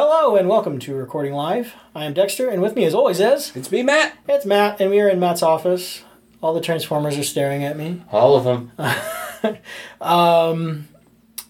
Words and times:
Hello 0.00 0.36
and 0.36 0.48
welcome 0.48 0.78
to 0.78 0.94
Recording 0.94 1.32
Live. 1.32 1.74
I 1.92 2.04
am 2.04 2.14
Dexter, 2.14 2.48
and 2.48 2.62
with 2.62 2.76
me, 2.76 2.84
as 2.84 2.94
always, 2.94 3.18
is 3.18 3.50
It's 3.56 3.72
me, 3.72 3.82
Matt. 3.82 4.16
it's 4.28 4.46
Matt, 4.46 4.80
and 4.80 4.90
we 4.92 5.00
are 5.00 5.08
in 5.08 5.18
Matt's 5.18 5.42
office. 5.42 6.04
All 6.40 6.54
the 6.54 6.60
Transformers 6.60 7.18
are 7.18 7.24
staring 7.24 7.64
at 7.64 7.76
me. 7.76 8.04
All 8.12 8.36
of 8.36 8.44
them. 8.44 8.70
Um, 10.00 10.86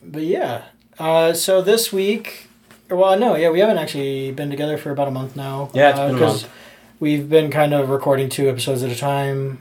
but 0.03 0.23
yeah, 0.23 0.63
uh, 0.99 1.35
so 1.35 1.61
this 1.61 1.93
week, 1.93 2.49
well, 2.89 3.19
no, 3.19 3.35
yeah, 3.37 3.51
we 3.51 3.61
haven't 3.61 3.77
actually 3.77 4.33
been 4.33 4.49
together 4.49 4.79
for 4.79 4.93
about 4.93 5.09
a 5.09 5.11
month 5.11 5.37
now. 5.37 5.69
Yeah, 5.75 5.91
it's 5.91 5.99
uh, 5.99 6.07
been 6.07 6.17
a 6.17 6.19
'cause 6.19 6.43
month. 6.45 6.55
We've 7.01 7.29
been 7.29 7.51
kind 7.51 7.75
of 7.75 7.91
recording 7.91 8.31
two 8.31 8.49
episodes 8.49 8.83
at 8.83 8.91
a 8.91 8.97
time, 8.97 9.59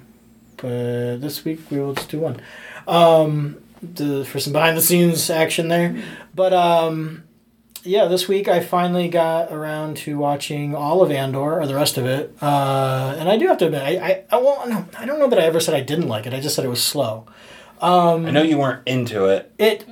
but 0.55 1.17
this 1.17 1.43
week 1.43 1.59
we 1.69 1.77
will 1.81 1.93
just 1.93 2.07
do 2.09 2.19
one. 2.19 2.39
Um, 2.87 3.57
the, 3.83 4.23
for 4.23 4.39
some 4.39 4.53
behind 4.53 4.77
the 4.77 4.81
scenes 4.81 5.29
action 5.29 5.67
there, 5.67 6.01
but 6.33 6.53
um, 6.53 7.23
yeah, 7.83 8.05
this 8.05 8.27
week 8.27 8.47
I 8.47 8.59
finally 8.59 9.07
got 9.07 9.51
around 9.51 9.97
to 9.97 10.17
watching 10.17 10.75
all 10.75 11.01
of 11.01 11.11
Andor 11.11 11.59
or 11.61 11.67
the 11.67 11.75
rest 11.75 11.97
of 11.97 12.05
it, 12.05 12.35
uh, 12.41 13.15
and 13.17 13.29
I 13.29 13.37
do 13.37 13.47
have 13.47 13.57
to 13.59 13.65
admit, 13.67 13.81
I 13.81 13.97
I, 13.97 14.23
I 14.31 14.37
won't. 14.37 14.69
no, 14.69 14.85
I 14.97 15.05
don't 15.05 15.19
know 15.19 15.27
that 15.29 15.39
I 15.39 15.43
ever 15.43 15.59
said 15.59 15.73
I 15.75 15.81
didn't 15.81 16.07
like 16.07 16.25
it. 16.25 16.33
I 16.33 16.39
just 16.39 16.55
said 16.55 16.65
it 16.65 16.69
was 16.69 16.83
slow. 16.83 17.25
Um, 17.81 18.25
I 18.25 18.31
know 18.31 18.41
you 18.41 18.57
weren't 18.57 18.87
into 18.87 19.25
it. 19.25 19.53
It 19.59 19.87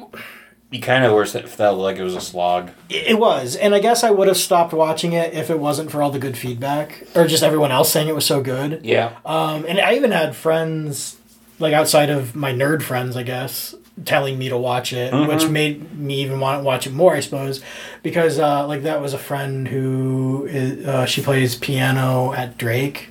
You 0.72 0.82
kind 0.82 1.06
of 1.06 1.14
were 1.14 1.26
felt 1.26 1.78
like 1.80 1.98
it 1.98 2.04
was 2.04 2.16
a 2.16 2.22
slog. 2.22 2.72
it 2.90 3.18
was, 3.20 3.56
and 3.56 3.76
I 3.76 3.80
guess 3.80 4.04
I 4.04 4.10
would 4.12 4.28
have 4.28 4.38
stopped 4.38 4.74
watching 4.74 5.14
it 5.14 5.34
if 5.34 5.50
it 5.50 5.60
wasn't 5.60 5.92
for 5.92 6.02
all 6.02 6.10
the 6.12 6.20
good 6.20 6.38
feedback 6.38 7.04
or 7.16 7.28
just 7.28 7.44
everyone 7.44 7.72
else 7.72 7.92
saying 7.92 8.08
it 8.08 8.16
was 8.16 8.26
so 8.26 8.42
good. 8.42 8.82
Yeah. 8.84 9.16
Um, 9.26 9.66
and 9.68 9.80
I 9.80 9.94
even 9.96 10.12
had 10.12 10.36
friends, 10.36 11.18
like 11.60 11.74
outside 11.74 12.10
of 12.10 12.36
my 12.36 12.52
nerd 12.52 12.82
friends, 12.82 13.16
I 13.16 13.24
guess, 13.24 13.76
telling 14.04 14.38
me 14.38 14.50
to 14.50 14.58
watch 14.58 14.92
it, 14.92 15.14
which 15.28 15.48
made 15.48 15.98
me 15.98 16.22
even 16.22 16.40
want 16.40 16.60
to 16.60 16.64
watch 16.66 16.86
it 16.86 16.94
more, 16.94 17.16
I 17.16 17.22
suppose, 17.22 17.62
because 18.04 18.40
uh, 18.40 18.68
like 18.68 18.84
that 18.84 19.02
was 19.02 19.14
a 19.14 19.18
friend 19.18 19.68
who 19.68 20.46
is, 20.50 20.86
uh, 20.86 21.06
she 21.06 21.22
plays 21.22 21.56
piano 21.56 22.34
at 22.34 22.58
Drake, 22.58 23.10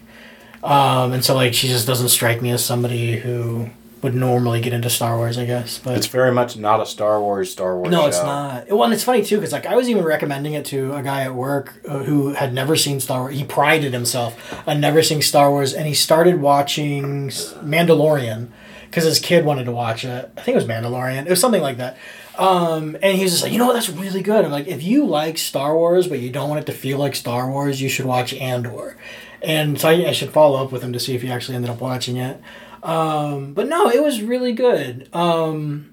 um, 0.63 1.13
and 1.13 1.25
so 1.25 1.35
like 1.35 1.55
she 1.55 1.69
just 1.69 1.87
doesn't 1.87 2.11
strike 2.11 2.43
me 2.43 2.51
as 2.51 2.65
somebody 2.65 3.17
who 3.17 3.71
would 4.03 4.15
normally 4.15 4.61
get 4.61 4.75
into 4.75 4.91
Star 4.91 5.17
Wars, 5.17 5.39
I 5.39 5.47
guess. 5.47 5.79
But 5.79 5.97
It's 5.97 6.09
very 6.09 6.31
much 6.31 6.59
not 6.59 6.79
a 6.79 6.85
Star 6.85 7.19
Wars 7.19 7.51
Star 7.51 7.79
Wars 7.79 7.91
no, 7.91 8.03
show. 8.03 8.07
it's 8.09 8.19
not. 8.23 8.69
Well, 8.69 8.85
and 8.85 8.93
it's 8.93 9.03
funny 9.03 9.25
too 9.25 9.37
because 9.37 9.53
like 9.53 9.65
I 9.65 9.77
was 9.77 9.89
even 9.89 10.05
recommending 10.05 10.53
it 10.53 10.67
to 10.67 10.95
a 10.95 11.03
guy 11.03 11.23
at 11.23 11.35
work 11.35 11.81
uh, 11.89 12.01
who 12.01 12.35
had 12.35 12.53
never 12.53 12.77
seen 12.77 13.01
Star 13.01 13.23
Wars. 13.23 13.35
He 13.35 13.45
prided 13.45 13.95
himself 13.95 14.37
on 14.69 14.79
never 14.81 15.03
seeing 15.03 15.23
Star 15.23 15.51
Wars, 15.51 15.73
and 15.73 15.87
he 15.87 15.95
started 15.95 16.43
watching 16.43 17.29
Mandalorian 17.29 18.49
because 18.95 19.09
his 19.09 19.19
kid 19.19 19.45
wanted 19.45 19.65
to 19.65 19.73
watch 19.73 20.05
it. 20.05 20.31
I 20.37 20.41
think 20.43 20.55
it 20.55 20.65
was 20.65 20.67
Mandalorian. 20.67 21.27
It 21.27 21.31
was 21.31 21.41
something 21.41 21.61
like 21.61 21.79
that. 21.79 21.97
Um, 22.39 22.97
and 23.03 23.17
he 23.17 23.25
was 23.25 23.33
just 23.33 23.43
like, 23.43 23.51
you 23.51 23.59
know 23.59 23.67
what, 23.67 23.73
that's 23.73 23.89
really 23.89 24.23
good. 24.23 24.45
I'm 24.45 24.53
like, 24.53 24.69
if 24.69 24.85
you 24.85 25.05
like 25.05 25.37
Star 25.37 25.75
Wars 25.77 26.07
but 26.07 26.21
you 26.21 26.31
don't 26.31 26.49
want 26.49 26.61
it 26.61 26.67
to 26.67 26.73
feel 26.73 26.99
like 26.99 27.17
Star 27.17 27.51
Wars, 27.51 27.83
you 27.83 27.89
should 27.89 28.07
watch 28.07 28.33
Andor. 28.35 28.97
And 29.43 29.81
so 29.81 29.89
I, 29.89 29.95
I 30.07 30.13
should 30.13 30.31
follow 30.31 30.63
up 30.65 30.71
with 30.71 30.83
him 30.83 30.93
to 30.93 31.01
see 31.01 31.17
if 31.17 31.23
he 31.23 31.31
actually 31.31 31.57
ended 31.57 31.73
up 31.73 31.81
watching 31.81 32.19
it. 32.19 32.41
Um, 32.85 33.53
but 33.53 33.67
no, 33.67 33.91
it 33.91 34.01
was 34.01 34.23
really 34.23 34.53
good. 34.53 35.09
Um, 35.13 35.93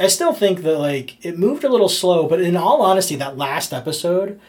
I 0.00 0.06
still 0.06 0.32
think 0.32 0.62
that 0.62 0.78
like 0.78 1.22
it 1.22 1.38
moved 1.38 1.64
a 1.64 1.68
little 1.68 1.90
slow, 1.90 2.26
but 2.26 2.40
in 2.40 2.56
all 2.56 2.80
honesty, 2.80 3.14
that 3.16 3.36
last 3.36 3.74
episode, 3.74 4.40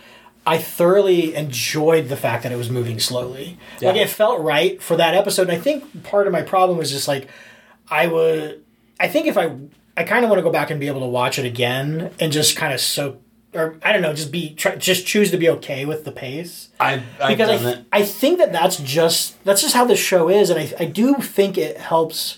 I 0.47 0.57
thoroughly 0.57 1.35
enjoyed 1.35 2.07
the 2.07 2.15
fact 2.15 2.43
that 2.43 2.53
it 2.53 2.57
was 2.57 2.69
moving 2.69 2.97
slowly. 2.97 3.57
Like 3.81 3.97
it 3.97 4.09
felt 4.09 4.39
right 4.39 4.81
for 4.81 4.95
that 4.95 5.15
episode. 5.15 5.49
And 5.49 5.51
I 5.51 5.59
think 5.59 6.03
part 6.03 6.27
of 6.27 6.33
my 6.33 6.43
problem 6.43 6.77
was 6.77 6.91
just 6.91 7.09
like 7.09 7.27
I 7.89 8.07
would. 8.07 8.63
I 8.99 9.07
think 9.07 9.27
if 9.27 9.37
I 9.37 9.55
I 9.95 10.03
kind 10.03 10.23
of 10.23 10.29
want 10.29 10.39
to 10.39 10.43
go 10.43 10.51
back 10.51 10.69
and 10.71 10.79
be 10.79 10.87
able 10.87 11.01
to 11.01 11.07
watch 11.07 11.39
it 11.39 11.45
again 11.45 12.11
and 12.19 12.31
just 12.31 12.55
kind 12.55 12.73
of 12.73 12.79
soak 12.79 13.21
or 13.53 13.77
I 13.83 13.91
don't 13.91 14.01
know, 14.01 14.13
just 14.13 14.31
be 14.31 14.53
try, 14.53 14.75
just 14.75 15.05
choose 15.05 15.31
to 15.31 15.37
be 15.37 15.49
okay 15.49 15.85
with 15.85 16.05
the 16.05 16.11
pace 16.11 16.69
I've, 16.79 17.03
I've 17.19 17.29
because 17.29 17.49
I, 17.49 17.55
done 17.55 17.63
th- 17.63 17.77
it. 17.79 17.85
I 17.91 18.03
think 18.03 18.37
that 18.37 18.51
that's 18.51 18.77
just 18.77 19.43
that's 19.43 19.61
just 19.61 19.73
how 19.73 19.85
the 19.85 19.95
show 19.95 20.29
is 20.29 20.49
and 20.49 20.59
I, 20.59 20.73
I 20.79 20.85
do 20.85 21.15
think 21.15 21.57
it 21.57 21.77
helps 21.77 22.37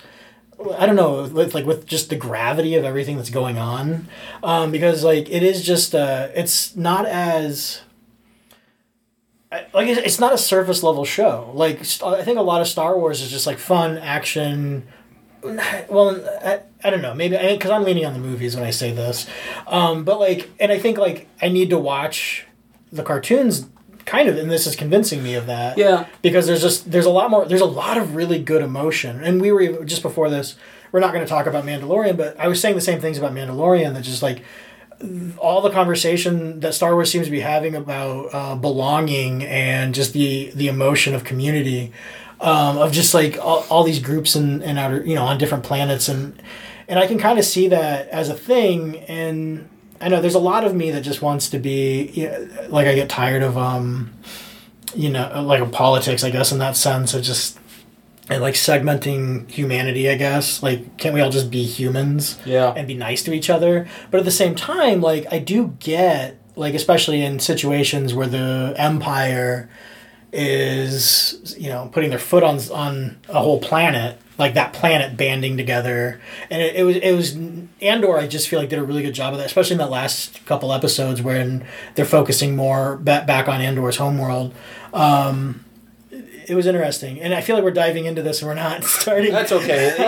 i 0.77 0.85
don't 0.85 0.95
know 0.95 1.23
with 1.23 1.53
like 1.55 1.65
with 1.65 1.85
just 1.85 2.09
the 2.09 2.15
gravity 2.15 2.75
of 2.75 2.85
everything 2.85 3.17
that's 3.17 3.31
going 3.31 3.57
on 3.57 4.07
um, 4.43 4.71
because 4.71 5.03
like 5.03 5.29
it 5.29 5.41
is 5.41 5.63
just 5.63 5.95
uh 5.95 6.29
it's 6.35 6.75
not 6.75 7.05
as 7.07 7.81
like 9.73 9.87
it's 9.87 9.99
it's 9.99 10.19
not 10.19 10.33
a 10.33 10.37
surface 10.37 10.83
level 10.83 11.03
show 11.03 11.51
like 11.55 11.79
i 12.03 12.23
think 12.23 12.37
a 12.37 12.43
lot 12.43 12.61
of 12.61 12.67
star 12.67 12.97
wars 12.97 13.21
is 13.21 13.29
just 13.29 13.47
like 13.47 13.57
fun 13.57 13.97
action 13.97 14.87
well 15.89 16.19
i, 16.43 16.59
I 16.83 16.89
don't 16.89 17.01
know. 17.01 17.13
Maybe 17.13 17.37
because 17.37 17.71
i'm 17.71 17.83
leaning 17.83 18.05
on 18.05 18.13
the 18.13 18.19
movies 18.19 18.55
when 18.55 18.65
i 18.65 18.71
say 18.71 18.91
this. 18.91 19.27
Um, 19.67 20.03
but 20.03 20.19
like 20.19 20.49
and 20.59 20.71
i 20.71 20.79
think 20.79 20.97
like 20.97 21.27
i 21.41 21.49
need 21.49 21.69
to 21.69 21.79
watch 21.79 22.45
the 22.91 23.03
cartoons 23.03 23.67
kind 24.05 24.27
of 24.27 24.37
and 24.37 24.49
this 24.49 24.65
is 24.67 24.75
convincing 24.75 25.23
me 25.23 25.35
of 25.35 25.45
that. 25.45 25.77
Yeah. 25.77 26.07
because 26.21 26.47
there's 26.47 26.61
just 26.61 26.91
there's 26.91 27.05
a 27.05 27.11
lot 27.11 27.29
more 27.29 27.45
there's 27.45 27.61
a 27.61 27.65
lot 27.65 27.97
of 27.97 28.15
really 28.15 28.39
good 28.41 28.61
emotion. 28.61 29.23
And 29.23 29.41
we 29.41 29.51
were 29.51 29.85
just 29.85 30.01
before 30.01 30.29
this 30.29 30.55
we're 30.91 30.99
not 30.99 31.13
going 31.13 31.23
to 31.25 31.29
talk 31.29 31.45
about 31.45 31.63
mandalorian 31.63 32.17
but 32.17 32.37
i 32.37 32.49
was 32.49 32.59
saying 32.59 32.75
the 32.75 32.81
same 32.81 32.99
things 32.99 33.17
about 33.17 33.31
mandalorian 33.31 33.93
that 33.93 34.01
just 34.01 34.21
like 34.21 34.43
all 35.37 35.61
the 35.61 35.69
conversation 35.71 36.59
that 36.59 36.73
Star 36.73 36.93
Wars 36.93 37.11
seems 37.11 37.25
to 37.25 37.31
be 37.31 37.39
having 37.39 37.75
about 37.75 38.29
uh, 38.33 38.55
belonging 38.55 39.43
and 39.43 39.95
just 39.95 40.13
the 40.13 40.51
the 40.55 40.67
emotion 40.67 41.15
of 41.15 41.23
community, 41.23 41.91
um, 42.41 42.77
of 42.79 42.91
just 42.91 43.13
like 43.13 43.37
all, 43.39 43.65
all 43.69 43.83
these 43.83 43.99
groups 43.99 44.35
and 44.35 44.63
and 44.63 44.77
outer 44.79 45.05
you 45.05 45.15
know 45.15 45.23
on 45.23 45.37
different 45.37 45.63
planets 45.63 46.09
and 46.09 46.41
and 46.87 46.99
I 46.99 47.07
can 47.07 47.17
kind 47.19 47.39
of 47.39 47.45
see 47.45 47.67
that 47.69 48.09
as 48.09 48.29
a 48.29 48.33
thing 48.33 48.97
and 49.07 49.69
I 50.01 50.09
know 50.09 50.19
there's 50.21 50.35
a 50.35 50.39
lot 50.39 50.63
of 50.65 50.73
me 50.75 50.91
that 50.91 51.01
just 51.01 51.21
wants 51.21 51.49
to 51.51 51.59
be 51.59 52.09
you 52.13 52.27
know, 52.29 52.47
like 52.69 52.87
I 52.87 52.95
get 52.95 53.09
tired 53.09 53.43
of 53.43 53.57
um 53.57 54.11
you 54.95 55.09
know 55.09 55.43
like 55.45 55.61
of 55.61 55.71
politics 55.71 56.23
I 56.23 56.31
guess 56.31 56.51
in 56.51 56.57
that 56.59 56.75
sense 56.75 57.13
of 57.13 57.21
just 57.23 57.59
and 58.29 58.41
like 58.41 58.55
segmenting 58.55 59.49
humanity 59.49 60.09
I 60.09 60.15
guess 60.15 60.63
like 60.63 60.97
can't 60.97 61.13
we 61.13 61.21
all 61.21 61.29
just 61.31 61.51
be 61.51 61.63
humans 61.63 62.39
Yeah. 62.45 62.73
and 62.75 62.87
be 62.87 62.95
nice 62.95 63.23
to 63.23 63.33
each 63.33 63.49
other. 63.49 63.87
But 64.09 64.19
at 64.19 64.25
the 64.25 64.31
same 64.31 64.55
time, 64.55 65.01
like 65.01 65.25
I 65.31 65.37
do 65.39 65.75
get 65.79 66.37
like 66.55 66.73
especially 66.73 67.21
in 67.23 67.39
situations 67.39 68.13
where 68.13 68.27
the 68.27 68.73
empire 68.77 69.69
is 70.33 71.55
you 71.57 71.69
know 71.69 71.89
putting 71.91 72.09
their 72.09 72.19
foot 72.19 72.43
on 72.43 72.59
on 72.71 73.17
a 73.29 73.41
whole 73.41 73.59
planet 73.59 74.17
like 74.37 74.55
that 74.55 74.73
planet 74.73 75.15
banding 75.15 75.55
together. 75.55 76.19
And 76.49 76.61
it, 76.61 76.75
it 76.75 76.83
was 76.83 76.95
it 76.97 77.11
was 77.15 77.37
andor 77.81 78.17
i 78.17 78.27
just 78.27 78.47
feel 78.47 78.59
like 78.59 78.69
did 78.69 78.77
a 78.77 78.83
really 78.83 79.01
good 79.01 79.13
job 79.13 79.33
of 79.33 79.39
that 79.39 79.47
especially 79.47 79.73
in 79.73 79.79
that 79.79 79.89
last 79.89 80.45
couple 80.45 80.71
episodes 80.71 81.19
when 81.19 81.65
they're 81.95 82.05
focusing 82.05 82.55
more 82.55 82.97
ba- 82.97 83.23
back 83.25 83.47
on 83.47 83.61
andor's 83.61 83.97
homeworld. 83.97 84.53
Um 84.93 85.65
it 86.47 86.55
was 86.55 86.65
interesting 86.65 87.21
and 87.21 87.33
i 87.33 87.41
feel 87.41 87.55
like 87.55 87.63
we're 87.63 87.71
diving 87.71 88.05
into 88.05 88.21
this 88.21 88.41
and 88.41 88.49
we're 88.49 88.55
not 88.55 88.83
starting 89.01 89.31
That's 89.31 89.51
okay. 89.51 89.95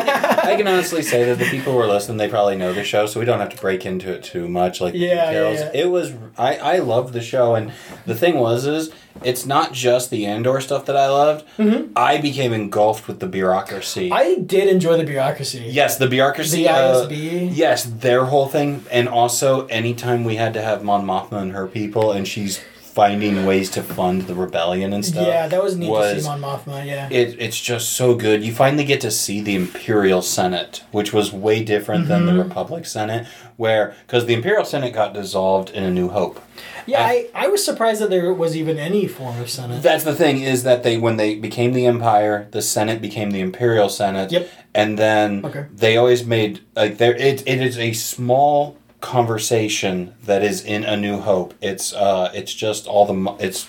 I 0.44 0.55
can 0.57 0.67
honestly 0.67 1.01
say 1.01 1.23
that 1.25 1.39
the 1.39 1.45
people 1.45 1.73
who 1.73 1.79
are 1.79 1.88
listening, 1.88 2.17
they 2.17 2.27
probably 2.29 2.55
know 2.55 2.73
the 2.73 2.83
show, 2.83 3.05
so 3.05 3.19
we 3.19 3.25
don't 3.25 3.39
have 3.39 3.49
to 3.49 3.57
break 3.61 3.85
into 3.85 4.11
it 4.11 4.23
too 4.23 4.47
much. 4.47 4.81
Like 4.81 4.94
Yeah, 4.94 5.07
yeah, 5.07 5.25
details. 5.31 5.59
yeah. 5.73 5.81
It 5.83 5.89
was. 5.89 6.13
I 6.38 6.57
I 6.57 6.77
loved 6.79 7.13
the 7.13 7.21
show, 7.21 7.55
and 7.55 7.71
the 8.05 8.13
thing 8.16 8.35
was, 8.38 8.66
is 8.66 8.91
it's 9.23 9.45
not 9.45 9.71
just 9.73 10.09
the 10.09 10.25
Andor 10.25 10.59
stuff 10.59 10.85
that 10.85 10.97
I 10.97 11.07
loved. 11.09 11.45
Mm-hmm. 11.57 11.94
I 11.95 12.17
became 12.19 12.51
engulfed 12.53 13.07
with 13.07 13.19
the 13.19 13.27
bureaucracy. 13.27 14.11
i 14.11 14.35
did 14.35 14.67
enjoy 14.67 14.97
the 14.97 15.05
bureaucracy 15.05 15.59
yes, 15.69 15.97
the 15.97 16.07
bureaucracy. 16.07 16.63
the 16.63 16.69
uh, 16.69 17.07
isb 17.07 17.50
Yes, 17.55 17.85
their 17.85 18.25
whole 18.25 18.47
thing, 18.47 18.83
and 18.91 19.07
also 19.07 19.65
anytime 19.67 20.23
we 20.25 20.35
had 20.35 20.53
to 20.55 20.61
have 20.61 20.83
Mon 20.83 21.05
Mothma 21.05 21.41
and 21.41 21.51
her 21.53 21.67
people, 21.67 22.11
and 22.11 22.27
she's 22.27 22.59
finding 22.94 23.46
ways 23.46 23.70
to 23.72 23.81
fund 23.81 24.22
the 24.24 24.36
rebellion 24.36 24.94
and 24.94 25.04
stuff. 25.04 25.26
Yeah, 25.28 25.48
that 25.48 25.64
was 25.64 25.76
neat 25.76 25.88
to 25.88 26.22
see 26.22 26.28
Mon 26.28 26.42
Mothma. 26.42 26.86
Yeah, 26.86 27.09
It, 27.09 27.42
it's 27.42 27.59
just 27.59 27.94
so 27.94 28.14
good. 28.16 28.44
You 28.44 28.54
finally 28.54 28.86
get 28.86 29.02
to 29.02 29.09
see 29.12 29.42
the 29.42 29.56
Imperial 29.56 30.22
Senate, 30.22 30.84
which 30.92 31.12
was 31.12 31.34
way 31.34 31.64
different 31.64 32.08
than 32.08 32.24
Mm-hmm. 32.26 32.38
the 32.38 32.44
Republic 32.44 32.86
Senate, 32.86 33.26
where 33.58 33.96
because 34.06 34.26
the 34.28 34.34
Imperial 34.36 34.66
Senate 34.66 34.94
got 34.94 35.14
dissolved 35.14 35.72
in 35.72 35.84
A 35.84 35.90
New 35.92 36.09
Hope. 36.09 36.40
yeah. 36.86 37.04
I, 37.04 37.30
I 37.34 37.48
was 37.48 37.64
surprised 37.66 38.00
that 38.02 38.09
there 38.12 38.31
was 38.34 38.56
even 38.56 38.78
any 38.78 39.07
form 39.07 39.39
of 39.42 39.50
Senate. 39.50 39.81
That's 39.81 40.04
the 40.04 40.13
thing 40.16 40.42
is 40.42 40.62
that 40.63 40.84
they 40.84 40.98
when 40.98 41.18
they 41.18 41.36
became 41.36 41.74
the 41.74 41.86
Empire, 41.88 42.48
the 42.51 42.62
Senate 42.62 43.01
became 43.01 43.31
the 43.31 43.39
Imperial 43.42 43.89
Senate. 43.89 44.31
Yep. 44.31 44.50
And 44.75 44.98
then 45.00 45.46
Okay. 45.46 45.66
they 45.74 45.98
always 45.98 46.25
made 46.25 46.62
like 46.75 46.98
there 46.98 47.16
it, 47.16 47.42
it 47.48 47.60
is 47.62 47.78
a 47.78 47.94
small 47.94 48.78
conversation 49.03 50.13
that 50.23 50.41
is 50.41 50.63
in 50.63 50.85
A 50.85 50.95
New 50.95 51.19
Hope. 51.19 51.53
It's 51.61 51.94
uh 51.94 52.31
it's 52.33 52.53
just 52.53 52.88
all 52.88 53.05
the 53.05 53.35
it's 53.38 53.67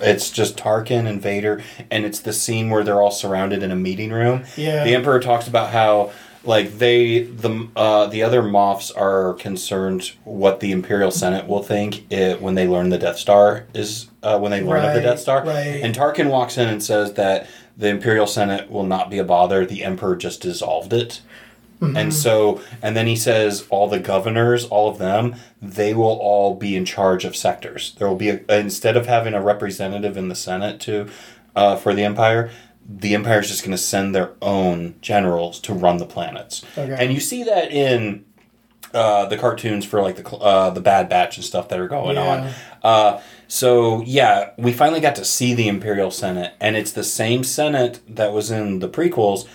it's 0.00 0.30
just 0.30 0.56
Tarkin 0.56 1.06
and 1.06 1.20
Vader 1.20 1.62
and 1.90 2.06
it's 2.06 2.18
the 2.18 2.32
scene 2.32 2.70
where 2.70 2.82
they're 2.82 3.02
all 3.02 3.10
surrounded 3.10 3.62
in 3.62 3.70
a 3.70 3.76
meeting 3.76 4.10
room. 4.10 4.44
Yeah. 4.56 4.82
The 4.82 4.94
Emperor 4.94 5.20
talks 5.20 5.46
about 5.46 5.70
how 5.70 6.12
like 6.44 6.78
they 6.78 7.24
the 7.24 7.68
uh, 7.76 8.06
the 8.06 8.22
other 8.22 8.40
Moffs 8.40 8.90
are 8.96 9.34
concerned 9.34 10.12
what 10.24 10.60
the 10.60 10.72
Imperial 10.72 11.10
Senate 11.10 11.46
will 11.46 11.62
think 11.62 12.10
it, 12.10 12.40
when 12.40 12.54
they 12.54 12.66
learn 12.66 12.88
the 12.88 12.98
Death 12.98 13.18
Star 13.18 13.66
is 13.74 14.08
uh, 14.22 14.38
when 14.38 14.50
they 14.50 14.62
learn 14.62 14.82
of 14.82 14.94
the 14.94 15.02
Death 15.02 15.20
Star. 15.20 15.44
right. 15.44 15.80
And 15.82 15.94
Tarkin 15.94 16.30
walks 16.30 16.56
in 16.56 16.68
and 16.68 16.82
says 16.82 17.12
that 17.14 17.46
the 17.76 17.88
Imperial 17.88 18.26
Senate 18.26 18.70
will 18.70 18.86
not 18.86 19.10
be 19.10 19.18
a 19.18 19.24
bother. 19.24 19.66
The 19.66 19.84
Emperor 19.84 20.16
just 20.16 20.40
dissolved 20.40 20.94
it. 20.94 21.20
And 21.82 22.12
so, 22.12 22.60
and 22.82 22.94
then 22.94 23.06
he 23.06 23.16
says 23.16 23.66
all 23.70 23.88
the 23.88 23.98
governors, 23.98 24.66
all 24.66 24.88
of 24.90 24.98
them, 24.98 25.36
they 25.62 25.94
will 25.94 26.18
all 26.20 26.54
be 26.54 26.76
in 26.76 26.84
charge 26.84 27.24
of 27.24 27.34
sectors. 27.34 27.94
There 27.98 28.06
will 28.06 28.16
be 28.16 28.28
a, 28.28 28.40
instead 28.58 28.98
of 28.98 29.06
having 29.06 29.32
a 29.32 29.40
representative 29.42 30.16
in 30.18 30.28
the 30.28 30.34
Senate 30.34 30.78
to 30.80 31.08
uh, 31.56 31.76
for 31.76 31.94
the 31.94 32.04
Empire, 32.04 32.50
the 32.86 33.14
Empire 33.14 33.40
is 33.40 33.48
just 33.48 33.62
going 33.62 33.70
to 33.70 33.78
send 33.82 34.14
their 34.14 34.32
own 34.42 34.96
generals 35.00 35.58
to 35.60 35.72
run 35.72 35.96
the 35.96 36.04
planets. 36.06 36.62
Okay. 36.76 36.94
And 36.98 37.14
you 37.14 37.20
see 37.20 37.44
that 37.44 37.70
in 37.72 38.26
uh, 38.92 39.24
the 39.26 39.38
cartoons 39.38 39.84
for 39.86 40.02
like 40.02 40.16
the 40.16 40.28
uh, 40.36 40.68
the 40.70 40.80
Bad 40.82 41.08
Batch 41.08 41.36
and 41.38 41.44
stuff 41.44 41.68
that 41.70 41.78
are 41.78 41.88
going 41.88 42.16
Yeah. 42.16 42.22
on. 42.28 42.50
Uh, 42.82 43.20
so 43.48 44.02
yeah, 44.02 44.50
we 44.58 44.72
finally 44.72 45.00
got 45.00 45.14
to 45.16 45.24
see 45.24 45.54
the 45.54 45.66
Imperial 45.68 46.10
Senate, 46.10 46.52
and 46.60 46.76
it's 46.76 46.92
the 46.92 47.04
same 47.04 47.42
Senate 47.42 48.00
that 48.08 48.32
was 48.32 48.50
in 48.50 48.80
the 48.80 48.88
prequels. 48.88 49.46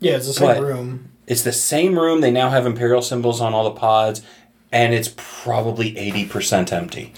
Yeah, 0.00 0.16
it's 0.16 0.26
the 0.26 0.32
same 0.34 0.62
room. 0.62 1.10
It's 1.26 1.42
the 1.42 1.52
same 1.52 1.98
room. 1.98 2.20
They 2.20 2.30
now 2.30 2.50
have 2.50 2.66
Imperial 2.66 3.02
symbols 3.02 3.40
on 3.40 3.54
all 3.54 3.64
the 3.64 3.70
pods, 3.78 4.22
and 4.70 4.92
it's 4.94 5.12
probably 5.16 5.96
eighty 5.96 6.26
percent 6.26 6.72
empty. 6.72 7.12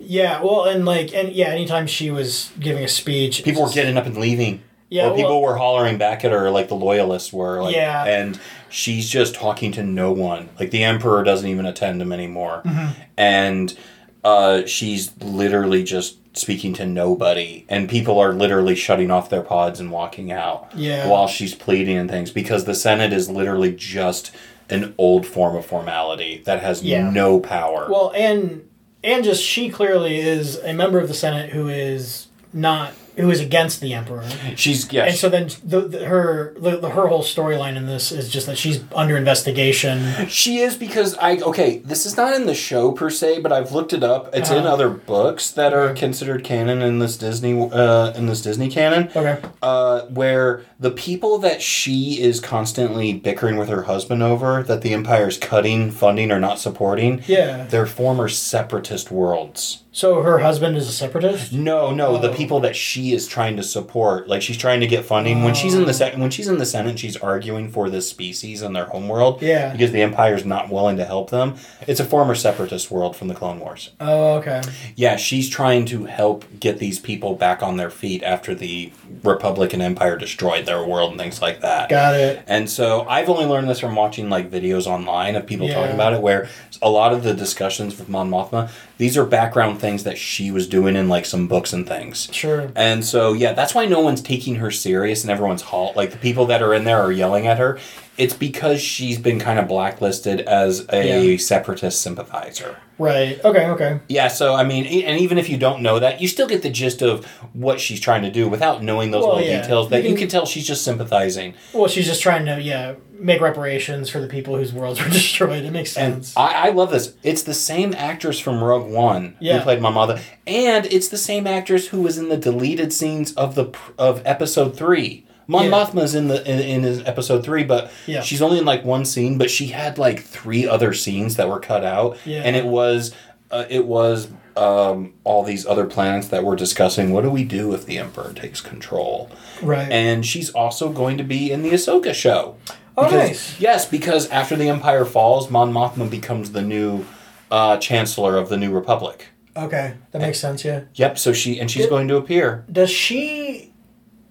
Yeah, 0.00 0.42
well, 0.42 0.64
and 0.64 0.84
like, 0.84 1.14
and 1.14 1.30
yeah, 1.32 1.46
anytime 1.48 1.86
she 1.86 2.10
was 2.10 2.50
giving 2.58 2.82
a 2.84 2.88
speech, 2.88 3.44
People 3.44 3.62
were 3.62 3.70
getting 3.70 3.96
up 3.96 4.06
and 4.06 4.16
leaving. 4.16 4.62
Yeah, 4.88 5.08
or 5.08 5.14
people 5.16 5.40
well- 5.40 5.52
were 5.52 5.56
hollering 5.58 5.96
back 5.96 6.24
at 6.24 6.32
her, 6.32 6.50
like 6.50 6.68
the 6.68 6.74
loyalists 6.74 7.32
were. 7.32 7.62
Like, 7.62 7.74
Yeah. 7.76 8.04
and 8.04 8.38
she's 8.68 9.08
just 9.08 9.34
talking 9.34 9.72
to 9.72 9.82
no 9.82 10.10
one. 10.12 10.48
Like 10.60 10.70
the 10.70 10.82
emperor 10.84 11.22
doesn't 11.22 11.48
even 11.48 11.64
attend 11.66 12.00
them 12.00 12.12
anymore, 12.12 12.62
Mm-hmm. 12.64 13.00
and 13.16 13.78
uh, 14.24 14.64
she's 14.66 15.12
literally 15.20 15.82
just 15.82 16.16
speaking 16.36 16.72
to 16.74 16.86
nobody. 16.86 17.64
And 17.68 17.88
people 17.88 18.18
are 18.18 18.32
literally 18.32 18.74
shutting 18.74 19.10
off 19.10 19.28
their 19.28 19.42
pods 19.42 19.80
and 19.80 19.90
walking 19.90 20.32
out 20.32 20.70
Yeah. 20.74 21.08
while 21.08 21.26
she's 21.28 21.54
pleading 21.54 21.96
and 21.98 22.10
things 22.10 22.30
because 22.30 22.64
the 22.64 22.74
Senate 22.74 23.12
is 23.12 23.28
literally 23.28 23.72
just 23.72 24.30
an 24.70 24.94
old 24.96 25.26
form 25.26 25.54
of 25.56 25.66
formality 25.66 26.40
that 26.46 26.62
has 26.62 26.82
Yeah. 26.82 27.10
no 27.10 27.38
power. 27.40 27.86
Well, 27.90 28.12
and 28.16 28.62
and 29.04 29.24
just 29.24 29.42
she 29.42 29.68
clearly 29.68 30.18
is 30.20 30.56
a 30.58 30.72
member 30.72 31.00
of 31.00 31.08
the 31.08 31.14
Senate 31.14 31.50
who 31.50 31.68
is 31.68 32.28
not 32.52 32.92
who 33.16 33.30
is 33.30 33.40
against 33.40 33.80
the 33.80 33.94
emperor. 33.94 34.24
she's 34.56 34.90
yeah. 34.92 35.04
And 35.04 35.14
so 35.16 35.28
then 35.28 35.48
the, 35.64 35.80
the, 35.82 36.06
her 36.06 36.54
the, 36.58 36.88
her 36.90 37.06
whole 37.08 37.22
storyline 37.22 37.76
in 37.76 37.86
this 37.86 38.10
is 38.12 38.28
just 38.30 38.46
that 38.46 38.56
she's 38.58 38.82
under 38.94 39.16
investigation. 39.16 40.26
She 40.28 40.58
is 40.58 40.76
because 40.76 41.16
I 41.18 41.36
okay. 41.38 41.78
This 41.78 42.06
is 42.06 42.16
not 42.16 42.34
in 42.34 42.46
the 42.46 42.54
show 42.54 42.92
per 42.92 43.10
se, 43.10 43.40
but 43.40 43.52
I've 43.52 43.72
looked 43.72 43.92
it 43.92 44.02
up. 44.02 44.34
It's 44.34 44.50
in 44.50 44.58
Uh-huh. 44.58 44.72
other 44.72 44.88
books 44.88 45.50
that 45.50 45.72
are 45.72 45.92
considered 45.94 46.44
canon 46.44 46.80
in 46.82 46.98
this 47.00 47.16
Disney 47.16 47.68
uh, 47.72 48.12
in 48.14 48.26
this 48.26 48.40
Disney 48.42 48.68
canon. 48.70 49.08
Okay. 49.14 49.40
Uh, 49.62 50.02
where 50.06 50.64
the 50.80 50.90
people 50.90 51.38
that 51.38 51.62
she 51.62 52.20
is 52.20 52.40
constantly 52.40 53.12
bickering 53.12 53.56
with 53.56 53.68
her 53.68 53.82
husband 53.82 54.22
over 54.22 54.62
that 54.62 54.82
the 54.82 54.92
Empire's 54.92 55.38
cutting 55.38 55.90
funding 55.90 56.30
or 56.32 56.40
not 56.40 56.58
supporting, 56.58 57.22
Yeah. 57.26 57.64
they're 57.64 57.86
former 57.86 58.28
separatist 58.28 59.10
worlds. 59.10 59.82
So 59.94 60.22
her 60.22 60.38
husband 60.38 60.74
is 60.78 60.88
a 60.88 60.92
separatist. 60.92 61.52
No, 61.52 61.90
no, 61.92 62.16
the 62.16 62.30
Oh. 62.30 62.34
people 62.34 62.60
that 62.60 62.74
she 62.74 63.12
is 63.12 63.26
trying 63.28 63.56
to 63.58 63.62
support, 63.62 64.26
like 64.26 64.40
she's 64.40 64.56
trying 64.56 64.80
to 64.80 64.86
get 64.86 65.04
funding. 65.04 65.44
When 65.44 65.52
she's 65.52 65.74
in 65.74 65.82
the 65.82 65.90
oh. 65.90 65.92
se- 65.92 66.14
when 66.16 66.30
she's 66.30 66.48
in 66.48 66.56
the 66.56 66.64
Senate, 66.64 66.98
she's 66.98 67.16
arguing 67.18 67.70
for 67.70 67.90
this 67.90 68.08
species 68.08 68.62
and 68.62 68.74
their 68.74 68.86
homeworld. 68.86 69.42
Yeah. 69.42 69.70
because 69.70 69.92
the 69.92 70.00
Empire's 70.00 70.46
not 70.46 70.70
willing 70.70 70.96
to 70.96 71.04
help 71.04 71.28
them. 71.28 71.56
It's 71.86 72.00
a 72.00 72.06
former 72.06 72.34
separatist 72.34 72.90
world 72.90 73.16
from 73.16 73.28
the 73.28 73.34
Clone 73.34 73.60
Wars. 73.60 73.90
Oh, 74.00 74.36
okay. 74.36 74.62
Yeah, 74.96 75.16
she's 75.16 75.50
trying 75.50 75.84
to 75.86 76.06
help 76.06 76.46
get 76.58 76.78
these 76.78 76.98
people 76.98 77.34
back 77.34 77.62
on 77.62 77.76
their 77.76 77.90
feet 77.90 78.22
after 78.22 78.54
the 78.54 78.92
Republican 79.22 79.82
Empire 79.82 80.16
destroyed 80.16 80.64
their 80.64 80.82
world 80.86 81.10
and 81.10 81.20
things 81.20 81.42
like 81.42 81.60
that. 81.60 81.90
Got 81.90 82.14
it. 82.14 82.42
And 82.46 82.70
so 82.70 83.02
I've 83.08 83.28
only 83.28 83.44
learned 83.44 83.68
this 83.68 83.80
from 83.80 83.94
watching 83.94 84.30
like 84.30 84.50
videos 84.50 84.86
online 84.86 85.36
of 85.36 85.46
people 85.46 85.66
Yeah. 85.68 85.74
talking 85.74 85.94
about 85.94 86.14
it, 86.14 86.22
where 86.22 86.48
a 86.80 86.88
lot 86.88 87.12
of 87.12 87.22
the 87.24 87.34
discussions 87.34 87.98
with 87.98 88.08
Mon 88.08 88.30
Mothma, 88.30 88.70
these 89.02 89.18
are 89.18 89.24
background 89.24 89.80
things 89.80 90.04
that 90.04 90.16
she 90.16 90.52
was 90.52 90.68
doing 90.68 90.94
in 90.94 91.08
like 91.08 91.24
some 91.24 91.48
books 91.48 91.72
and 91.72 91.88
things. 91.88 92.32
Sure. 92.32 92.70
And 92.76 93.04
so 93.04 93.32
yeah, 93.32 93.52
that's 93.52 93.74
why 93.74 93.84
no 93.84 93.98
one's 93.98 94.22
taking 94.22 94.54
her 94.54 94.70
serious 94.70 95.22
and 95.22 95.30
everyone's 95.32 95.62
halt. 95.62 95.96
Like 95.96 96.12
the 96.12 96.18
people 96.18 96.46
that 96.46 96.62
are 96.62 96.72
in 96.72 96.84
there 96.84 97.00
are 97.00 97.10
yelling 97.10 97.48
at 97.48 97.58
her. 97.58 97.80
It's 98.18 98.34
because 98.34 98.80
she's 98.80 99.18
been 99.18 99.40
kind 99.40 99.58
of 99.58 99.66
blacklisted 99.68 100.40
as 100.42 100.84
a 100.90 101.30
Yeah. 101.32 101.36
separatist 101.38 102.02
sympathizer. 102.02 102.76
Right. 102.98 103.42
Okay. 103.44 103.66
Okay. 103.66 104.00
Yeah, 104.08 104.28
so 104.28 104.54
I 104.54 104.64
mean, 104.64 104.84
and 104.84 105.18
even 105.18 105.38
if 105.38 105.48
you 105.48 105.56
don't 105.56 105.82
know 105.82 105.98
that, 105.98 106.20
you 106.20 106.28
still 106.28 106.46
get 106.46 106.62
the 106.62 106.68
gist 106.70 107.02
of 107.02 107.24
what 107.54 107.80
she's 107.80 107.98
trying 108.00 108.22
to 108.22 108.30
do 108.30 108.48
without 108.48 108.82
knowing 108.82 109.10
those 109.12 109.24
Well, 109.24 109.36
little 109.36 109.48
yeah. 109.50 109.62
details. 109.62 109.88
That 109.88 110.02
You 110.02 110.10
you 110.10 110.14
can- 110.14 110.24
can 110.24 110.28
tell 110.28 110.46
she's 110.46 110.66
just 110.66 110.84
sympathizing. 110.84 111.54
Well, 111.72 111.88
she's 111.88 112.06
just 112.06 112.20
trying 112.22 112.44
to 112.46 112.60
yeah 112.60 112.92
make 113.18 113.40
reparations 113.40 114.10
for 114.10 114.20
the 114.20 114.26
people 114.26 114.56
whose 114.56 114.72
worlds 114.72 115.02
were 115.02 115.08
destroyed. 115.10 115.64
It 115.64 115.72
makes 115.72 115.96
And 115.96 116.14
sense. 116.24 116.36
I, 116.36 116.66
I 116.66 116.70
love 116.70 116.90
this. 116.90 117.14
It's 117.22 117.42
the 117.42 117.54
same 117.54 117.94
actress 117.96 118.38
from 118.38 118.62
Rogue 118.62 118.88
One 118.90 119.36
Yeah. 119.40 119.58
who 119.58 119.62
played 119.64 119.80
Mon 119.80 119.94
Mothma, 119.94 120.20
and 120.46 120.84
it's 120.86 121.08
the 121.08 121.18
same 121.18 121.46
actress 121.46 121.88
who 121.88 122.02
was 122.02 122.18
in 122.18 122.28
the 122.28 122.36
deleted 122.36 122.92
scenes 122.92 123.32
of 123.34 123.54
the 123.54 123.70
of 123.98 124.20
Episode 124.26 124.76
Three. 124.76 125.24
Mon 125.52 125.64
Yeah. 125.66 125.70
Mothma's 125.70 126.14
in 126.16 126.26
the 126.28 126.38
in, 126.50 126.84
in 126.84 127.06
Episode 127.06 127.44
Three, 127.44 127.62
but 127.64 127.90
Yeah. 128.06 128.22
she's 128.22 128.42
only 128.42 128.58
in 128.58 128.64
like 128.64 128.84
one 128.84 129.04
scene. 129.04 129.38
But 129.38 129.50
she 129.50 129.66
had 129.68 129.98
like 129.98 130.20
three 130.22 130.66
other 130.66 130.92
scenes 130.92 131.36
that 131.36 131.48
were 131.48 131.60
cut 131.60 131.84
out, 131.84 132.16
Yeah. 132.24 132.42
and 132.44 132.56
it 132.56 132.66
was 132.66 133.12
uh, 133.50 133.64
it 133.68 133.86
was 133.86 134.28
um, 134.56 135.14
all 135.24 135.42
these 135.44 135.64
other 135.66 135.86
planets 135.86 136.28
that 136.28 136.44
were 136.44 136.56
discussing 136.56 137.10
what 137.12 137.22
do 137.22 137.30
we 137.30 137.44
do 137.44 137.72
if 137.72 137.86
the 137.86 137.98
Emperor 137.98 138.32
takes 138.34 138.60
control. 138.60 139.30
right. 139.62 139.90
And 139.90 140.26
she's 140.26 140.50
also 140.50 140.90
going 140.90 141.16
to 141.18 141.24
be 141.24 141.50
in 141.52 141.62
the 141.62 141.70
Ahsoka 141.70 142.12
show. 142.14 142.56
Oh, 142.98 143.04
Because- 143.04 143.28
nice. 143.28 143.60
Yes, 143.60 143.86
because 143.86 144.28
after 144.28 144.54
the 144.56 144.68
Empire 144.68 145.06
falls, 145.06 145.48
Mon 145.50 145.72
Mothma 145.72 146.10
becomes 146.10 146.52
the 146.52 146.60
new 146.60 147.06
uh, 147.50 147.78
Chancellor 147.78 148.36
of 148.36 148.50
the 148.50 148.56
New 148.58 148.70
Republic. 148.70 149.28
okay, 149.56 149.94
that 150.10 150.20
makes 150.20 150.38
sense. 150.40 150.64
Yeah. 150.66 150.80
Yep. 150.94 151.18
So 151.18 151.32
she 151.32 151.58
and 151.60 151.70
she's 151.70 151.86
going 151.86 152.08
to 152.08 152.16
appear. 152.16 152.64
Does 152.70 152.90
she? 152.90 153.71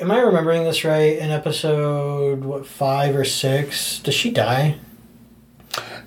Am 0.02 0.10
I 0.10 0.18
remembering 0.20 0.64
this 0.64 0.84
right? 0.84 1.16
In 1.20 1.30
episode 1.30 2.44
what 2.44 2.66
five 2.66 3.16
or 3.16 3.24
six, 3.24 4.00
does 4.00 4.16
she 4.16 4.32
die? 4.32 4.80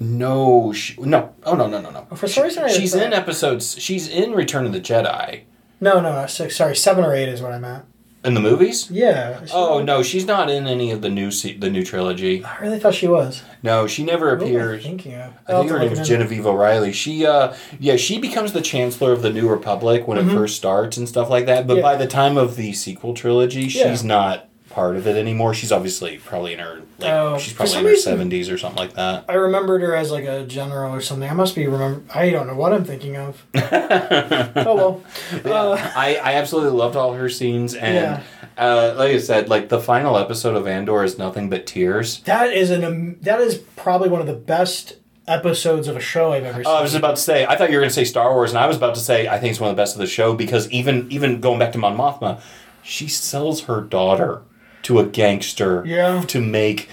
No, 0.00 0.73
she, 0.73 1.00
no. 1.00 1.32
Oh 1.44 1.55
no, 1.55 1.69
no, 1.69 1.81
no, 1.81 1.91
no. 1.91 2.08
Oh, 2.11 2.17
for 2.17 2.26
some 2.26 2.43
reason, 2.43 2.64
I 2.64 2.69
She's 2.69 2.93
in 2.93 3.12
episodes. 3.12 3.81
She's 3.81 4.08
in 4.08 4.32
Return 4.32 4.67
of 4.67 4.73
the 4.73 4.81
Jedi 4.81 5.43
No, 5.81 6.00
no, 6.00 6.12
no, 6.12 6.26
six. 6.26 6.56
Sorry, 6.56 6.75
seven 6.75 7.05
or 7.05 7.14
eight 7.14 7.29
is 7.29 7.41
what 7.41 7.52
I 7.52 7.61
meant. 7.61 7.85
In 8.25 8.35
the 8.35 8.41
movies. 8.41 8.91
Yeah. 8.91 9.41
is 9.41 9.50
she- 9.50 9.55
Oh 9.56 9.82
no, 9.82 10.03
she's 10.03 10.26
not 10.26 10.49
in 10.50 10.67
any 10.67 10.91
of 10.91 11.03
the 11.03 11.09
new 11.09 11.31
se- 11.31 11.59
the 11.59 11.69
new 11.71 11.85
trilogy. 11.85 12.44
I 12.44 12.59
really 12.61 12.79
thought 12.79 12.94
she 12.94 13.06
was. 13.09 13.43
No, 13.62 13.87
she 13.87 14.05
never 14.05 14.37
Who 14.37 14.37
am 14.37 14.41
I 14.43 14.44
appears. 14.50 14.82
thinking 14.82 15.15
of? 15.15 15.32
I 15.47 15.53
I'll 15.53 15.59
think 15.61 15.71
her 15.73 15.79
have 15.79 15.88
to 15.91 15.94
name's 15.94 15.99
look 15.99 15.99
it 15.99 16.00
up. 16.00 16.06
Genevieve 16.29 16.47
O'Reilly. 16.47 16.93
She, 16.93 17.26
uh, 17.26 17.55
yeah, 17.79 17.97
she 17.97 18.19
becomes 18.19 18.53
the 18.53 18.61
Chancellor 18.61 19.12
of 19.12 19.23
the 19.23 19.31
New 19.31 19.49
Republic 19.49 20.06
when 20.09 20.19
it 20.19 20.31
first 20.32 20.56
starts 20.56 20.97
and 20.97 21.09
stuff 21.09 21.29
like 21.31 21.47
that. 21.47 21.67
But 21.67 21.76
Yeah. 21.76 21.83
by 21.83 21.97
the 21.97 22.07
time 22.07 22.37
of 22.37 22.57
the 22.57 22.73
sequel 22.73 23.14
trilogy, 23.14 23.62
Yeah. 23.62 23.90
she's 23.90 24.04
not 24.04 24.49
part 24.75 24.97
of 24.97 25.07
it 25.07 25.16
anymore. 25.16 25.54
She's 25.54 25.71
obviously 25.73 26.19
probably 26.19 26.52
in 26.52 26.59
her, 26.59 26.83
like, 26.99 27.12
Oh, 27.12 27.38
she's 27.38 27.52
probably 27.54 27.78
in 27.78 27.85
her 27.85 27.97
seventies 27.97 28.50
or 28.50 28.59
something 28.59 28.78
like 28.78 28.95
that. 28.95 29.25
I 29.28 29.35
remembered 29.35 29.81
her 29.83 29.95
as 29.95 30.11
like 30.11 30.25
a 30.25 30.45
general 30.45 30.93
or 30.93 31.00
something. 31.00 31.28
I 31.31 31.33
must 31.35 31.54
be 31.54 31.66
remember. 31.66 32.02
I 32.14 32.31
don't 32.31 32.47
know 32.47 32.54
what 32.57 32.73
I'm 32.73 32.85
thinking 32.85 33.16
of. 33.16 33.45
oh 33.54 35.02
well. 35.45 35.73
Uh, 35.75 35.93
I, 35.97 36.16
I 36.16 36.35
absolutely 36.35 36.73
loved 36.78 36.97
all 36.97 37.12
her 37.14 37.28
scenes, 37.28 37.75
and 37.75 37.95
Yeah. 37.95 38.23
uh, 38.59 38.95
like 38.97 39.11
I 39.14 39.19
said, 39.19 39.49
like 39.49 39.69
the 39.69 39.81
final 39.81 40.16
episode 40.19 40.57
of 40.57 40.66
Andor 40.66 41.04
is 41.04 41.19
nothing 41.19 41.49
but 41.49 41.66
tears. 41.66 42.21
that 42.23 42.52
is 42.52 42.71
an 42.71 42.85
um, 42.85 43.16
that 43.23 43.40
is 43.40 43.59
probably 43.76 44.09
one 44.09 44.21
of 44.21 44.26
the 44.26 44.33
best 44.35 44.97
episodes 45.26 45.88
of 45.88 45.97
a 45.97 46.00
show 46.00 46.33
I've 46.33 46.45
ever 46.45 46.59
seen. 46.62 46.66
Oh, 46.66 46.76
I 46.76 46.83
was 46.83 46.95
about 46.95 47.16
to 47.16 47.23
say. 47.23 47.47
I 47.47 47.57
thought 47.57 47.71
you 47.71 47.76
were 47.76 47.81
going 47.83 47.88
to 47.90 47.95
say 47.95 48.04
Star 48.04 48.33
Wars, 48.35 48.50
and 48.50 48.59
I 48.59 48.66
was 48.66 48.76
about 48.76 48.95
to 48.97 49.00
say 49.00 49.28
I 49.28 49.38
think 49.38 49.52
it's 49.52 49.61
one 49.61 49.71
of 49.71 49.76
the 49.76 49.81
best 49.81 49.95
of 49.95 50.00
the 50.00 50.07
show 50.07 50.35
because 50.35 50.69
even 50.71 51.11
even 51.11 51.40
going 51.40 51.59
back 51.59 51.73
to 51.73 51.78
Mon 51.78 51.97
Mothma, 51.97 52.40
she 52.83 53.09
sells 53.09 53.62
her 53.62 53.81
daughter 53.81 54.43
to 54.85 54.99
a 55.00 55.05
gangster 55.05 55.83
Yeah. 55.87 56.23
to 56.29 56.41
make 56.41 56.88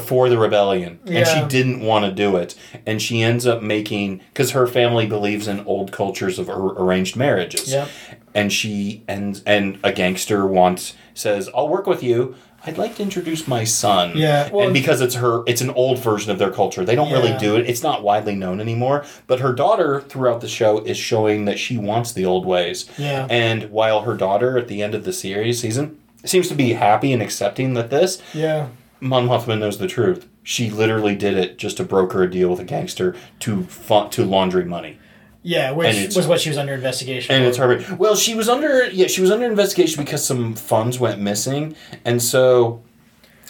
for 0.00 0.28
the 0.28 0.38
rebellion, 0.38 1.00
and 1.06 1.26
she 1.26 1.42
didn't 1.48 1.80
want 1.80 2.04
to 2.04 2.12
do 2.12 2.36
it, 2.36 2.54
and 2.86 3.02
she 3.02 3.20
ends 3.20 3.46
up 3.48 3.62
making 3.62 4.20
because 4.32 4.52
her 4.52 4.66
family 4.68 5.06
believes 5.06 5.48
in 5.48 5.64
old 5.66 5.90
cultures 5.90 6.38
of 6.38 6.48
ar- 6.48 6.80
arranged 6.80 7.16
marriages, 7.16 7.72
Yep. 7.72 7.88
and 8.32 8.52
she 8.52 9.02
ends 9.08 9.42
and 9.44 9.78
a 9.82 9.90
gangster 9.92 10.46
wants 10.46 10.94
says 11.14 11.50
I'll 11.54 11.68
work 11.68 11.86
with 11.88 12.02
you. 12.02 12.36
I'd 12.64 12.78
like 12.78 12.94
to 12.96 13.02
introduce 13.02 13.48
my 13.48 13.64
son. 13.64 14.12
Yeah, 14.14 14.48
well- 14.52 14.66
and 14.66 14.72
because 14.72 15.00
it's 15.00 15.16
her, 15.16 15.42
it's 15.48 15.60
an 15.60 15.70
old 15.70 15.98
version 15.98 16.30
of 16.30 16.38
their 16.38 16.52
culture. 16.52 16.84
They 16.84 16.94
don't 16.94 17.10
really 17.10 17.36
do 17.40 17.56
it. 17.56 17.68
It's 17.68 17.82
not 17.82 18.04
widely 18.04 18.36
known 18.36 18.60
anymore. 18.60 19.04
But 19.26 19.40
her 19.40 19.52
daughter, 19.52 20.00
throughout 20.08 20.40
the 20.42 20.46
show, 20.48 20.78
is 20.78 20.96
showing 20.96 21.44
that 21.46 21.58
she 21.58 21.76
wants 21.76 22.12
the 22.12 22.24
old 22.24 22.46
ways. 22.46 22.86
Yeah. 22.96 23.26
And 23.28 23.64
while 23.72 24.02
her 24.02 24.14
daughter, 24.14 24.56
at 24.58 24.68
the 24.68 24.80
end 24.80 24.94
of 24.94 25.02
the 25.04 25.12
series 25.12 25.58
season, 25.60 25.96
seems 26.24 26.48
to 26.48 26.54
be 26.54 26.72
happy 26.74 27.12
and 27.12 27.22
accepting 27.22 27.74
that 27.74 27.90
this, 27.90 28.22
yeah. 28.32 28.68
Mon 29.00 29.26
Mothma 29.26 29.58
knows 29.58 29.78
the 29.78 29.88
truth. 29.88 30.28
She 30.44 30.70
literally 30.70 31.14
did 31.14 31.36
it 31.36 31.58
just 31.58 31.76
to 31.78 31.84
broker 31.84 32.22
a 32.22 32.30
deal 32.30 32.50
with 32.50 32.60
a 32.60 32.64
gangster 32.64 33.16
to 33.40 33.64
fun, 33.64 34.10
to 34.10 34.24
laundry 34.24 34.64
money. 34.64 34.98
Yeah, 35.44 35.72
which 35.72 36.14
was 36.14 36.28
what 36.28 36.40
she 36.40 36.50
was 36.50 36.58
under 36.58 36.72
investigation. 36.72 37.34
And 37.34 37.54
for. 37.54 37.72
it's 37.72 37.88
her. 37.88 37.96
Well, 37.96 38.14
she 38.14 38.34
was 38.34 38.48
under 38.48 38.88
yeah, 38.88 39.08
she 39.08 39.20
was 39.20 39.30
under 39.30 39.46
investigation 39.46 40.02
because 40.04 40.24
some 40.24 40.54
funds 40.54 41.00
went 41.00 41.20
missing, 41.20 41.74
and 42.04 42.22
so 42.22 42.82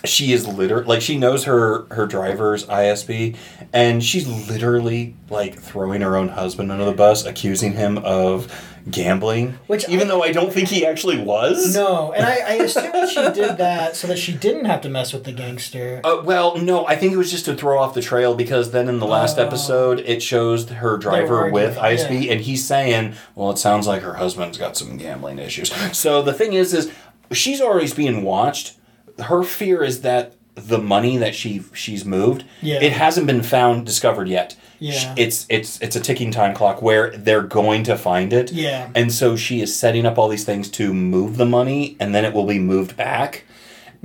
she 0.05 0.33
is 0.33 0.47
literally 0.47 0.87
like 0.87 1.03
she 1.03 1.19
knows 1.19 1.45
her 1.45 1.85
her 1.95 2.07
driver's 2.07 2.65
ISB, 2.67 3.37
and 3.75 4.03
she's 4.03 4.27
literally 4.49 5.15
like 5.29 5.59
throwing 5.59 6.01
her 6.01 6.17
own 6.17 6.29
husband 6.29 6.73
under 6.73 6.87
the 6.87 6.93
bus, 6.93 7.27
accusing 7.27 7.75
him 7.75 7.99
of 7.99 8.72
gambling. 8.91 9.59
Which 9.67 9.89
even 9.89 10.09
I- 10.09 10.11
though 10.11 10.23
I 10.23 10.33
don't 10.33 10.53
think 10.53 10.69
he 10.69 10.85
actually 10.87 11.19
was. 11.23 11.75
No, 11.75 12.13
and 12.13 12.25
I, 12.25 12.33
I 12.33 12.53
assume 12.55 13.09
she 13.09 13.23
did 13.33 13.57
that 13.59 13.97
so 13.97 14.07
that 14.09 14.19
she 14.19 14.33
didn't 14.33 14.65
have 14.65 14.81
to 14.83 14.89
mess 14.89 15.13
with 15.13 15.25
the 15.25 15.33
gangster. 15.33 16.01
Uh, 16.05 16.23
well, 16.25 16.57
no, 16.59 16.87
I 16.87 16.97
think 16.97 17.13
it 17.13 17.17
was 17.17 17.31
just 17.31 17.45
to 17.47 17.55
throw 17.55 17.79
off 17.79 17.95
the 17.95 18.03
trail 18.03 18.35
because 18.35 18.71
then 18.73 18.89
in 18.89 18.99
the 18.99 19.07
last 19.07 19.39
Oh. 19.39 19.47
episode 19.47 20.01
it 20.01 20.23
shows 20.23 20.69
her 20.69 20.97
driver 20.99 21.51
with 21.51 21.77
ISB 21.77 22.25
yeah. 22.27 22.33
and 22.33 22.41
he's 22.41 22.65
saying, 22.67 23.15
"Well, 23.35 23.51
it 23.51 23.59
sounds 23.59 23.87
like 23.87 24.03
her 24.03 24.15
husband's 24.15 24.59
got 24.59 24.77
some 24.77 24.97
gambling 24.97 25.39
issues." 25.39 25.73
So 25.97 26.23
the 26.23 26.33
thing 26.33 26.53
is, 26.53 26.75
is 26.75 26.91
she's 27.31 27.61
always 27.61 27.95
being 27.95 28.23
watched. 28.23 28.75
Her 29.19 29.43
fear 29.43 29.83
is 29.85 30.01
that 30.03 30.35
the 30.55 30.79
money 30.79 31.17
that 31.17 31.35
she 31.35 31.63
she's 31.73 32.05
moved, 32.05 32.45
Yeah. 32.61 32.81
it 32.83 32.93
hasn't 32.93 33.27
been 33.27 33.43
found 33.43 33.87
discovered 33.87 34.29
yet. 34.29 34.57
Yeah. 34.79 35.15
It's 35.17 35.47
it's 35.49 35.81
it's 35.81 35.97
a 35.97 36.01
ticking 36.01 36.31
time 36.31 36.55
clock 36.55 36.83
where 36.83 37.11
they're 37.17 37.43
going 37.43 37.85
to 37.85 37.97
find 37.97 38.33
it. 38.33 38.53
Yeah. 38.53 38.91
And 38.95 39.13
so 39.13 39.37
she 39.37 39.61
is 39.63 39.75
setting 39.75 40.05
up 40.05 40.19
all 40.19 40.29
these 40.29 40.45
things 40.45 40.69
to 40.73 40.93
move 40.93 41.37
the 41.37 41.47
money 41.47 41.97
and 42.01 42.15
then 42.15 42.25
it 42.25 42.35
will 42.35 42.47
be 42.47 42.59
moved 42.59 42.97
back. 42.97 43.45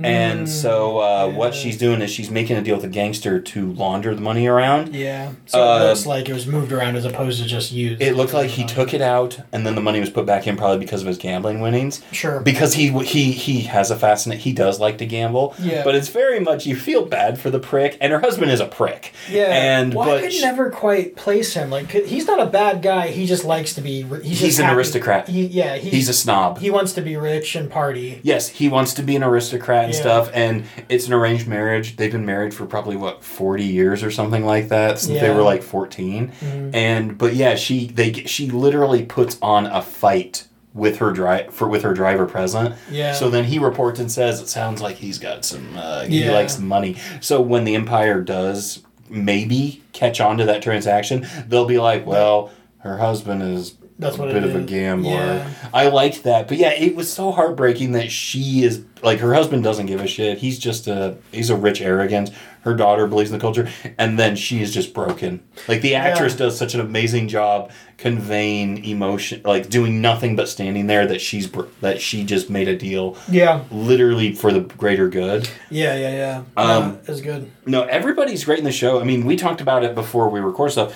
And 0.00 0.48
so 0.48 0.98
uh, 0.98 1.28
what 1.28 1.52
Mm, 1.52 1.62
she's 1.62 1.76
doing 1.78 2.02
is 2.02 2.10
she's 2.10 2.30
making 2.30 2.56
a 2.56 2.62
deal 2.62 2.76
with 2.76 2.84
a 2.84 2.88
gangster 2.88 3.40
to 3.40 3.72
launder 3.72 4.14
the 4.14 4.20
money 4.20 4.46
around. 4.46 4.94
Yeah. 4.94 5.32
So 5.46 5.60
Uh, 5.62 5.78
it 5.80 5.84
looks 5.88 6.06
like 6.06 6.28
it 6.28 6.32
was 6.34 6.46
moved 6.46 6.70
around 6.72 6.96
as 6.96 7.04
opposed 7.04 7.42
to 7.42 7.48
just 7.48 7.72
used. 7.72 8.00
It 8.00 8.14
looked 8.14 8.32
like 8.32 8.50
he 8.50 8.64
took 8.64 8.94
it 8.94 9.00
out 9.00 9.40
and 9.52 9.66
then 9.66 9.74
the 9.74 9.80
money 9.80 9.98
was 9.98 10.10
put 10.10 10.24
back 10.26 10.46
in 10.46 10.56
probably 10.56 10.78
because 10.78 11.00
of 11.00 11.08
his 11.08 11.18
gambling 11.18 11.60
winnings. 11.60 12.02
Sure. 12.12 12.40
Because 12.40 12.74
he 12.74 12.88
he 13.04 13.32
he 13.32 13.62
has 13.62 13.90
a 13.90 13.96
fascinate 13.96 14.40
he 14.40 14.52
does 14.52 14.78
like 14.78 14.98
to 14.98 15.06
gamble. 15.06 15.54
Yeah. 15.58 15.82
But 15.84 15.94
it's 15.94 16.08
very 16.08 16.38
much 16.38 16.66
you 16.66 16.76
feel 16.76 17.04
bad 17.04 17.40
for 17.40 17.50
the 17.50 17.58
prick 17.58 17.96
and 18.00 18.12
her 18.12 18.20
husband 18.20 18.50
is 18.50 18.60
a 18.60 18.66
prick. 18.66 19.12
Yeah. 19.30 19.46
And 19.46 19.94
well, 19.94 20.06
but 20.08 20.18
I 20.18 20.20
could 20.22 20.32
sh- 20.32 20.42
never 20.42 20.70
quite 20.70 21.16
place 21.16 21.54
him. 21.54 21.70
Like 21.70 21.90
he's 21.90 22.26
not 22.26 22.40
a 22.40 22.46
bad 22.46 22.82
guy. 22.82 23.08
He 23.08 23.26
just 23.26 23.44
likes 23.44 23.74
to 23.74 23.80
be. 23.80 24.02
He's, 24.22 24.40
He's 24.40 24.58
an 24.58 24.66
happy- 24.66 24.76
aristocrat. 24.76 25.28
He, 25.28 25.46
yeah. 25.46 25.76
He's, 25.76 25.92
he's 25.92 26.08
a 26.08 26.14
snob. 26.14 26.58
he 26.58 26.70
wants 26.70 26.92
to 26.92 27.00
be 27.00 27.16
rich 27.16 27.56
and 27.56 27.70
party. 27.70 28.20
Yes, 28.22 28.48
he 28.48 28.68
wants 28.68 28.94
to 28.94 29.02
be 29.02 29.16
an 29.16 29.22
aristocrat 29.24 29.87
and 29.88 29.94
Yeah. 29.94 30.00
stuff, 30.00 30.30
and 30.34 30.64
it's 30.88 31.06
an 31.06 31.12
arranged 31.14 31.48
marriage. 31.48 31.96
They've 31.96 32.12
been 32.12 32.26
married 32.26 32.52
for 32.54 32.66
probably 32.66 32.96
what 32.96 33.24
forty 33.24 33.64
years 33.64 34.02
or 34.02 34.10
something 34.10 34.44
like 34.44 34.68
that 34.68 34.98
since 34.98 35.20
they 35.20 35.30
were 35.30 35.42
like 35.42 35.62
14 35.62 36.32
Mhm. 36.42 36.70
And 36.74 37.16
but 37.18 37.34
yeah, 37.34 37.54
she 37.54 37.86
they 37.86 38.12
she 38.12 38.50
literally 38.50 39.04
puts 39.04 39.38
on 39.40 39.66
a 39.66 39.80
fight 39.82 40.44
with 40.74 40.98
her 40.98 41.10
drive 41.12 41.52
for 41.52 41.66
with 41.68 41.82
her 41.82 41.94
driver 41.94 42.26
present. 42.26 42.74
Yeah. 42.90 43.14
So 43.14 43.30
then 43.30 43.44
he 43.44 43.58
reports 43.58 43.98
and 43.98 44.12
says 44.12 44.40
it 44.40 44.48
sounds 44.48 44.80
like 44.82 44.96
he's 44.96 45.18
got 45.18 45.44
some 45.44 45.66
uh, 45.76 46.02
he 46.02 46.24
Yeah. 46.24 46.32
likes 46.32 46.58
money. 46.58 46.96
So 47.20 47.40
when 47.40 47.64
the 47.64 47.74
Empire 47.74 48.20
does 48.20 48.80
maybe 49.10 49.82
catch 49.94 50.20
on 50.20 50.36
to 50.38 50.44
that 50.44 50.62
transaction, 50.62 51.26
they'll 51.48 51.64
be 51.64 51.78
like, 51.78 52.06
well, 52.06 52.50
her 52.80 52.98
husband 52.98 53.42
is 53.42 53.74
That's 53.98 54.16
a 54.16 54.20
what 54.20 54.32
bit 54.32 54.44
it 54.44 54.50
of 54.50 54.54
a 54.54 54.60
gambler. 54.60 55.10
Yeah. 55.10 55.50
I 55.74 55.88
liked 55.88 56.22
that, 56.22 56.46
but 56.46 56.56
yeah, 56.56 56.70
it 56.70 56.94
was 56.94 57.12
so 57.12 57.32
heartbreaking 57.32 57.92
that 57.92 58.10
she 58.12 58.62
is 58.62 58.84
like 59.02 59.18
her 59.20 59.34
husband 59.34 59.64
doesn't 59.64 59.86
give 59.86 60.00
a 60.00 60.06
shit. 60.06 60.38
He's 60.38 60.58
just 60.58 60.86
a 60.86 61.16
he's 61.32 61.50
a 61.50 61.56
rich 61.56 61.80
arrogant. 61.80 62.30
Her 62.62 62.74
daughter 62.74 63.06
believes 63.06 63.30
in 63.32 63.38
the 63.38 63.40
culture, 63.40 63.68
and 63.98 64.18
then 64.18 64.36
she 64.36 64.60
is 64.62 64.72
just 64.74 64.92
broken. 64.94 65.40
Like 65.66 65.80
the 65.80 65.94
actress 65.96 66.34
Yeah. 66.34 66.38
does 66.46 66.58
such 66.58 66.74
an 66.74 66.80
amazing 66.80 67.26
job 67.28 67.70
conveying 67.96 68.84
emotion, 68.84 69.40
like 69.44 69.68
doing 69.68 70.00
nothing 70.00 70.36
but 70.36 70.48
standing 70.48 70.86
there. 70.86 71.06
That 71.06 71.20
she's 71.20 71.50
that 71.80 72.00
she 72.00 72.24
just 72.24 72.48
made 72.50 72.68
a 72.68 72.76
deal, 72.76 73.16
Yeah. 73.28 73.62
literally 73.70 74.32
for 74.32 74.52
the 74.52 74.60
greater 74.60 75.08
good. 75.08 75.48
Yeah. 75.70 75.94
Yeah. 75.96 76.10
Yeah. 76.10 76.42
Um, 76.56 76.70
Um, 76.82 76.98
it's 77.06 77.20
good. 77.20 77.50
No, 77.66 77.82
everybody's 77.82 78.44
great 78.44 78.58
in 78.60 78.64
the 78.64 78.72
show. 78.72 79.00
I 79.00 79.04
mean, 79.04 79.26
we 79.26 79.36
talked 79.36 79.60
about 79.60 79.84
it 79.84 79.94
before 79.94 80.28
we 80.28 80.40
record 80.40 80.72
stuff. 80.72 80.94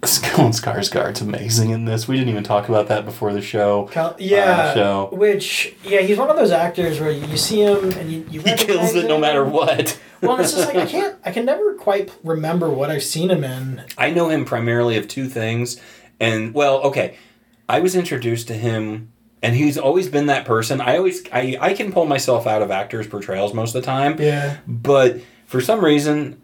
Stellan 0.06 0.48
Skarsgård's 0.48 1.20
amazing 1.20 1.70
in 1.70 1.84
this. 1.84 2.08
We 2.08 2.16
didn't 2.16 2.30
even 2.30 2.42
talk 2.42 2.70
about 2.70 2.88
that 2.88 3.04
before 3.04 3.34
the 3.34 3.42
show. 3.42 3.86
Cal- 3.92 4.14
uh, 4.14 4.16
yeah. 4.18 4.72
show. 4.72 5.10
Which 5.12 5.74
yeah, 5.84 6.00
he's 6.00 6.16
one 6.16 6.30
of 6.30 6.36
those 6.36 6.52
actors 6.52 6.98
where 7.00 7.10
you, 7.10 7.36
see 7.36 7.60
him 7.60 7.90
and 7.92 8.10
you 8.10 8.26
you 8.30 8.40
He 8.40 8.54
kills 8.54 8.94
it 8.94 9.06
no 9.06 9.18
matter 9.18 9.44
what. 9.44 10.00
Well, 10.22 10.40
it's 10.40 10.54
just 10.54 10.68
like 10.68 10.76
I 10.76 10.86
can't. 10.90 11.16
I 11.22 11.32
can 11.32 11.44
never 11.44 11.74
quite 11.74 12.10
remember 12.24 12.70
what 12.70 12.90
I've 12.90 13.02
seen 13.02 13.30
him 13.30 13.44
in. 13.44 13.84
I 13.98 14.10
know 14.10 14.30
him 14.30 14.46
primarily 14.46 14.96
of 14.96 15.06
two 15.06 15.28
things. 15.28 15.78
And, 16.18 16.54
well, 16.54 16.82
okay. 16.82 17.16
I 17.68 17.80
was 17.80 17.94
introduced 17.94 18.48
to 18.48 18.54
him, 18.54 19.12
and 19.42 19.54
he's 19.54 19.78
always 19.78 20.08
been 20.08 20.26
that 20.26 20.44
person. 20.44 20.80
I 20.80 20.96
always, 20.96 21.26
I, 21.32 21.56
I 21.60 21.74
can 21.74 21.92
pull 21.92 22.04
myself 22.04 22.46
out 22.46 22.62
of 22.62 22.70
actors' 22.70 23.06
portrayals 23.06 23.54
most 23.54 23.74
of 23.74 23.82
the 23.82 23.86
time. 23.86 24.20
Yeah. 24.20 24.58
But 24.66 25.20
for 25.46 25.60
some 25.60 25.84
reason, 25.84 26.40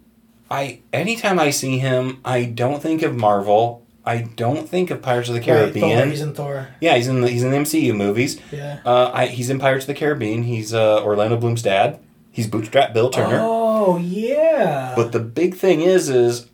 I 0.50 0.80
anytime 0.92 1.38
I 1.38 1.50
see 1.50 1.78
him, 1.78 2.20
I 2.24 2.44
don't 2.44 2.82
think 2.82 3.02
of 3.02 3.16
Marvel. 3.16 3.82
I 4.04 4.18
don't 4.36 4.68
think 4.68 4.90
of 4.92 5.02
Pirates 5.02 5.28
of 5.28 5.34
the 5.34 5.40
Right, 5.40 5.46
Thor. 5.46 5.80
Caribbean. 5.80 6.10
He's 6.10 6.20
in 6.20 6.32
Thor. 6.34 6.68
yeah, 6.80 6.94
he's 6.96 7.08
in 7.08 7.20
the 7.22 7.28
he's 7.28 7.42
in 7.42 7.50
the 7.50 7.56
MCU 7.56 7.96
movies. 7.96 8.40
Yeah. 8.52 8.78
Uh, 8.84 9.10
I, 9.12 9.26
he's 9.26 9.50
in 9.50 9.58
Pirates 9.58 9.82
of 9.84 9.88
the 9.88 9.94
Caribbean. 9.94 10.44
He's 10.44 10.72
uh, 10.72 11.02
Orlando 11.02 11.36
Bloom's 11.36 11.62
dad. 11.62 11.98
He's 12.30 12.46
Bootstrap 12.46 12.92
Bill 12.94 13.10
Turner. 13.10 13.40
Oh 13.42 13.98
yeah. 13.98 14.92
But 14.94 15.10
the 15.12 15.18
big 15.20 15.54
thing 15.56 15.80
is, 15.80 16.08
is 16.08 16.48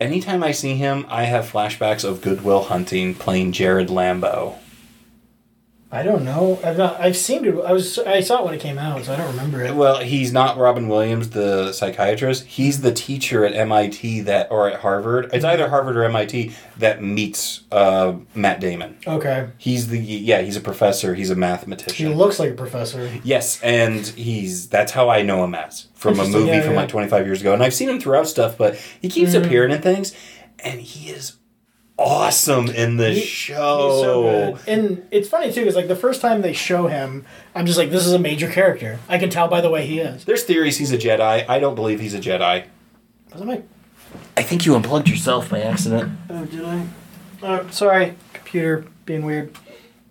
anytime 0.00 0.42
I 0.42 0.52
see 0.52 0.76
him, 0.76 1.04
I 1.08 1.24
have 1.24 1.50
flashbacks 1.50 2.08
of 2.08 2.22
Good 2.22 2.42
Will 2.42 2.62
Hunting 2.64 3.14
playing 3.14 3.52
Gerald 3.52 3.88
Lambeau. 3.88 4.54
I 5.90 6.02
don't 6.02 6.22
know. 6.22 6.60
I've 6.62 6.76
not. 6.76 7.00
I've 7.00 7.16
seen 7.16 7.46
it. 7.46 7.54
I 7.64 7.72
was. 7.72 7.98
I 8.00 8.20
saw 8.20 8.40
it 8.40 8.44
when 8.44 8.52
it 8.52 8.60
came 8.60 8.76
out, 8.78 9.06
so 9.06 9.14
I 9.14 9.16
don't 9.16 9.28
remember 9.28 9.62
it. 9.64 9.74
Well, 9.74 10.00
he's 10.00 10.34
not 10.34 10.58
Robin 10.58 10.86
Williams, 10.86 11.30
the 11.30 11.72
psychiatrist. 11.72 12.44
He's 12.44 12.82
the 12.82 12.92
teacher 12.92 13.42
at 13.46 13.54
MIT 13.54 14.20
that, 14.22 14.48
or 14.50 14.68
at 14.68 14.80
Harvard. 14.80 15.30
It's 15.32 15.46
either 15.46 15.70
Harvard 15.70 15.96
or 15.96 16.04
MIT 16.04 16.52
that 16.76 17.02
meets 17.02 17.62
uh, 17.72 18.16
Matt 18.34 18.60
Damon. 18.60 18.98
Okay. 19.06 19.48
He's 19.56 19.88
the 19.88 19.98
yeah, 19.98 20.42
he's 20.42 20.56
a 20.56 20.60
professor. 20.60 21.14
He's 21.14 21.30
a 21.30 21.36
mathematician. 21.36 22.08
He 22.08 22.14
looks 22.14 22.38
like 22.38 22.50
a 22.50 22.54
professor. 22.54 23.10
Yes, 23.24 23.58
and 23.62 24.06
he's 24.06 24.68
that's 24.68 24.92
how 24.92 25.08
I 25.08 25.22
know 25.22 25.42
him 25.42 25.54
as 25.54 25.86
from 25.94 26.20
a 26.20 26.26
movie 26.28 26.48
yeah, 26.48 26.60
from 26.60 26.72
yeah. 26.72 26.80
like 26.80 26.90
25 26.90 27.24
years 27.24 27.40
ago. 27.40 27.54
And 27.54 27.62
I've 27.62 27.72
seen 27.74 27.88
him 27.88 27.98
throughout 27.98 28.28
stuff, 28.28 28.58
but 28.58 28.76
he 29.00 29.08
keeps 29.08 29.32
Mhm. 29.32 29.44
appearing 29.46 29.72
in 29.72 29.80
things 29.80 30.14
and 30.62 30.80
he 30.82 31.08
is 31.08 31.32
awesome 31.98 32.68
in 32.68 32.96
the 32.96 33.10
He- 33.10 33.20
show. 33.20 33.90
He's 33.90 34.00
so 34.02 34.22
good. 34.22 34.68
And 34.68 35.06
it's 35.10 35.28
funny 35.28 35.52
too, 35.52 35.60
because 35.60 35.76
like 35.76 35.88
the 35.88 35.96
first 35.96 36.20
time 36.20 36.42
they 36.42 36.52
show 36.52 36.86
him, 36.86 37.24
I'm 37.54 37.66
just 37.66 37.78
like, 37.78 37.90
this 37.90 38.06
is 38.06 38.12
a 38.12 38.18
major 38.18 38.48
character. 38.48 38.98
I 39.08 39.18
can 39.18 39.30
tell 39.30 39.48
by 39.48 39.60
the 39.60 39.70
way 39.70 39.86
he 39.86 39.98
is. 39.98 40.24
There's 40.24 40.44
theories 40.44 40.78
he's 40.78 40.92
a 40.92 40.98
Jedi. 40.98 41.44
I 41.48 41.58
don't 41.58 41.74
believe 41.74 42.00
he's 42.00 42.14
a 42.14 42.20
Jedi. 42.20 42.64
Was 43.32 43.42
it 43.42 43.44
my? 43.44 43.62
I 44.36 44.42
think 44.42 44.64
you 44.64 44.74
unplugged 44.74 45.08
yourself 45.08 45.50
by 45.50 45.60
accident. 45.60 46.12
Oh, 46.30 46.44
did 46.46 46.64
I? 46.64 46.86
Oh, 47.42 47.68
sorry, 47.70 48.14
computer 48.32 48.86
being 49.04 49.24
weird. 49.24 49.54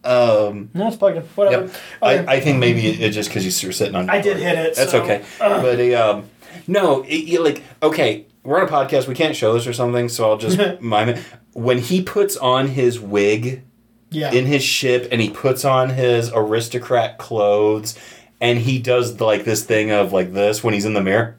Um, 0.03 0.69
No, 0.73 0.87
it's 0.87 0.95
plugged 0.95 1.17
in. 1.17 1.23
Whatever. 1.23 1.65
Yep. 1.65 1.75
Okay. 2.03 2.25
I, 2.27 2.35
I 2.35 2.39
think 2.39 2.59
maybe 2.59 2.85
it, 2.87 3.01
it's 3.01 3.15
just 3.15 3.29
because 3.29 3.61
you're 3.63 3.71
sitting 3.71 3.95
on. 3.95 4.09
I 4.09 4.21
did 4.21 4.37
hit 4.37 4.57
it. 4.57 4.75
That's 4.75 4.91
so- 4.91 5.01
okay. 5.03 5.23
Ugh. 5.41 5.61
But 5.61 5.93
um, 5.93 6.29
no, 6.67 7.03
it, 7.07 7.41
like 7.41 7.63
okay. 7.81 8.25
We're 8.43 8.61
on 8.61 8.67
a 8.67 8.71
podcast. 8.71 9.07
We 9.07 9.15
can't 9.15 9.35
show 9.35 9.51
this 9.51 9.67
or 9.67 9.73
something, 9.73 10.07
so 10.07 10.29
I'll 10.29 10.37
just 10.37 10.57
mime 10.81 11.09
it. 11.09 11.19
When 11.57 11.79
he 11.79 12.03
puts 12.03 12.37
on 12.37 12.67
his 12.67 12.99
wig 12.99 13.63
yeah. 14.11 14.31
in 14.31 14.45
his 14.45 14.63
ship 14.63 15.07
and 15.11 15.19
he 15.19 15.31
puts 15.31 15.65
on 15.65 15.89
his 15.89 16.31
aristocrat 16.31 17.17
clothes 17.17 17.97
and 18.39 18.59
he 18.59 18.77
does 18.77 19.19
like 19.19 19.43
this 19.43 19.63
thing 19.63 19.89
of 19.89 20.13
like 20.13 20.33
this 20.33 20.63
when 20.63 20.75
he's 20.75 20.85
in 20.85 20.93
the 20.93 21.01
mirror. 21.01 21.35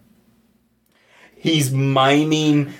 He's 1.37 1.71
miming 1.71 2.75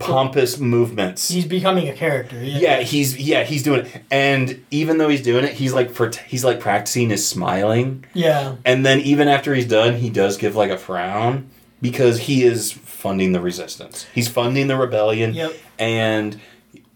pompous 0.00 0.58
movements. 0.58 1.28
He's 1.28 1.46
becoming 1.46 1.88
a 1.88 1.92
character. 1.92 2.36
Yeah. 2.42 2.58
Yeah, 2.58 2.80
he's 2.80 3.16
yeah, 3.16 3.44
he's 3.44 3.62
doing 3.62 3.86
it. 3.86 4.02
And 4.10 4.64
even 4.72 4.98
though 4.98 5.08
he's 5.08 5.22
doing 5.22 5.44
it, 5.44 5.52
he's 5.54 5.72
like 5.72 5.92
for 5.92 6.10
he's 6.26 6.44
like 6.44 6.58
practicing 6.58 7.10
his 7.10 7.24
smiling. 7.24 8.04
Yeah. 8.14 8.56
And 8.64 8.84
then 8.84 8.98
even 8.98 9.28
after 9.28 9.54
he's 9.54 9.68
done, 9.68 9.94
he 9.94 10.10
does 10.10 10.36
give 10.36 10.56
like 10.56 10.72
a 10.72 10.78
frown 10.78 11.50
because 11.80 12.18
he 12.18 12.42
is 12.42 12.72
funding 13.02 13.32
the 13.32 13.40
resistance. 13.40 14.06
He's 14.14 14.28
funding 14.28 14.68
the 14.68 14.76
rebellion 14.76 15.34
Yep. 15.34 15.52
and 15.78 16.40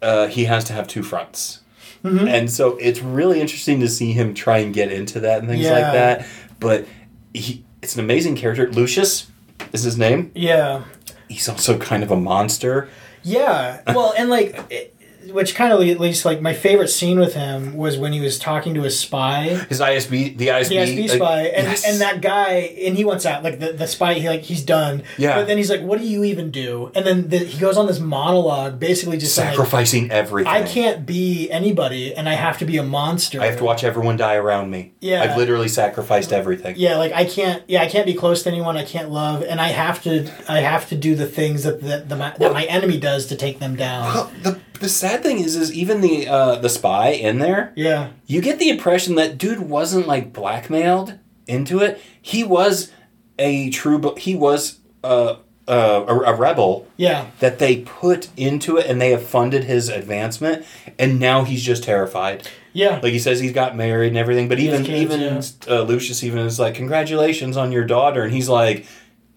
uh, 0.00 0.28
he 0.28 0.44
has 0.44 0.64
to 0.64 0.72
have 0.72 0.86
two 0.86 1.02
fronts. 1.02 1.60
Mhm. 2.04 2.28
And 2.28 2.50
so 2.50 2.76
it's 2.76 3.00
really 3.02 3.40
interesting 3.40 3.80
to 3.80 3.88
see 3.88 4.12
him 4.12 4.32
try 4.34 4.58
and 4.58 4.72
get 4.72 4.92
into 4.92 5.18
that 5.20 5.40
and 5.40 5.48
things 5.48 5.64
Yeah. 5.64 5.72
like 5.72 5.92
that. 5.92 6.26
But 6.60 6.86
he, 7.34 7.64
it's 7.82 7.94
an 7.94 8.00
amazing 8.00 8.36
character. 8.36 8.70
Lucius 8.70 9.26
is 9.72 9.82
his 9.82 9.98
name. 9.98 10.30
Yeah. 10.34 10.82
He's 11.28 11.48
also 11.48 11.76
kind 11.78 12.02
of 12.04 12.10
a 12.12 12.16
monster. 12.16 12.88
Yeah. 13.24 13.80
Well, 13.88 14.14
and 14.16 14.30
like, 14.30 14.56
it, 14.70 14.94
which 15.32 15.54
kind 15.54 15.72
of 15.72 15.80
at 15.80 16.00
least 16.00 16.24
like 16.24 16.40
my 16.40 16.52
favorite 16.52 16.88
scene 16.88 17.18
with 17.18 17.34
him 17.34 17.76
was 17.76 17.98
when 17.98 18.12
he 18.12 18.20
was 18.20 18.38
talking 18.38 18.74
to 18.74 18.82
his 18.82 18.98
spy, 18.98 19.44
His 19.68 19.80
ISB, 19.80 20.36
the 20.36 20.48
ISB, 20.48 20.68
the 20.68 20.76
SB 20.76 21.10
spy, 21.16 21.42
and, 21.42 21.66
yes. 21.66 21.84
and 21.86 22.00
that 22.00 22.20
guy, 22.20 22.52
and 22.84 22.96
he 22.96 23.04
wants 23.04 23.26
out. 23.26 23.42
Like 23.42 23.58
the, 23.58 23.72
the 23.72 23.86
spy, 23.86 24.14
he 24.14 24.28
like 24.28 24.42
he's 24.42 24.62
done. 24.62 25.02
Yeah. 25.18 25.36
But 25.36 25.46
then 25.46 25.56
he's 25.56 25.70
like, 25.70 25.82
"What 25.82 25.98
do 25.98 26.06
you 26.06 26.24
even 26.24 26.50
do?" 26.50 26.90
And 26.94 27.06
then 27.06 27.28
the, 27.28 27.38
he 27.38 27.58
goes 27.58 27.76
on 27.76 27.86
this 27.86 27.98
monologue, 27.98 28.78
basically 28.78 29.18
just 29.18 29.34
saying, 29.34 29.48
like, 29.48 29.56
sacrificing 29.56 30.10
everything. 30.10 30.52
"I 30.52 30.62
can't 30.62 31.06
be 31.06 31.50
anybody, 31.50 32.14
and 32.14 32.28
I 32.28 32.34
have 32.34 32.58
to 32.58 32.64
be 32.64 32.76
a 32.76 32.82
monster. 32.82 33.40
I 33.40 33.46
have 33.46 33.58
to 33.58 33.64
watch 33.64 33.84
everyone 33.84 34.16
die 34.16 34.36
around 34.36 34.70
me. 34.70 34.94
Yeah. 35.00 35.22
I've 35.22 35.36
literally 35.36 35.68
sacrificed 35.68 36.32
everything. 36.32 36.76
Yeah, 36.78 36.96
like 36.96 37.12
I 37.12 37.24
can't. 37.24 37.62
Yeah, 37.68 37.82
I 37.82 37.88
can't 37.88 38.06
be 38.06 38.14
close 38.14 38.42
to 38.44 38.50
anyone. 38.50 38.76
I 38.76 38.84
can't 38.84 39.10
love, 39.10 39.42
and 39.42 39.60
I 39.60 39.68
have 39.68 40.02
to. 40.02 40.30
I 40.48 40.60
have 40.60 40.88
to 40.88 40.96
do 40.96 41.14
the 41.14 41.26
things 41.26 41.64
that 41.64 41.80
that, 41.82 42.08
the, 42.08 42.16
that 42.16 42.52
my 42.52 42.64
enemy 42.64 42.98
does 42.98 43.26
to 43.26 43.36
take 43.36 43.58
them 43.58 43.76
down. 43.76 44.14
Well, 44.14 44.32
the 44.42 44.60
the 44.78 44.88
sad 44.88 45.22
thing 45.22 45.38
is, 45.38 45.56
is 45.56 45.72
even 45.72 46.00
the 46.00 46.26
uh, 46.28 46.56
the 46.56 46.68
spy 46.68 47.08
in 47.10 47.38
there, 47.38 47.72
Yeah. 47.76 48.10
you 48.26 48.40
get 48.40 48.58
the 48.58 48.68
impression 48.70 49.14
that 49.16 49.38
dude 49.38 49.60
wasn't 49.60 50.06
like 50.06 50.32
blackmailed 50.32 51.14
into 51.46 51.80
it. 51.80 52.00
He 52.20 52.42
was 52.44 52.90
a 53.38 53.70
true. 53.70 54.14
He 54.16 54.34
was 54.34 54.78
uh, 55.04 55.36
uh, 55.68 56.04
a, 56.08 56.14
a 56.32 56.34
rebel 56.34 56.86
Yeah. 56.96 57.26
that 57.40 57.58
they 57.58 57.76
put 57.82 58.28
into 58.36 58.76
it, 58.76 58.86
and 58.86 59.00
they 59.00 59.10
have 59.10 59.22
funded 59.24 59.64
his 59.64 59.88
advancement. 59.88 60.64
And 60.98 61.18
now 61.20 61.44
he's 61.44 61.62
just 61.62 61.84
terrified. 61.84 62.48
Yeah. 62.72 63.00
Like 63.02 63.12
he 63.12 63.18
says, 63.18 63.40
he's 63.40 63.52
got 63.52 63.76
married 63.76 64.08
and 64.08 64.16
everything. 64.18 64.48
But 64.48 64.58
He 64.58 64.66
even 64.68 64.84
kids, 64.84 65.00
even 65.12 65.74
uh, 65.74 65.82
Lucius 65.82 66.22
even 66.24 66.40
is 66.40 66.58
like, 66.58 66.74
"Congratulations 66.74 67.56
on 67.56 67.72
your 67.72 67.84
daughter," 67.84 68.22
and 68.22 68.32
he's 68.32 68.48
like. 68.48 68.86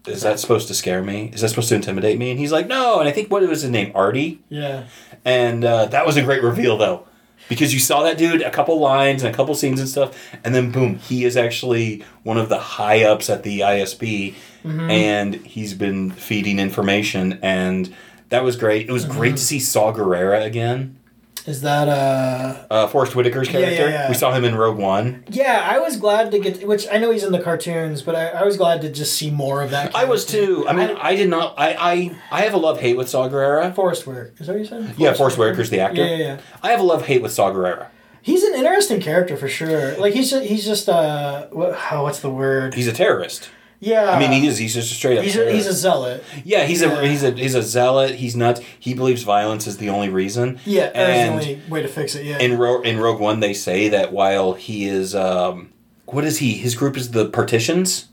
Is 0.06 0.22
that 0.22 0.40
supposed 0.40 0.68
to 0.68 0.74
scare 0.74 1.02
me? 1.02 1.30
Is 1.34 1.42
that 1.42 1.50
supposed 1.50 1.68
to 1.70 1.74
intimidate 1.74 2.18
me? 2.18 2.30
And 2.30 2.40
he's 2.40 2.52
like, 2.52 2.66
no. 2.66 3.00
And 3.00 3.08
I 3.08 3.12
think 3.12 3.30
what 3.30 3.42
was 3.46 3.62
his 3.62 3.70
name, 3.70 3.92
Artie. 3.94 4.40
yeah. 4.48 4.84
And 5.24 5.64
uh, 5.64 5.86
that 5.86 6.06
was 6.06 6.16
a 6.16 6.22
great 6.22 6.42
reveal, 6.42 6.78
though, 6.78 7.06
because 7.50 7.74
you 7.74 7.80
saw 7.80 8.02
that 8.04 8.16
dude 8.16 8.40
a 8.40 8.50
couple 8.50 8.78
lines 8.80 9.22
and 9.22 9.32
a 9.32 9.36
couple 9.36 9.54
scenes 9.54 9.78
and 9.78 9.86
stuff, 9.88 10.16
and 10.42 10.54
then 10.54 10.70
boom, 10.72 10.96
he 10.96 11.24
is 11.26 11.36
actually 11.36 12.02
one 12.22 12.38
of 12.38 12.48
the 12.48 12.58
high 12.58 13.02
ups 13.04 13.28
at 13.28 13.42
the 13.42 13.60
ISB, 13.60 14.34
and 14.64 15.34
he's 15.34 15.74
been 15.74 16.10
feeding 16.10 16.58
information, 16.58 17.38
and 17.42 17.94
that 18.30 18.44
was 18.44 18.56
great. 18.56 18.88
It 18.88 18.92
was 18.92 19.04
great 19.04 19.32
to 19.36 19.42
see 19.42 19.58
Saw 19.60 19.92
Gerrera 19.92 20.42
again, 20.44 20.98
Is 21.46 21.62
that 21.62 21.88
uh? 21.88 22.66
uh, 22.70 22.86
Forest 22.88 23.14
Whitaker's 23.14 23.48
Yeah, 23.50 23.60
yeah, 23.60 23.64
character. 23.76 23.90
yeah. 23.90 24.08
We 24.08 24.14
saw 24.14 24.32
him 24.32 24.44
in 24.44 24.54
Rogue 24.54 24.76
One. 24.78 25.24
Yeah, 25.28 25.66
I 25.68 25.78
was 25.78 25.96
glad 25.96 26.30
to 26.32 26.38
get. 26.38 26.66
Which 26.66 26.86
I 26.92 26.98
know 26.98 27.10
he's 27.10 27.24
in 27.24 27.32
the 27.32 27.40
cartoons, 27.42 28.02
but 28.02 28.14
I, 28.14 28.28
I 28.28 28.44
was 28.44 28.56
glad 28.56 28.80
to 28.82 28.90
just 28.90 29.14
see 29.14 29.30
more 29.30 29.62
of 29.62 29.70
that. 29.70 29.94
I 29.96 30.04
was 30.04 30.24
too. 30.24 30.66
I 30.68 30.72
mean, 30.72 30.96
I 31.00 31.14
did 31.16 31.28
not. 31.28 31.54
I 31.58 31.72
I, 31.78 32.16
I 32.30 32.40
have 32.42 32.54
a 32.54 32.58
love 32.58 32.80
hate 32.80 32.96
with 32.96 33.08
Saw 33.08 33.28
Gerrera. 33.28 33.74
Forest 33.74 34.06
Whitaker. 34.06 34.32
Is 34.38 34.46
that 34.46 34.52
what 34.52 34.58
you 34.60 34.66
said? 34.66 34.94
Yeah, 34.98 35.14
Forest 35.14 35.38
Whitaker's 35.38 35.70
the 35.70 35.80
actor. 35.80 36.02
Yeah, 36.02 36.10
yeah, 36.16 36.24
yeah. 36.24 36.40
I 36.62 36.70
have 36.70 36.80
a 36.80 36.84
love 36.84 37.06
hate 37.06 37.22
with 37.22 37.32
Saw 37.32 37.50
Gerrera. 37.50 37.86
He's 38.22 38.42
an 38.42 38.54
interesting 38.54 39.00
character 39.00 39.36
for 39.36 39.48
sure. 39.48 39.96
Like 39.96 40.12
he's 40.12 40.30
just, 40.30 40.44
he's 40.44 40.64
just 40.66 40.88
uh, 40.90 41.46
what, 41.48 41.74
how, 41.74 42.02
what's 42.02 42.20
the 42.20 42.28
word? 42.30 42.74
He's 42.74 42.86
a 42.86 42.92
terrorist. 42.92 43.48
Yeah. 43.80 44.10
I 44.10 44.18
mean, 44.18 44.30
he 44.30 44.46
is. 44.46 44.58
He's 44.58 44.74
just 44.74 44.92
a 44.92 44.94
straight 44.94 45.18
up. 45.18 45.24
He's 45.24 45.36
a, 45.36 45.50
he's 45.50 45.66
a 45.66 45.72
zealot. 45.72 46.22
Yeah, 46.44 46.64
he's 46.64 46.82
Yeah. 46.82 47.00
a 47.00 47.06
he's 47.06 47.22
a 47.24 47.30
he's 47.32 47.54
a 47.54 47.62
zealot. 47.62 48.14
He's 48.14 48.36
nuts. 48.36 48.60
He 48.78 48.94
believes 48.94 49.22
violence 49.22 49.66
is 49.66 49.78
the 49.78 49.88
only 49.88 50.08
reason. 50.08 50.60
Yeah, 50.64 50.84
that's 50.90 50.94
the 50.94 51.00
and 51.02 51.30
only 51.34 51.62
way 51.68 51.82
to 51.82 51.88
fix 51.88 52.14
it. 52.14 52.24
Yeah. 52.26 52.38
in 52.38 52.56
Ro- 52.58 52.82
in 52.82 52.98
Rogue 52.98 53.20
One, 53.20 53.40
they 53.40 53.54
say 53.54 53.88
that 53.88 54.12
while 54.12 54.52
he 54.54 54.86
is 54.86 55.14
um, 55.14 55.70
what 56.06 56.24
is 56.24 56.38
he? 56.38 56.54
His 56.54 56.74
group 56.74 56.96
is 56.96 57.10
the 57.12 57.28
Partitions. 57.30 58.06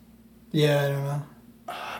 yeah, 0.51 0.81
I 0.83 0.88
don't 0.89 1.03
know. 1.03 1.24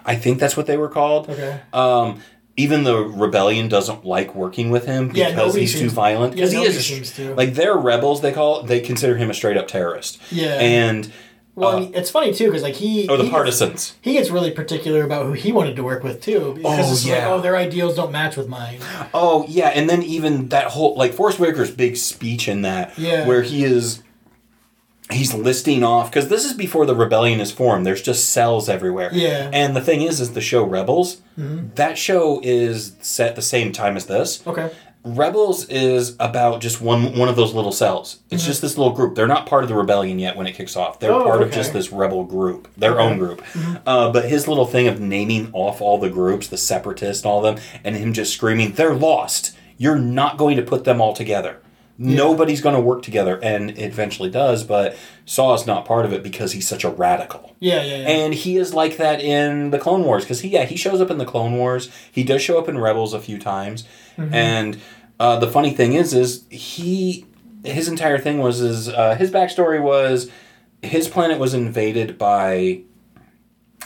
I 0.05 0.15
think 0.15 0.39
that's 0.39 0.55
what 0.55 0.67
they 0.67 0.77
were 0.77 0.88
called. 0.89 1.29
Okay. 1.29 1.59
Um, 1.74 2.21
even 2.55 2.86
the 2.86 2.95
rebellion 2.97 3.67
doesn't 3.67 4.05
like 4.05 4.33
working 4.33 4.71
with 4.71 4.86
him 4.86 5.09
because 5.09 5.36
nobody 5.36 5.59
he's 5.62 5.74
too 5.74 5.79
seems- 5.79 5.93
violent. 5.93 6.36
yeah, 6.38 6.45
Because 6.45 6.51
he 6.53 6.63
is 6.63 6.86
seems 6.86 7.12
to. 7.17 7.36
like 7.36 7.53
they're 7.53 7.75
rebels. 7.77 8.21
They 8.21 8.31
call 8.31 8.63
they 8.63 8.79
consider 8.79 9.17
him 9.17 9.29
a 9.29 9.33
straight 9.33 9.57
up 9.57 9.67
terrorist. 9.67 10.19
Yeah. 10.31 10.53
And 10.59 11.12
Well, 11.57 11.69
uh, 11.71 11.75
I 11.77 11.79
mean, 11.79 11.91
it's 11.95 12.11
funny 12.11 12.33
too 12.33 12.45
because 12.45 12.61
like 12.61 12.75
he. 12.75 13.09
oh, 13.09 13.17
the 13.17 13.23
he- 13.23 13.29
partisans. 13.31 13.95
He 14.01 14.13
gets 14.13 14.29
really 14.29 14.51
particular 14.51 15.03
about 15.03 15.25
who 15.25 15.33
he 15.33 15.51
wanted 15.51 15.75
to 15.77 15.83
work 15.83 16.03
with 16.03 16.21
too. 16.21 16.53
Because 16.55 16.87
Oh, 16.87 16.91
it's 16.93 17.07
like, 17.07 17.23
oh, 17.23 17.41
their 17.41 17.55
ideals 17.55 17.95
don't 17.95 18.11
match 18.11 18.37
with 18.37 18.47
mine. 18.47 18.79
Oh 19.13 19.43
yeah, 19.49 19.69
and 19.69 19.89
then 19.89 20.03
even 20.03 20.49
that 20.49 20.67
whole 20.67 20.95
like 20.95 21.13
Forest 21.13 21.39
Whitaker's 21.39 21.71
big 21.71 21.97
speech 21.97 22.47
in 22.47 22.61
that, 22.61 22.95
Yeah. 22.97 23.25
where 23.27 23.41
he 23.41 23.63
is, 23.63 24.03
he's 25.11 25.33
listing 25.33 25.83
off 25.83 26.11
because 26.11 26.27
this 26.29 26.45
is 26.45 26.53
before 26.53 26.85
the 26.85 26.95
rebellion 26.95 27.39
is 27.39 27.51
formed. 27.51 27.85
There's 27.87 28.01
just 28.03 28.29
cells 28.29 28.69
everywhere. 28.69 29.09
Yeah. 29.11 29.49
And 29.51 29.75
the 29.75 29.81
thing 29.81 30.01
is, 30.01 30.19
is 30.21 30.33
the 30.33 30.41
show 30.41 30.63
Rebels. 30.63 31.21
That 31.37 31.97
show 31.97 32.39
is 32.43 32.95
set 33.01 33.35
the 33.35 33.41
same 33.41 33.71
time 33.71 33.95
as 33.97 34.05
this. 34.07 34.45
Okay. 34.45 34.69
Rebels 35.15 35.67
is 35.69 36.15
about 36.19 36.61
just 36.61 36.81
one 36.81 37.17
one 37.17 37.29
of 37.29 37.35
those 37.35 37.53
little 37.53 37.71
cells. 37.71 38.19
It's 38.29 38.41
mm-hmm. 38.41 38.49
just 38.49 38.61
this 38.61 38.77
little 38.77 38.93
group. 38.93 39.15
They're 39.15 39.27
not 39.27 39.45
part 39.45 39.63
of 39.63 39.69
the 39.69 39.75
rebellion 39.75 40.19
yet 40.19 40.35
when 40.35 40.47
it 40.47 40.53
kicks 40.53 40.75
off. 40.75 41.00
They're 41.00 41.11
Oh, 41.11 41.24
part 41.24 41.41
of 41.41 41.51
just 41.51 41.74
this 41.74 41.91
rebel 41.91 42.24
group, 42.24 42.67
their 42.75 42.93
Okay. 42.93 43.01
own 43.03 43.17
group. 43.17 43.41
Mm-hmm. 43.41 43.75
Uh, 43.87 44.11
but 44.11 44.25
his 44.25 44.48
little 44.48 44.65
thing 44.65 44.87
of 44.87 45.00
naming 45.00 45.50
off 45.53 45.81
all 45.81 45.98
the 45.98 46.09
groups, 46.09 46.48
the 46.48 46.57
separatists 46.57 47.24
and 47.24 47.31
all 47.31 47.46
of 47.46 47.55
them, 47.55 47.63
and 47.83 47.96
him 47.96 48.13
just 48.13 48.33
screaming, 48.33 48.74
"They're 48.74 48.96
lost. 48.96 49.55
You're 49.77 49.98
not 50.00 50.37
going 50.37 50.57
to 50.57 50.63
put 50.63 50.83
them 50.83 51.00
all 51.00 51.13
together. 51.13 51.59
Nobody's 52.00 52.61
going 52.61 52.75
to 52.75 52.81
work 52.81 53.01
together." 53.01 53.39
And 53.41 53.72
it 53.72 53.79
eventually 53.79 54.29
does, 54.29 54.63
but 54.63 54.96
Saw 55.25 55.53
is 55.55 55.65
not 55.65 55.85
part 55.85 56.05
of 56.05 56.13
it 56.13 56.22
because 56.24 56.51
he's 56.51 56.67
such 56.67 56.83
a 56.83 56.89
radical. 56.89 57.55
Yeah, 57.59 57.81
yeah, 57.81 57.98
yeah. 57.98 58.07
And 58.07 58.33
he 58.33 58.57
is 58.57 58.74
like 58.74 58.98
that 58.98 59.20
in 59.20 59.72
the 59.72 59.79
Clone 59.79 60.03
Wars 60.03 60.24
because 60.24 60.41
he 60.41 60.50
yeah 60.50 60.65
he 60.65 60.75
shows 60.77 61.01
up 61.01 61.09
in 61.09 61.17
the 61.17 61.25
Clone 61.25 61.53
Wars. 61.57 61.89
He 62.11 62.24
does 62.24 62.41
show 62.41 62.59
up 62.59 62.70
in 62.70 62.77
Rebels 62.77 63.13
a 63.13 63.20
few 63.20 63.39
times, 63.39 63.83
mm-hmm. 64.15 64.33
and 64.33 64.79
uh, 65.20 65.38
the 65.40 65.48
funny 65.48 65.72
thing 65.72 65.94
is 65.94 66.14
is 66.14 66.44
he 66.50 67.25
his 67.64 67.88
entire 67.88 68.18
thing 68.18 68.40
was 68.40 68.62
is 68.62 68.90
uh, 68.90 69.16
his 69.16 69.32
backstory 69.32 69.82
was 69.82 70.30
his 70.82 71.08
planet 71.08 71.40
was 71.40 71.53
invaded 71.53 72.18
by 72.18 72.82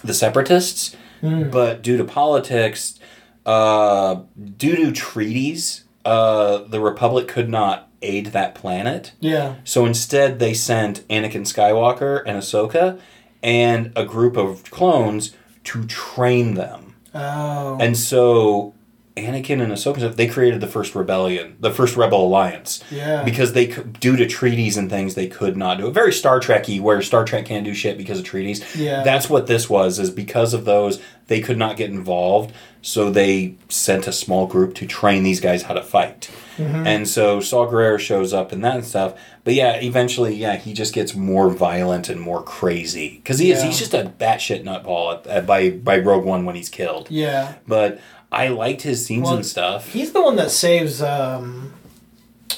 the 0.04 0.14
Separatists, 0.14 0.96
but 1.22 1.82
due 1.82 1.98
to 1.98 2.04
politics, 2.04 3.00
uh, 3.46 4.22
due 4.58 4.76
to 4.76 4.92
treaties, 4.92 5.84
uh, 6.06 6.60
the 6.60 6.80
Republic 6.80 7.28
could 7.28 7.50
not 7.50 7.88
aid 8.02 8.28
that 8.28 8.56
planet. 8.56 9.14
yeah. 9.20 9.56
So 9.64 9.86
instead, 9.86 10.40
they 10.40 10.54
sent 10.54 11.08
Anakin 11.08 11.46
Skywalker 11.46 12.24
and 12.26 12.38
Ahsoka 12.40 13.00
and 13.44 13.94
a 13.96 14.06
group 14.06 14.38
of 14.38 14.70
clones 14.72 15.36
to 15.66 15.86
train 15.86 16.56
them. 16.56 16.96
Oh. 17.14 17.78
And 17.80 17.96
so 17.96 18.74
Anakin 19.18 19.62
and 19.62 19.72
Ahsoka, 19.74 20.16
they 20.16 20.28
created 20.28 20.62
the 20.62 20.68
first 20.68 20.96
rebellion, 20.96 21.58
the 21.60 21.72
first 21.72 21.98
Rebel 21.98 22.26
Alliance. 22.26 22.82
Yeah. 22.90 23.24
Because 23.24 23.54
they, 23.54 23.68
could- 23.68 24.00
due 24.00 24.16
to 24.16 24.26
treaties 24.26 24.78
and 24.78 24.90
things, 24.90 25.16
they 25.16 25.28
could 25.28 25.58
not 25.58 25.78
do 25.80 25.88
it. 25.88 25.92
Very 25.92 26.14
Star 26.14 26.40
Trekky, 26.40 26.80
where 26.80 27.02
Star 27.02 27.26
Trek 27.26 27.46
can't 27.46 27.66
do 27.66 27.74
shit 27.74 27.98
because 27.98 28.20
of 28.20 28.26
treaties. 28.26 28.76
Yeah. 28.76 29.04
That's 29.04 29.30
what 29.30 29.48
this 29.48 29.70
was. 29.70 30.00
Is 30.00 30.10
because 30.10 30.54
of 30.54 30.64
those, 30.66 31.02
they 31.28 31.42
could 31.42 31.58
not 31.58 31.76
get 31.78 31.90
involved. 31.90 32.54
So 32.84 33.12
they 33.12 33.56
sent 33.70 34.08
a 34.08 34.12
small 34.14 34.48
group 34.48 34.74
to 34.76 34.88
train 34.88 35.24
these 35.24 35.40
guys 35.40 35.64
how 35.64 35.74
to 35.76 35.84
fight. 35.84 36.32
Mm-hmm. 36.58 36.88
And 36.88 37.08
so 37.08 37.40
Saw 37.40 37.68
Gerrera 37.70 38.00
shows 38.00 38.34
up 38.34 38.52
and 38.52 38.64
that 38.64 38.76
and 38.76 38.86
stuff. 38.86 39.14
But 39.44 39.54
yeah, 39.56 39.76
eventually, 39.82 40.36
yeah, 40.36 40.56
he 40.56 40.74
just 40.74 40.94
gets 40.94 41.14
more 41.16 41.50
violent 41.50 42.10
and 42.10 42.20
more 42.20 42.42
crazy 42.44 43.18
because 43.18 43.40
he 43.40 43.52
is. 43.52 43.62
He's 43.62 43.78
just 43.80 43.94
a 43.94 44.12
batshit 44.20 44.64
nutball 44.64 45.20
at, 45.20 45.28
at, 45.28 45.46
by 45.48 45.70
by 45.72 45.98
Rogue 46.00 46.24
One 46.26 46.46
when 46.46 46.56
he's 46.56 46.70
killed. 46.70 47.10
yeah. 47.12 47.56
But 47.68 48.00
I 48.32 48.48
liked 48.48 48.82
his 48.84 49.06
scenes 49.06 49.24
Well, 49.26 49.36
and 49.36 49.46
stuff. 49.46 49.90
He's 49.90 50.14
the 50.14 50.22
one 50.22 50.38
that 50.38 50.52
saves 50.52 51.02
um, 51.02 51.74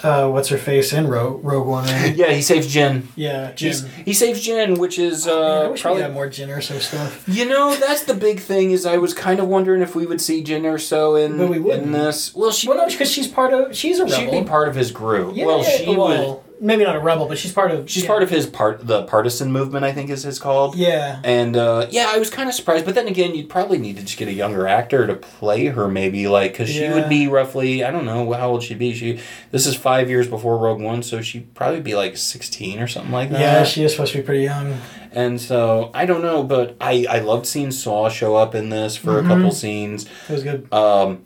uh, 0.04 0.30
what's 0.30 0.50
her 0.50 0.58
face 0.58 0.92
in 0.94 1.08
Rogue 1.08 1.44
Rogue 1.44 1.66
One. 1.68 1.86
Right? 1.86 2.16
Yeah, 2.18 2.32
he 2.32 2.42
saves 2.42 2.74
Jyn. 2.74 3.04
yeah, 3.16 3.52
Jim. 3.54 3.70
He's, 3.72 3.94
he 4.06 4.14
saves 4.14 4.46
Jyn, 4.48 4.78
which 4.78 5.00
is 5.00 5.26
Man, 5.26 5.36
I 5.36 5.40
uh, 5.66 5.70
wish 5.72 5.82
probably. 5.82 6.00
we 6.00 6.04
had 6.04 6.14
more 6.14 6.28
Jyn 6.28 6.50
Erso 6.50 6.80
stuff. 6.80 7.24
You 7.28 7.46
know, 7.46 7.76
that's 7.76 8.04
the 8.04 8.14
big 8.14 8.40
thing. 8.40 8.72
Is 8.72 8.86
I 8.86 8.98
was 8.98 9.14
kind 9.14 9.40
of 9.40 9.48
wondering 9.48 9.82
if 9.82 9.96
we 9.96 10.06
would 10.06 10.20
see 10.22 10.44
Jyn 10.44 10.62
Erso 10.62 11.24
in 11.24 11.38
But 11.38 11.50
we 11.50 11.58
in 11.58 11.64
wouldn't. 11.64 11.92
this. 11.94 12.36
Well, 12.36 12.52
she 12.52 12.68
Well, 12.68 12.78
no, 12.78 12.86
because 12.88 13.10
she's 13.12 13.28
part 13.28 13.54
of. 13.54 13.76
She's 13.76 14.00
a 14.00 14.04
rebel. 14.04 14.18
she'd 14.20 14.32
be 14.32 14.44
part 14.44 14.68
of 14.68 14.76
his 14.76 14.92
group. 14.92 15.36
Yeah, 15.36 15.46
well, 15.46 15.64
yeah, 15.64 15.70
she 15.70 15.88
would. 15.88 15.98
well, 15.98 16.43
maybe 16.60 16.84
not 16.84 16.96
a 16.96 17.00
rebel, 17.00 17.28
but 17.28 17.38
she's 17.38 17.52
part 17.52 17.72
of. 17.72 17.90
She's 17.90 18.04
yeah. 18.04 18.10
part 18.10 18.24
of 18.24 18.30
his 18.30 18.46
part. 18.46 18.86
The 18.86 19.04
partisan 19.04 19.52
movement, 19.52 19.84
I 19.86 19.92
think, 19.92 20.10
is 20.10 20.24
his 20.24 20.40
called. 20.40 20.76
Yeah. 20.76 21.20
And 21.24 21.56
uh, 21.58 21.88
yeah, 21.90 22.08
I 22.10 22.18
was 22.20 22.30
kind 22.30 22.48
of 22.50 22.56
surprised, 22.56 22.86
but 22.86 22.96
then 22.96 23.08
again, 23.08 23.36
you'd 23.36 23.50
probably 23.50 23.78
need 23.78 23.98
to 23.98 24.04
just 24.04 24.18
get 24.18 24.28
a 24.28 24.34
younger 24.34 24.68
actor 24.68 25.08
to 25.08 25.16
play 25.16 25.68
her, 25.68 25.88
maybe 25.88 26.28
like 26.28 26.54
because 26.54 26.70
she 26.70 26.88
would 26.90 27.10
be 27.10 27.28
roughly 27.28 27.84
I 27.84 27.92
don't 27.92 28.06
know 28.06 28.32
how 28.34 28.50
old 28.50 28.64
she'd 28.64 28.80
be. 28.80 28.94
She 28.94 29.20
this 29.52 29.66
is 29.68 29.76
five 29.76 30.10
years 30.10 30.28
before 30.28 30.58
Rogue 30.58 30.82
One, 30.82 31.04
so 31.04 31.22
she'd 31.22 31.54
probably 31.54 31.82
be 31.82 31.96
like 31.96 32.18
sixteen 32.18 32.80
or 32.80 32.88
something 32.88 33.12
like 33.12 33.30
that. 33.32 33.40
Yeah, 33.40 33.64
she 33.64 33.84
is 33.84 33.92
supposed 33.92 34.14
to 34.14 34.20
be 34.20 34.24
pretty 34.24 34.44
young. 34.44 34.80
and 35.12 35.40
so 35.40 35.92
I 35.94 36.06
don't 36.06 36.22
know, 36.22 36.44
but 36.44 36.76
I 36.80 37.06
I 37.10 37.20
loved 37.20 37.46
seeing 37.46 37.72
Saw 37.72 38.10
show 38.10 38.36
up 38.36 38.56
in 38.56 38.70
this 38.70 38.96
for 38.96 39.22
Mhm. 39.22 39.26
a 39.26 39.28
couple 39.28 39.52
scenes. 39.52 40.06
It 40.30 40.34
was 40.34 40.44
good. 40.44 40.72
Um, 40.74 41.24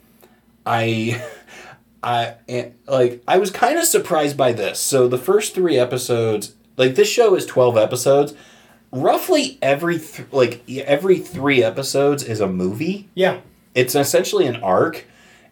I. 0.66 1.22
I 2.08 2.36
eh, 2.48 2.70
like 2.88 3.22
I 3.28 3.38
was 3.38 3.52
kind 3.52 3.78
of 3.78 3.84
surprised 3.86 4.38
by 4.38 4.54
this. 4.54 4.80
So 4.80 5.08
the 5.08 5.18
first 5.18 5.54
3 5.54 5.78
episodes, 5.78 6.54
like 6.78 6.96
this 6.96 7.10
show 7.10 7.36
is 7.36 7.46
12 7.46 7.78
episodes. 7.78 8.34
Roughly 8.92 9.58
every 9.62 10.00
th- 10.00 10.32
like 10.32 10.62
every 10.70 11.20
3 11.20 11.62
episodes 11.64 12.24
is 12.24 12.40
a 12.40 12.48
movie. 12.48 13.10
Yeah. 13.14 13.42
It's 13.76 13.94
essentially 13.96 14.48
an 14.48 14.56
arc 14.58 15.06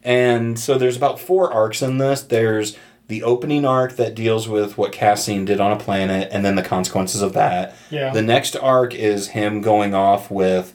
And 0.03 0.57
so 0.59 0.77
there's 0.77 0.95
about 0.97 1.19
four 1.19 1.51
arcs 1.51 1.81
in 1.81 1.97
this. 1.97 2.21
There's 2.21 2.77
the 3.07 3.21
opening 3.23 3.65
arc 3.65 3.97
that 3.97 4.15
deals 4.15 4.47
with 4.47 4.77
what 4.77 4.91
Cassian 4.91 5.45
did 5.45 5.59
on 5.59 5.71
a 5.71 5.77
planet 5.77 6.29
and 6.31 6.43
then 6.45 6.55
the 6.55 6.63
consequences 6.63 7.21
of 7.21 7.33
that. 7.33 7.75
Yeah. 7.89 8.13
The 8.13 8.21
next 8.21 8.55
arc 8.55 8.95
is 8.95 9.29
him 9.29 9.61
going 9.61 9.93
off 9.93 10.31
with 10.31 10.73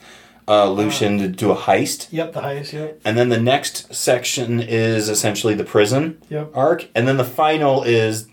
uh, 0.50 0.68
Lucian 0.68 1.18
to 1.18 1.28
do 1.28 1.50
a 1.52 1.56
heist. 1.56 2.08
Yep, 2.10 2.32
the 2.32 2.40
highest. 2.40 2.72
Yep. 2.72 3.00
And 3.04 3.16
then 3.16 3.28
the 3.28 3.40
next 3.40 3.94
section 3.94 4.60
is 4.60 5.08
essentially 5.08 5.54
the 5.54 5.64
prison 5.64 6.20
Yep. 6.28 6.50
arc. 6.54 6.88
And 6.94 7.06
then 7.06 7.16
the 7.16 7.24
final 7.24 7.82
is 7.84 8.26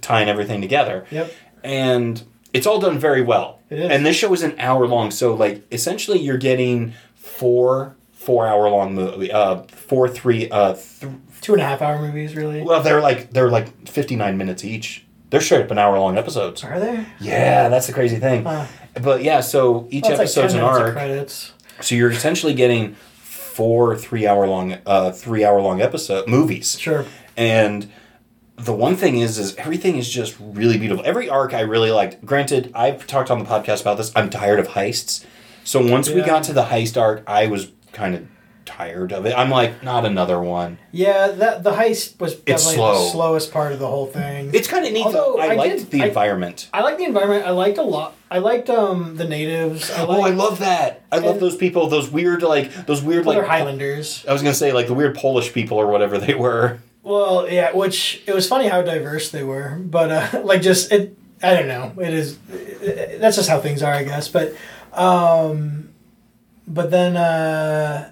tying 0.00 0.28
everything 0.28 0.60
together. 0.60 1.06
Yep. 1.10 1.32
And 1.62 2.22
it's 2.52 2.66
all 2.66 2.80
done 2.80 2.98
very 2.98 3.22
well. 3.22 3.60
It 3.70 3.78
is. 3.78 3.90
And 3.90 4.04
this 4.04 4.16
show 4.16 4.32
is 4.34 4.42
an 4.42 4.56
hour 4.58 4.86
long. 4.88 5.10
So, 5.12 5.32
like, 5.34 5.62
essentially, 5.72 6.18
you're 6.18 6.38
getting 6.38 6.92
four 7.14 7.96
four 8.12 8.46
hour 8.46 8.68
long 8.68 8.94
movie, 8.94 9.32
uh, 9.32 9.62
four, 9.68 10.06
three, 10.08 10.50
uh, 10.50 10.74
th- 10.74 11.10
Two 11.40 11.54
and 11.54 11.62
a 11.62 11.64
half 11.64 11.80
hour 11.80 11.98
movies, 11.98 12.36
really. 12.36 12.60
well, 12.62 12.82
they're 12.82 13.00
like, 13.00 13.30
they're 13.30 13.48
like 13.48 13.88
59 13.88 14.36
minutes 14.36 14.62
each. 14.62 15.06
They're 15.30 15.40
straight 15.40 15.62
up 15.62 15.70
an 15.70 15.78
hour 15.78 15.98
long 15.98 16.18
episodes. 16.18 16.62
Are 16.62 16.78
there? 16.78 17.06
Yeah, 17.18 17.68
that's 17.70 17.86
the 17.86 17.94
crazy 17.94 18.16
thing. 18.16 18.44
Huh. 18.44 18.66
But 19.00 19.22
yeah, 19.22 19.40
so 19.40 19.86
each 19.90 20.02
Well, 20.02 20.12
like 20.12 20.20
episode's 20.20 20.52
10 20.52 20.62
an 20.62 20.68
arc. 20.68 20.94
So 21.82 21.94
you're 21.94 22.10
essentially 22.10 22.54
getting 22.54 22.94
four 22.94 23.96
three 23.96 24.26
hour 24.26 24.46
long 24.46 24.78
uh 24.86 25.12
three 25.12 25.44
hour 25.44 25.60
long 25.60 25.80
episode 25.80 26.28
movies. 26.28 26.78
Sure. 26.78 27.04
And 27.36 27.90
the 28.56 28.72
one 28.72 28.96
thing 28.96 29.18
is 29.18 29.38
is 29.38 29.54
everything 29.56 29.96
is 29.96 30.08
just 30.08 30.36
really 30.40 30.78
beautiful. 30.78 31.04
Every 31.04 31.28
arc 31.28 31.54
I 31.54 31.60
really 31.60 31.90
liked. 31.90 32.24
Granted, 32.24 32.70
I've 32.74 33.06
talked 33.06 33.30
on 33.30 33.38
the 33.38 33.44
podcast 33.44 33.80
about 33.80 33.96
this. 33.96 34.12
I'm 34.14 34.30
tired 34.30 34.58
of 34.58 34.68
heists. 34.68 35.24
So 35.64 35.84
once 35.84 36.08
we 36.08 36.22
got 36.22 36.42
to 36.44 36.52
the 36.52 36.64
heist 36.64 37.00
arc, 37.00 37.22
I 37.26 37.46
was 37.46 37.70
kind 37.92 38.14
of 38.14 38.26
tired 38.70 39.12
of 39.12 39.26
it. 39.26 39.34
I'm 39.36 39.50
like, 39.50 39.82
not 39.82 40.04
another 40.06 40.40
one. 40.40 40.78
Yeah, 40.92 41.28
that 41.28 41.62
the 41.62 41.72
heist 41.72 42.18
was 42.20 42.34
definitely 42.36 42.74
slow. 42.76 42.92
the 43.04 43.10
slowest 43.10 43.52
part 43.52 43.72
of 43.72 43.78
the 43.78 43.86
whole 43.86 44.06
thing. 44.06 44.50
It's 44.54 44.68
kind 44.68 44.86
of 44.86 44.92
neat 44.92 45.04
Although, 45.04 45.34
though. 45.36 45.40
I, 45.40 45.46
I 45.48 45.54
liked 45.56 45.76
did- 45.78 45.90
the 45.90 46.02
I- 46.02 46.06
environment. 46.06 46.68
I 46.72 46.82
like 46.82 46.98
the 46.98 47.04
environment. 47.04 47.46
I 47.46 47.50
liked 47.50 47.78
a 47.78 47.82
lot. 47.82 48.14
I 48.30 48.38
liked 48.38 48.70
um 48.70 49.16
the 49.16 49.24
natives. 49.24 49.90
I 49.90 50.06
oh, 50.06 50.20
I 50.22 50.30
love 50.30 50.60
that. 50.60 51.02
I 51.10 51.18
love 51.18 51.40
those 51.40 51.56
people. 51.56 51.88
Those 51.88 52.08
weird 52.10 52.42
like 52.42 52.72
those 52.86 53.02
weird 53.02 53.26
like 53.26 53.44
Highlanders. 53.44 54.24
I 54.28 54.32
was 54.32 54.40
gonna 54.42 54.54
say 54.54 54.72
like 54.72 54.86
the 54.86 54.94
weird 54.94 55.16
Polish 55.16 55.52
people 55.52 55.78
or 55.78 55.86
whatever 55.88 56.16
they 56.18 56.34
were. 56.34 56.78
Well, 57.02 57.50
yeah, 57.50 57.72
which 57.72 58.22
it 58.26 58.34
was 58.34 58.46
funny 58.48 58.68
how 58.68 58.82
diverse 58.82 59.30
they 59.30 59.42
were, 59.42 59.76
but 59.82 60.10
uh, 60.34 60.40
like 60.44 60.62
just 60.62 60.92
it. 60.92 61.16
I 61.42 61.54
don't 61.54 61.68
know. 61.68 61.92
It 62.02 62.12
is. 62.12 62.38
That's 63.18 63.36
just 63.36 63.48
how 63.48 63.58
things 63.60 63.82
are, 63.82 63.94
I 63.94 64.04
guess. 64.04 64.28
But, 64.28 64.54
um, 64.92 65.88
but 66.68 66.90
then 66.90 67.16
uh, 67.16 68.10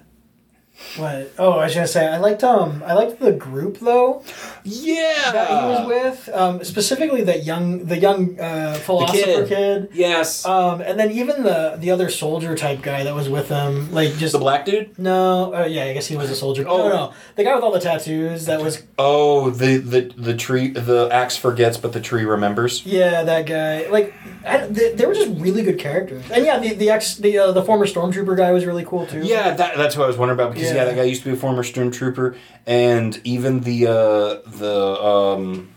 what? 0.97 1.33
Oh, 1.37 1.53
I 1.53 1.65
was 1.65 1.75
gonna 1.75 1.87
say 1.87 2.07
I 2.07 2.17
liked 2.17 2.43
um 2.43 2.83
I 2.85 2.93
liked 2.93 3.19
the 3.19 3.31
group 3.31 3.79
though 3.79 4.23
Yeah, 4.69 5.31
that 5.31 5.49
he 5.49 5.55
was 5.55 5.87
with. 5.87 6.29
Um, 6.35 6.63
specifically 6.63 7.23
that 7.23 7.43
young 7.43 7.85
the 7.85 7.97
young 7.97 8.39
uh, 8.39 8.73
philosopher 8.75 9.45
kid. 9.45 9.47
kid. 9.49 9.89
Yes, 9.93 10.45
Um, 10.45 10.81
and 10.81 10.99
then 10.99 11.11
even 11.11 11.43
the 11.43 11.75
the 11.79 11.91
other 11.91 12.09
soldier 12.09 12.55
type 12.55 12.81
guy 12.81 13.03
that 13.03 13.15
was 13.15 13.29
with 13.29 13.49
him, 13.49 13.91
like 13.91 14.15
just 14.17 14.33
the 14.33 14.39
black 14.39 14.65
dude. 14.65 14.97
no, 14.99 15.53
uh, 15.53 15.65
yeah, 15.65 15.85
I 15.85 15.93
guess 15.93 16.07
he 16.07 16.15
was 16.17 16.29
a 16.29 16.35
soldier. 16.35 16.65
Oh. 16.67 16.79
Oh 16.79 16.89
no, 16.89 16.95
no, 16.95 17.13
the 17.35 17.43
guy 17.43 17.53
with 17.55 17.63
all 17.63 17.71
the 17.71 17.79
tattoos 17.79 18.45
that 18.45 18.61
was 18.61 18.83
Oh, 18.97 19.49
the 19.49 19.77
the 19.77 20.01
the 20.15 20.35
tree. 20.35 20.69
The 20.69 21.09
axe 21.11 21.35
forgets, 21.37 21.77
but 21.77 21.93
the 21.93 22.01
tree 22.01 22.25
remembers. 22.25 22.85
Yeah, 22.85 23.23
that 23.23 23.45
guy. 23.45 23.87
Like, 23.89 24.13
I, 24.45 24.57
they, 24.67 24.93
they 24.93 25.05
were 25.05 25.13
just 25.13 25.31
really 25.39 25.63
good 25.63 25.79
characters. 25.79 26.23
And 26.31 26.45
yeah, 26.45 26.59
the 26.59 26.73
the 26.75 26.89
ex 26.89 27.15
the 27.17 27.37
uh, 27.37 27.51
the 27.51 27.63
former 27.63 27.85
stormtrooper 27.85 28.35
guy 28.37 28.51
was 28.51 28.65
really 28.65 28.85
cool 28.85 29.05
too. 29.07 29.21
Yeah, 29.23 29.53
that, 29.55 29.77
that's 29.77 29.97
what 29.97 30.05
I 30.05 30.07
was 30.07 30.17
wondering 30.17 30.39
about 30.39 30.53
because 30.53 30.69
yeah. 30.69 30.75
Yeah. 30.77 30.85
that 30.85 30.95
guy 30.95 31.03
used 31.03 31.23
to 31.23 31.29
be 31.29 31.33
a 31.33 31.39
former 31.39 31.63
stormtrooper, 31.63 32.35
and 32.65 33.19
even 33.23 33.61
the 33.61 33.87
uh, 33.87 34.49
the 34.59 35.01
um, 35.03 35.69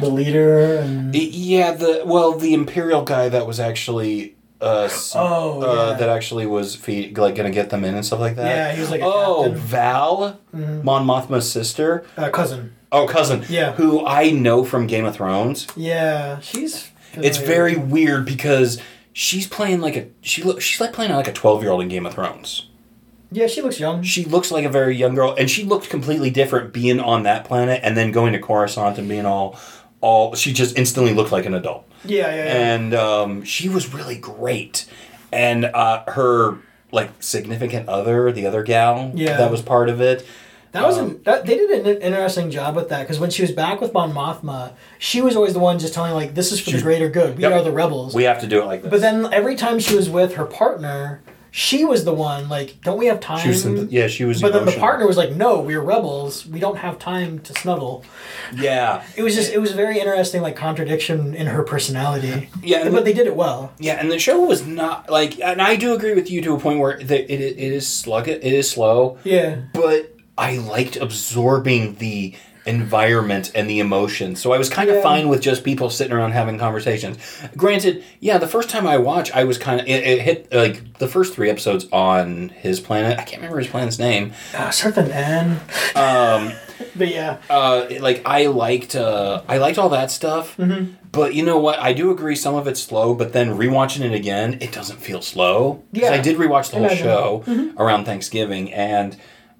the 0.00 0.08
leader 0.08 0.76
and 0.76 1.14
yeah 1.14 1.72
the 1.72 2.02
well 2.06 2.32
the 2.38 2.54
imperial 2.54 3.02
guy 3.02 3.28
that 3.28 3.46
was 3.46 3.60
actually 3.60 4.34
uh, 4.60 4.88
Oh, 5.16 5.60
uh, 5.62 5.90
yeah. 5.90 5.98
that 5.98 6.08
actually 6.08 6.46
was 6.46 6.76
feed, 6.76 7.18
like 7.18 7.34
gonna 7.34 7.50
get 7.50 7.70
them 7.70 7.84
in 7.84 7.94
and 7.96 8.06
stuff 8.06 8.20
like 8.20 8.36
that. 8.36 8.46
yeah, 8.46 8.72
he 8.72 8.80
was 8.80 8.90
like 8.90 9.00
a 9.00 9.04
Oh, 9.04 9.42
captain. 9.44 9.58
Val, 9.58 10.40
Mon 10.52 11.04
Mothma's 11.04 11.50
sister. 11.50 12.04
Uh, 12.16 12.30
cousin. 12.30 12.72
Oh, 12.92 13.06
cousin. 13.08 13.42
Yeah. 13.48 13.72
Who 13.72 14.06
I 14.06 14.30
know 14.30 14.64
from 14.64 14.86
Game 14.86 15.04
of 15.04 15.16
Thrones. 15.16 15.66
Yeah, 15.76 16.38
she's. 16.40 16.90
It's 17.14 17.38
very 17.38 17.74
weird 17.76 18.24
because 18.24 18.80
she's 19.12 19.46
playing 19.48 19.80
like 19.80 19.96
a 19.96 20.06
she 20.20 20.42
she's 20.60 20.80
like 20.80 20.92
playing 20.92 21.10
like 21.12 21.26
a 21.28 21.32
twelve 21.32 21.62
year 21.62 21.72
old 21.72 21.82
in 21.82 21.88
Game 21.88 22.06
of 22.06 22.14
Thrones. 22.14 22.68
Yeah, 23.32 23.46
she 23.46 23.62
looks 23.62 23.80
young. 23.80 24.02
She 24.02 24.24
looks 24.24 24.50
like 24.50 24.64
a 24.64 24.68
very 24.68 24.96
young 24.96 25.14
girl, 25.14 25.34
and 25.38 25.50
she 25.50 25.64
looked 25.64 25.88
completely 25.90 26.30
different 26.30 26.72
being 26.72 27.00
on 27.00 27.22
that 27.24 27.44
planet 27.44 27.80
and 27.82 27.96
then 27.96 28.12
going 28.12 28.32
to 28.34 28.38
Coruscant 28.38 28.98
and 28.98 29.08
being 29.08 29.26
all 29.26 29.58
all. 30.00 30.34
She 30.34 30.52
just 30.52 30.76
instantly 30.76 31.14
looked 31.14 31.32
like 31.32 31.46
an 31.46 31.54
adult, 31.54 31.88
Yeah, 32.04 32.26
yeah, 32.34 32.44
yeah. 32.44 32.74
and 32.74 32.94
um, 32.94 33.42
she 33.44 33.68
was 33.68 33.94
really 33.94 34.16
great. 34.18 34.86
And 35.32 35.64
uh, 35.64 36.04
her 36.08 36.58
like 36.90 37.10
significant 37.20 37.88
other, 37.88 38.30
the 38.32 38.46
other 38.46 38.62
gal 38.62 39.12
Yeah. 39.14 39.38
that 39.38 39.50
was 39.50 39.62
part 39.62 39.88
of 39.88 40.00
it. 40.02 40.26
that 40.72 40.84
was 40.86 40.98
um, 40.98 41.06
an, 41.12 41.22
that, 41.22 41.46
they 41.46 41.56
did 41.56 41.86
an 41.86 42.02
interesting 42.02 42.50
job 42.50 42.76
with 42.76 42.90
that 42.90 43.00
because 43.02 43.18
when 43.18 43.30
she 43.30 43.40
was 43.40 43.50
back 43.50 43.80
with 43.80 43.94
Mon 43.94 44.12
Mothma, 44.12 44.72
she 44.98 45.22
was 45.22 45.34
always 45.34 45.54
the 45.54 45.58
one 45.58 45.78
just 45.78 45.94
telling 45.94 46.12
like, 46.12 46.34
"This 46.34 46.52
is 46.52 46.60
for 46.60 46.70
the 46.70 46.82
greater 46.82 47.08
good. 47.08 47.36
We 47.38 47.44
Yep. 47.44 47.52
are 47.52 47.62
the 47.62 47.72
rebels." 47.72 48.14
We 48.14 48.24
have 48.24 48.40
to 48.42 48.46
do 48.46 48.60
it 48.60 48.66
like 48.66 48.82
this. 48.82 48.90
but 48.90 49.00
then 49.00 49.32
every 49.32 49.54
time 49.56 49.78
she 49.78 49.94
was 49.96 50.10
with 50.10 50.34
her 50.34 50.44
partner, 50.44 51.21
she 51.54 51.84
was 51.84 52.04
the 52.06 52.14
one 52.14 52.48
like, 52.48 52.80
"Don't 52.82 52.98
we 52.98 53.06
have 53.06 53.20
time?" 53.20 53.38
she 53.42 53.48
was, 53.48 53.64
yeah, 53.92 54.06
she 54.08 54.24
was. 54.24 54.40
But 54.40 54.54
then 54.54 54.64
the 54.64 54.72
partner 54.72 55.06
was 55.06 55.18
like, 55.18 55.32
"No, 55.32 55.60
we're 55.60 55.82
rebels. 55.82 56.46
We 56.46 56.58
don't 56.58 56.78
have 56.78 56.98
time 56.98 57.40
to 57.40 57.52
snuggle." 57.52 58.04
yeah, 58.56 59.04
It 59.16 59.22
was 59.22 59.34
just 59.34 59.52
it 59.52 59.58
was 59.58 59.70
a 59.72 59.74
very 59.76 59.98
interesting 59.98 60.40
like 60.42 60.56
contradiction 60.56 61.34
in 61.34 61.46
her 61.48 61.62
personality. 61.62 62.48
Yeah, 62.62 62.84
but 62.84 62.92
the- 62.92 63.00
they 63.02 63.12
did 63.12 63.26
it 63.26 63.36
well. 63.36 63.72
Yeah, 63.78 64.00
and 64.00 64.10
the 64.10 64.18
show 64.18 64.40
was 64.40 64.66
not 64.66 65.10
like, 65.10 65.38
and 65.40 65.60
I 65.60 65.76
do 65.76 65.92
agree 65.94 66.14
with 66.14 66.30
you 66.30 66.40
to 66.42 66.54
a 66.54 66.58
point 66.58 66.78
where 66.80 66.98
the, 66.98 67.20
it 67.30 67.40
it 67.40 67.58
is 67.58 67.86
sluggish, 67.86 68.38
it 68.42 68.52
is 68.52 68.70
slow, 68.70 69.18
Yeah, 69.22 69.56
but 69.74 70.10
I 70.38 70.56
liked 70.56 70.96
absorbing 70.96 71.96
the 71.96 72.34
environment 72.66 73.50
and 73.54 73.68
the 73.68 73.78
emotion. 73.80 74.36
So 74.36 74.52
I 74.52 74.58
was 74.58 74.68
kind 74.68 74.88
of 74.88 74.96
Yeah. 74.96 75.02
fine 75.02 75.28
with 75.28 75.40
just 75.40 75.64
people 75.64 75.90
sitting 75.90 76.12
around 76.12 76.32
having 76.32 76.58
conversations. 76.58 77.18
Granted, 77.56 78.04
yeah, 78.20 78.38
the 78.38 78.46
first 78.48 78.68
time 78.70 78.86
I 78.86 78.98
watched, 78.98 79.34
I 79.36 79.44
was 79.44 79.58
kind 79.58 79.80
of 79.80 79.86
it, 79.86 80.04
it 80.06 80.20
hit 80.20 80.52
like 80.52 80.98
the 80.98 81.08
first 81.08 81.34
three 81.34 81.50
episodes 81.50 81.86
on 81.92 82.50
his 82.50 82.80
planet. 82.80 83.18
I 83.18 83.22
can't 83.22 83.42
remember 83.42 83.58
his 83.58 83.68
planet's 83.68 83.98
name. 83.98 84.32
uh, 84.56 84.70
start 84.70 84.96
with 84.96 85.06
an 85.06 85.12
N. 85.12 85.60
Um, 85.96 86.52
But 86.96 87.08
yeah, 87.14 87.36
uh, 87.48 87.86
like 88.00 88.22
I 88.26 88.46
liked 88.48 88.96
uh, 88.96 89.42
I 89.48 89.58
liked 89.58 89.78
all 89.78 89.88
that 89.90 90.10
stuff. 90.10 90.56
Mm-hmm. 90.56 90.94
But 91.12 91.32
you 91.32 91.44
know 91.44 91.56
what? 91.58 91.78
I 91.78 91.92
do 91.92 92.10
agree 92.10 92.34
some 92.34 92.56
of 92.56 92.66
it's 92.66 92.82
slow, 92.82 93.14
but 93.14 93.32
then 93.32 93.50
rewatching 93.56 94.00
it 94.00 94.12
again, 94.12 94.58
it 94.60 94.72
doesn't 94.72 94.98
feel 94.98 95.22
slow. 95.22 95.84
Yeah. 95.92 96.10
I 96.10 96.18
did 96.20 96.36
rewatch 96.38 96.70
the 96.72 96.78
whole 96.78 96.88
show 96.88 97.44
Mm-hmm. 97.46 97.80
around 97.80 98.04
Thanksgiving, 98.04 98.72
and 98.72 99.16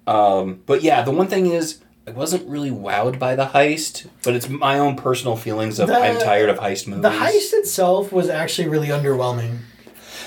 um, 0.07 0.62
but 0.67 0.83
yeah, 0.83 1.03
the 1.03 1.12
one 1.12 1.29
thing 1.29 1.47
is. 1.47 1.79
I 2.07 2.11
wasn't 2.11 2.49
really 2.49 2.71
wowed 2.71 3.19
by 3.19 3.37
the 3.37 3.47
heist, 3.47 4.07
but 4.25 4.35
it's 4.35 4.49
my 4.49 4.79
own 4.79 4.97
personal 4.97 5.37
feelings 5.37 5.79
of 5.79 5.87
The- 5.88 5.97
I'm 5.97 6.19
tired 6.19 6.49
of 6.51 6.59
heist 6.59 6.87
movies. 6.88 7.03
the 7.03 7.11
heist 7.11 7.53
itself 7.53 8.12
was 8.12 8.29
actually 8.29 8.69
really 8.69 8.88
underwhelming. 8.88 9.59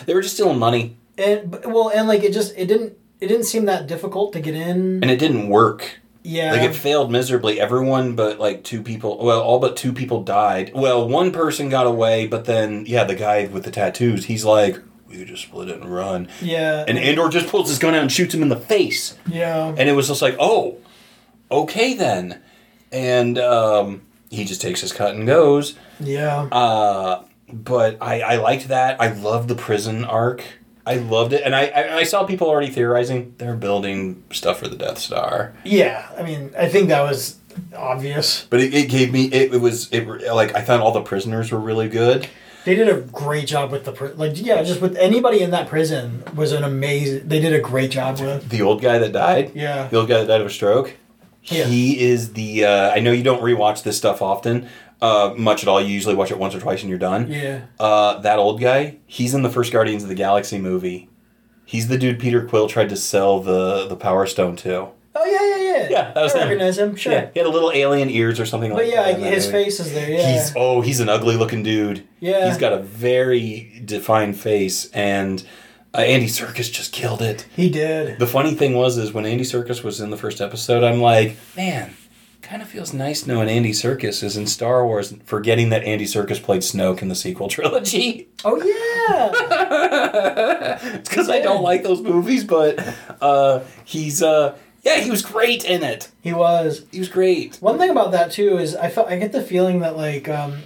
They 0.06 0.14
were 0.14 0.22
just 0.22 0.36
stealing 0.36 0.58
money, 0.60 0.98
And 1.18 1.52
but- 1.52 1.66
well, 1.66 1.90
and 1.94 2.08
like 2.08 2.24
it 2.24 2.34
just 2.34 2.54
it 2.58 2.68
didn't 2.68 2.94
it 3.22 3.28
didn't 3.28 3.46
seem 3.46 3.66
that 3.66 3.88
difficult 3.88 4.34
to 4.34 4.40
get 4.40 4.56
in. 4.56 5.00
and 5.02 5.06
it 5.10 5.18
didn't 5.20 5.48
work. 5.50 6.00
yeah, 6.24 6.52
Like 6.54 6.62
it 6.70 6.76
failed 6.76 7.12
miserably. 7.12 7.60
Everyone 7.60 8.16
but 8.16 8.40
like 8.40 8.64
two 8.64 8.82
people, 8.82 9.18
well, 9.24 9.42
all 9.42 9.60
but 9.60 9.76
two 9.78 9.92
people 9.94 10.24
died. 10.24 10.72
Well, 10.74 11.08
one 11.08 11.32
person 11.32 11.70
got 11.70 11.88
away, 11.88 12.26
but 12.28 12.46
then 12.46 12.86
yeah, 12.88 13.04
the 13.04 13.16
guy 13.16 13.46
with 13.48 13.64
the 13.64 13.72
tattoos, 13.72 14.26
he's 14.26 14.44
like, 14.46 14.80
we 15.10 15.18
could 15.18 15.28
just 15.28 15.44
split 15.44 15.70
it 15.70 15.80
and 15.82 15.94
run. 15.94 16.28
yeah, 16.42 16.84
And 16.88 16.98
Andor 16.98 17.30
just 17.30 17.48
pulls 17.48 17.70
his 17.70 17.80
gun 17.80 17.94
out 17.96 18.02
and 18.02 18.12
shoots 18.12 18.34
him 18.34 18.42
in 18.42 18.50
the 18.50 18.56
face. 18.60 19.16
yeah, 19.28 19.74
And 19.78 19.88
it 19.90 19.94
was 19.94 20.08
just 20.08 20.22
like, 20.22 20.36
oh, 20.40 20.78
okay 21.52 21.94
then. 21.94 22.42
And 22.92 23.38
um, 23.38 24.02
he 24.30 24.46
just 24.46 24.62
takes 24.62 24.82
his 24.82 24.94
cut 24.94 25.16
and 25.16 25.26
goes. 25.28 25.76
yeah. 26.00 26.44
Uh, 26.52 27.26
but 27.52 27.98
I, 28.02 28.22
I 28.22 28.36
liked 28.38 28.70
that. 28.70 29.00
I 29.02 29.10
loved 29.12 29.50
the 29.50 29.56
prison 29.56 30.04
arc. 30.06 30.44
I 30.88 30.96
loved 30.96 31.34
it, 31.34 31.42
and 31.44 31.56
I, 31.56 31.66
I, 31.68 31.96
I 31.98 32.04
saw 32.04 32.26
people 32.26 32.48
already 32.48 32.70
theorizing 32.70 33.34
they're 33.40 33.56
building 33.56 34.24
stuff 34.32 34.60
for 34.60 34.68
the 34.68 34.76
Death 34.76 35.00
Star. 35.00 35.54
Yeah, 35.64 36.08
I 36.16 36.22
mean, 36.22 36.52
I 36.58 36.70
think 36.70 36.90
that 36.90 37.02
was 37.02 37.38
obvious. 37.76 38.46
But 38.50 38.60
it, 38.62 38.74
it 38.74 38.90
gave 38.90 39.12
me 39.12 39.26
it, 39.26 39.54
it 39.56 39.62
was 39.62 39.92
it 39.92 40.06
like 40.32 40.54
I 40.56 40.62
thought 40.62 40.82
all 40.82 40.92
the 40.92 41.02
prisoners 41.02 41.52
were 41.52 41.60
really 41.60 41.90
good. 41.90 42.28
They 42.66 42.76
did 42.76 42.88
a 42.88 43.02
great 43.02 43.48
job 43.48 43.72
with 43.72 43.86
the 43.86 43.92
pri- 43.94 44.10
like 44.16 44.34
yeah, 44.36 44.62
just 44.64 44.80
with 44.80 44.96
anybody 44.98 45.42
in 45.42 45.50
that 45.52 45.68
prison 45.68 46.24
was 46.36 46.52
an 46.52 46.64
amazing. 46.64 47.28
They 47.28 47.40
did 47.40 47.54
a 47.54 47.60
great 47.62 47.90
job 47.92 48.20
with. 48.20 48.50
The 48.50 48.62
old 48.62 48.82
guy 48.82 49.00
that 49.00 49.12
died, 49.12 49.54
Yeah. 49.56 49.88
the 49.88 49.98
old 49.98 50.08
guy 50.08 50.20
that 50.20 50.28
died 50.28 50.42
of 50.42 50.48
a 50.48 50.52
stroke. 50.52 50.94
Yeah. 51.46 51.66
He 51.66 52.00
is 52.00 52.34
the. 52.34 52.66
Uh, 52.66 52.92
I 52.92 53.00
know 53.00 53.12
you 53.12 53.24
don't 53.24 53.42
rewatch 53.42 53.84
this 53.84 53.98
stuff 53.98 54.22
often, 54.22 54.68
uh, 55.02 55.34
much 55.38 55.62
at 55.64 55.70
all. 55.70 55.80
You 55.82 55.88
usually 55.88 56.16
watch 56.16 56.32
it 56.32 56.38
once 56.40 56.56
or 56.56 56.60
twice 56.60 56.82
and 56.82 56.90
you're 56.90 56.98
done. 57.00 57.32
Yeah. 57.32 57.66
Uh, 57.80 58.20
that 58.22 58.40
old 58.40 58.60
guy, 58.60 58.98
he's 59.06 59.34
in 59.34 59.44
the 59.44 59.50
first 59.50 59.72
Guardians 59.72 60.04
of 60.04 60.10
the 60.10 60.16
Galaxy 60.16 60.58
movie. 60.58 61.10
He's 61.66 61.88
the 61.88 61.98
dude 61.98 62.20
Peter 62.20 62.46
Quill 62.46 62.68
tried 62.68 62.90
to 62.90 62.96
sell 62.96 63.40
the 63.40 63.88
the 63.88 63.96
Power 63.96 64.26
Stone 64.26 64.56
to. 64.58 64.90
Oh 65.18 65.24
yeah, 65.26 65.48
yeah, 65.58 65.72
Yeah, 65.80 65.90
Yeah, 65.90 66.12
that 66.14 66.22
was 66.24 66.36
I 66.36 66.40
him. 66.40 66.44
recognize 66.50 66.78
him. 66.78 66.96
Sure. 66.96 67.14
Yeah, 67.14 67.30
he 67.34 67.40
had 67.40 67.48
a 67.48 67.50
little 67.50 67.72
alien 67.74 68.10
ears 68.10 68.38
or 68.40 68.46
something 68.46 68.72
But 68.72 68.84
like 68.84 68.92
yeah, 68.92 69.04
that. 69.04 69.16
in 69.16 69.22
that 69.22 69.34
his 69.34 69.46
movie. 69.48 69.64
face 69.66 69.80
is 69.80 69.94
there. 69.94 70.10
Yeah. 70.10 70.32
He's 70.34 70.52
oh, 70.56 70.82
he's 70.82 71.00
an 71.00 71.08
ugly 71.10 71.38
looking 71.38 71.64
dude. 71.64 72.06
Yeah. 72.20 72.48
he's 72.50 72.58
got 72.58 72.74
a 72.74 72.80
very 72.80 73.82
defined 73.86 74.38
face, 74.38 74.90
and 74.92 75.42
uh, 75.96 76.02
Andy 76.02 76.28
Serkis 76.28 76.72
just 76.72 76.92
killed 76.92 77.22
it. 77.22 77.46
he 77.56 77.70
did. 77.70 78.20
The 78.20 78.28
funny 78.28 78.54
thing 78.54 78.74
was, 78.76 78.98
is 78.98 79.14
when 79.14 79.26
Andy 79.26 79.44
Serkis 79.44 79.84
was 79.84 80.02
in 80.02 80.10
the 80.10 80.18
first 80.18 80.42
episode, 80.42 80.84
I'm 80.84 81.00
like, 81.00 81.38
man, 81.56 81.96
kind 82.42 82.62
of 82.62 82.68
feels 82.68 82.94
nice 82.94 83.26
knowing 83.26 83.50
Andy 83.50 83.72
Serkis 83.72 84.22
is 84.24 84.38
in 84.38 84.46
Star 84.46 84.86
Wars, 84.86 85.16
forgetting 85.26 85.70
that 85.70 85.84
Andy 85.84 86.06
Serkis 86.06 86.42
played 86.42 86.62
Snoke 86.62 87.02
in 87.02 87.08
the 87.08 87.16
sequel 87.16 87.48
trilogy. 87.56 88.28
Oh 88.44 88.58
yeah. 88.58 89.32
it's 90.96 91.10
because 91.10 91.30
I 91.30 91.40
don't 91.42 91.64
like 91.64 91.84
those 91.84 92.02
movies, 92.02 92.44
but 92.44 92.78
uh, 93.22 93.62
he's 93.84 94.22
uh, 94.22 94.58
yeah, 94.84 95.00
he 95.00 95.10
was 95.10 95.24
great 95.24 95.66
in 95.66 95.82
it. 95.82 96.10
he 96.22 96.34
was. 96.34 96.86
He 96.92 97.00
was 97.00 97.10
great. 97.10 97.56
One 97.58 97.80
thing 97.80 97.90
about 97.90 98.12
that 98.12 98.32
too 98.32 98.58
is 98.60 98.76
I 98.76 98.90
felt 98.90 99.08
I 99.10 99.18
get 99.18 99.32
the 99.32 99.42
feeling 99.42 99.80
that 99.80 99.98
like, 99.98 100.30
um, 100.30 100.60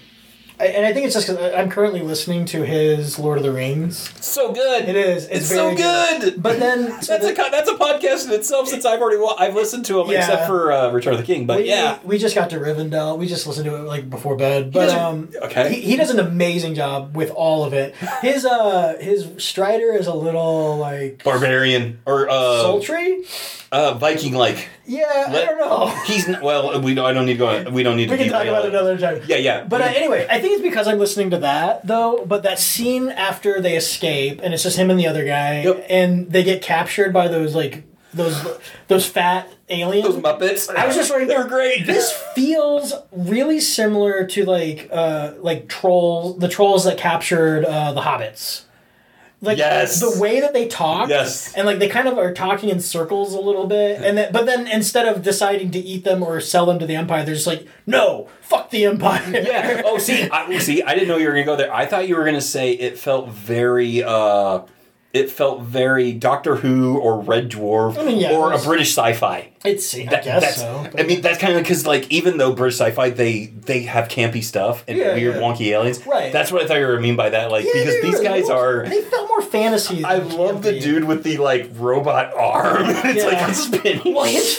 I, 0.60 0.65
and 0.67 0.86
I 0.86 0.91
think 0.93 1.06
it's 1.06 1.15
just 1.15 1.28
because 1.28 1.54
I'm 1.54 1.69
currently 1.69 2.02
listening 2.02 2.45
to 2.48 2.63
his 2.65 3.17
Lord 3.17 3.38
of 3.38 3.43
the 3.43 3.52
Rings. 3.52 4.12
So 4.24 4.52
good. 4.52 4.89
It 4.89 4.95
is. 4.95 5.26
It's, 5.26 5.36
It's, 5.38 5.48
so 5.50 5.74
very 5.74 6.19
good. 6.22 6.41
But 6.43 6.60
then 6.60 7.02
so 7.02 7.13
That's 7.13 7.26
the- 7.26 7.32
a 7.32 7.36
co- 7.36 7.50
that's 7.52 7.69
a 7.69 7.76
podcast 7.76 8.26
in 8.28 8.34
itself. 8.34 8.67
Since 8.67 8.86
I've 8.86 9.02
already 9.02 9.19
wa- 9.19 9.36
I've 9.39 9.56
listened 9.56 9.86
to 9.86 9.93
them, 9.93 10.10
Yeah. 10.12 10.19
except 10.19 10.48
for 10.48 10.72
uh, 10.72 10.91
Return 10.91 11.13
of 11.13 11.19
the 11.19 11.26
King. 11.26 11.45
But 11.48 11.60
we, 11.60 11.69
yeah, 11.69 12.00
we 12.04 12.17
just 12.17 12.36
got 12.36 12.50
to 12.50 12.58
Rivendell. 12.58 13.17
We 13.17 13.28
just 13.28 13.48
listened 13.48 13.65
to 13.65 13.76
it 13.76 13.84
like 13.84 14.10
before 14.10 14.36
bed. 14.36 14.72
But 14.74 14.88
does 14.88 14.93
a- 14.93 15.02
um, 15.04 15.30
okay. 15.43 15.74
he, 15.76 15.82
he 15.82 15.95
does 15.95 16.10
an 16.10 16.19
amazing 16.19 16.76
job 16.76 17.15
with 17.15 17.32
all 17.32 17.63
of 17.63 17.74
it. 17.74 17.95
His 18.22 18.45
uh, 18.45 18.98
his 19.00 19.28
Strider 19.38 19.93
is 19.93 20.08
a 20.08 20.13
little 20.13 20.78
like 20.78 21.24
barbarian 21.24 22.00
or 22.06 22.30
uh, 22.30 22.62
sultry. 22.62 23.24
Uh, 23.71 23.93
Viking 23.95 24.34
like. 24.34 24.69
Yeah, 24.86 25.05
I 25.27 25.45
don't 25.45 25.60
know. 25.60 25.88
He's 26.05 26.27
n- 26.27 26.41
well. 26.41 26.82
We 26.82 26.93
don't. 26.95 27.05
I 27.05 27.13
don't 27.13 27.25
need 27.25 27.34
to 27.34 27.38
go. 27.63 27.69
We 27.69 27.84
don't 27.84 27.97
need 27.97 28.08
to. 28.08 28.12
We 28.12 28.17
can 28.17 28.29
talk 28.29 28.45
about 28.45 28.65
it 28.65 28.69
another 28.69 28.97
time. 28.97 29.21
Yeah, 29.27 29.38
yeah. 29.38 29.63
But 29.63 29.82
uh, 29.82 29.86
anyway, 29.86 30.25
I 30.29 30.39
think 30.39 30.53
it's 30.53 30.63
because 30.63 30.88
I'm 30.88 30.97
listening 30.99 31.29
to 31.32 31.38
that 31.39 31.86
though. 31.86 32.25
But 32.25 32.43
that 32.43 32.60
scene 32.60 33.10
after 33.10 33.62
they 33.62 33.75
escape, 33.77 34.39
and 34.43 34.53
it's 34.53 34.63
just 34.63 34.77
him 34.77 34.89
and 34.89 34.99
the 34.99 35.08
other 35.08 35.25
guy, 35.25 35.63
Yep. 35.63 35.86
and 35.89 36.32
they 36.32 36.43
get 36.43 36.62
captured 36.62 37.13
by 37.13 37.27
those 37.27 37.53
like 37.55 37.84
those 38.13 38.43
those 38.88 39.05
fat 39.05 39.47
aliens. 39.69 40.08
those 40.08 40.15
Muppets. 40.23 40.73
I 40.75 40.88
was 40.88 40.95
just 40.95 41.12
like, 41.12 41.27
they 41.27 41.38
were 41.38 41.43
great. 41.47 41.86
This 41.86 42.12
feels 42.34 42.93
really 43.12 43.60
similar 43.60 44.25
to 44.25 44.45
like 44.45 44.89
uh 44.91 45.34
like 45.38 45.69
trolls, 45.69 46.39
the 46.39 46.47
trolls 46.47 46.86
that 46.86 46.97
captured 46.97 47.65
uh 47.65 47.93
the 47.93 48.01
hobbits. 48.01 48.63
Like 49.41 49.58
Yes. 49.58 50.02
the 50.02 50.19
way 50.19 50.41
that 50.41 50.54
they 50.54 50.67
talk, 50.67 51.08
Yes. 51.10 51.54
and 51.54 51.65
like 51.65 51.80
they 51.80 51.88
kind 51.88 52.10
of 52.10 52.17
are 52.17 52.34
talking 52.34 52.67
in 52.69 52.82
circles 52.82 53.34
a 53.34 53.39
little 53.39 53.67
bit, 53.67 54.02
and 54.04 54.17
then 54.17 54.34
but 54.34 54.45
then 54.45 54.67
instead 54.67 55.08
of 55.08 55.21
deciding 55.23 55.71
to 55.71 55.80
eat 55.80 56.04
them 56.04 56.21
or 56.23 56.41
sell 56.41 56.65
them 56.65 56.78
to 56.80 56.86
the 56.86 56.95
empire, 56.97 57.23
they're 57.23 57.36
just 57.36 57.47
like, 57.47 57.65
no, 57.88 58.28
fuck 58.41 58.69
the 58.69 58.86
empire. 58.86 59.23
yeah. 59.32 59.82
Oh, 59.86 59.97
see, 59.97 60.30
I, 60.30 60.58
see, 60.58 60.84
I 60.84 60.93
didn't 60.93 61.08
know 61.08 61.15
you 61.17 61.28
were 61.28 61.34
gonna 61.34 61.45
go 61.45 61.56
there. 61.56 61.73
I 61.73 61.86
thought 61.86 62.08
you 62.10 62.17
were 62.17 62.25
gonna 62.25 62.41
say 62.41 62.73
it 62.73 62.97
felt 62.99 63.30
very. 63.30 64.04
uh 64.04 64.62
It 65.12 65.32
felt 65.32 65.62
very 65.63 66.12
Doctor 66.13 66.56
Who 66.58 67.00
or 67.00 67.19
Red 67.22 67.50
Dwarf 67.50 67.98
I 67.98 68.04
mean, 68.06 68.19
yeah, 68.19 68.32
or 68.34 68.54
it 68.54 68.62
a 68.62 68.63
British 68.63 68.89
sci-fi. 68.95 69.50
it's 69.65 69.95
I 69.95 70.06
That- 70.06 70.24
guess 70.24 70.58
so. 70.58 70.88
I 70.95 71.02
mean, 71.02 71.22
that's 71.22 71.39
kind 71.39 71.56
of 71.58 71.63
because, 71.63 71.88
like, 71.88 72.06
even 72.12 72.38
though 72.38 72.54
British 72.54 72.78
sci-fi, 72.80 73.10
they 73.10 73.48
they 73.48 73.82
have 73.82 74.08
campy 74.08 74.43
stuff 74.43 74.84
and 74.88 75.00
Yeah, 75.00 75.15
weird, 75.15 75.36
yeah. 75.38 75.41
wonky 75.41 75.67
aliens. 75.72 76.06
Right. 76.06 76.32
That's 76.32 76.52
what 76.52 76.62
I 76.62 76.67
thought 76.67 76.78
you 76.78 76.86
were 76.86 77.00
mean 77.00 77.15
by 77.15 77.32
that. 77.32 77.50
Like, 77.50 77.65
because 77.65 78.02
these 78.04 78.19
guys 78.19 78.52
are. 78.52 78.86
They 78.86 79.02
felt 79.02 79.28
more 79.30 79.41
fantasy. 79.41 80.04
I 80.04 80.17
love 80.17 80.62
the 80.62 80.80
dude 80.80 81.06
with 81.06 81.24
the 81.24 81.38
like 81.38 81.72
robot 81.74 82.32
arm. 82.38 82.84
it's 82.88 83.26
like 83.26 83.41
a 83.50 83.54
spinning. 83.56 84.13
Well, 84.13 84.26
his 84.26 84.58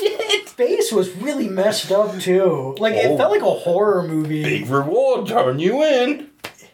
face 0.56 0.90
was 0.90 1.14
really 1.16 1.48
messed 1.48 1.92
up 1.92 2.18
too. 2.18 2.74
Like 2.80 2.94
Oh. 2.94 2.98
it 3.14 3.16
felt 3.16 3.30
like 3.30 3.42
a 3.42 3.44
horror 3.50 4.02
movie. 4.02 4.42
Big 4.42 4.68
reward, 4.68 5.28
turn 5.28 5.60
you 5.60 5.82
in. 5.84 6.29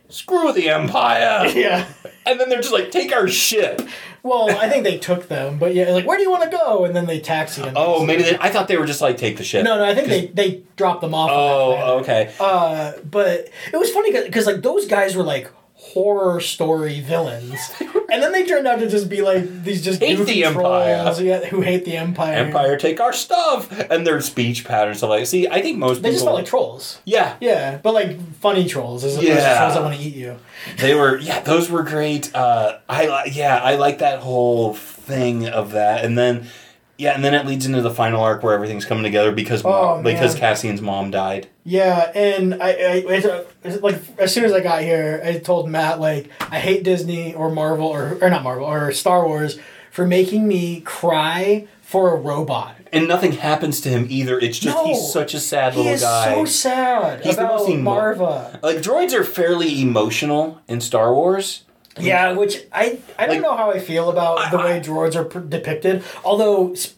Screw 0.08 0.52
the 0.52 0.68
empire. 0.68 1.50
Yeah. 1.56 1.86
And 2.26 2.40
then 2.40 2.48
they're 2.48 2.60
just 2.60 2.72
like, 2.72 2.90
take 2.90 3.12
our 3.12 3.28
ship. 3.28 3.80
Well, 4.24 4.50
I 4.50 4.68
think 4.68 4.82
they 4.82 4.98
took 4.98 5.28
them, 5.28 5.58
but 5.58 5.72
yeah, 5.74 5.90
like 5.92 6.04
where 6.04 6.16
do 6.16 6.24
you 6.24 6.30
want 6.30 6.42
to 6.42 6.50
go? 6.50 6.84
And 6.84 6.94
then 6.96 7.06
they 7.06 7.20
taxied 7.20 7.64
them. 7.64 7.74
Oh, 7.76 8.04
maybe 8.04 8.24
they, 8.24 8.36
I 8.40 8.50
thought 8.50 8.66
they 8.66 8.76
were 8.76 8.86
just 8.86 9.00
like, 9.00 9.16
take 9.16 9.36
the 9.36 9.44
ship. 9.44 9.62
No, 9.62 9.76
no, 9.78 9.84
I 9.84 9.94
think 9.94 10.08
they 10.08 10.26
they 10.26 10.62
dropped 10.74 11.02
them 11.02 11.14
off. 11.14 11.30
Oh, 11.32 11.98
okay. 12.00 12.34
Uh, 12.40 12.94
but 13.08 13.48
it 13.72 13.76
was 13.76 13.90
funny 13.90 14.10
because 14.10 14.44
like 14.46 14.62
those 14.62 14.86
guys 14.88 15.14
were 15.14 15.22
like 15.22 15.48
horror 15.96 16.40
story 16.42 17.00
villains, 17.00 17.58
and 17.80 18.22
then 18.22 18.30
they 18.32 18.44
turned 18.44 18.66
out 18.66 18.78
to 18.80 18.86
just 18.86 19.08
be 19.08 19.22
like 19.22 19.62
these 19.64 19.82
just 19.82 19.98
Hate 20.02 20.18
goofy 20.18 20.34
the 20.34 20.44
Empire. 20.44 21.02
trolls, 21.02 21.22
yeah, 21.22 21.46
who 21.46 21.62
hate 21.62 21.86
the 21.86 21.96
empire. 21.96 22.34
Empire, 22.34 22.76
take 22.76 23.00
our 23.00 23.14
stuff. 23.14 23.72
And 23.90 24.06
their 24.06 24.20
speech 24.20 24.66
patterns. 24.66 24.98
So, 25.00 25.08
like, 25.08 25.24
see, 25.26 25.48
I 25.48 25.62
think 25.62 25.78
most 25.78 26.02
They 26.02 26.10
people. 26.10 26.12
just 26.12 26.24
felt 26.26 26.36
like 26.36 26.44
trolls. 26.44 27.00
yeah. 27.06 27.36
Yeah, 27.40 27.78
but 27.82 27.94
like 27.94 28.20
funny 28.40 28.68
trolls 28.68 29.04
as 29.04 29.14
opposed 29.14 29.26
to 29.26 29.34
Yeah. 29.34 29.56
trolls 29.58 29.74
that 29.74 29.82
want 29.82 29.96
to 29.96 30.02
eat 30.02 30.14
you. 30.16 30.36
They 30.76 30.94
were, 30.94 31.16
yeah, 31.18 31.40
those 31.40 31.70
were 31.70 31.82
great. 31.82 32.34
Uh, 32.34 32.76
I 32.90 33.06
like, 33.06 33.34
yeah, 33.34 33.56
I 33.56 33.76
like 33.76 33.98
that 34.00 34.18
whole 34.20 34.74
thing 34.74 35.48
of 35.48 35.72
that, 35.72 36.04
and 36.04 36.18
then, 36.18 36.46
yeah, 36.98 37.12
and 37.14 37.24
then 37.24 37.34
it 37.34 37.46
leads 37.46 37.66
into 37.66 37.82
the 37.82 37.90
final 37.90 38.22
arc 38.22 38.42
where 38.42 38.54
everything's 38.54 38.84
coming 38.84 39.04
together 39.04 39.32
because 39.32 39.62
Oh, 39.64 40.02
because 40.02 40.34
man. 40.34 40.40
Cassian's 40.40 40.80
mom 40.80 41.10
died. 41.10 41.48
Yeah, 41.64 42.10
and 42.14 42.54
I, 42.62 42.68
I 42.68 43.04
it's, 43.06 43.82
like 43.82 44.00
as 44.18 44.32
soon 44.32 44.44
as 44.44 44.52
I 44.52 44.60
got 44.60 44.82
here, 44.82 45.20
I 45.24 45.38
told 45.38 45.68
Matt 45.68 46.00
like 46.00 46.30
I 46.40 46.58
hate 46.58 46.84
Disney 46.84 47.34
or 47.34 47.50
Marvel 47.50 47.86
or 47.86 48.18
or 48.20 48.30
not 48.30 48.42
Marvel 48.42 48.66
or 48.66 48.92
Star 48.92 49.26
Wars 49.26 49.58
for 49.90 50.06
making 50.06 50.46
me 50.46 50.80
cry 50.80 51.66
for 51.82 52.12
a 52.14 52.16
robot. 52.16 52.74
And 52.92 53.08
nothing 53.08 53.32
happens 53.32 53.80
to 53.82 53.88
him 53.88 54.06
either. 54.08 54.38
It's 54.38 54.58
just 54.58 54.76
No. 54.76 54.86
he's 54.86 55.12
such 55.12 55.34
a 55.34 55.40
sad 55.40 55.72
He 55.74 55.78
little 55.80 55.94
is 55.94 56.02
guy. 56.02 56.34
so 56.34 56.44
sad 56.44 57.24
He's 57.24 57.36
the 57.36 57.42
about 57.44 57.58
most 57.58 57.68
emo- 57.70 57.90
Maarva. 57.90 58.62
like 58.62 58.78
droids 58.78 59.12
are 59.12 59.24
fairly 59.24 59.82
emotional 59.82 60.60
in 60.68 60.80
Star 60.80 61.12
Wars. 61.12 61.62
Yeah, 61.98 62.32
which 62.32 62.64
I 62.72 62.98
I 63.18 63.26
don't 63.26 63.36
Like- 63.36 63.42
know 63.42 63.56
how 63.56 63.70
I 63.70 63.78
feel 63.78 64.10
about 64.10 64.50
the 64.50 64.58
way 64.58 64.80
droids 64.80 65.14
are 65.14 65.24
pr- 65.24 65.40
depicted. 65.40 66.02
Although. 66.24 66.74
Sp- 66.74 66.94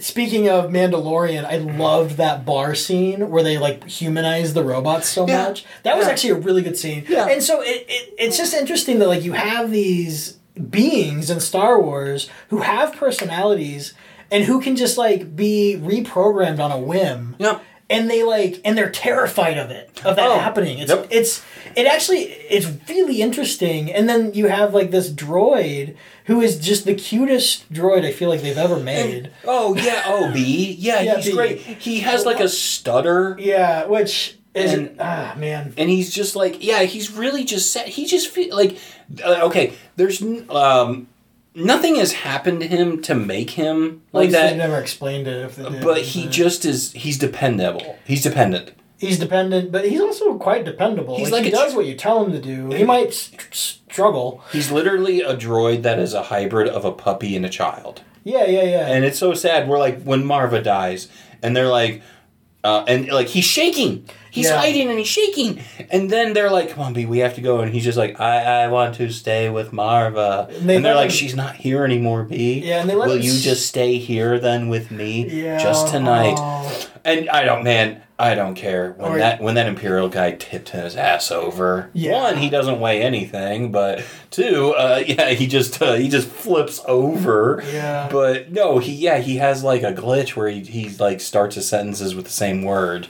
Speaking 0.00 0.48
of 0.48 0.66
Mandalorian, 0.70 1.44
I 1.44 1.56
loved 1.56 2.18
that 2.18 2.44
bar 2.46 2.76
scene 2.76 3.30
where 3.30 3.42
they 3.42 3.58
like 3.58 3.82
humanize 3.88 4.54
the 4.54 4.62
robots 4.62 5.08
so 5.08 5.26
Yeah. 5.26 5.48
much. 5.48 5.64
That 5.82 5.96
was 5.96 6.06
Yeah. 6.06 6.12
actually 6.12 6.30
a 6.30 6.34
really 6.36 6.62
good 6.62 6.76
scene. 6.76 7.04
Yeah. 7.08 7.26
And 7.26 7.42
so 7.42 7.62
it, 7.62 7.84
it 7.88 8.14
it's 8.16 8.36
just 8.36 8.54
interesting 8.54 9.00
that 9.00 9.08
like 9.08 9.24
you 9.24 9.32
have 9.32 9.72
these 9.72 10.36
beings 10.70 11.30
in 11.30 11.40
Star 11.40 11.82
Wars 11.82 12.28
who 12.50 12.58
have 12.58 12.92
personalities 12.92 13.92
and 14.30 14.44
who 14.44 14.60
can 14.60 14.76
just 14.76 14.98
like 14.98 15.34
be 15.34 15.76
reprogrammed 15.82 16.60
on 16.60 16.70
a 16.70 16.78
whim. 16.78 17.34
Yep. 17.40 17.60
And 17.90 18.10
they 18.10 18.22
like 18.22 18.60
and 18.66 18.76
they're 18.76 18.90
terrified 18.90 19.56
of 19.56 19.70
it, 19.70 19.88
of 20.04 20.16
that 20.16 20.26
Oh, 20.28 20.38
happening. 20.38 20.78
It's 20.78 20.90
yep. 20.90 21.06
it's 21.10 21.42
it 21.74 21.86
actually 21.86 22.24
it's 22.24 22.66
really 22.88 23.22
interesting. 23.22 23.90
And 23.90 24.06
then 24.08 24.34
you 24.34 24.48
have 24.48 24.74
like 24.74 24.90
this 24.90 25.10
droid 25.10 25.96
who 26.26 26.42
is 26.42 26.58
just 26.58 26.84
the 26.84 26.94
cutest 26.94 27.72
droid 27.72 28.04
I 28.04 28.12
feel 28.12 28.28
like 28.28 28.42
they've 28.42 28.58
ever 28.58 28.78
made. 28.78 29.30
Oh 29.46 29.74
yeah, 29.74 30.02
oh 30.06 30.30
B. 30.32 30.76
Yeah, 30.78 31.00
Yeah, 31.08 31.16
he's 31.16 31.26
B. 31.26 31.32
great. 31.32 31.58
He 31.60 32.00
has 32.00 32.26
like 32.26 32.40
a 32.40 32.48
stutter. 32.50 33.36
Yeah, 33.40 33.86
which 33.86 34.36
is 34.54 34.74
And- 34.74 34.96
ah 35.00 35.34
man. 35.38 35.72
and 35.78 35.88
he's 35.88 36.10
just 36.12 36.36
like 36.36 36.62
yeah 36.64 36.82
he's 36.82 37.10
really 37.12 37.44
just 37.44 37.72
set 37.72 37.86
he 37.88 38.04
just 38.06 38.28
feel 38.28 38.54
like 38.54 38.76
uh, 39.24 39.40
okay 39.44 39.72
there's 39.96 40.20
um 40.50 41.06
nothing 41.64 41.96
has 41.96 42.12
happened 42.12 42.60
to 42.60 42.66
him 42.66 43.02
to 43.02 43.14
make 43.14 43.50
him 43.50 44.02
like 44.12 44.30
They 44.30 44.32
that 44.32 44.56
never 44.56 44.78
explained 44.78 45.26
it 45.26 45.44
if 45.44 45.56
they 45.56 45.68
did. 45.68 45.82
but 45.84 46.02
he 46.02 46.26
just 46.28 46.64
is 46.64 46.92
he's 46.92 47.18
dependable 47.18 47.98
he's 48.04 48.22
dependent 48.22 48.72
he's 48.98 49.18
dependent, 49.18 49.70
but 49.70 49.88
he's 49.88 50.00
also 50.00 50.36
quite 50.38 50.64
dependable. 50.64 51.16
He's 51.16 51.30
like, 51.30 51.44
like 51.44 51.44
he 51.44 51.50
does 51.52 51.70
tr- 51.72 51.76
what 51.76 51.86
you 51.86 51.94
tell 51.94 52.24
him 52.24 52.32
to 52.32 52.40
do. 52.40 52.68
He 52.74 52.82
might 52.82 53.14
st- 53.14 53.54
struggle. 53.54 54.42
he's 54.50 54.72
literally 54.72 55.20
a 55.20 55.36
droid 55.36 55.82
that 55.82 56.00
is 56.00 56.14
a 56.14 56.24
hybrid 56.24 56.66
of 56.68 56.84
a 56.84 56.90
puppy 56.90 57.36
and 57.36 57.46
a 57.46 57.48
child 57.48 58.02
Yeah, 58.24 58.44
yeah, 58.46 58.62
yeah. 58.64 58.86
and 58.88 59.04
it's 59.04 59.18
so 59.18 59.34
sad 59.34 59.68
we're 59.68 59.78
like 59.78 60.02
when 60.02 60.24
maarva 60.24 60.62
dies 60.62 61.06
and 61.42 61.56
they're 61.56 61.68
like 61.68 62.02
uh, 62.64 62.84
and 62.88 63.06
like 63.08 63.28
he's 63.28 63.44
shaking 63.44 64.04
he's 64.30 64.46
Yeah. 64.46 64.58
hiding 64.58 64.88
and 64.88 64.98
he's 64.98 65.08
shaking. 65.08 65.60
And 65.90 66.10
then 66.10 66.32
they're 66.32 66.50
like 66.50 66.70
come 66.70 66.84
on 66.84 66.92
b 66.92 67.06
we 67.06 67.18
have 67.18 67.34
to 67.36 67.40
go. 67.40 67.60
And 67.60 67.72
he's 67.72 67.84
just 67.84 67.98
like 67.98 68.18
i, 68.20 68.64
I 68.64 68.68
want 68.68 68.94
to 68.96 69.10
stay 69.10 69.48
with 69.50 69.70
maarva. 69.72 70.48
And 70.58 70.68
they 70.68 70.80
they're 70.80 70.94
like 70.94 71.10
she's 71.10 71.34
not 71.36 71.56
here 71.56 71.84
anymore 71.84 72.24
b. 72.24 72.60
Yeah, 72.64 72.80
and 72.80 72.88
they 72.90 72.94
let 72.94 73.08
will 73.08 73.16
you 73.18 73.32
s- 73.32 73.42
just 73.42 73.66
stay 73.66 73.98
here 73.98 74.38
then 74.38 74.68
with 74.68 74.90
me 74.90 75.28
yeah, 75.28 75.58
just 75.62 75.88
tonight? 75.88 76.34
Oh. 76.38 76.88
and 77.04 77.28
i 77.30 77.44
don't 77.44 77.62
man 77.64 78.02
i 78.18 78.34
don't 78.34 78.54
care 78.56 78.92
when 78.98 79.12
Or- 79.12 79.18
that 79.18 79.40
when 79.40 79.54
that 79.54 79.66
imperial 79.68 80.08
guy 80.08 80.32
tipped 80.32 80.70
his 80.70 80.96
ass 80.96 81.30
over. 81.30 81.90
Yeah. 81.94 82.20
one 82.22 82.36
he 82.38 82.50
doesn't 82.50 82.80
weigh 82.80 83.00
anything 83.02 83.70
but 83.72 84.02
two 84.30 84.74
uh, 84.76 85.02
yeah 85.06 85.30
he 85.30 85.46
just 85.46 85.80
uh, 85.80 85.94
he 85.94 86.08
just 86.08 86.28
flips 86.28 86.80
over. 86.86 87.62
Yeah. 87.72 88.08
but 88.10 88.50
no, 88.52 88.78
he 88.78 88.92
yeah 88.92 89.18
he 89.18 89.36
has 89.36 89.62
like 89.62 89.82
a 89.82 89.92
glitch 89.92 90.30
where 90.36 90.48
he, 90.48 90.60
he 90.62 90.88
like 90.98 91.20
starts 91.20 91.54
his 91.54 91.68
sentences 91.68 92.14
with 92.14 92.24
the 92.24 92.30
same 92.32 92.62
word, 92.62 93.06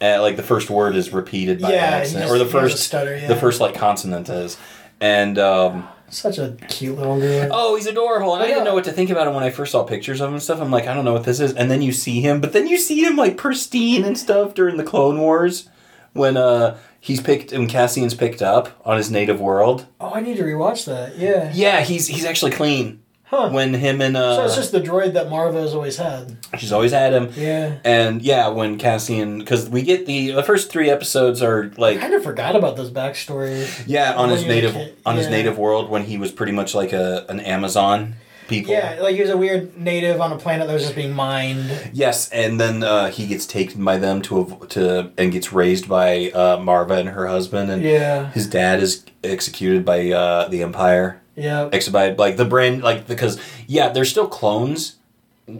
uh, 0.00 0.20
like 0.20 0.36
the 0.36 0.42
first 0.42 0.70
word 0.70 0.96
is 0.96 1.12
repeated 1.12 1.60
by 1.60 1.72
Yeah, 1.72 1.78
accident, 1.84 2.30
or 2.30 2.38
the 2.38 2.44
he 2.44 2.50
has 2.50 2.54
a 2.54 2.60
first 2.70 2.78
stutter, 2.84 3.16
yeah. 3.16 3.28
the 3.28 3.36
first 3.36 3.60
like 3.60 3.74
consonant 3.74 4.28
is, 4.28 4.56
and 5.00 5.38
um, 5.38 5.88
Such 6.10 6.38
a 6.38 6.56
cute 6.68 6.96
little 6.96 7.18
girl. 7.20 7.48
Oh, 7.52 7.76
he's 7.76 7.86
adorable. 7.86 8.34
And 8.34 8.42
I 8.42 8.46
Yeah. 8.46 8.54
didn't 8.54 8.64
know 8.66 8.74
what 8.74 8.84
to 8.84 8.92
think 8.92 9.10
about 9.10 9.26
him 9.26 9.34
when 9.34 9.44
I 9.44 9.50
first 9.50 9.72
saw 9.72 9.84
pictures 9.84 10.20
of 10.20 10.28
him 10.28 10.34
and 10.34 10.42
stuff. 10.42 10.60
I'm 10.60 10.70
like, 10.70 10.86
I 10.86 10.94
don't 10.94 11.04
know 11.04 11.12
what 11.12 11.24
this 11.24 11.40
is. 11.40 11.52
And 11.54 11.70
then 11.70 11.82
you 11.82 11.92
see 11.92 12.20
him, 12.20 12.40
but 12.40 12.52
then 12.52 12.66
you 12.66 12.78
see 12.78 13.02
him 13.04 13.16
like 13.16 13.36
pristine 13.36 14.04
and 14.04 14.16
stuff 14.16 14.54
during 14.54 14.76
the 14.78 14.84
Clone 14.84 15.18
Wars 15.18 15.68
when 16.14 16.36
uh 16.36 16.76
he's 17.00 17.20
picked 17.20 17.52
and 17.52 17.68
Cassian's 17.68 18.14
picked 18.14 18.40
up 18.42 18.80
on 18.84 18.96
his 18.96 19.10
native 19.10 19.40
world. 19.40 19.86
Oh, 20.00 20.10
I 20.14 20.20
need 20.20 20.36
to 20.38 20.42
rewatch 20.44 20.86
that. 20.86 21.18
Yeah. 21.18 21.50
Yeah, 21.54 21.80
he's 21.82 22.06
he's 22.08 22.24
actually 22.24 22.52
clean. 22.52 23.02
Huh. 23.30 23.50
When 23.50 23.74
him 23.74 24.00
and 24.00 24.16
uh 24.16 24.36
so 24.36 24.44
it's 24.46 24.56
just 24.56 24.72
the 24.72 24.80
droid 24.80 25.12
that 25.12 25.28
Maarva 25.28 25.60
has 25.60 25.74
always 25.74 25.98
had. 25.98 26.36
she's 26.58 26.72
always 26.72 26.92
had 26.92 27.12
him. 27.12 27.30
Yeah. 27.36 27.76
And 27.84 28.22
yeah, 28.22 28.48
when 28.48 28.78
Cassian, 28.78 29.38
because 29.40 29.68
we 29.68 29.82
get 29.82 30.06
the 30.06 30.30
the 30.30 30.42
first 30.42 30.70
three 30.70 30.88
episodes 30.88 31.42
are 31.42 31.70
like 31.76 31.98
I 31.98 32.00
kind 32.00 32.14
of 32.14 32.22
forgot 32.24 32.56
about 32.56 32.76
those 32.76 32.90
backstories. 32.90 33.82
yeah 33.86 34.14
on 34.14 34.30
his 34.30 34.44
native 34.46 34.72
kid. 34.72 34.96
on 35.04 35.16
his 35.16 35.26
Yeah. 35.26 35.32
native 35.32 35.58
world 35.58 35.90
when 35.90 36.04
he 36.04 36.16
was 36.16 36.32
pretty 36.32 36.52
much 36.52 36.74
like 36.74 36.92
a 36.94 37.26
an 37.28 37.40
Amazon 37.40 38.14
people. 38.48 38.72
Yeah, 38.72 38.96
like 39.02 39.14
he 39.14 39.20
was 39.20 39.28
a 39.28 39.36
weird 39.36 39.76
native 39.76 40.22
on 40.22 40.32
a 40.32 40.38
planet 40.38 40.66
that 40.66 40.72
was 40.72 40.82
just 40.84 40.94
being 40.96 41.12
mined. 41.12 41.70
Yes, 41.92 42.30
and 42.30 42.58
then 42.58 42.82
uh, 42.82 43.10
he 43.10 43.26
gets 43.26 43.44
taken 43.44 43.84
by 43.84 43.98
them 43.98 44.22
to 44.22 44.38
av- 44.40 44.68
to 44.70 45.12
and 45.18 45.32
gets 45.32 45.52
raised 45.52 45.86
by 45.86 46.30
uh, 46.30 46.56
Marva 46.58 46.94
and 46.94 47.10
her 47.10 47.26
husband, 47.26 47.70
and 47.70 47.82
Yeah. 47.82 48.30
his 48.32 48.46
dad 48.46 48.80
is 48.82 49.04
executed 49.22 49.84
by 49.84 50.10
uh, 50.12 50.48
the 50.48 50.62
Empire. 50.62 51.20
Yeah. 51.38 51.68
Executed 51.72 52.18
like 52.18 52.36
the 52.36 52.44
brand, 52.44 52.82
like 52.82 53.06
because 53.06 53.40
yeah, 53.66 53.88
they're 53.90 54.04
still 54.04 54.26
clones 54.26 54.96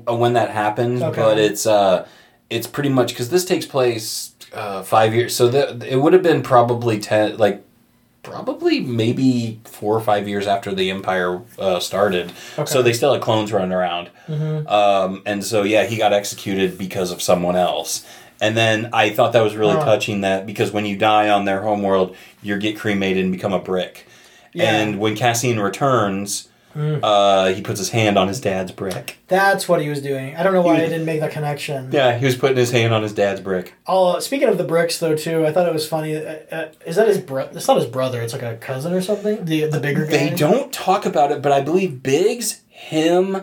uh, 0.09 0.14
when 0.14 0.33
that 0.35 0.51
happens, 0.51 1.03
Okay. 1.03 1.21
but 1.21 1.38
it's 1.38 1.67
uh, 1.67 2.07
it's 2.51 2.67
pretty 2.67 2.88
much 2.91 3.09
because 3.11 3.31
this 3.31 3.45
takes 3.45 3.64
place 3.67 4.33
uh, 4.53 4.83
five 4.83 5.14
years, 5.14 5.35
so 5.37 5.49
that 5.49 5.83
it 5.85 5.97
would 5.97 6.12
have 6.12 6.23
been 6.23 6.43
probably 6.43 6.99
ten, 6.99 7.37
like 7.37 7.62
probably 8.23 8.81
maybe 8.81 9.61
four 9.64 9.95
or 9.97 10.01
five 10.01 10.29
years 10.29 10.47
after 10.47 10.75
the 10.75 10.91
Empire 10.91 11.41
uh, 11.59 11.81
started. 11.81 12.33
Okay. 12.59 12.71
So 12.71 12.83
they 12.83 12.93
still 12.93 13.12
had 13.14 13.23
clones 13.23 13.53
running 13.53 13.73
around. 13.73 14.11
Mm-hmm. 14.27 14.67
Um, 14.69 15.23
and 15.25 15.45
so 15.45 15.62
yeah, 15.62 15.85
he 15.85 15.97
got 15.97 16.12
executed 16.12 16.77
because 16.77 17.11
of 17.11 17.23
someone 17.23 17.57
else. 17.57 18.05
And 18.41 18.57
then 18.57 18.91
I 18.93 19.11
thought 19.11 19.33
that 19.33 19.41
was 19.43 19.57
really 19.57 19.75
Huh. 19.75 19.85
touching 19.85 20.21
that 20.23 20.47
because 20.47 20.71
when 20.73 20.85
you 20.87 20.97
die 20.97 21.29
on 21.29 21.45
their 21.45 21.62
homeworld, 21.62 22.14
you 22.43 22.57
get 22.59 22.77
cremated 22.79 23.23
and 23.25 23.33
become 23.33 23.53
a 23.53 23.59
brick. 23.59 24.07
Yeah. 24.52 24.80
And 24.80 24.98
when 24.98 25.16
Cassian 25.16 25.61
returns, 25.61 26.48
uh, 26.74 27.52
he 27.52 27.61
puts 27.61 27.78
his 27.78 27.90
hand 27.90 28.16
on 28.16 28.28
his 28.28 28.40
dad's 28.40 28.70
brick. 28.70 29.18
That's 29.26 29.68
what 29.68 29.80
he 29.82 29.88
was 29.88 30.00
doing. 30.00 30.37
I 30.37 30.42
don't 30.42 30.52
know 30.52 30.62
why 30.62 30.76
He 30.76 30.82
I 30.82 30.88
didn't 30.88 31.06
make 31.06 31.20
that 31.20 31.32
connection. 31.32 31.90
Yeah, 31.90 32.16
he 32.16 32.24
was 32.24 32.37
putting 32.37 32.56
his 32.56 32.70
hand 32.70 32.94
on 32.94 33.02
his 33.02 33.12
dad's 33.12 33.40
brick. 33.40 33.74
Oh, 33.87 34.18
speaking 34.20 34.48
of 34.48 34.58
the 34.58 34.64
bricks, 34.64 34.98
though, 34.98 35.16
too, 35.16 35.44
I 35.44 35.52
thought 35.52 35.66
it 35.66 35.72
was 35.72 35.88
funny. 35.88 36.16
Uh, 36.16 36.37
uh, 36.52 36.68
is 36.87 36.96
that 36.96 37.08
his 37.08 37.18
brother? 37.18 37.50
It's 37.56 37.66
not 37.66 37.78
his 37.78 37.87
brother. 37.87 38.20
It's 38.22 38.32
like 38.32 38.42
a 38.42 38.56
cousin 38.56 38.92
or 38.92 39.00
something. 39.00 39.44
The 39.44 39.66
the 39.66 39.80
bigger 39.80 40.04
guy. 40.04 40.11
They 40.11 40.30
don't 40.30 40.72
talk 40.72 41.04
about 41.04 41.32
it, 41.32 41.42
but 41.42 41.50
I 41.52 41.61
believe 41.62 42.00
Bix, 42.02 42.61
him, 42.68 43.42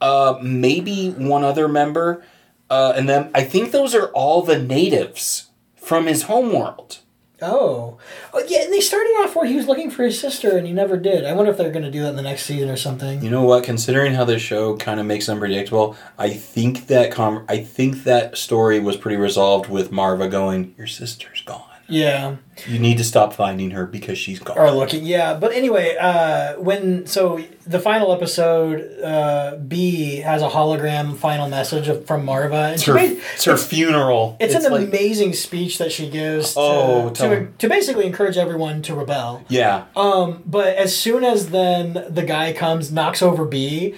uh, 0.00 0.38
maybe 0.40 1.10
one 1.10 1.42
other 1.42 1.66
member, 1.66 2.22
uh, 2.70 2.92
and 2.94 3.08
then 3.08 3.30
I 3.34 3.42
think 3.42 3.72
those 3.72 3.94
are 3.94 4.06
all 4.08 4.42
the 4.42 4.58
natives 4.58 5.48
from 5.76 6.06
his 6.06 6.24
homeworld. 6.24 6.98
Oh, 7.40 7.98
oh, 8.32 8.44
yeah. 8.48 8.62
And 8.62 8.72
they 8.72 8.80
started 8.80 9.10
off 9.20 9.36
where 9.36 9.46
he 9.46 9.54
was 9.54 9.66
looking 9.66 9.90
for 9.90 10.02
his 10.02 10.20
sister, 10.20 10.56
and 10.56 10.66
he 10.66 10.72
never 10.72 10.96
did. 10.96 11.24
I 11.24 11.32
wonder 11.34 11.50
if 11.50 11.56
they're 11.56 11.70
going 11.70 11.84
to 11.84 11.90
do 11.90 12.02
that 12.02 12.10
in 12.10 12.16
the 12.16 12.22
next 12.22 12.44
season 12.44 12.68
or 12.68 12.76
something. 12.76 13.22
You 13.22 13.30
know 13.30 13.44
what? 13.44 13.62
Considering 13.64 14.14
how 14.14 14.24
this 14.24 14.42
show 14.42 14.76
kind 14.76 14.98
of 14.98 15.06
makes 15.06 15.26
them 15.26 15.38
predictable, 15.38 15.96
I 16.18 16.30
think 16.30 16.88
that 16.88 17.12
com- 17.12 17.44
I 17.48 17.58
think 17.62 18.04
that 18.04 18.36
story 18.36 18.80
was 18.80 18.96
pretty 18.96 19.16
resolved 19.16 19.70
with 19.70 19.92
Maarva 19.92 20.30
going, 20.30 20.74
"Your 20.76 20.88
sister's 20.88 21.42
gone. 21.42 21.62
Yeah. 21.88 22.36
You 22.66 22.78
need 22.78 22.98
to 22.98 23.04
stop 23.04 23.32
finding 23.32 23.70
her 23.70 23.86
because 23.86 24.18
she's 24.18 24.40
gone." 24.40 24.58
Or 24.58 24.70
looking, 24.70 25.06
yeah. 25.06 25.34
But 25.34 25.52
anyway, 25.52 25.96
uh, 25.98 26.54
when 26.54 27.06
so 27.06 27.40
the 27.66 27.78
final 27.78 28.12
episode, 28.12 29.00
uh, 29.02 29.56
B 29.56 30.16
has 30.16 30.42
a 30.42 30.48
hologram 30.48 31.16
final 31.16 31.48
message 31.48 31.88
of, 31.88 32.04
from 32.06 32.26
Maarva, 32.26 32.74
It's 32.74 32.84
her, 32.84 32.94
made- 32.94 33.20
it's 33.34 33.44
her 33.44 33.56
funeral. 33.56 34.36
It's, 34.40 34.54
an 34.54 34.70
like- 34.72 34.88
amazing 34.88 35.32
speech 35.34 35.78
that 35.78 35.92
she 35.92 36.10
gives 36.10 36.54
to, 36.54 36.60
Oh, 36.60 37.10
to, 37.10 37.46
to 37.58 37.68
basically 37.68 38.06
encourage 38.06 38.36
everyone 38.36 38.82
to 38.82 38.94
rebel. 38.94 39.44
yeah. 39.48 39.84
Um, 39.96 40.42
but 40.44 40.76
as 40.76 40.96
soon 40.96 41.24
as 41.24 41.50
then 41.50 42.04
the 42.10 42.22
guy 42.24 42.52
comes, 42.52 42.90
knocks 42.92 43.22
over 43.22 43.44
B, 43.44 43.94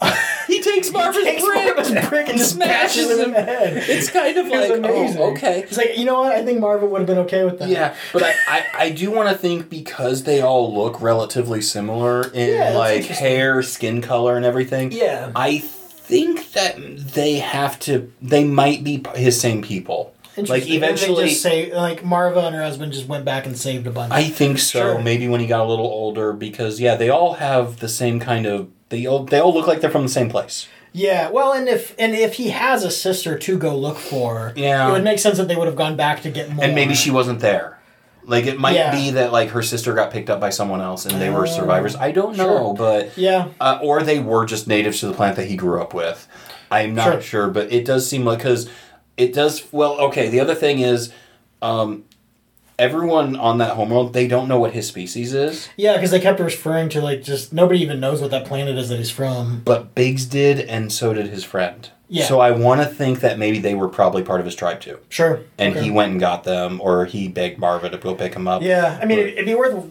He 0.46 0.60
takes 0.60 0.90
Maarva's 0.90 1.24
takes 1.24 1.42
brick, 1.42 2.08
brick 2.10 2.28
and 2.28 2.38
smashes 2.38 3.10
him 3.10 3.18
in 3.20 3.32
the 3.32 3.42
head. 3.42 3.82
It's 3.88 4.10
kind 4.10 4.36
of 4.36 4.46
It 4.46 4.50
like, 4.52 4.70
oh, 4.70 4.74
amazing. 4.74 5.20
oh, 5.20 5.30
okay. 5.32 5.62
It's 5.62 5.76
like 5.78 5.96
you 5.96 6.04
know 6.04 6.20
what? 6.20 6.32
I 6.32 6.44
think 6.44 6.60
Maarva 6.60 6.86
would 6.88 6.98
have 7.00 7.06
been 7.06 7.18
okay 7.20 7.44
with 7.44 7.58
that. 7.60 7.68
Yeah, 7.70 7.96
but 8.12 8.22
I, 8.24 8.34
I, 8.46 8.64
I 8.74 8.90
do 8.90 9.10
want 9.10 9.30
to 9.30 9.34
think 9.36 9.70
because 9.70 10.24
they 10.24 10.42
all 10.42 10.72
look 10.74 11.00
relatively 11.00 11.62
similar 11.62 12.28
in 12.32 12.58
Yeah, 12.58 12.76
like 12.76 13.04
hair, 13.04 13.62
skin 13.62 14.02
color, 14.02 14.36
and 14.36 14.44
everything. 14.44 14.92
Yeah. 14.92 15.32
I 15.34 15.58
think 15.58 16.52
that 16.52 16.76
they 16.78 17.36
have 17.36 17.78
to. 17.80 18.12
They 18.20 18.44
might 18.44 18.84
be 18.84 19.02
his 19.16 19.40
same 19.40 19.62
people. 19.62 20.14
Like. 20.36 20.68
Eventually, 20.68 21.28
just 21.28 21.42
say 21.42 21.74
like 21.74 22.02
Maarva 22.02 22.44
and 22.44 22.54
her 22.54 22.62
husband 22.62 22.92
just 22.92 23.08
went 23.08 23.24
back 23.24 23.46
and 23.46 23.56
saved 23.56 23.86
a 23.86 23.90
bunch. 23.90 24.12
I 24.12 24.24
think 24.24 24.58
so. 24.58 24.78
Sure. 24.78 25.00
Maybe 25.02 25.26
when 25.26 25.40
he 25.40 25.46
got 25.46 25.64
a 25.64 25.68
little 25.68 25.86
older, 25.86 26.32
because 26.34 26.80
yeah, 26.80 26.96
they 26.96 27.08
all 27.08 27.34
have 27.34 27.78
the 27.80 27.88
same 27.88 28.20
kind 28.20 28.44
of. 28.46 28.68
They 28.90 29.06
all 29.06 29.24
they 29.24 29.38
all 29.40 29.52
look 29.54 29.66
like 29.66 29.80
they're 29.80 29.90
from 29.90 30.02
the 30.02 30.08
same 30.08 30.28
place. 30.30 30.68
yeah. 30.92 31.30
Well, 31.30 31.52
and 31.52 31.68
if 31.68 31.94
and 31.98 32.14
if 32.14 32.34
he 32.34 32.50
has 32.50 32.84
a 32.84 32.90
sister 32.90 33.38
to 33.38 33.58
go 33.58 33.76
look 33.76 33.96
for, 33.98 34.52
Yeah. 34.56 34.88
it 34.88 34.92
would 34.92 35.04
make 35.04 35.18
sense 35.18 35.38
that 35.38 35.48
they 35.48 35.56
would 35.56 35.66
have 35.66 35.76
gone 35.76 35.96
back 35.96 36.22
to 36.22 36.30
get 36.30 36.50
more. 36.52 36.64
And 36.64 36.74
maybe 36.74 36.94
she 36.94 37.10
wasn't 37.10 37.40
there. 37.40 37.78
Like 38.26 38.46
it 38.46 38.58
might 38.58 38.74
Yeah. 38.76 38.90
be 38.92 39.10
that 39.10 39.32
like 39.32 39.50
her 39.50 39.62
sister 39.62 39.92
got 39.94 40.10
picked 40.10 40.30
up 40.30 40.40
by 40.40 40.50
someone 40.50 40.80
else 40.80 41.04
and 41.06 41.20
they 41.20 41.28
were 41.30 41.42
Oh. 41.46 41.50
survivors. 41.50 41.96
I 41.96 42.10
don't 42.10 42.36
know, 42.36 42.58
Sure. 42.58 42.74
but 42.74 43.10
Yeah. 43.18 43.46
uh, 43.60 43.78
or 43.82 44.02
they 44.02 44.18
were 44.18 44.46
just 44.46 44.66
natives 44.66 45.00
to 45.00 45.06
the 45.06 45.12
plant 45.14 45.36
that 45.36 45.46
he 45.46 45.56
grew 45.56 45.80
up 45.80 45.92
with. 45.92 46.26
I'm 46.70 46.94
not 46.94 47.04
Sure. 47.04 47.20
sure, 47.22 47.48
but 47.48 47.72
it 47.72 47.84
does 47.84 48.08
seem 48.08 48.24
like 48.24 48.38
because 48.38 48.68
it 49.16 49.32
does. 49.34 49.62
Well, 49.72 49.92
okay. 50.08 50.28
The 50.28 50.40
other 50.40 50.54
thing 50.54 50.78
is, 50.80 51.10
um, 51.60 52.04
everyone 52.78 53.36
on 53.36 53.58
that 53.58 53.76
homeworld 53.76 54.12
they 54.12 54.26
don't 54.26 54.48
know 54.48 54.58
what 54.58 54.72
his 54.72 54.86
species 54.86 55.32
is, 55.34 55.68
Yeah, 55.76 55.94
because 55.94 56.10
they 56.10 56.20
kept 56.20 56.40
referring 56.40 56.88
to 56.90 57.00
like 57.00 57.22
just 57.22 57.52
nobody 57.52 57.80
even 57.80 58.00
knows 58.00 58.20
what 58.20 58.30
that 58.30 58.46
planet 58.46 58.76
is 58.76 58.88
that 58.88 58.98
he's 58.98 59.10
from. 59.10 59.62
but 59.64 59.94
Bix 59.94 60.28
did, 60.28 60.60
and 60.60 60.92
so 60.92 61.12
did 61.14 61.26
his 61.28 61.44
friend. 61.44 61.90
Yeah. 62.08 62.26
So 62.26 62.38
I 62.38 62.50
want 62.50 62.80
to 62.82 62.86
think 62.86 63.20
that 63.20 63.38
maybe 63.38 63.58
they 63.58 63.74
were 63.74 63.88
probably 63.88 64.22
part 64.22 64.38
of 64.40 64.46
his 64.46 64.54
tribe 64.54 64.80
too, 64.80 64.98
Sure. 65.08 65.40
and 65.58 65.74
Okay. 65.74 65.84
he 65.84 65.90
went 65.90 66.12
and 66.12 66.20
got 66.20 66.44
them, 66.44 66.80
or 66.82 67.06
he 67.06 67.28
begged 67.28 67.58
Maarva 67.60 67.90
to 67.90 67.96
go 67.96 68.14
pick 68.14 68.34
him 68.34 68.46
up. 68.46 68.62
Yeah, 68.62 68.98
I 69.00 69.06
mean, 69.06 69.18
But- 69.18 69.26
it'd 69.28 69.46
be 69.46 69.54
worth 69.54 69.84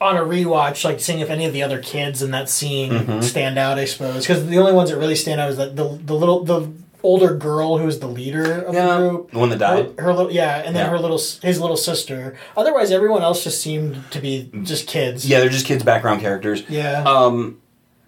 on 0.00 0.16
a 0.16 0.20
rewatch, 0.20 0.84
like 0.84 1.00
seeing 1.00 1.20
if 1.20 1.30
any 1.30 1.46
of 1.46 1.52
the 1.54 1.62
other 1.62 1.78
kids 1.80 2.22
in 2.22 2.32
that 2.32 2.50
scene 2.50 2.92
Mm-hmm. 2.92 3.20
stand 3.22 3.58
out. 3.58 3.78
I 3.78 3.84
suppose 3.86 4.26
because 4.26 4.46
the 4.46 4.58
only 4.58 4.72
ones 4.72 4.90
that 4.90 4.98
really 4.98 5.14
stand 5.14 5.40
out 5.40 5.48
is 5.50 5.56
that 5.58 5.76
the 5.76 5.98
the 6.04 6.14
little 6.14 6.44
the 6.44 6.68
older 7.02 7.34
girl 7.34 7.78
who's 7.78 7.98
the 7.98 8.06
leader 8.06 8.62
of 8.62 8.74
Yeah. 8.74 8.86
the 8.98 9.08
group. 9.08 9.30
The 9.32 9.38
one 9.38 9.48
that 9.50 9.58
died. 9.58 9.92
Her, 9.98 10.04
her 10.06 10.12
little 10.14 10.32
yeah, 10.32 10.56
and 10.58 10.74
then 10.76 10.84
Yeah. 10.86 10.90
her 10.90 10.98
little 10.98 11.18
his 11.42 11.60
little 11.60 11.76
sister. 11.76 12.36
Otherwise, 12.56 12.90
everyone 12.90 13.22
else 13.22 13.42
just 13.44 13.60
seemed 13.60 14.02
to 14.10 14.20
be 14.20 14.50
just 14.62 14.86
kids. 14.86 15.26
Yeah, 15.28 15.40
they're 15.40 15.48
just 15.48 15.66
kids' 15.66 15.82
background 15.84 16.20
characters. 16.20 16.62
yeah. 16.68 17.02
Um, 17.04 17.58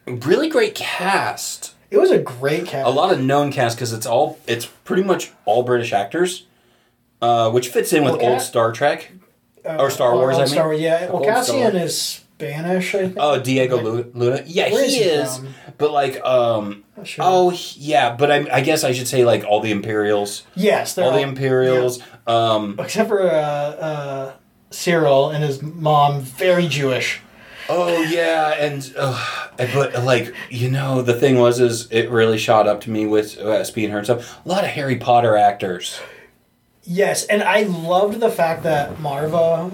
really 0.07 0.49
great 0.49 0.75
cast. 0.75 1.75
it 1.91 1.99
was 1.99 2.11
a 2.11 2.19
great 2.19 2.65
cast. 2.67 2.87
A 2.87 2.91
lot 2.91 3.13
of 3.13 3.21
known 3.21 3.53
cast 3.53 3.77
because 3.77 3.93
it's 3.93 4.07
all 4.07 4.39
it's 4.47 4.65
pretty 4.65 5.03
much 5.03 5.31
all 5.45 5.63
British 5.63 5.93
actors, 5.93 6.47
uh, 7.21 7.51
which 7.51 7.69
fits 7.69 7.93
in 7.93 8.03
with 8.05 8.17
Well, 8.17 8.33
old 8.33 8.41
Star 8.41 8.73
Trek. 8.73 9.13
Uh, 9.65 9.77
or 9.79 9.91
Star 9.91 10.11
old- 10.13 10.21
Wars, 10.23 10.35
old 10.35 10.41
I 10.41 10.45
mean. 10.47 10.53
Star 10.55 10.65
Wars, 10.69 10.81
yeah. 10.81 11.09
Well, 11.11 11.23
Cassian 11.23 11.71
Star. 11.71 11.83
is 11.83 12.21
Spanish. 12.37 12.95
I 12.95 12.99
think. 12.99 13.17
Oh, 13.19 13.39
Diego 13.41 13.81
Lu- 13.81 14.11
Luna. 14.15 14.43
Yeah, 14.47 14.69
he 14.69 14.75
is 14.77 14.95
he 14.95 15.01
is. 15.03 15.41
But 15.79 15.93
like, 15.93 16.21
um, 16.25 16.85
sure. 17.05 17.25
oh 17.27 17.51
he- 17.51 17.81
yeah. 17.81 18.15
But 18.17 18.31
I, 18.31 18.47
I 18.53 18.61
guess 18.61 18.85
I 18.85 18.93
should 18.93 19.09
say 19.09 19.25
like 19.25 19.45
all 19.45 19.61
the 19.61 19.71
Imperials, 19.71 20.43
yes, 20.55 20.95
they're 20.95 21.05
all 21.05 21.13
the 21.13 21.19
all- 21.19 21.29
Imperials. 21.29 22.01
Um, 22.27 22.77
except 22.79 23.09
for 23.09 23.23
uh, 23.23 23.27
uh, 23.35 24.33
Syril 24.71 25.35
and 25.35 25.43
his 25.45 25.63
mom, 25.63 26.21
very 26.21 26.67
Jewish. 26.67 27.21
oh 27.69 28.03
yeah, 28.03 28.55
and 28.55 28.93
uh, 28.99 29.49
but 29.57 30.03
like 30.05 30.35
you 30.51 30.69
know 30.71 31.01
the 31.03 31.15
thing 31.15 31.39
was 31.39 31.61
is 31.61 31.87
it 31.93 32.11
really 32.11 32.39
shot 32.39 32.67
up 32.67 32.81
to 32.83 32.91
me 32.91 33.07
with 33.07 33.39
uh, 33.39 33.63
Speed 33.65 33.85
and 33.85 33.93
her 33.93 33.99
and 33.99 34.07
stuff. 34.07 34.45
A 34.45 34.49
lot 34.49 34.65
of 34.65 34.71
Harry 34.71 34.97
Potter 34.97 35.37
actors. 35.37 36.01
Yes, 36.85 37.25
and 37.27 37.45
I 37.45 37.63
loved 37.63 38.19
the 38.19 38.31
fact 38.31 38.65
that 38.65 38.97
Maarva 38.97 39.73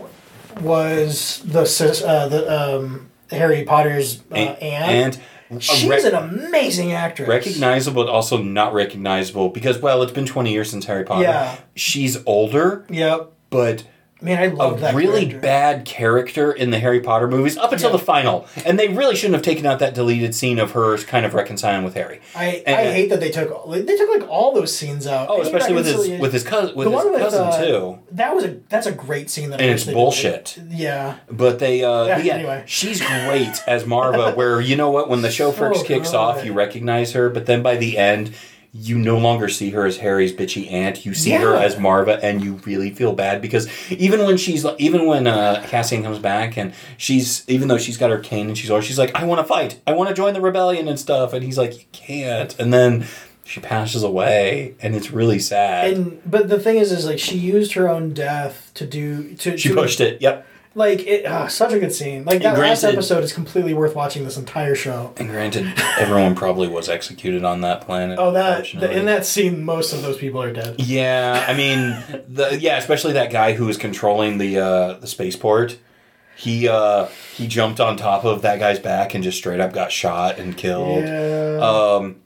was 0.62 1.42
the 1.44 1.64
uh, 2.06 2.28
the 2.28 2.76
um, 2.78 3.10
Harry 3.30 3.64
Potter's 3.64 4.22
uh, 4.30 4.34
aunt. 4.34 5.18
and 5.50 5.62
She's 5.62 5.88
rec- 5.88 6.04
an 6.04 6.14
amazing 6.14 6.92
actress. 6.92 7.28
recognizable 7.28 8.04
but 8.04 8.10
also 8.10 8.36
not 8.36 8.74
recognizable 8.74 9.48
because 9.48 9.78
well 9.78 10.02
it's 10.02 10.12
been 10.12 10.26
20 10.26 10.52
years 10.52 10.70
since 10.70 10.84
harry 10.84 11.04
potter 11.04 11.22
Yeah. 11.22 11.56
she's 11.74 12.18
older 12.26 12.84
Yep. 12.90 13.32
but 13.48 13.84
Man, 14.20 14.42
I 14.42 14.48
love 14.48 14.78
a 14.78 14.80
that 14.80 14.94
really 14.96 15.26
character. 15.26 15.38
bad 15.40 15.84
character 15.84 16.50
in 16.50 16.70
the 16.70 16.78
Harry 16.80 16.98
Potter 17.00 17.28
movies 17.28 17.56
up 17.56 17.72
until 17.72 17.90
Yeah. 17.90 17.96
the 17.98 18.02
final, 18.04 18.46
and 18.66 18.76
they 18.78 18.88
really 18.88 19.14
shouldn't 19.14 19.34
have 19.34 19.44
taken 19.44 19.64
out 19.64 19.78
that 19.78 19.94
deleted 19.94 20.34
scene 20.34 20.58
of 20.58 20.72
her 20.72 20.98
kind 20.98 21.24
of 21.24 21.34
reconciling 21.34 21.84
with 21.84 21.94
Harry. 21.94 22.20
I, 22.34 22.62
And- 22.66 22.76
I 22.76 22.92
hate 22.92 23.10
that 23.10 23.20
they 23.20 23.30
took 23.30 23.48
they 23.70 23.96
took 23.96 24.10
like 24.10 24.28
all 24.28 24.52
those 24.52 24.76
scenes 24.76 25.06
out. 25.06 25.28
Oh, 25.30 25.40
especially 25.40 25.74
with 25.74 25.86
his 25.86 26.20
with 26.20 26.32
his 26.32 26.42
cousin 26.42 26.74
with 26.74 26.90
the 26.90 26.96
his 26.96 27.04
with 27.04 27.18
cousin 27.20 27.42
uh, 27.46 27.64
too. 27.64 27.98
That 28.10 28.34
was 28.34 28.44
a 28.44 28.56
that's 28.68 28.86
a 28.86 28.92
great 28.92 29.30
scene. 29.30 29.50
That 29.50 29.60
And 29.60 29.70
it's 29.70 29.84
bullshit. 29.84 30.56
did. 30.68 30.72
Yeah, 30.72 31.14
But 31.30 31.60
they, 31.60 31.84
uh, 31.84 32.06
Yeah, 32.06 32.18
yeah, 32.18 32.34
anyway. 32.34 32.62
she's 32.66 33.00
great 33.00 33.62
as 33.68 33.84
Maarva. 33.84 34.34
Where 34.38 34.60
you 34.60 34.74
know 34.74 34.90
what, 34.90 35.08
when 35.08 35.22
the 35.22 35.30
show 35.30 35.52
first 35.52 35.86
kicks 35.86 36.12
off, 36.12 36.44
you 36.44 36.52
recognize 36.52 37.12
her, 37.12 37.28
but 37.30 37.46
then 37.46 37.62
by 37.62 37.76
the 37.76 37.96
end, 37.98 38.32
you 38.72 38.98
no 38.98 39.18
longer 39.18 39.48
see 39.48 39.70
her 39.70 39.86
as 39.86 39.98
Harry's 39.98 40.32
bitchy 40.32 40.70
aunt. 40.70 41.06
You 41.06 41.14
see 41.14 41.30
her 41.30 41.54
as 41.54 41.76
Maarva, 41.76 42.22
and 42.22 42.44
you 42.44 42.54
really 42.64 42.90
feel 42.90 43.14
bad 43.14 43.40
because 43.40 43.68
even 43.90 44.24
when 44.24 44.36
she's 44.36 44.66
even 44.78 45.06
when 45.06 45.26
uh, 45.26 45.64
Cassian 45.66 46.02
comes 46.02 46.18
back 46.18 46.56
and 46.56 46.74
she's 46.96 47.48
even 47.48 47.68
though 47.68 47.78
she's 47.78 47.96
got 47.96 48.10
her 48.10 48.18
cane 48.18 48.48
and 48.48 48.58
she's 48.58 48.70
always 48.70 48.84
she's 48.84 48.98
like, 48.98 49.14
I 49.14 49.24
want 49.24 49.40
to 49.40 49.44
fight, 49.44 49.80
I 49.86 49.92
want 49.92 50.10
to 50.10 50.14
join 50.14 50.34
the 50.34 50.40
rebellion 50.40 50.86
and 50.88 50.98
stuff, 50.98 51.32
and 51.32 51.42
he's 51.44 51.58
like, 51.58 51.78
you 51.78 51.84
can't, 51.92 52.58
and 52.58 52.72
then. 52.72 53.06
She 53.44 53.60
passes 53.60 54.02
away, 54.02 54.74
and 54.78 54.94
it's 54.94 55.10
really 55.10 55.38
sad. 55.38 55.94
and 55.94 56.20
but 56.30 56.50
the 56.50 56.60
thing 56.60 56.76
is, 56.76 56.92
is 56.92 57.06
like 57.06 57.18
she 57.18 57.38
used 57.38 57.72
her 57.72 57.88
own 57.88 58.12
death 58.12 58.70
to 58.74 58.86
do 58.86 59.34
to 59.36 59.56
she 59.56 59.70
to, 59.70 59.74
pushed 59.74 60.02
it. 60.02 60.20
Yep. 60.20 60.46
Like 60.74 61.00
it, 61.06 61.26
ah, 61.26 61.48
such 61.48 61.72
a 61.72 61.78
good 61.78 61.92
scene. 61.92 62.24
Like 62.24 62.42
that 62.42 62.54
And 62.54 62.62
last 62.62 62.84
episode 62.84 63.24
is 63.24 63.32
completely 63.32 63.74
worth 63.74 63.94
watching. 63.94 64.24
This 64.24 64.36
entire 64.36 64.74
show. 64.74 65.12
And 65.16 65.28
granted, 65.28 65.72
everyone 65.98 66.34
probably 66.34 66.68
was 66.68 66.88
executed 66.88 67.44
on 67.44 67.62
that 67.62 67.80
planet. 67.80 68.18
Oh, 68.20 68.32
that 68.32 68.50
unfortunately. 68.50 68.96
in 68.96 69.06
that 69.06 69.26
scene, 69.26 69.64
most 69.64 69.92
of 69.92 70.02
those 70.02 70.18
people 70.18 70.42
are 70.42 70.52
dead. 70.52 70.76
Yeah, 70.78 71.44
I 71.48 71.54
mean, 71.54 72.24
the 72.28 72.58
yeah, 72.60 72.76
especially 72.78 73.14
that 73.14 73.32
guy 73.32 73.54
who 73.54 73.66
was 73.66 73.76
controlling 73.76 74.38
the 74.38 74.58
uh, 74.58 74.92
the 74.94 75.06
spaceport. 75.06 75.78
He 76.36 76.68
uh, 76.68 77.06
he 77.34 77.48
jumped 77.48 77.80
on 77.80 77.96
top 77.96 78.24
of 78.24 78.42
that 78.42 78.60
guy's 78.60 78.78
back 78.78 79.14
and 79.14 79.24
just 79.24 79.38
straight 79.38 79.58
up 79.58 79.72
got 79.72 79.90
shot 79.90 80.38
and 80.38 80.56
killed. 80.56 81.02
Yeah. 81.02 81.58
Um, 81.60 82.20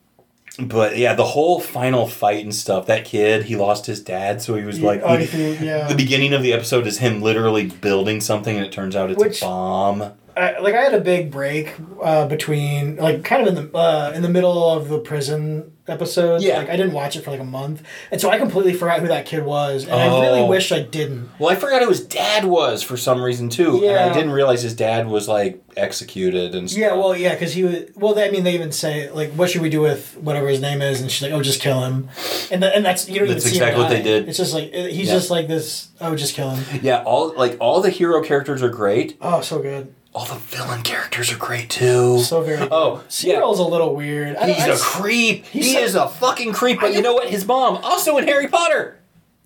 but 0.59 0.97
yeah, 0.99 1.15
the 1.15 1.25
whole 1.25 1.61
final 1.61 2.07
fight 2.07 2.45
and 2.45 2.55
stuff. 2.55 2.87
That 2.87 3.05
kid, 3.05 3.45
he 3.45 3.57
lost 3.57 3.87
his 3.87 4.01
dad, 4.03 4.43
so 4.43 4.55
he 4.55 4.65
was 4.65 4.81
like. 4.81 5.01
oh, 5.03 5.17
he- 5.17 5.55
yeah. 5.65 5.89
The 5.89 5.95
beginning 5.95 6.33
of 6.35 6.43
the 6.43 6.53
episode 6.53 6.87
is 6.87 6.99
him 6.99 7.23
literally 7.23 7.67
building 7.69 8.21
something, 8.21 8.57
and 8.57 8.65
it 8.67 8.73
turns 8.73 8.95
out 8.95 9.11
it's 9.11 9.19
Which- 9.19 9.41
a 9.43 9.47
bomb. 9.47 10.13
I, 10.37 10.59
like 10.59 10.75
I 10.75 10.83
had 10.83 10.95
a 10.95 11.01
big 11.01 11.31
break 11.31 11.75
uh, 12.03 12.27
between 12.27 12.97
like 12.97 13.25
kind 13.25 13.47
of 13.47 13.49
in 13.49 13.55
the 13.71 13.77
uh, 13.79 14.13
in 14.15 14.23
the 14.23 14.29
middle 14.29 14.71
of 14.71 14.89
the 14.89 14.99
prison 14.99 15.73
episode. 15.89 16.43
Yeah. 16.43 16.59
Like 16.59 16.69
I 16.71 16.77
didn't 16.77 16.93
watch 16.93 17.17
it 17.17 17.23
for 17.25 17.31
like 17.33 17.41
a 17.41 17.45
month, 17.45 17.83
and 18.11 18.21
so 18.21 18.31
I 18.31 18.39
completely 18.39 18.73
forgot 18.73 19.01
who 19.01 19.09
that 19.09 19.27
kid 19.27 19.45
was, 19.45 19.85
and 19.85 19.95
I 19.95 20.07
really 20.21 20.41
Oh. 20.41 20.47
wish 20.47 20.71
I 20.73 20.81
didn't. 20.81 21.29
Well, 21.39 21.51
I 21.51 21.57
forgot 21.57 21.83
who 21.83 21.89
his 21.89 22.05
dad 22.05 22.45
was 22.45 22.83
for 22.83 22.97
some 22.97 23.21
reason 23.23 23.49
too, 23.49 23.85
and 23.85 23.99
I 23.99 24.13
didn't 24.13 24.31
realize 24.33 24.63
his 24.63 24.75
dad 24.75 25.07
was 25.09 25.29
like 25.29 25.63
executed 25.77 26.55
and 26.55 26.71
stuff. 26.71 26.81
Yeah, 26.81 26.95
well, 26.95 27.17
yeah, 27.17 27.35
because 27.35 27.53
he 27.53 27.65
was. 27.65 27.77
Well, 27.97 28.15
they, 28.15 28.27
I 28.27 28.31
mean, 28.31 28.45
they 28.45 28.55
even 28.55 28.73
say 28.73 29.11
like, 29.11 29.33
"What 29.33 29.51
should 29.51 29.63
we 29.63 29.69
do 29.71 29.81
with 29.81 30.17
whatever 30.19 30.49
his 30.49 30.61
name 30.61 30.81
is?" 30.83 31.01
And 31.01 31.11
she's 31.11 31.23
like, 31.23 31.33
"Oh, 31.33 31.43
just 31.43 31.61
kill 31.61 31.83
him." 31.85 32.09
And 32.51 32.63
th- 32.63 32.73
and 32.75 32.85
that's 32.85 33.09
you 33.09 33.19
don't 33.19 33.29
That's 33.29 33.45
even 33.45 33.51
see 33.53 33.57
exactly 33.59 33.83
what 33.83 33.91
they 33.91 34.03
did. 34.03 34.29
It's 34.29 34.39
just 34.39 34.55
like 34.55 34.73
he's 34.73 35.09
Yeah. 35.09 35.15
just 35.15 35.31
like 35.31 35.49
this. 35.49 35.89
Oh, 36.01 36.15
just 36.17 36.35
kill 36.35 36.51
him. 36.51 36.81
Yeah, 36.83 37.03
all 37.05 37.35
like 37.37 37.57
all 37.61 37.81
the 37.81 37.91
hero 37.91 38.23
characters 38.23 38.63
are 38.63 38.69
great. 38.71 39.17
Oh, 39.21 39.41
so 39.41 39.59
good, 39.61 39.93
All 40.15 40.27
the 40.27 40.35
villain 40.35 40.83
characters 40.83 41.33
are 41.33 41.39
great 41.39 41.71
too. 41.71 42.21
so 42.21 42.43
very. 42.43 42.69
Oh, 42.71 43.03
yeah. 43.21 43.43
A 43.43 43.47
little 43.49 43.95
weird. 43.95 44.37
I- 44.37 44.51
He's 44.53 44.63
I 44.65 44.69
a 44.69 44.77
creep. 44.79 45.47
he's 45.47 45.67
he 45.67 45.73
so- 45.75 45.81
is 45.81 45.95
a 45.95 46.09
fucking 46.09 46.53
creep. 46.53 46.81
But 46.81 46.93
you 46.95 47.01
know 47.01 47.15
what? 47.15 47.29
His 47.31 47.47
mom, 47.47 47.77
also 47.83 48.19
in 48.19 48.27
Harry 48.27 48.49
Potter, 48.49 48.99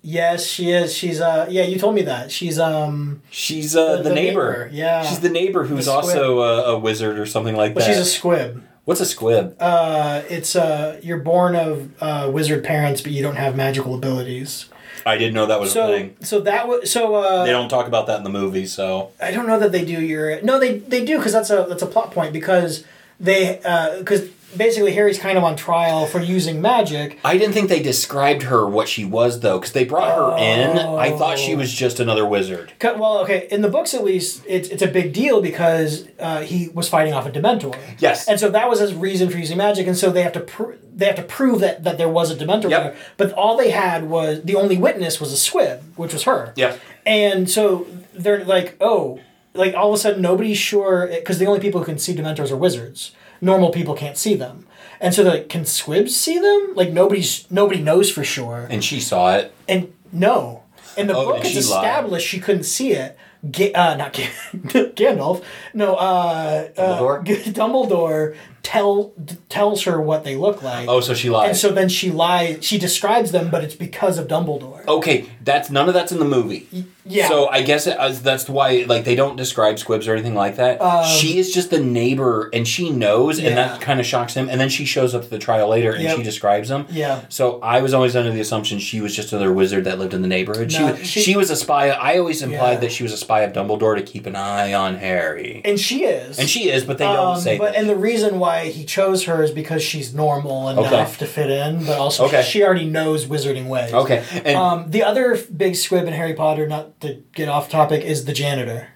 Yes, 0.03 0.45
she 0.45 0.71
is. 0.71 0.93
She's 0.95 1.19
uh, 1.19 1.47
yeah, 1.49 1.63
you 1.63 1.77
told 1.79 1.95
me 1.95 2.03
that. 2.03 2.31
She's 2.31 2.59
um, 2.59 3.21
she's 3.29 3.75
uh, 3.75 3.97
The- 3.97 4.03
the, 4.03 4.09
the 4.09 4.15
neighbor. 4.15 4.51
neighbor, 4.51 4.69
yeah. 4.71 5.03
she's 5.03 5.19
the 5.19 5.29
neighbor 5.29 5.65
who's 5.65 5.85
The 5.85 5.91
also 5.91 6.39
a, 6.39 6.63
a 6.75 6.79
wizard 6.79 7.17
or 7.19 7.25
something 7.25 7.55
like 7.55 7.73
but 7.73 7.81
that. 7.81 7.87
she's 7.89 7.97
a 7.97 8.05
squib. 8.05 8.63
What's 8.85 9.01
a 9.01 9.05
squib? 9.05 9.55
Uh, 9.59 10.21
it's 10.29 10.55
uh, 10.55 10.99
you're 11.03 11.17
born 11.19 11.55
of 11.57 11.91
uh, 12.01 12.29
wizard 12.31 12.63
parents, 12.63 13.01
but 13.01 13.11
you 13.11 13.21
don't 13.21 13.35
have 13.35 13.55
magical 13.57 13.95
abilities. 13.95 14.67
I 15.07 15.17
didn't 15.17 15.33
know 15.35 15.45
that 15.45 15.59
was 15.59 15.69
a 15.69 15.73
So, 15.73 15.87
thing. 15.87 16.15
so 16.21 16.39
that 16.41 16.67
was 16.67 16.91
so. 16.91 17.15
Uh, 17.15 17.45
They 17.45 17.51
don't 17.51 17.69
talk 17.69 17.87
about 17.87 18.07
that 18.07 18.17
in 18.17 18.23
the 18.23 18.29
movie, 18.41 18.65
so 18.65 19.11
I 19.21 19.31
don't 19.31 19.47
know 19.47 19.57
that 19.59 19.71
they 19.71 19.85
do 19.85 19.99
your 20.01 20.41
no 20.41 20.59
they 20.59 20.79
they 20.79 21.05
do 21.05 21.17
because 21.17 21.33
that's 21.33 21.49
a 21.49 21.65
that's 21.69 21.81
a 21.81 21.87
plot 21.87 22.11
point 22.11 22.33
because 22.33 22.83
they 23.19 23.59
because 23.99 24.21
basically 24.55 24.93
Harry's 24.93 25.19
kind 25.19 25.37
of 25.37 25.43
on 25.43 25.55
trial 25.55 26.05
for 26.05 26.19
using 26.19 26.61
magic. 26.61 27.19
I 27.23 27.37
didn't 27.37 27.53
think 27.53 27.69
they 27.69 27.81
described 27.81 28.43
her 28.43 28.65
what 28.67 28.87
she 28.87 29.03
was 29.05 29.41
though, 29.41 29.59
because 29.59 29.73
they 29.73 29.83
brought 29.83 30.15
her 30.15 30.37
in. 30.43 30.77
I 30.77 31.11
thought 31.17 31.37
she 31.37 31.55
was 31.55 31.73
just 31.73 31.99
another 31.99 32.25
wizard. 32.25 32.73
Well, 32.81 33.19
okay, 33.19 33.47
in 33.51 33.61
the 33.61 33.69
books 33.69 33.93
at 33.93 34.03
least, 34.03 34.43
it's 34.47 34.69
it's 34.69 34.81
a 34.81 34.87
big 34.87 35.13
deal 35.13 35.41
because 35.41 36.07
uh, 36.19 36.41
he 36.41 36.69
was 36.69 36.87
fighting 36.89 37.13
off 37.13 37.25
a 37.25 37.31
Dementor. 37.31 37.77
Yes. 37.99 38.27
and 38.27 38.39
so 38.39 38.49
that 38.51 38.69
was 38.69 38.79
his 38.79 38.93
reason 38.93 39.29
for 39.29 39.37
using 39.37 39.57
magic, 39.57 39.87
and 39.87 39.97
so 39.97 40.09
they 40.11 40.23
have 40.23 40.33
to 40.33 40.39
pr- 40.41 40.73
they 40.95 41.05
have 41.05 41.15
to 41.17 41.23
prove 41.23 41.59
that 41.59 41.83
that 41.83 41.97
there 41.97 42.09
was 42.09 42.31
a 42.31 42.35
Dementor 42.35 42.69
Yep. 42.69 42.83
there. 42.83 42.95
But 43.17 43.33
all 43.33 43.57
they 43.57 43.71
had 43.71 44.09
was 44.09 44.41
the 44.43 44.55
only 44.55 44.77
witness 44.77 45.19
was 45.19 45.31
a 45.31 45.37
squib, 45.37 45.83
which 45.95 46.13
was 46.13 46.23
her. 46.23 46.53
Yep. 46.55 46.79
And 47.05 47.49
so 47.49 47.85
they're 48.13 48.43
like, 48.43 48.75
oh, 48.81 49.19
like 49.53 49.73
all 49.75 49.89
of 49.89 49.95
a 49.95 49.97
sudden 49.97 50.21
nobody's 50.21 50.57
sure 50.57 51.07
because 51.07 51.39
the 51.39 51.45
only 51.45 51.59
people 51.59 51.79
who 51.81 51.85
can 51.85 51.97
see 51.99 52.15
Dementors 52.15 52.51
are 52.51 52.57
wizards. 52.57 53.11
Normal 53.41 53.69
people 53.71 53.93
can't 53.93 54.17
see 54.17 54.35
them, 54.35 54.65
and 54.99 55.13
so 55.13 55.23
they're 55.23 55.33
like, 55.33 55.49
can 55.49 55.65
squibs 55.65 56.15
see 56.15 56.39
them? 56.39 56.73
Like 56.75 56.91
nobody's 56.91 57.49
nobody 57.51 57.81
knows 57.81 58.11
for 58.11 58.23
sure. 58.23 58.67
And 58.69 58.83
she 58.83 58.99
saw 58.99 59.35
it. 59.35 59.53
And 59.67 59.93
no, 60.11 60.63
in 60.97 61.07
the 61.07 61.15
Oh, 61.15 61.25
book 61.25 61.39
it's 61.41 61.49
she 61.49 61.59
established 61.59 62.27
she 62.27 62.39
couldn't 62.39 62.63
see 62.63 62.93
it. 62.93 63.17
Ga- 63.51 63.73
uh, 63.73 63.95
not 63.95 64.13
Ga- 64.13 64.29
Gandalf. 64.95 65.43
No, 65.73 65.95
uh, 65.95 66.69
Dumbledore? 66.69 67.19
Uh, 67.19 67.23
G- 67.23 67.35
Dumbledore 67.51 68.35
tell 68.67 69.13
d- 69.23 69.35
tells 69.47 69.83
her 69.83 70.01
what 70.01 70.25
they 70.25 70.35
look 70.35 70.61
like. 70.61 70.89
Oh, 70.89 70.99
so 70.99 71.13
she 71.13 71.29
lies. 71.29 71.47
and 71.49 71.57
so 71.57 71.69
then 71.71 71.87
she 71.87 72.11
lies. 72.11 72.57
She 72.61 72.77
describes 72.77 73.31
them, 73.31 73.49
but 73.49 73.63
it's 73.63 73.75
because 73.75 74.17
of 74.17 74.27
Dumbledore. 74.27 74.85
Okay, 74.87 75.25
that's 75.43 75.69
none 75.69 75.87
of 75.87 75.93
that's 75.93 76.11
in 76.11 76.19
the 76.19 76.25
movie. 76.25 76.67
yeah. 77.05 77.29
So 77.29 77.47
I 77.47 77.61
guess 77.61 77.87
it, 77.87 77.97
uh, 77.97 78.09
that's 78.09 78.49
why 78.49 78.83
like 78.87 79.05
they 79.05 79.15
don't 79.15 79.37
describe 79.37 79.79
squibs 79.79 80.05
or 80.07 80.13
anything 80.13 80.35
like 80.35 80.57
that. 80.57 80.81
she 81.05 81.37
is 81.39 81.53
just 81.53 81.69
the 81.69 81.79
neighbor, 81.79 82.49
and 82.53 82.67
she 82.67 82.89
knows, 82.89 83.39
and 83.39 83.47
Um, 83.47 83.55
that 83.55 83.79
kind 83.81 83.99
of 84.01 84.05
shocks 84.05 84.33
him. 84.33 84.49
And 84.49 84.59
then 84.59 84.67
she 84.69 84.83
shows 84.83 85.15
up 85.15 85.23
at 85.23 85.29
the 85.29 85.39
trial 85.39 85.69
later, 85.69 85.91
and 85.93 86.03
Yep. 86.03 86.17
she 86.17 86.23
describes 86.23 86.67
them. 86.67 86.85
Yeah. 86.91 87.21
So 87.29 87.59
I 87.63 87.81
was 87.81 87.93
always 87.93 88.15
under 88.17 88.31
the 88.31 88.41
assumption 88.41 88.79
she 88.79 88.99
was 88.99 89.15
just 89.15 89.31
another 89.31 89.53
wizard 89.53 89.85
that 89.85 89.97
lived 89.97 90.13
in 90.13 90.21
the 90.21 90.27
neighborhood. 90.27 90.71
she, 90.73 90.83
was, 90.83 91.07
she- 91.07 91.21
she 91.21 91.35
was 91.37 91.49
a 91.49 91.55
spy. 91.55 91.89
I 91.89 92.17
always 92.17 92.41
implied 92.41 92.73
Yeah. 92.73 92.79
that 92.81 92.91
she 92.91 93.03
was 93.03 93.13
a 93.13 93.17
spy 93.17 93.41
of 93.41 93.53
Dumbledore 93.53 93.95
to 93.95 94.03
keep 94.03 94.25
an 94.25 94.35
eye 94.35 94.73
on 94.73 94.95
Harry. 94.97 95.61
and 95.63 95.79
she 95.79 96.03
is. 96.03 96.37
And 96.39 96.49
she 96.49 96.69
is, 96.69 96.83
but 96.83 96.97
they 96.97 97.05
don't 97.05 97.35
Um, 97.35 97.39
say 97.39 97.57
but 97.57 97.71
that. 97.71 97.79
and 97.79 97.87
the 97.89 97.95
reason 97.95 98.39
why 98.39 98.56
he 98.65 98.83
chose 98.85 99.23
her 99.25 99.41
is 99.43 99.51
because 99.51 99.81
she's 99.81 100.13
normal 100.13 100.69
enough 100.69 100.91
Okay. 100.91 101.05
to 101.19 101.25
fit 101.25 101.49
in, 101.49 101.85
but 101.85 101.97
also 101.97 102.25
Okay. 102.25 102.41
she 102.43 102.63
already 102.63 102.85
knows 102.85 103.25
wizarding 103.25 103.67
ways. 103.67 103.93
Okay, 103.93 104.23
and 104.45 104.57
Um, 104.57 104.91
the 104.91 105.03
other 105.03 105.37
big 105.55 105.75
squib 105.75 106.05
in 106.07 106.13
Harry 106.13 106.33
Potter, 106.33 106.67
not 106.67 106.99
to 107.01 107.23
get 107.33 107.47
off 107.49 107.69
topic, 107.69 108.03
is 108.03 108.25
the 108.25 108.33
janitor. 108.33 108.89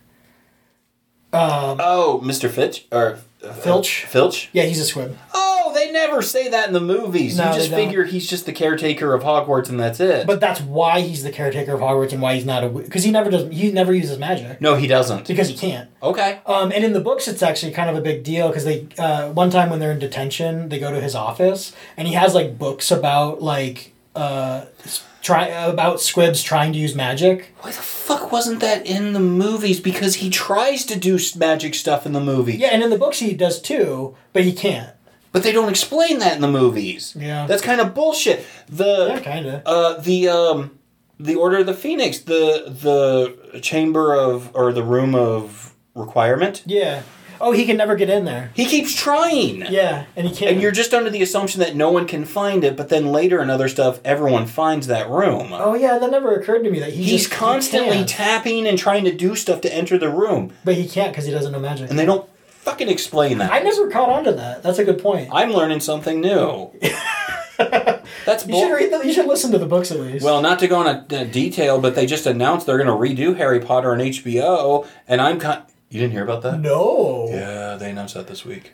oh, 1.34 2.22
Mr. 2.24 2.50
Fitch 2.50 2.86
or 2.92 3.20
uh, 3.44 3.54
Filch? 3.54 4.06
Filch. 4.06 4.50
Yeah, 4.54 4.64
he's 4.64 4.80
a 4.80 4.86
squib. 4.86 5.18
Oh, 5.34 5.51
they 5.74 5.92
never 5.92 6.22
say 6.22 6.50
that 6.50 6.68
in 6.68 6.74
the 6.74 6.80
movies. 6.82 7.38
No, 7.38 7.50
you 7.50 7.54
just 7.58 7.70
they 7.70 7.76
don't. 7.78 7.86
figure 7.88 8.04
he's 8.06 8.30
just 8.30 8.46
the 8.46 8.54
caretaker 8.54 9.14
of 9.14 9.24
Hogwarts, 9.24 9.70
and 9.70 9.80
that's 9.80 10.00
it. 10.00 10.28
But 10.28 10.40
that's 10.40 10.62
why 10.62 11.02
he's 11.02 11.24
the 11.24 11.32
caretaker 11.32 11.74
of 11.74 11.80
Hogwarts 11.82 12.12
and 12.14 12.22
why 12.22 12.36
he's 12.36 12.46
not 12.46 12.64
a 12.64 12.70
because 12.70 13.04
he 13.04 13.12
never 13.12 13.30
does 13.30 13.52
he 13.52 13.72
never 13.72 13.94
uses 13.94 14.18
magic 14.18 14.60
no, 14.62 14.76
he 14.76 14.88
doesn't. 14.88 15.28
because 15.28 15.50
he 15.50 15.56
can't. 15.56 15.90
Okay. 16.04 16.40
Um, 16.46 16.72
and 16.72 16.84
in 16.84 16.94
the 16.94 17.00
books, 17.02 17.28
it's 17.28 17.44
actually 17.44 17.72
kind 17.72 17.90
of 17.90 17.96
a 17.96 18.02
big 18.02 18.24
deal 18.24 18.48
because 18.48 18.66
they 18.66 18.88
uh, 18.98 19.32
one 19.32 19.50
time 19.50 19.70
when 19.70 19.80
they're 19.80 19.92
in 19.92 20.00
detention, 20.00 20.70
they 20.70 20.80
go 20.80 20.92
to 20.92 21.00
his 21.02 21.16
office 21.16 21.74
and 21.98 22.08
he 22.08 22.14
has 22.14 22.34
like 22.36 22.58
books 22.58 22.92
about 22.92 23.42
like 23.42 23.94
uh, 24.16 24.66
s- 24.84 25.04
try 25.22 25.46
about 25.48 26.02
squibs 26.02 26.42
trying 26.44 26.74
to 26.74 26.80
use 26.80 26.96
magic. 26.96 27.54
Why 27.62 27.70
the 27.72 27.78
fuck 27.78 28.32
wasn't 28.32 28.60
that 28.60 28.86
in 28.86 29.14
the 29.14 29.20
movies? 29.20 29.80
Because 29.80 30.16
he 30.16 30.30
tries 30.30 30.84
to 30.86 31.00
do 31.00 31.16
s- 31.16 31.36
magic 31.36 31.76
stuff 31.76 32.06
in 32.06 32.12
the 32.14 32.20
movie. 32.20 32.56
Yeah, 32.58 32.70
and 32.70 32.84
in 32.84 32.90
the 32.90 32.98
books 32.98 33.20
he 33.20 33.34
does 33.34 33.62
too, 33.62 34.16
but 34.34 34.44
he 34.44 34.52
can't. 34.54 34.90
But 35.32 35.44
they 35.44 35.52
don't 35.52 35.70
explain 35.70 36.20
that 36.20 36.36
in 36.36 36.42
the 36.42 36.48
movies. 36.52 37.16
Yeah. 37.18 37.46
That's 37.48 37.62
kind 37.62 37.80
of 37.82 37.94
bullshit. 37.94 38.46
The 38.68 39.08
Yeah, 39.16 39.20
kind 39.22 39.46
of. 39.46 39.62
uh 39.66 39.94
the 40.02 40.28
um 40.30 40.78
the 41.20 41.36
Order 41.36 41.60
of 41.60 41.68
the 41.68 41.74
Phoenix, 41.74 42.20
the 42.20 42.66
the 43.52 43.60
chamber 43.62 44.14
of 44.14 44.50
or 44.56 44.74
the 44.74 44.84
room 44.84 45.16
of 45.16 45.74
requirement. 45.96 46.64
Yeah. 46.66 47.04
Oh, 47.44 47.54
he 47.54 47.66
can 47.66 47.76
never 47.76 47.96
get 47.96 48.08
in 48.08 48.26
there. 48.26 48.52
He 48.54 48.66
keeps 48.66 48.94
trying. 48.94 49.62
Yeah, 49.72 50.06
and 50.16 50.28
he 50.28 50.36
can't. 50.36 50.52
And 50.52 50.62
you're 50.62 50.72
just 50.72 50.94
under 50.94 51.10
the 51.10 51.24
assumption 51.24 51.60
that 51.62 51.76
no 51.76 51.90
one 51.92 52.06
can 52.06 52.24
find 52.24 52.64
it, 52.64 52.78
but 52.78 52.90
then 52.90 53.08
later 53.12 53.42
in 53.42 53.50
other 53.50 53.68
stuff, 53.68 54.00
everyone 54.06 54.46
finds 54.46 54.86
that 54.88 55.10
room. 55.10 55.50
Oh 55.52 55.74
yeah, 55.74 55.98
that 55.98 56.12
never 56.12 56.36
occurred 56.36 56.64
to 56.66 56.70
me 56.70 56.80
that 56.82 56.94
he 56.94 57.02
He's 57.04 57.22
just 57.24 57.32
constantly 57.32 57.98
can't. 57.98 58.10
tapping 58.10 58.68
and 58.68 58.78
trying 58.78 59.06
to 59.06 59.12
do 59.16 59.36
stuff 59.36 59.60
to 59.62 59.74
enter 59.74 59.98
the 59.98 60.10
room, 60.10 60.54
but 60.64 60.76
he 60.76 60.88
can't 60.88 61.12
because 61.14 61.26
he 61.26 61.32
doesn't 61.32 61.52
know 61.52 61.60
magic. 61.60 61.90
and 61.90 61.98
they 61.98 62.06
don't 62.06 62.30
fucking 62.62 62.90
explain 62.90 63.38
that. 63.40 63.52
I 63.52 63.60
never 63.60 63.90
caught 63.90 64.10
on 64.10 64.24
to 64.26 64.32
that. 64.34 64.64
That's 64.64 64.80
a 64.80 64.84
good 64.84 65.00
point. 65.02 65.30
I'm 65.32 65.52
learning 65.52 65.80
something 65.82 66.22
new. 66.22 66.72
That's 68.26 68.48
You 68.48 68.56
should 68.56 68.74
read. 68.74 68.92
The, 68.92 69.06
you 69.06 69.14
should 69.14 69.28
listen 69.28 69.52
to 69.52 69.58
the 69.58 69.66
books 69.66 69.92
at 69.92 70.00
least. 70.00 70.26
Well, 70.26 70.42
not 70.42 70.60
to 70.60 70.68
go 70.68 70.86
into 70.88 71.26
detail, 71.26 71.80
but 71.80 71.96
they 71.96 72.06
just 72.06 72.26
announced 72.26 72.66
they're 72.66 72.82
going 72.84 72.88
to 72.88 73.24
redo 73.24 73.38
Harry 73.38 73.60
Potter 73.60 73.92
on 73.92 74.00
HBO, 74.00 74.88
and 75.08 75.22
I'm 75.22 75.40
kind. 75.40 75.64
You 75.90 76.00
didn't 76.00 76.14
hear 76.14 76.24
about 76.24 76.42
that? 76.44 76.60
no. 76.60 77.28
Yeah, 77.30 77.76
they 77.76 77.90
announced 77.92 78.14
that 78.16 78.28
this 78.28 78.46
week. 78.46 78.74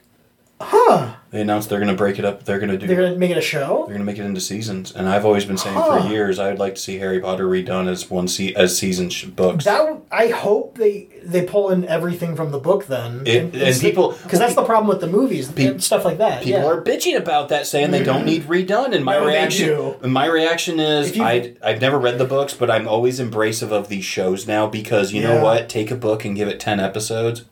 Huh? 0.59 1.13
They 1.29 1.41
announced 1.41 1.69
they're 1.69 1.77
going 1.79 1.91
to 1.91 1.95
break 1.97 2.17
it 2.17 2.25
up. 2.25 2.43
They're 2.45 2.57
going 2.57 2.71
to 2.71 2.77
do. 2.79 2.87
They're 2.87 2.95
gonna 2.95 3.15
make 3.17 3.29
it 3.29 3.37
a 3.37 3.41
show. 3.41 3.79
They're 3.85 3.95
going 3.95 3.99
to 3.99 4.05
make 4.05 4.17
it 4.17 4.23
into 4.25 4.41
seasons, 4.41 4.91
and 4.91 5.07
I've 5.07 5.23
always 5.25 5.45
been 5.45 5.57
saying 5.57 5.75
Huh. 5.75 6.01
for 6.01 6.07
years 6.09 6.39
I 6.39 6.49
would 6.49 6.57
like 6.57 6.75
to 6.75 6.81
see 6.81 6.97
Harry 6.97 7.19
Potter 7.19 7.45
redone 7.45 7.87
as 7.87 8.09
one 8.09 8.27
se- 8.27 8.53
as 8.55 8.75
season 8.77 9.09
sh- 9.09 9.25
books. 9.25 9.65
That 9.65 9.79
w- 9.79 10.01
I 10.11 10.29
hope 10.29 10.77
they 10.77 11.09
they 11.23 11.43
pull 11.43 11.69
in 11.69 11.85
everything 11.85 12.35
from 12.35 12.51
the 12.51 12.57
book 12.59 12.87
then. 12.87 13.21
It- 13.25 13.53
and 13.53 13.79
people- 13.81 14.15
because 14.23 14.39
that's 14.39 14.55
the 14.55 14.63
problem 14.63 14.87
with 14.87 15.01
the 15.01 15.07
movies 15.07 15.51
Pe- 15.51 15.65
and 15.65 15.83
stuff 15.83 16.05
like 16.05 16.17
that. 16.17 16.41
People 16.41 16.61
yeah. 16.61 16.67
are 16.67 16.81
bitching 16.81 17.17
about 17.17 17.49
that, 17.49 17.67
saying 17.67 17.91
they 17.91 18.01
don't 18.03 18.21
mm. 18.23 18.25
need 18.25 18.43
redone. 18.47 18.95
And 18.95 19.03
my 19.05 19.15
No, 19.19 19.25
reaction, 19.25 19.95
and 20.01 20.11
my 20.13 20.25
reaction 20.25 20.79
is, 20.79 21.19
I 21.19 21.53
I've 21.63 21.81
never 21.81 21.99
read 21.99 22.17
the 22.17 22.25
books, 22.25 22.53
but 22.55 22.71
I'm 22.71 22.87
always 22.87 23.19
embracive 23.19 23.71
of 23.71 23.89
these 23.89 24.05
shows 24.05 24.47
now 24.47 24.65
because 24.65 25.11
you 25.13 25.21
know 25.21 25.43
what? 25.43 25.69
Take 25.69 25.91
a 25.91 25.95
book 25.95 26.23
and 26.25 26.35
give 26.35 26.47
it 26.47 26.59
ten 26.59 26.79
episodes. 26.79 27.43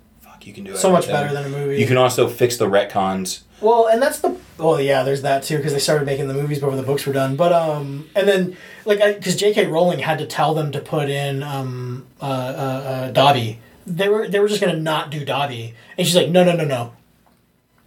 Fuck, 0.45 0.57
you 0.57 0.63
can 0.63 0.63
do 0.73 0.77
so 0.79 0.91
much 0.91 1.07
better 1.07 1.33
than 1.33 1.45
a 1.45 1.49
movie. 1.49 1.79
You 1.79 1.87
can 1.87 1.97
also 1.97 2.27
fix 2.27 2.57
the 2.57 2.67
retcons. 2.67 3.41
Well, 3.61 3.87
and 3.87 4.01
that's 4.01 4.19
the 4.19 4.37
well, 4.57 4.79
yeah. 4.79 5.03
There's 5.03 5.21
that 5.23 5.43
too 5.43 5.57
because 5.57 5.73
they 5.73 5.79
started 5.79 6.05
making 6.05 6.27
the 6.27 6.33
movies 6.33 6.59
before 6.59 6.75
the 6.75 6.83
books 6.83 7.05
were 7.05 7.13
done. 7.13 7.35
But 7.35 7.51
um, 7.53 8.09
and 8.15 8.27
then 8.27 8.57
like 8.85 8.99
because 8.99 9.35
J.K. 9.35 9.67
Rowling 9.67 9.99
had 9.99 10.19
to 10.19 10.25
tell 10.25 10.53
them 10.53 10.71
to 10.73 10.79
put 10.79 11.09
in 11.09 11.41
um 11.41 12.05
uh, 12.21 12.25
uh, 12.25 12.27
uh 12.27 13.11
Dobby. 13.11 13.59
They 13.87 14.09
were 14.09 14.27
they 14.27 14.39
were 14.39 14.47
just 14.47 14.61
gonna 14.61 14.77
not 14.79 15.09
do 15.09 15.23
Dobby, 15.25 15.73
and 15.97 16.05
she's 16.05 16.15
like, 16.15 16.29
no, 16.29 16.43
no, 16.43 16.55
no, 16.55 16.65
no. 16.65 16.93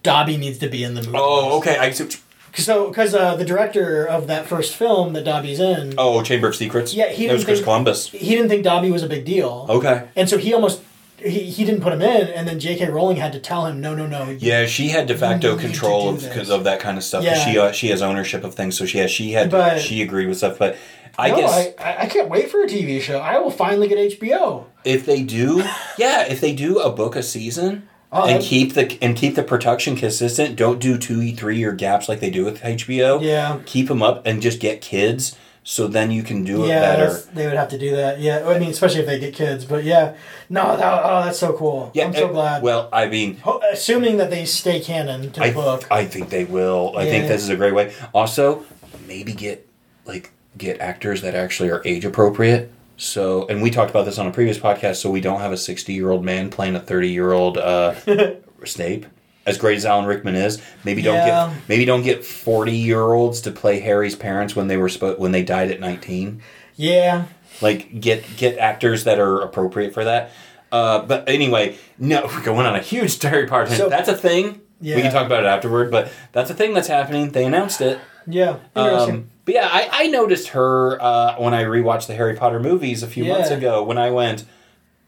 Dobby 0.02 0.36
needs 0.36 0.59
to 0.59 0.68
be 0.68 0.84
in 0.84 0.94
the 0.94 1.02
movie. 1.02 1.18
Oh, 1.20 1.59
okay. 1.59 1.76
I 1.76 1.90
see 1.90 2.09
So 2.54 2.88
because 2.88 3.14
uh, 3.14 3.36
the 3.36 3.44
director 3.44 4.06
of 4.06 4.26
that 4.28 4.46
first 4.46 4.74
film 4.74 5.12
that 5.14 5.24
Dobby's 5.24 5.61
in, 5.61 5.94
oh, 5.98 6.22
Chamber 6.22 6.48
of 6.48 6.56
Secrets. 6.56 6.94
Yeah, 6.94 7.09
he 7.11 7.26
That 7.26 7.32
was 7.34 7.42
didn't 7.42 7.46
Chris 7.46 7.59
think- 7.59 7.64
Columbus. 7.64 8.09
he 8.11 8.30
didn't 8.36 8.48
think 8.48 8.64
Dobby 8.64 8.90
was 8.90 9.02
a 9.02 9.09
big 9.09 9.24
deal. 9.24 9.66
Okay. 9.68 10.09
And 10.16 10.28
so 10.30 10.38
he 10.38 10.54
almost 10.54 10.80
he, 11.18 11.50
he 11.50 11.64
didn't 11.64 11.80
put 11.80 11.92
him 11.92 12.02
in, 12.02 12.28
and 12.28 12.46
then 12.46 12.58
J.K. 12.60 12.88
Rowling 12.90 13.16
had 13.16 13.32
to 13.32 13.40
tell 13.40 13.66
him, 13.66 13.80
no, 13.80 13.94
no, 13.94 14.06
no. 14.06 14.30
Yeah, 14.30 14.66
she 14.66 14.88
had 14.88 15.06
de 15.06 15.16
facto 15.16 15.50
You 15.50 15.56
need 15.56 15.62
to 15.62 15.68
control 15.68 16.08
of 16.10 16.22
because 16.22 16.50
of 16.50 16.64
that 16.64 16.80
kind 16.80 16.96
of 16.96 17.04
stuff. 17.04 17.24
Yeah. 17.24 17.34
She 17.44 17.58
uh, 17.58 17.72
she 17.72 17.88
has 17.88 18.02
ownership 18.02 18.44
of 18.44 18.54
things, 18.54 18.76
so 18.76 18.86
she 18.86 18.98
has 18.98 19.10
she 19.10 19.32
had 19.32 19.50
But- 19.50 19.80
she 19.80 20.02
agreed 20.02 20.26
with 20.26 20.38
stuff. 20.38 20.58
But 20.58 20.76
I 21.18 21.30
no, 21.30 21.36
guess 21.36 21.74
I, 21.78 21.82
I 21.82 22.02
I 22.02 22.06
can't 22.06 22.28
wait 22.28 22.50
for 22.50 22.62
a 22.62 22.66
TV 22.66 23.00
show. 23.00 23.18
I 23.18 23.38
will 23.38 23.50
finally 23.50 23.88
get 23.88 23.98
HBO. 24.18 24.66
if 24.84 25.04
they 25.06 25.22
do, 25.22 25.58
yeah, 25.98 26.26
if 26.28 26.40
they 26.40 26.54
do 26.54 26.78
a 26.78 26.90
book 26.90 27.16
a 27.16 27.22
season. 27.22 27.88
Oh, 28.10 28.26
and 28.26 28.42
keep 28.42 28.72
the 28.72 28.96
and 29.02 29.14
keep 29.14 29.34
the 29.34 29.42
production 29.42 29.94
consistent. 29.94 30.56
Don't 30.56 30.78
do 30.78 30.96
two, 30.96 31.34
three 31.34 31.58
year 31.58 31.72
gaps 31.72 32.08
like 32.08 32.20
they 32.20 32.30
do 32.30 32.42
with 32.42 32.62
HBO. 32.62 33.20
Yeah. 33.20 33.58
keep 33.66 33.88
them 33.88 34.02
up 34.02 34.26
and 34.26 34.40
just 34.40 34.60
get 34.60 34.80
kids. 34.80 35.36
So 35.70 35.86
then 35.86 36.10
you 36.10 36.22
can 36.22 36.44
do 36.44 36.64
it 36.64 36.68
yeah, 36.68 36.80
better. 36.80 37.12
they 37.34 37.46
would 37.46 37.58
have 37.58 37.68
to 37.68 37.78
do 37.78 37.94
that. 37.96 38.20
Yeah, 38.20 38.48
I 38.48 38.58
mean, 38.58 38.70
especially 38.70 39.00
if 39.00 39.06
they 39.06 39.18
get 39.18 39.34
kids. 39.34 39.66
But 39.66 39.84
yeah, 39.84 40.16
no, 40.48 40.74
that, 40.74 41.02
oh, 41.04 41.24
that's 41.24 41.38
so 41.38 41.52
cool. 41.52 41.90
Yeah, 41.92 42.06
I'm 42.06 42.14
so 42.14 42.28
uh, 42.28 42.32
glad. 42.32 42.62
Well, 42.62 42.88
I 42.90 43.06
mean, 43.06 43.36
Ho- 43.40 43.60
assuming 43.70 44.16
that 44.16 44.30
they 44.30 44.46
stay 44.46 44.80
canon 44.80 45.30
to 45.32 45.40
the 45.40 45.44
I, 45.44 45.52
book. 45.52 45.86
I 45.90 46.06
think 46.06 46.30
they 46.30 46.44
will. 46.44 46.94
I 46.96 47.04
think 47.04 47.28
this 47.28 47.42
is 47.42 47.50
a 47.50 47.56
great 47.56 47.74
way. 47.74 47.92
Also, 48.14 48.64
maybe 49.06 49.34
get 49.34 49.68
like 50.06 50.32
get 50.56 50.80
actors 50.80 51.20
that 51.20 51.34
actually 51.34 51.68
are 51.68 51.82
age 51.84 52.06
appropriate. 52.06 52.72
So, 52.96 53.46
and 53.48 53.60
we 53.60 53.70
talked 53.70 53.90
about 53.90 54.06
this 54.06 54.18
on 54.18 54.26
a 54.26 54.32
previous 54.32 54.58
podcast. 54.58 54.96
So 54.96 55.10
we 55.10 55.20
don't 55.20 55.40
have 55.40 55.52
a 55.52 55.58
sixty-year-old 55.58 56.24
man 56.24 56.48
playing 56.48 56.76
a 56.76 56.80
thirty-year-old 56.80 57.58
uh, 57.58 57.94
Snape. 58.64 59.04
As 59.49 59.59
great 59.59 59.76
as 59.78 59.84
Alan 59.86 60.07
Rickman 60.07 60.34
is, 60.36 60.61
maybe 60.84 61.03
don't 61.03 61.14
Yeah. 61.14 61.49
get 61.55 61.68
maybe 61.68 61.84
don't 61.84 62.03
get 62.03 62.24
forty-year-olds 62.24 63.40
to 63.42 63.51
play 63.51 63.80
Harry's 63.80 64.14
parents 64.16 64.55
when 64.55 64.68
they 64.68 64.76
were 64.76 64.88
spo- 64.88 65.18
when 65.18 65.32
they 65.32 65.42
died 65.42 65.70
at 65.70 65.80
nineteen. 65.80 66.42
yeah, 66.76 67.24
Like 67.61 68.01
get 68.01 68.24
get 68.36 68.59
actors 68.59 69.05
that 69.05 69.18
are 69.18 69.40
appropriate 69.40 69.94
for 69.94 70.05
that. 70.05 70.30
Uh, 70.70 71.01
but 71.01 71.28
anyway, 71.28 71.76
no, 71.99 72.22
we're 72.26 72.42
going 72.42 72.66
on 72.66 72.74
a 72.76 72.80
huge 72.82 73.20
Harry 73.22 73.46
Potter. 73.46 73.74
So- 73.74 73.88
that's 73.88 74.09
a 74.09 74.16
thing. 74.16 74.61
Yeah. 74.80 74.94
We 74.94 75.03
can 75.03 75.12
talk 75.12 75.26
about 75.26 75.42
it 75.42 75.46
afterward, 75.46 75.90
but 75.90 76.12
that's 76.30 76.51
a 76.51 76.55
thing 76.55 76.72
that's 76.72 76.86
happening. 76.86 77.30
They 77.30 77.44
announced 77.44 77.80
it. 77.80 77.99
yeah, 78.28 78.59
interesting. 78.76 79.14
Um, 79.16 79.30
but 79.44 79.55
yeah, 79.55 79.68
I, 79.72 79.88
I 79.90 80.07
noticed 80.07 80.49
her 80.51 81.03
uh, 81.03 81.34
when 81.40 81.53
I 81.53 81.64
rewatched 81.64 82.07
the 82.07 82.14
Harry 82.14 82.36
Potter 82.36 82.61
movies 82.61 83.03
a 83.03 83.09
few 83.09 83.24
months 83.24 83.51
ago. 83.51 83.82
When 83.82 83.99
I 83.99 84.11
went, 84.12 84.44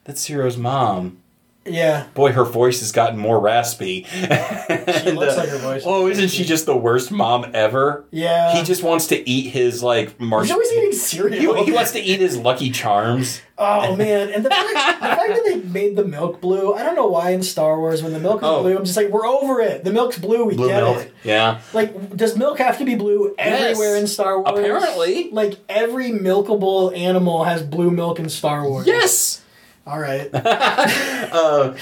that's 0.02 0.22
Ciro's 0.22 0.56
mom. 0.56 1.19
Yeah, 1.66 2.06
Boy, 2.14 2.32
her 2.32 2.44
voice 2.44 2.80
has 2.80 2.90
gotten 2.92 3.18
more 3.18 3.38
raspy. 3.38 4.04
she 4.10 5.10
looks 5.12 5.36
like 5.36 5.48
her 5.50 5.58
voice. 5.58 5.84
Uh, 5.84 5.90
oh, 5.90 6.06
isn't 6.08 6.28
she 6.28 6.44
just 6.44 6.64
the 6.66 6.76
worst 6.76 7.10
mom 7.12 7.50
ever? 7.54 8.04
Yeah, 8.10 8.54
He 8.56 8.62
just 8.64 8.82
wants 8.82 9.08
to 9.08 9.28
eat 9.28 9.50
his 9.50 9.82
like 9.82 10.18
he's 10.18 10.50
always 10.50 10.72
eating 10.72 10.92
cereal. 10.92 11.56
He, 11.56 11.64
he 11.66 11.72
wants 11.72 11.92
to 11.92 12.00
eat 12.00 12.20
his 12.20 12.36
Lucky 12.38 12.70
Charms. 12.70 13.42
Oh 13.58 13.94
man, 13.94 14.30
and 14.30 14.42
the 14.42 14.48
fact, 14.48 15.00
the 15.00 15.06
fact 15.06 15.28
that 15.34 15.42
they 15.44 15.56
made 15.70 15.94
the 15.94 16.04
milk 16.04 16.40
blue, 16.40 16.72
I 16.72 16.82
don't 16.82 16.94
know 16.94 17.08
why 17.08 17.30
in 17.32 17.42
Star 17.42 17.78
Wars 17.78 18.02
when 18.02 18.14
the 18.14 18.20
milk 18.20 18.38
is 18.40 18.48
Oh. 18.48 18.62
blue, 18.62 18.78
I'm 18.78 18.84
just 18.86 18.96
like, 18.96 19.08
we're 19.10 19.26
over 19.26 19.60
it. 19.60 19.84
The 19.84 19.92
milk's 19.92 20.18
blue, 20.18 20.46
we 20.46 20.56
Blue 20.56 20.68
get 20.68 20.82
milk. 20.82 20.96
it. 21.02 21.14
Yeah. 21.24 21.60
Like, 21.74 22.16
does 22.16 22.38
milk 22.38 22.56
have 22.58 22.78
to 22.78 22.86
be 22.86 22.94
blue 22.94 23.34
everywhere 23.38 23.96
in 23.96 24.06
Star 24.06 24.40
Wars? 24.40 24.58
Apparently. 24.58 25.30
Like 25.30 25.58
every 25.68 26.10
milkable 26.10 26.96
animal 26.96 27.44
has 27.44 27.62
blue 27.62 27.90
milk 27.90 28.18
in 28.18 28.30
Star 28.30 28.66
Wars. 28.66 28.86
Yes. 28.86 29.42
All 29.90 29.98
right. 30.00 30.30
Uh, 31.32 31.76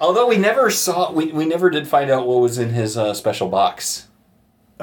although 0.00 0.28
we 0.28 0.36
never 0.36 0.70
saw, 0.70 1.10
we, 1.10 1.32
we 1.32 1.44
never 1.44 1.70
did 1.70 1.88
find 1.88 2.08
out 2.08 2.24
what 2.24 2.40
was 2.40 2.56
in 2.56 2.70
his 2.70 2.96
uh, 2.96 3.12
special 3.14 3.48
box. 3.48 4.06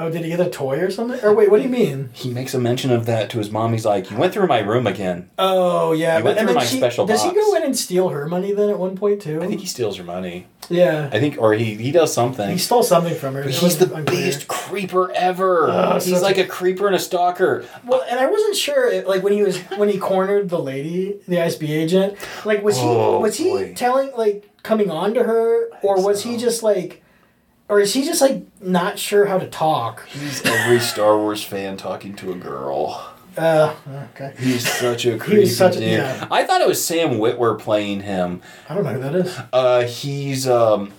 Oh, 0.02 0.10
did 0.10 0.22
he 0.24 0.30
get 0.30 0.40
a 0.40 0.48
toy 0.48 0.78
or 0.80 0.90
something? 0.90 1.20
Or 1.22 1.34
wait, 1.34 1.50
what 1.50 1.58
do 1.58 1.62
you 1.64 1.68
mean? 1.68 2.08
He 2.12 2.30
makes 2.30 2.54
a 2.54 2.58
mention 2.58 2.90
of 2.90 3.06
that 3.06 3.28
to 3.30 3.38
his 3.38 3.50
mom. 3.50 3.72
He's 3.72 3.84
like, 3.84 4.10
"You 4.10 4.16
went 4.16 4.32
through 4.32 4.46
my 4.46 4.60
room 4.60 4.86
again." 4.86 5.28
Oh 5.38 5.92
yeah, 5.92 6.16
He 6.18 6.22
went 6.22 6.38
and 6.38 6.48
through 6.48 6.56
my 6.56 6.64
she, 6.64 6.78
special 6.78 7.06
does 7.06 7.22
he 7.22 7.32
go 7.32 7.54
in 7.54 7.62
and 7.62 7.76
steal 7.76 8.08
her 8.08 8.26
money 8.26 8.52
then 8.52 8.70
at 8.70 8.78
one 8.78 8.96
point 8.96 9.20
too? 9.22 9.42
I 9.42 9.46
think 9.46 9.60
he 9.60 9.66
steals 9.66 9.96
her 9.98 10.04
money. 10.04 10.46
yeah, 10.70 11.10
I 11.12 11.20
think, 11.20 11.36
or 11.38 11.52
he 11.52 11.74
he 11.74 11.90
does 11.92 12.12
something. 12.14 12.48
he 12.50 12.58
stole 12.58 12.82
something 12.82 13.14
from 13.14 13.34
her. 13.34 13.42
But 13.42 13.52
he's 13.52 13.78
the 13.78 13.86
unclear. 13.94 14.04
biggest 14.04 14.48
creeper 14.48 15.10
ever. 15.12 15.68
Oh, 15.70 15.94
he's 16.00 16.22
like 16.22 16.38
a- 16.38 16.44
a 16.44 16.46
creeper 16.46 16.86
and 16.86 16.96
a 16.96 16.98
stalker. 16.98 17.64
Well, 17.84 18.02
and 18.08 18.18
I 18.18 18.26
wasn't 18.26 18.56
sure, 18.56 19.02
like 19.06 19.22
when 19.22 19.32
he 19.34 19.42
was 19.42 19.58
when 19.76 19.88
he 19.90 19.98
cornered 19.98 20.48
the 20.48 20.58
lady, 20.58 21.18
the 21.28 21.36
ISB 21.36 21.68
agent. 21.68 22.16
Like, 22.44 22.62
was 22.62 22.76
he 22.76 22.82
Oh, 22.86 23.20
was 23.20 23.36
he 23.36 23.74
telling 23.74 24.12
like 24.16 24.48
coming 24.62 24.90
on 24.90 25.12
to 25.14 25.24
her, 25.24 25.68
or 25.82 26.02
was 26.02 26.22
so. 26.22 26.28
he 26.30 26.36
just 26.38 26.62
like, 26.62 27.02
or 27.70 27.80
is 27.80 27.94
he 27.94 28.04
just 28.04 28.20
like 28.20 28.42
not 28.60 28.98
sure 28.98 29.24
how 29.26 29.38
to 29.38 29.46
talk? 29.48 30.06
He's 30.08 30.44
every 30.44 30.80
Star 30.80 31.16
Wars 31.16 31.42
fan 31.42 31.76
talking 31.78 32.14
to 32.16 32.32
a 32.32 32.34
girl. 32.34 33.14
Uh, 33.38 33.74
okay, 34.14 34.34
He's 34.38 34.68
such 34.68 35.06
a 35.06 35.16
creepy 35.24 35.46
such 35.46 35.76
a- 35.76 35.80
dude. 35.80 35.88
yeah. 35.92 36.26
I 36.30 36.44
thought 36.44 36.60
it 36.60 36.66
was 36.68 36.84
Sam 36.84 37.10
Witwer 37.12 37.58
playing 37.58 38.00
him. 38.00 38.42
I 38.68 38.74
don't 38.74 38.82
know 38.84 38.92
who 38.94 39.00
that 39.00 39.14
is. 39.14 39.38
Uh, 39.52 39.82
he's 39.86 40.48
um, 40.48 40.92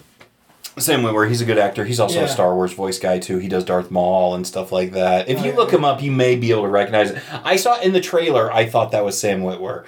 Sam 0.79 1.01
Witwer. 1.01 1.27
He's 1.27 1.41
a 1.41 1.45
good 1.45 1.57
actor. 1.59 1.83
He's 1.83 1.99
also 1.99 2.19
Yeah. 2.19 2.25
a 2.25 2.29
Star 2.29 2.55
Wars 2.55 2.71
voice 2.73 2.97
guy 2.99 3.19
too. 3.19 3.37
He 3.37 3.49
does 3.49 3.65
Darth 3.65 3.91
Maul 3.91 4.33
and 4.33 4.47
stuff 4.47 4.71
like 4.71 4.93
that. 4.93 5.27
If 5.27 5.39
Oh, 5.39 5.43
you 5.43 5.51
yeah. 5.51 5.57
look 5.57 5.71
him 5.73 5.83
up, 5.83 6.01
you 6.01 6.11
may 6.11 6.37
be 6.37 6.51
able 6.51 6.63
to 6.63 6.69
recognize 6.69 7.11
it. 7.11 7.21
I 7.43 7.57
saw 7.57 7.79
in 7.81 7.91
the 7.91 8.01
trailer. 8.01 8.51
I 8.51 8.65
thought 8.65 8.91
that 8.91 9.03
was 9.03 9.19
Sam 9.19 9.41
Witwer. 9.41 9.83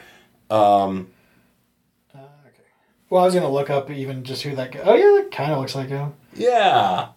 Um, 0.52 1.08
Uh, 2.14 2.20
okay. 2.20 2.64
Well, 3.10 3.22
I 3.24 3.26
was 3.26 3.34
gonna 3.34 3.50
look 3.50 3.70
up 3.70 3.90
even 3.90 4.24
just 4.26 4.44
who 4.44 4.54
that 4.58 4.74
guy. 4.74 4.82
Oh 4.84 4.96
yeah, 4.96 5.22
that 5.24 5.32
kind 5.32 5.54
of 5.54 5.60
looks 5.60 5.76
like 5.76 5.88
him. 5.88 6.14
Yeah, 6.36 7.10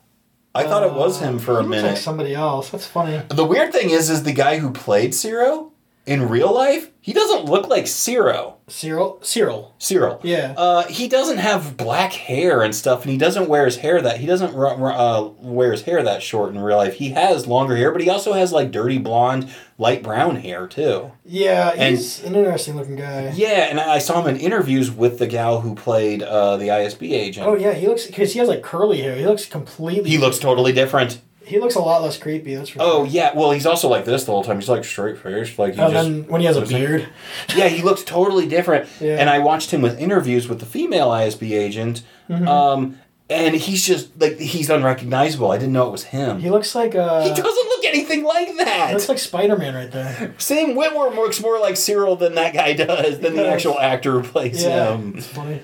I 0.55 0.65
thought 0.65 0.83
it 0.85 0.93
was 0.95 1.21
him 1.21 1.39
for 1.39 1.55
Uh, 1.59 1.61
a 1.61 1.63
minute. 1.63 1.89
Like 1.91 1.97
somebody 1.97 2.35
else. 2.35 2.71
That's 2.71 2.87
funny. 2.87 3.21
The 3.29 3.45
weird 3.45 3.73
thing 3.73 3.91
is, 3.91 4.09
is 4.11 4.23
the 4.23 4.33
guy 4.33 4.59
who 4.59 4.71
played 4.73 5.15
Ciro 5.15 5.73
in 6.07 6.29
real 6.29 6.55
life, 6.55 6.91
he 7.01 7.13
doesn't 7.13 7.47
look 7.47 7.69
like 7.69 7.87
Ciro. 7.87 8.57
Syril. 8.69 9.21
Syril. 9.23 9.73
Syril. 9.79 10.21
Yeah. 10.23 10.55
Uh, 10.57 10.85
he 10.87 11.09
doesn't 11.09 11.39
have 11.39 11.77
black 11.77 12.13
hair 12.13 12.63
and 12.63 12.75
stuff, 12.75 13.03
and 13.03 13.11
he 13.11 13.19
doesn't 13.19 13.49
wear 13.49 13.65
his 13.65 13.77
hair 13.77 14.01
that 14.01 14.19
he 14.19 14.27
doesn't 14.27 14.55
uh, 14.57 15.31
wear 15.41 15.73
his 15.73 15.83
hair 15.83 16.03
that 16.03 16.23
short 16.23 16.53
in 16.55 16.61
real 16.61 16.77
life. 16.77 16.95
He 16.95 17.11
has 17.11 17.47
longer 17.47 17.77
hair, 17.77 17.91
but 17.93 18.01
he 18.01 18.09
also 18.11 18.33
has 18.33 18.53
like 18.53 18.71
dirty 18.73 18.99
blonde, 18.99 19.49
light 19.79 20.03
brown 20.03 20.37
hair 20.37 20.67
too. 20.67 21.13
Yeah, 21.25 21.73
And- 21.77 21.97
he's 21.97 22.23
an 22.25 22.35
interesting 22.35 22.77
looking 22.77 22.97
guy. 22.97 23.33
Yeah, 23.35 23.67
and 23.71 23.79
I 23.81 23.99
saw 23.99 24.23
him 24.23 24.35
in 24.35 24.41
interviews 24.41 24.91
with 24.91 25.19
the 25.19 25.27
gal 25.27 25.61
who 25.61 25.75
played 25.75 26.23
uh, 26.23 26.57
the 26.57 26.69
ISB 26.69 27.13
agent. 27.13 27.47
Oh 27.47 27.55
yeah, 27.55 27.73
he 27.73 27.87
looks 27.87 28.07
because 28.07 28.33
he 28.33 28.39
has 28.41 28.49
like 28.49 28.63
curly 28.63 29.01
hair. 29.03 29.17
He 29.17 29.27
looks 29.27 29.47
completely. 29.47 30.11
He 30.11 30.19
looks 30.19 30.39
totally 30.39 30.73
different. 30.73 31.21
He 31.47 31.61
looks 31.61 31.77
a 31.77 31.81
lot 31.81 32.03
less 32.03 32.19
creepy. 32.19 32.55
That's 32.57 32.71
for 32.71 32.79
Oh 32.83 33.05
sure. 33.05 33.07
yeah, 33.07 33.33
well 33.35 33.53
he's 33.53 33.67
also 33.67 33.89
like 33.89 34.05
this 34.05 34.25
the 34.25 34.33
whole 34.33 34.43
time. 34.45 34.59
He's 34.59 34.69
like 34.69 34.85
straight 34.85 35.17
faced, 35.19 35.59
like 35.59 35.75
he 35.75 35.81
And 35.81 35.93
just 35.93 36.09
then 36.09 36.27
when 36.27 36.41
he 36.41 36.47
has 36.49 36.57
a 36.57 36.61
What 36.61 36.65
is 36.65 36.71
he? 36.71 36.79
beard. 36.79 37.09
yeah, 37.57 37.69
he 37.69 37.83
looks 37.83 38.03
totally 38.03 38.49
different. 38.49 38.89
Yeah. 39.01 39.19
And 39.21 39.31
I 39.31 39.39
watched 39.39 39.71
him 39.71 39.81
with 39.81 39.99
interviews 40.01 40.49
with 40.49 40.59
the 40.61 40.67
female 40.67 41.09
ISB 41.09 41.53
agent, 41.53 42.03
Mm-hmm. 42.29 42.49
um, 42.49 42.99
and 43.31 43.55
he's 43.57 43.85
just 43.85 44.21
like 44.21 44.39
he's 44.39 44.71
unrecognizable. 44.71 45.51
I 45.51 45.59
didn't 45.59 45.73
know 45.73 45.87
it 45.89 45.93
was 45.93 46.05
him. 46.05 46.39
He 46.41 46.51
looks 46.51 46.75
like 46.75 46.95
uh. 46.95 47.23
he 47.23 47.29
doesn't 47.31 47.45
look 47.69 47.85
anything 47.85 48.23
like 48.25 48.57
that. 48.59 48.93
looks 48.93 49.09
like 49.09 49.19
Spider 49.19 49.57
Man 49.57 49.75
right 49.75 49.91
there. 49.91 50.35
Sam 50.39 50.75
Witwer 50.75 51.15
looks 51.15 51.41
more 51.41 51.59
like 51.61 51.75
Syril 51.77 52.19
than 52.19 52.35
that 52.37 52.55
guy 52.55 52.73
does, 52.73 53.19
than 53.21 53.35
the 53.37 53.43
does. 53.45 53.53
actual 53.55 53.79
actor 53.81 54.21
who 54.21 54.23
plays 54.29 54.63
Yeah, 54.63 54.95
him. 54.97 55.15
it's 55.17 55.27
funny. 55.29 55.61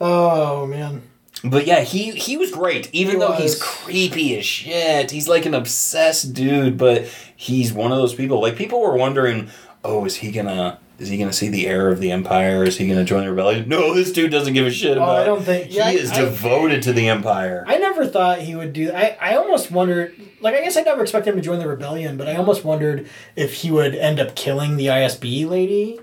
Oh 0.00 0.66
man. 0.66 1.02
But 1.44 1.66
yeah, 1.66 1.80
he 1.80 2.10
he 2.12 2.36
was 2.36 2.50
great. 2.50 2.88
Even 2.92 3.14
He 3.14 3.20
though 3.20 3.32
he's 3.32 3.60
creepy 3.60 4.38
as 4.38 4.44
shit, 4.44 5.10
he's 5.10 5.28
like 5.28 5.46
an 5.46 5.54
obsessed 5.54 6.32
dude. 6.34 6.76
But 6.78 7.06
he's 7.36 7.72
one 7.72 7.92
of 7.92 7.98
those 7.98 8.14
people. 8.14 8.40
Like 8.40 8.56
people 8.56 8.80
were 8.80 8.96
wondering, 8.96 9.48
oh, 9.84 10.04
is 10.04 10.16
he 10.16 10.30
gonna? 10.32 10.78
Is 10.98 11.08
he 11.08 11.16
gonna 11.16 11.32
see 11.32 11.48
the 11.48 11.66
heir 11.66 11.88
of 11.88 12.00
the 12.00 12.10
empire? 12.10 12.62
Is 12.64 12.76
he 12.76 12.86
gonna 12.86 13.04
join 13.04 13.24
the 13.24 13.30
rebellion? 13.30 13.66
No, 13.70 13.94
this 13.94 14.12
dude 14.12 14.30
doesn't 14.30 14.52
give 14.52 14.66
a 14.66 14.70
shit 14.70 14.98
Oh, 14.98 15.02
about. 15.02 15.18
I 15.20 15.24
don't 15.24 15.42
think- 15.42 15.68
he 15.68 15.76
yeah, 15.78 15.88
is 15.90 16.10
I- 16.12 16.20
devoted 16.20 16.82
to 16.82 16.92
the 16.92 17.08
empire. 17.08 17.64
I 17.66 17.78
never 17.78 18.06
thought 18.06 18.40
he 18.40 18.54
would 18.54 18.74
do. 18.74 18.92
I 18.92 19.16
I 19.18 19.36
almost 19.36 19.70
wondered. 19.70 20.14
Like 20.42 20.54
I 20.54 20.60
guess 20.62 20.76
I 20.76 20.82
never 20.82 21.02
expected 21.02 21.30
him 21.30 21.36
to 21.36 21.42
join 21.42 21.58
the 21.58 21.66
rebellion, 21.68 22.18
but 22.18 22.28
I 22.28 22.36
almost 22.36 22.64
wondered 22.66 23.08
if 23.34 23.54
he 23.54 23.70
would 23.70 23.94
end 23.94 24.20
up 24.20 24.34
killing 24.34 24.76
the 24.76 24.86
ISB 24.88 25.48
lady, 25.48 26.00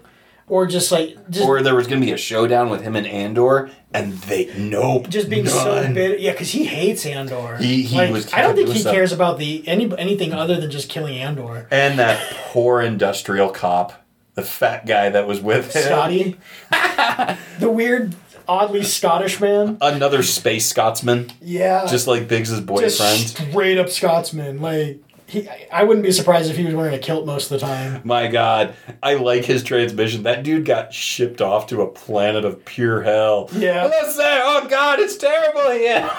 or 0.47 0.65
just 0.65 0.91
like 0.91 1.15
just 1.29 1.45
or 1.45 1.61
there 1.61 1.75
was 1.75 1.87
gonna 1.87 2.01
be 2.01 2.11
a 2.11 2.17
showdown 2.17 2.69
with 2.69 2.81
him 2.81 2.95
and 2.95 3.05
Andor, 3.07 3.69
and 3.93 4.13
they 4.13 4.49
nope, 4.57 5.09
just 5.09 5.29
being 5.29 5.45
so 5.47 5.91
bitter. 5.93 6.15
Yeah, 6.15 6.31
because 6.31 6.51
he 6.51 6.65
hates 6.65 7.05
Andor. 7.05 7.57
He- 7.57 7.83
he 7.83 7.97
Like, 7.97 8.11
was 8.11 8.33
I 8.33 8.41
don't 8.41 8.55
think 8.55 8.69
he 8.69 8.79
stuff. 8.79 8.93
cares 8.93 9.11
about 9.11 9.37
the 9.39 9.67
any 9.67 9.91
anything 9.97 10.33
other 10.33 10.59
than 10.59 10.71
just 10.71 10.89
killing 10.89 11.17
Andor. 11.17 11.67
And 11.71 11.99
that 11.99 12.19
poor 12.51 12.81
industrial 12.81 13.49
cop, 13.49 13.93
the 14.35 14.41
fat 14.41 14.85
guy 14.85 15.09
that 15.09 15.27
was 15.27 15.41
with 15.41 15.73
him. 15.75 15.83
Scotty, 15.83 16.37
the 17.59 17.69
weird, 17.69 18.15
oddly 18.47 18.83
Scottish 18.83 19.39
man. 19.41 19.77
Another 19.81 20.23
space 20.23 20.65
Scotsman, 20.67 21.31
Yeah, 21.41 21.85
just 21.87 22.07
like 22.07 22.27
Bix's 22.27 22.61
boyfriend. 22.61 22.91
just 23.19 23.37
straight 23.37 23.77
up 23.77 23.89
Scotsman. 23.89 24.61
Like 24.61 25.01
he, 25.27 25.47
I 25.71 25.83
wouldn't 25.83 26.05
be 26.05 26.11
surprised 26.11 26.49
if 26.49 26.55
he 26.55 26.63
was 26.63 26.73
wearing 26.73 26.95
a 26.95 26.99
kilt 26.99 27.25
most 27.25 27.51
of 27.51 27.59
the 27.59 27.65
time. 27.65 28.01
My 28.05 28.27
God, 28.27 28.75
I 29.03 29.15
like 29.15 29.43
his 29.43 29.61
transmission. 29.61 30.23
That 30.23 30.43
dude 30.43 30.65
got 30.65 30.93
shipped 30.93 31.41
off 31.41 31.67
to 31.67 31.81
a 31.81 31.87
planet 31.87 32.45
of 32.45 32.63
pure 32.63 33.01
hell. 33.01 33.49
Yeah. 33.53 33.83
Let's 33.85 34.15
say, 34.15 34.39
oh 34.41 34.67
God, 34.69 34.99
it's 34.99 35.17
terrible 35.17 35.71
here. 35.71 36.09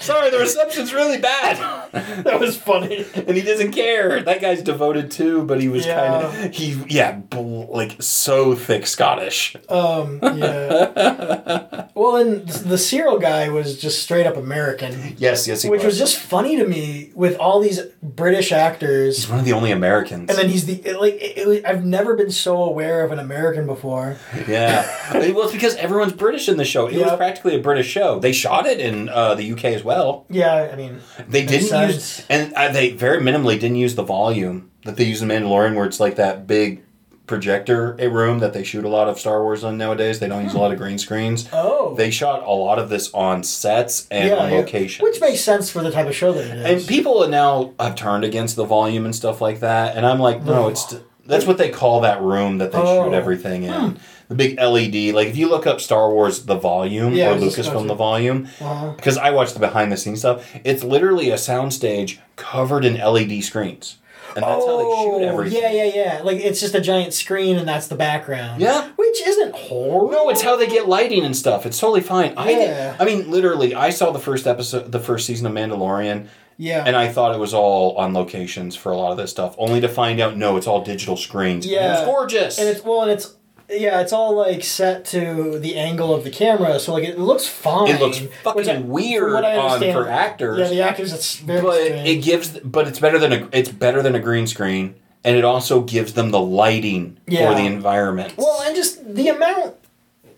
Sorry, 0.00 0.30
the 0.30 0.38
reception's 0.38 0.92
really 0.94 1.18
bad. 1.18 1.58
That 2.22 2.38
was 2.40 2.56
funny. 2.56 3.04
and 3.14 3.36
he 3.36 3.42
doesn't 3.42 3.72
care. 3.72 4.22
That 4.22 4.40
guy's 4.40 4.62
devoted 4.62 5.10
too, 5.10 5.44
but 5.44 5.60
he 5.60 5.68
was 5.68 5.84
Yeah. 5.86 6.00
kind 6.00 6.24
of 6.48 6.54
he 6.54 6.82
yeah, 6.88 7.12
bl- 7.12 7.64
like 7.74 8.00
so 8.02 8.54
thick 8.54 8.86
Scottish. 8.86 9.56
Um, 9.68 10.18
yeah. 10.22 11.86
well, 11.94 12.16
and 12.16 12.46
the 12.48 12.76
Syril 12.76 13.20
guy 13.20 13.48
was 13.48 13.80
just 13.80 14.02
straight 14.02 14.26
up 14.26 14.36
American, 14.36 15.14
Yes, 15.18 15.46
yes, 15.48 15.62
he 15.62 15.70
which 15.70 15.78
was 15.84 15.92
was. 15.94 15.98
just 15.98 16.18
funny 16.18 16.56
to 16.56 16.66
me 16.66 17.10
with 17.14 17.36
all 17.38 17.60
these 17.60 17.80
British 18.02 18.52
actors. 18.52 19.16
He's 19.16 19.28
one 19.28 19.38
of 19.40 19.44
the 19.44 19.52
only 19.52 19.70
Americans. 19.72 20.28
And 20.30 20.38
then 20.38 20.48
he's 20.48 20.66
the 20.66 20.92
like 20.94 21.14
it, 21.14 21.38
it, 21.48 21.64
I've 21.66 21.84
never 21.84 22.14
been 22.14 22.30
so 22.30 22.62
aware 22.62 23.04
of 23.04 23.12
an 23.12 23.18
American 23.18 23.66
before. 23.66 24.16
Yeah. 24.48 24.86
well, 25.12 25.42
it's 25.42 25.52
because 25.52 25.76
everyone's 25.76 26.12
British 26.12 26.48
in 26.48 26.56
the 26.56 26.64
show. 26.64 26.86
It 26.88 26.98
was 26.98 27.16
practically 27.16 27.56
a 27.56 27.60
British 27.60 27.88
show. 27.88 28.18
They 28.18 28.32
shot 28.32 28.66
it 28.66 28.80
in 28.80 29.08
uh, 29.08 29.34
the 29.34 29.52
UK 29.52 29.64
as 29.74 29.82
well. 29.84 30.26
Yeah, 30.30 30.70
I 30.72 30.76
mean, 30.76 31.00
They 31.28 31.44
didn't 31.46 31.88
use, 31.90 32.24
and 32.28 32.52
uh, 32.54 32.70
they 32.72 32.90
very 32.90 33.20
minimally 33.20 33.58
didn't 33.60 33.76
use 33.76 33.94
the 33.94 34.02
volume 34.04 34.70
that 34.84 34.96
they 34.96 35.04
use 35.04 35.22
in 35.22 35.28
Mandalorian, 35.28 35.74
where 35.76 35.86
it's 35.86 36.00
like 36.00 36.16
that 36.16 36.46
big 36.46 36.82
projector 37.26 37.96
a 37.98 38.08
room 38.08 38.40
that 38.40 38.52
they 38.52 38.64
shoot 38.64 38.84
a 38.84 38.88
lot 38.88 39.08
of 39.08 39.18
Star 39.18 39.42
Wars 39.42 39.62
on 39.64 39.78
nowadays. 39.78 40.18
They 40.18 40.28
don't 40.28 40.42
use 40.42 40.54
a 40.54 40.58
lot 40.58 40.72
of 40.72 40.78
green 40.78 40.98
screens. 40.98 41.48
oh, 41.52 41.94
They 41.94 42.10
shot 42.10 42.42
a 42.42 42.50
lot 42.50 42.78
of 42.78 42.88
this 42.88 43.12
on 43.14 43.42
sets 43.44 44.06
and 44.10 44.28
yeah, 44.28 44.34
on 44.36 44.50
location. 44.50 45.04
which 45.04 45.20
makes 45.20 45.40
sense 45.40 45.70
for 45.70 45.82
the 45.82 45.90
type 45.90 46.06
of 46.08 46.14
show 46.14 46.32
that 46.32 46.44
it 46.44 46.56
is. 46.58 46.80
And 46.80 46.88
people 46.88 47.26
now 47.28 47.72
have 47.78 47.94
turned 47.94 48.24
against 48.24 48.56
the 48.56 48.64
volume 48.64 49.04
and 49.04 49.14
stuff 49.14 49.40
like 49.40 49.60
that, 49.60 49.96
and 49.96 50.04
I'm 50.04 50.18
like, 50.18 50.42
no, 50.42 50.68
it's 50.68 50.94
that's 51.26 51.46
what 51.46 51.58
they 51.58 51.70
call 51.70 52.00
that 52.00 52.20
room 52.20 52.58
that 52.58 52.72
they 52.72 52.78
Oh. 52.78 53.04
shoot 53.06 53.14
everything 53.14 53.64
in. 53.64 53.98
The 54.28 54.34
big 54.34 54.58
LED. 54.58 55.12
Like 55.12 55.28
if 55.28 55.36
you 55.36 55.48
look 55.48 55.66
up 55.66 55.80
Star 55.80 56.10
Wars 56.10 56.44
the 56.46 56.54
volume 56.54 57.12
Yeah, 57.14 57.32
or 57.32 57.36
Lucasfilm 57.38 57.86
the 57.86 57.94
volume, 57.94 58.48
Uh-huh. 58.60 58.92
because 58.96 59.18
I 59.18 59.30
watch 59.30 59.52
the 59.52 59.60
behind 59.60 59.92
the 59.92 59.96
scenes 59.96 60.20
stuff, 60.20 60.44
it's 60.64 60.82
literally 60.82 61.30
a 61.30 61.34
soundstage 61.36 62.18
covered 62.36 62.84
in 62.84 62.96
LED 62.96 63.42
screens, 63.42 63.98
and 64.34 64.42
that's 64.42 64.64
how 64.64 64.76
they 64.78 65.02
shoot 65.02 65.26
everything. 65.28 65.58
Oh, 65.62 65.68
Yeah, 65.68 65.84
yeah, 65.84 65.90
yeah. 65.94 66.20
Like 66.24 66.38
it's 66.38 66.60
just 66.60 66.74
a 66.74 66.80
giant 66.80 67.12
screen 67.12 67.56
and 67.58 67.68
that's 67.68 67.88
the 67.88 67.94
background. 67.94 68.62
Yeah. 68.62 68.88
Which 68.96 69.20
isn't 69.26 69.54
horrible. 69.54 70.10
No, 70.12 70.30
it's 70.30 70.40
how 70.42 70.56
they 70.56 70.66
get 70.66 70.88
lighting 70.88 71.24
and 71.26 71.36
stuff. 71.36 71.66
It's 71.66 71.78
totally 71.78 72.00
fine. 72.00 72.32
I 72.36 72.50
Yeah. 72.50 72.96
I 72.98 73.04
mean, 73.04 73.30
literally, 73.30 73.74
I 73.74 73.90
saw 73.90 74.12
the 74.12 74.18
first 74.18 74.46
episode, 74.46 74.90
the 74.92 75.00
first 75.00 75.26
season 75.26 75.46
of 75.46 75.52
Mandalorian, 75.52 76.26
Yeah. 76.58 76.84
and 76.86 76.94
I 76.96 77.08
thought 77.08 77.34
it 77.34 77.38
was 77.38 77.54
all 77.54 77.96
on 77.96 78.12
locations 78.14 78.76
for 78.76 78.92
a 78.92 78.96
lot 78.96 79.10
of 79.12 79.16
this 79.16 79.30
stuff, 79.30 79.54
only 79.58 79.80
to 79.80 79.88
find 79.88 80.20
out 80.20 80.36
no, 80.36 80.56
it's 80.56 80.66
all 80.66 80.82
digital 80.82 81.16
screens. 81.16 81.64
And 81.64 81.74
Yeah. 81.74 81.96
it's 81.98 82.04
gorgeous. 82.04 82.58
and 82.58 82.68
it's 82.68 82.84
well 82.84 83.02
and 83.02 83.10
it's 83.10 83.34
yeah, 83.70 84.00
it's 84.02 84.12
all 84.12 84.34
like 84.36 84.62
set 84.64 85.04
to 85.06 85.58
the 85.58 85.76
angle 85.76 86.14
of 86.14 86.24
the 86.24 86.30
camera, 86.30 86.78
so 86.78 86.92
like 86.92 87.04
it 87.04 87.18
looks 87.18 87.46
fine. 87.46 87.88
It 87.88 88.00
looks 88.00 88.18
fucking 88.42 88.68
I- 88.68 88.78
weird 88.80 89.44
on 89.44 89.80
for 89.80 90.08
actors. 90.08 90.58
Yeah, 90.58 90.68
the 90.68 90.82
actors 90.82 91.12
it's 91.12 91.36
very 91.36 91.62
but 91.62 91.80
strange. 91.82 92.08
it 92.08 92.16
gives, 92.22 92.48
but 92.60 92.86
it's 92.86 92.98
better 92.98 93.18
than 93.18 93.32
a, 93.32 93.48
it's 93.52 93.70
better 93.70 94.02
than 94.02 94.14
a 94.14 94.20
green 94.20 94.46
screen, 94.46 94.96
and 95.24 95.36
it 95.36 95.44
also 95.44 95.80
gives 95.80 96.12
them 96.12 96.32
the 96.32 96.40
lighting 96.40 97.16
Yeah. 97.26 97.48
for 97.48 97.54
the 97.54 97.64
environment. 97.64 98.34
well, 98.36 98.60
and 98.62 98.76
just 98.76 99.14
the 99.14 99.28
amount 99.28 99.76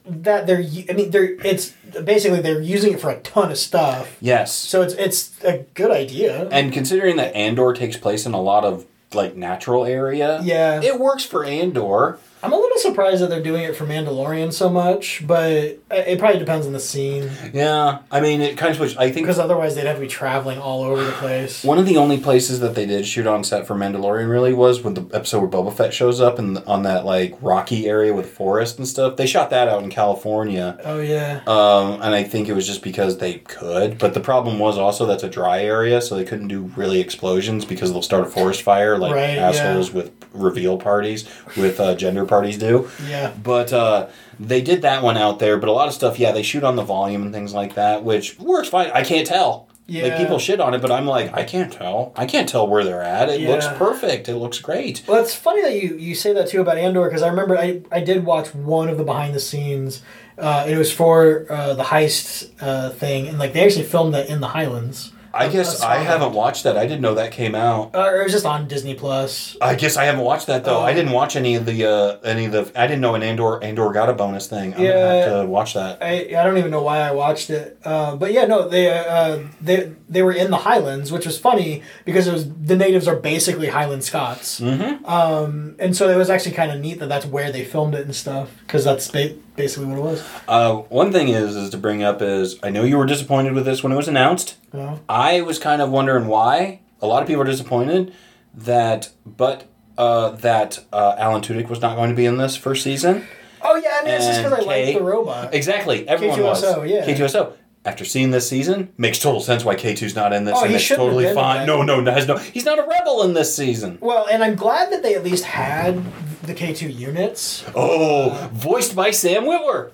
that 0.06 0.46
they're 0.46 0.58
I 0.88 0.92
mean 0.92 1.10
they're 1.10 1.32
it's 1.44 1.72
basically 2.04 2.40
they're 2.40 2.60
using 2.60 2.92
it 2.94 3.00
for 3.00 3.10
a 3.10 3.20
ton 3.20 3.50
of 3.50 3.58
stuff. 3.58 4.16
yes, 4.20 4.52
So 4.52 4.82
it's 4.82 4.94
it's 4.94 5.42
a 5.44 5.64
good 5.74 5.90
idea. 5.90 6.48
and 6.50 6.72
considering 6.72 7.16
that 7.16 7.34
Andor 7.34 7.72
takes 7.72 7.96
place 7.96 8.26
in 8.26 8.34
a 8.34 8.40
lot 8.40 8.64
of 8.64 8.84
like 9.14 9.36
natural 9.36 9.84
area, 9.86 10.40
Yeah. 10.42 10.80
it 10.82 10.98
works 10.98 11.24
for 11.24 11.44
Andor. 11.44 12.18
I'm 12.44 12.52
a 12.52 12.56
little 12.56 12.78
surprised 12.78 13.22
that 13.22 13.30
they're 13.30 13.42
doing 13.42 13.64
it 13.64 13.74
for 13.74 13.86
Mandalorian 13.86 14.52
so 14.52 14.68
much, 14.68 15.26
but 15.26 15.78
it 15.90 16.18
probably 16.18 16.38
depends 16.38 16.66
on 16.66 16.72
the 16.74 16.80
scene 16.80 17.30
Yeah, 17.54 18.00
I 18.10 18.20
mean, 18.20 18.40
it 18.42 18.58
kind 18.58 18.70
of 18.70 18.76
switched. 18.76 18.98
I 18.98 19.10
think 19.10 19.24
because 19.26 19.38
otherwise 19.38 19.74
they'd 19.74 19.86
have 19.86 19.96
to 19.96 20.00
be 20.02 20.08
traveling 20.08 20.58
all 20.58 20.82
over 20.82 21.02
the 21.02 21.12
place. 21.12 21.64
One 21.64 21.78
of 21.78 21.86
the 21.86 21.96
only 21.96 22.18
places 22.18 22.60
that 22.60 22.74
they 22.74 22.84
did 22.84 23.06
shoot 23.06 23.26
on 23.26 23.44
set 23.44 23.66
for 23.66 23.74
Mandalorian 23.74 24.28
really 24.28 24.52
was 24.52 24.82
when 24.82 24.94
the 24.94 25.02
episode 25.14 25.40
where 25.40 25.48
Boba 25.48 25.74
Fett 25.74 25.94
shows 25.94 26.20
up 26.20 26.38
and 26.38 26.58
on 26.66 26.82
that 26.82 27.06
like 27.06 27.34
rocky 27.40 27.86
area 27.86 28.12
with 28.12 28.30
forest 28.30 28.76
and 28.78 28.86
stuff. 28.86 29.16
They 29.16 29.26
shot 29.26 29.48
that 29.50 29.68
out 29.68 29.82
in 29.82 29.88
California, 29.90 30.78
Oh 30.84 31.00
yeah. 31.00 31.40
um, 31.46 32.02
and 32.02 32.14
I 32.14 32.24
think 32.24 32.48
it 32.48 32.52
was 32.52 32.66
just 32.66 32.82
because 32.82 33.18
they 33.18 33.34
could. 33.38 33.98
But 33.98 34.12
the 34.14 34.20
problem 34.20 34.58
was 34.58 34.76
also 34.76 35.06
that's 35.06 35.22
a 35.22 35.30
dry 35.30 35.62
area, 35.62 36.02
so 36.02 36.14
they 36.14 36.24
couldn't 36.24 36.48
do 36.48 36.70
really 36.76 37.00
explosions 37.00 37.64
because 37.64 37.92
they'll 37.92 38.02
start 38.02 38.26
a 38.26 38.30
forest 38.30 38.62
fire 38.62 38.98
like 38.98 39.14
Right, 39.14 39.38
assholes 39.38 39.92
with 39.92 40.12
reveal 40.32 40.76
parties 40.78 41.28
with 41.56 41.78
uh, 41.80 41.94
gender 41.94 42.24
parties 42.34 42.58
do. 42.58 42.88
Yeah. 43.06 43.32
But 43.42 43.72
uh, 43.72 44.08
they 44.40 44.60
did 44.60 44.82
that 44.82 45.02
one 45.02 45.16
out 45.16 45.38
there. 45.38 45.56
But 45.58 45.68
a 45.68 45.72
lot 45.72 45.88
of 45.88 45.94
stuff, 45.94 46.18
yeah, 46.18 46.32
they 46.32 46.42
shoot 46.42 46.64
on 46.64 46.76
the 46.76 46.82
volume 46.84 47.22
and 47.22 47.32
things 47.32 47.52
like 47.54 47.74
that, 47.74 48.02
which 48.04 48.38
works 48.38 48.68
fine. 48.68 48.90
I 48.92 49.02
can't 49.04 49.26
tell. 49.26 49.68
Like 49.86 49.96
Yeah. 50.02 50.16
people 50.18 50.38
shit 50.38 50.60
on 50.60 50.72
it, 50.72 50.80
but 50.80 50.90
I'm 50.90 51.04
like, 51.06 51.34
I 51.34 51.44
can't 51.44 51.70
tell. 51.70 52.12
I 52.16 52.24
can't 52.24 52.48
tell 52.48 52.66
where 52.66 52.84
they're 52.84 53.02
at. 53.02 53.28
It 53.28 53.42
looks 53.46 53.66
perfect. 53.76 54.28
It 54.30 54.36
looks 54.36 54.58
great. 54.58 55.02
Well, 55.06 55.22
it's 55.22 55.34
funny 55.34 55.60
that 55.60 55.74
you, 55.74 55.96
you 55.98 56.14
say 56.14 56.32
that 56.32 56.48
too 56.48 56.62
about 56.62 56.78
Andor 56.78 57.04
because 57.04 57.20
I 57.22 57.28
remember 57.28 57.54
I, 57.58 57.82
I 57.92 58.00
did 58.00 58.24
watch 58.24 58.54
one 58.54 58.88
of 58.88 58.96
the 58.96 59.04
behind 59.04 59.34
the 59.34 59.40
scenes. 59.40 60.00
Uh, 60.38 60.64
it 60.66 60.76
was 60.78 60.90
for 60.90 61.46
uh, 61.50 61.74
the 61.74 61.82
heist 61.84 62.50
uh, 62.60 62.90
thing, 62.90 63.28
and 63.28 63.38
like 63.38 63.52
they 63.52 63.62
actually 63.64 63.84
filmed 63.84 64.14
that 64.14 64.28
in 64.30 64.40
the 64.40 64.48
Highlands. 64.48 65.12
I 65.34 65.48
guess 65.48 65.80
I 65.82 65.96
haven't 65.96 66.32
watched 66.32 66.64
that. 66.64 66.76
I 66.76 66.86
didn't 66.86 67.00
know 67.02 67.14
that 67.14 67.32
came 67.32 67.54
out. 67.54 67.94
Uh, 67.94 68.06
or 68.06 68.20
it 68.20 68.24
was 68.24 68.32
just 68.32 68.46
on 68.46 68.68
Disney 68.68 68.94
Plus. 68.94 69.56
I 69.60 69.74
guess 69.74 69.96
I 69.96 70.04
haven't 70.04 70.22
watched 70.22 70.46
that 70.46 70.64
though. 70.64 70.78
Oh. 70.78 70.82
I 70.82 70.94
didn't 70.94 71.12
watch 71.12 71.36
any 71.36 71.54
of 71.56 71.66
the 71.66 71.84
uh, 71.84 72.18
any 72.24 72.46
of 72.46 72.52
the. 72.52 72.72
I 72.80 72.86
didn't 72.86 73.00
know 73.00 73.14
an 73.14 73.22
Andor 73.22 73.62
Andor 73.62 73.90
got 73.92 74.08
a 74.08 74.12
bonus 74.12 74.46
thing. 74.46 74.72
I'm 74.74 74.78
gonna 74.78 74.84
Yeah. 74.84 75.14
have 75.14 75.40
to 75.42 75.46
watch 75.46 75.74
that. 75.74 76.02
I, 76.02 76.34
I 76.38 76.44
don't 76.44 76.58
even 76.58 76.70
know 76.70 76.82
why 76.82 77.00
I 77.00 77.12
watched 77.12 77.50
it, 77.50 77.78
uh, 77.84 78.16
but 78.16 78.32
yeah, 78.32 78.46
no, 78.46 78.68
they 78.68 78.90
uh, 78.90 79.40
they 79.60 79.92
they 80.08 80.22
were 80.22 80.32
in 80.32 80.50
the 80.50 80.58
Highlands, 80.58 81.10
which 81.10 81.26
was 81.26 81.38
funny 81.38 81.82
because 82.04 82.26
it 82.26 82.32
was 82.32 82.48
the 82.52 82.76
natives 82.76 83.08
are 83.08 83.16
basically 83.16 83.68
Highland 83.68 84.04
Scots, 84.04 84.60
mm-hmm. 84.60 85.04
um, 85.04 85.76
and 85.78 85.96
so 85.96 86.08
it 86.08 86.16
was 86.16 86.30
actually 86.30 86.52
kind 86.54 86.70
of 86.70 86.80
neat 86.80 86.98
that 87.00 87.08
that's 87.08 87.26
where 87.26 87.50
they 87.50 87.64
filmed 87.64 87.94
it 87.94 88.04
and 88.04 88.14
stuff 88.14 88.50
because 88.66 88.84
that's 88.84 89.10
ba- 89.10 89.34
basically 89.56 89.86
what 89.86 89.98
it 89.98 90.02
was. 90.02 90.24
Uh, 90.48 90.74
one 90.74 91.12
thing 91.12 91.28
is 91.28 91.56
is 91.56 91.70
to 91.70 91.78
bring 91.78 92.02
up 92.02 92.20
is 92.22 92.58
I 92.62 92.70
know 92.70 92.84
you 92.84 92.96
were 92.96 93.06
disappointed 93.06 93.52
with 93.54 93.64
this 93.64 93.82
when 93.82 93.92
it 93.92 93.96
was 93.96 94.08
announced. 94.08 94.56
Know? 94.72 95.00
I 95.08 95.40
was 95.42 95.58
kind 95.58 95.80
of 95.82 95.90
wondering 95.90 96.26
why. 96.26 96.80
A 97.02 97.06
lot 97.06 97.22
of 97.22 97.28
people 97.28 97.42
are 97.42 97.46
disappointed 97.46 98.14
that, 98.54 99.10
but 99.26 99.64
uh, 99.98 100.30
that 100.30 100.84
uh, 100.92 101.14
Alan 101.18 101.42
Tudyk 101.42 101.68
was 101.68 101.80
not 101.80 101.96
going 101.96 102.10
to 102.10 102.16
be 102.16 102.24
in 102.26 102.38
this 102.38 102.56
first 102.56 102.82
season. 102.82 103.26
Oh 103.62 103.76
yeah, 103.76 104.00
and 104.00 104.08
it's 104.08 104.26
just 104.26 104.42
because 104.42 104.58
I 104.58 104.62
like 104.62 104.94
the 104.94 105.02
robot. 105.02 105.54
Exactly, 105.54 106.06
everyone 106.08 106.38
K2SO, 106.38 106.78
was. 106.80 106.90
yeah. 106.90 107.04
K2SO. 107.06 107.52
After 107.86 108.06
seeing 108.06 108.30
this 108.30 108.48
season, 108.48 108.94
makes 108.96 109.18
total 109.18 109.42
sense 109.42 109.62
why 109.62 109.74
K2's 109.76 110.14
not 110.14 110.32
in 110.32 110.44
this, 110.44 110.54
Oh, 110.56 110.62
and 110.62 110.70
he 110.70 110.76
it's 110.76 110.88
totally 110.88 111.32
fine. 111.34 111.66
no, 111.66 111.82
no, 111.82 112.00
no. 112.00 112.36
He's 112.38 112.64
not 112.64 112.78
a 112.78 112.82
rebel 112.82 113.22
in 113.24 113.34
this 113.34 113.54
season. 113.54 113.98
Well, 114.00 114.26
and 114.30 114.42
I'm 114.42 114.54
glad 114.54 114.90
that 114.90 115.02
they 115.02 115.14
at 115.14 115.22
least 115.22 115.44
had 115.44 116.02
the 116.46 116.54
K2 116.54 116.94
units. 116.94 117.64
Oh, 117.74 118.48
voiced 118.52 118.94
by 118.94 119.10
Sam 119.10 119.44
Witwer. 119.44 119.90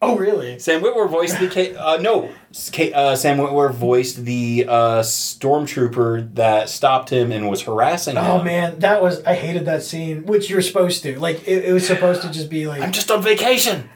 Oh 0.00 0.16
really? 0.16 0.58
Sam 0.58 0.82
Witwer 0.82 1.08
voiced 1.08 1.38
the 1.38 1.46
K. 1.48 1.76
Uh, 1.76 1.96
no, 1.98 2.32
K, 2.72 2.92
uh, 2.92 3.14
Sam 3.14 3.38
Witwer 3.38 3.72
voiced 3.72 4.24
the 4.24 4.64
uh, 4.68 5.00
stormtrooper 5.02 6.34
that 6.34 6.68
stopped 6.68 7.10
him 7.10 7.30
and 7.30 7.48
was 7.48 7.62
harassing 7.62 8.16
him. 8.16 8.24
Oh 8.24 8.42
man, 8.42 8.80
that 8.80 9.00
was 9.00 9.22
I 9.24 9.34
hated 9.34 9.66
that 9.66 9.84
scene, 9.84 10.26
which 10.26 10.50
you're 10.50 10.60
supposed 10.62 11.04
to 11.04 11.18
like. 11.20 11.46
It, 11.46 11.66
it 11.66 11.72
was 11.72 11.86
supposed 11.86 12.22
to 12.22 12.30
just 12.32 12.50
be 12.50 12.66
like 12.66 12.82
I'm 12.82 12.90
just 12.90 13.10
on 13.12 13.22
vacation. 13.22 13.88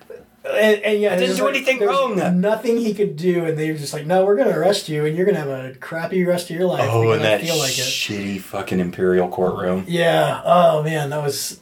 And, 0.48 0.80
and 0.82 1.00
yeah, 1.00 1.12
I 1.14 1.16
didn't 1.16 1.38
do 1.38 1.44
like- 1.44 1.56
anything 1.56 1.80
wrong. 1.80 2.40
Nothing 2.40 2.76
he 2.76 2.94
could 2.94 3.16
do, 3.16 3.44
and 3.44 3.58
they 3.58 3.72
were 3.72 3.76
just 3.78 3.92
like, 3.92 4.06
"No, 4.06 4.24
we're 4.24 4.36
gonna 4.36 4.56
arrest 4.56 4.88
you, 4.88 5.04
and 5.06 5.16
you're 5.16 5.26
gonna 5.26 5.40
have 5.40 5.48
a 5.48 5.74
crappy 5.80 6.22
rest 6.24 6.50
of 6.50 6.56
your 6.56 6.66
life." 6.66 6.88
Oh, 6.88 7.10
and 7.10 7.24
that 7.24 7.40
feel 7.40 7.58
like 7.58 7.76
it. 7.76 7.82
shitty 7.82 8.40
fucking 8.40 8.78
imperial 8.78 9.28
courtroom. 9.28 9.84
Yeah. 9.88 10.40
Oh 10.44 10.84
man, 10.84 11.10
that 11.10 11.20
was 11.20 11.60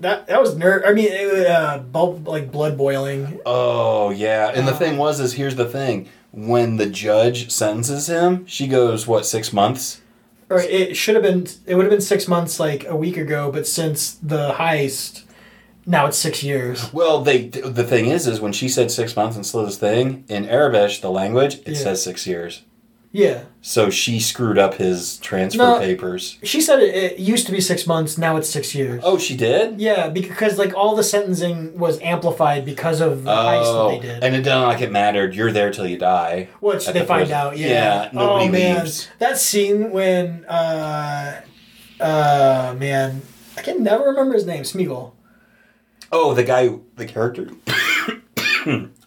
that 0.00 0.26
that 0.26 0.40
was 0.40 0.56
nerve. 0.56 0.82
I 0.86 0.92
mean, 0.92 1.08
it, 1.10 1.46
uh, 1.46 1.78
bulb, 1.78 2.26
like 2.26 2.50
blood 2.50 2.76
boiling. 2.76 3.40
Oh 3.46 4.10
yeah, 4.10 4.50
and 4.54 4.66
the 4.66 4.72
Uh. 4.72 4.78
thing 4.78 4.96
was, 4.98 5.20
is 5.20 5.34
here's 5.34 5.56
the 5.56 5.66
thing: 5.66 6.08
when 6.32 6.76
the 6.76 6.86
judge 6.86 7.50
sentences 7.50 8.08
him, 8.08 8.46
she 8.46 8.66
goes, 8.66 9.06
"What 9.06 9.26
six 9.26 9.52
months?" 9.52 10.00
Or 10.48 10.58
it 10.60 10.96
should 10.96 11.14
have 11.14 11.22
been. 11.22 11.46
It 11.66 11.76
would 11.76 11.84
have 11.84 11.90
been 11.92 12.00
six 12.00 12.26
months, 12.26 12.58
like 12.58 12.84
a 12.88 12.96
week 12.96 13.16
ago. 13.16 13.50
But 13.52 13.66
since 13.68 14.14
the 14.14 14.52
heist, 14.54 15.22
now 15.86 16.06
it's 16.06 16.18
six 16.18 16.42
years. 16.42 16.92
Well, 16.92 17.20
they 17.22 17.46
the 17.48 17.84
thing 17.84 18.06
is, 18.06 18.26
is 18.26 18.40
when 18.40 18.52
she 18.52 18.68
said 18.68 18.90
six 18.90 19.14
months 19.14 19.36
and 19.36 19.46
this 19.64 19.76
thing 19.78 20.24
in 20.28 20.46
Aurebesh, 20.46 21.00
the 21.00 21.10
language, 21.10 21.54
it 21.66 21.68
Yeah. 21.74 21.78
says 21.78 22.02
six 22.02 22.26
years. 22.26 22.62
Yeah. 23.12 23.44
So 23.60 23.90
she 23.90 24.20
screwed 24.20 24.56
up 24.56 24.74
his 24.74 25.16
transfer 25.18 25.58
No. 25.58 25.78
papers. 25.80 26.38
She 26.44 26.60
said 26.60 26.78
it, 26.80 26.94
it 26.94 27.18
used 27.18 27.44
to 27.46 27.52
be 27.52 27.60
six 27.60 27.84
months. 27.84 28.16
Now 28.16 28.36
it's 28.36 28.48
six 28.48 28.72
years. 28.72 29.02
Oh, 29.04 29.18
she 29.18 29.36
did. 29.36 29.80
Yeah, 29.80 30.08
because 30.08 30.58
like 30.58 30.74
all 30.74 30.94
the 30.94 31.02
sentencing 31.02 31.76
was 31.76 32.00
amplified 32.02 32.64
because 32.64 33.00
of 33.00 33.24
the 33.24 33.30
heist 33.30 33.62
that 33.64 33.66
Oh, 33.80 33.90
they 33.90 33.98
did. 34.06 34.22
and 34.22 34.36
it 34.36 34.42
doesn't 34.42 34.68
like 34.68 34.80
it 34.80 34.92
mattered. 34.92 35.34
You're 35.34 35.50
there 35.50 35.72
till 35.72 35.86
you 35.88 35.98
die. 35.98 36.48
Which 36.60 36.86
they 36.86 36.92
the 36.92 37.04
find 37.04 37.22
prison. 37.22 37.34
out, 37.36 37.58
yeah. 37.58 37.68
Yeah, 38.04 38.10
nobody 38.12 38.48
oh 38.48 38.52
man, 38.52 38.84
leaves. 38.84 39.08
that 39.18 39.38
scene 39.38 39.90
when 39.90 40.44
uh, 40.44 41.40
uh, 42.00 42.76
man, 42.78 43.22
I 43.56 43.62
can 43.62 43.82
never 43.82 44.04
remember 44.04 44.34
his 44.34 44.46
name. 44.46 44.62
Smeagol, 44.62 45.12
Oh, 46.12 46.32
the 46.34 46.44
guy, 46.44 46.70
the 46.96 47.06
character. 47.06 47.48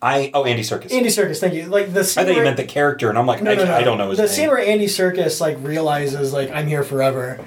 I 0.03 0.29
oh 0.33 0.43
Andy 0.45 0.61
Serkis. 0.63 0.91
Andy 0.91 1.09
Serkis. 1.09 1.39
Thank 1.39 1.53
you. 1.53 1.65
Like 1.67 1.93
the 1.93 2.03
scene 2.03 2.23
I 2.23 2.27
thought 2.27 2.35
you 2.35 2.43
meant 2.43 2.57
the 2.57 2.65
character, 2.65 3.09
and 3.09 3.17
I'm 3.17 3.25
like, 3.25 3.41
no, 3.41 3.51
I, 3.51 3.55
no, 3.55 3.65
no. 3.65 3.73
I 3.73 3.83
don't 3.83 3.97
know 3.97 4.09
his 4.09 4.17
the 4.17 4.25
name. 4.25 4.31
scene 4.33 4.49
where 4.49 4.59
Andy 4.59 4.85
Serkis 4.87 5.39
like 5.39 5.57
realizes 5.61 6.33
like 6.33 6.51
I'm 6.51 6.67
here 6.67 6.83
forever 6.83 7.43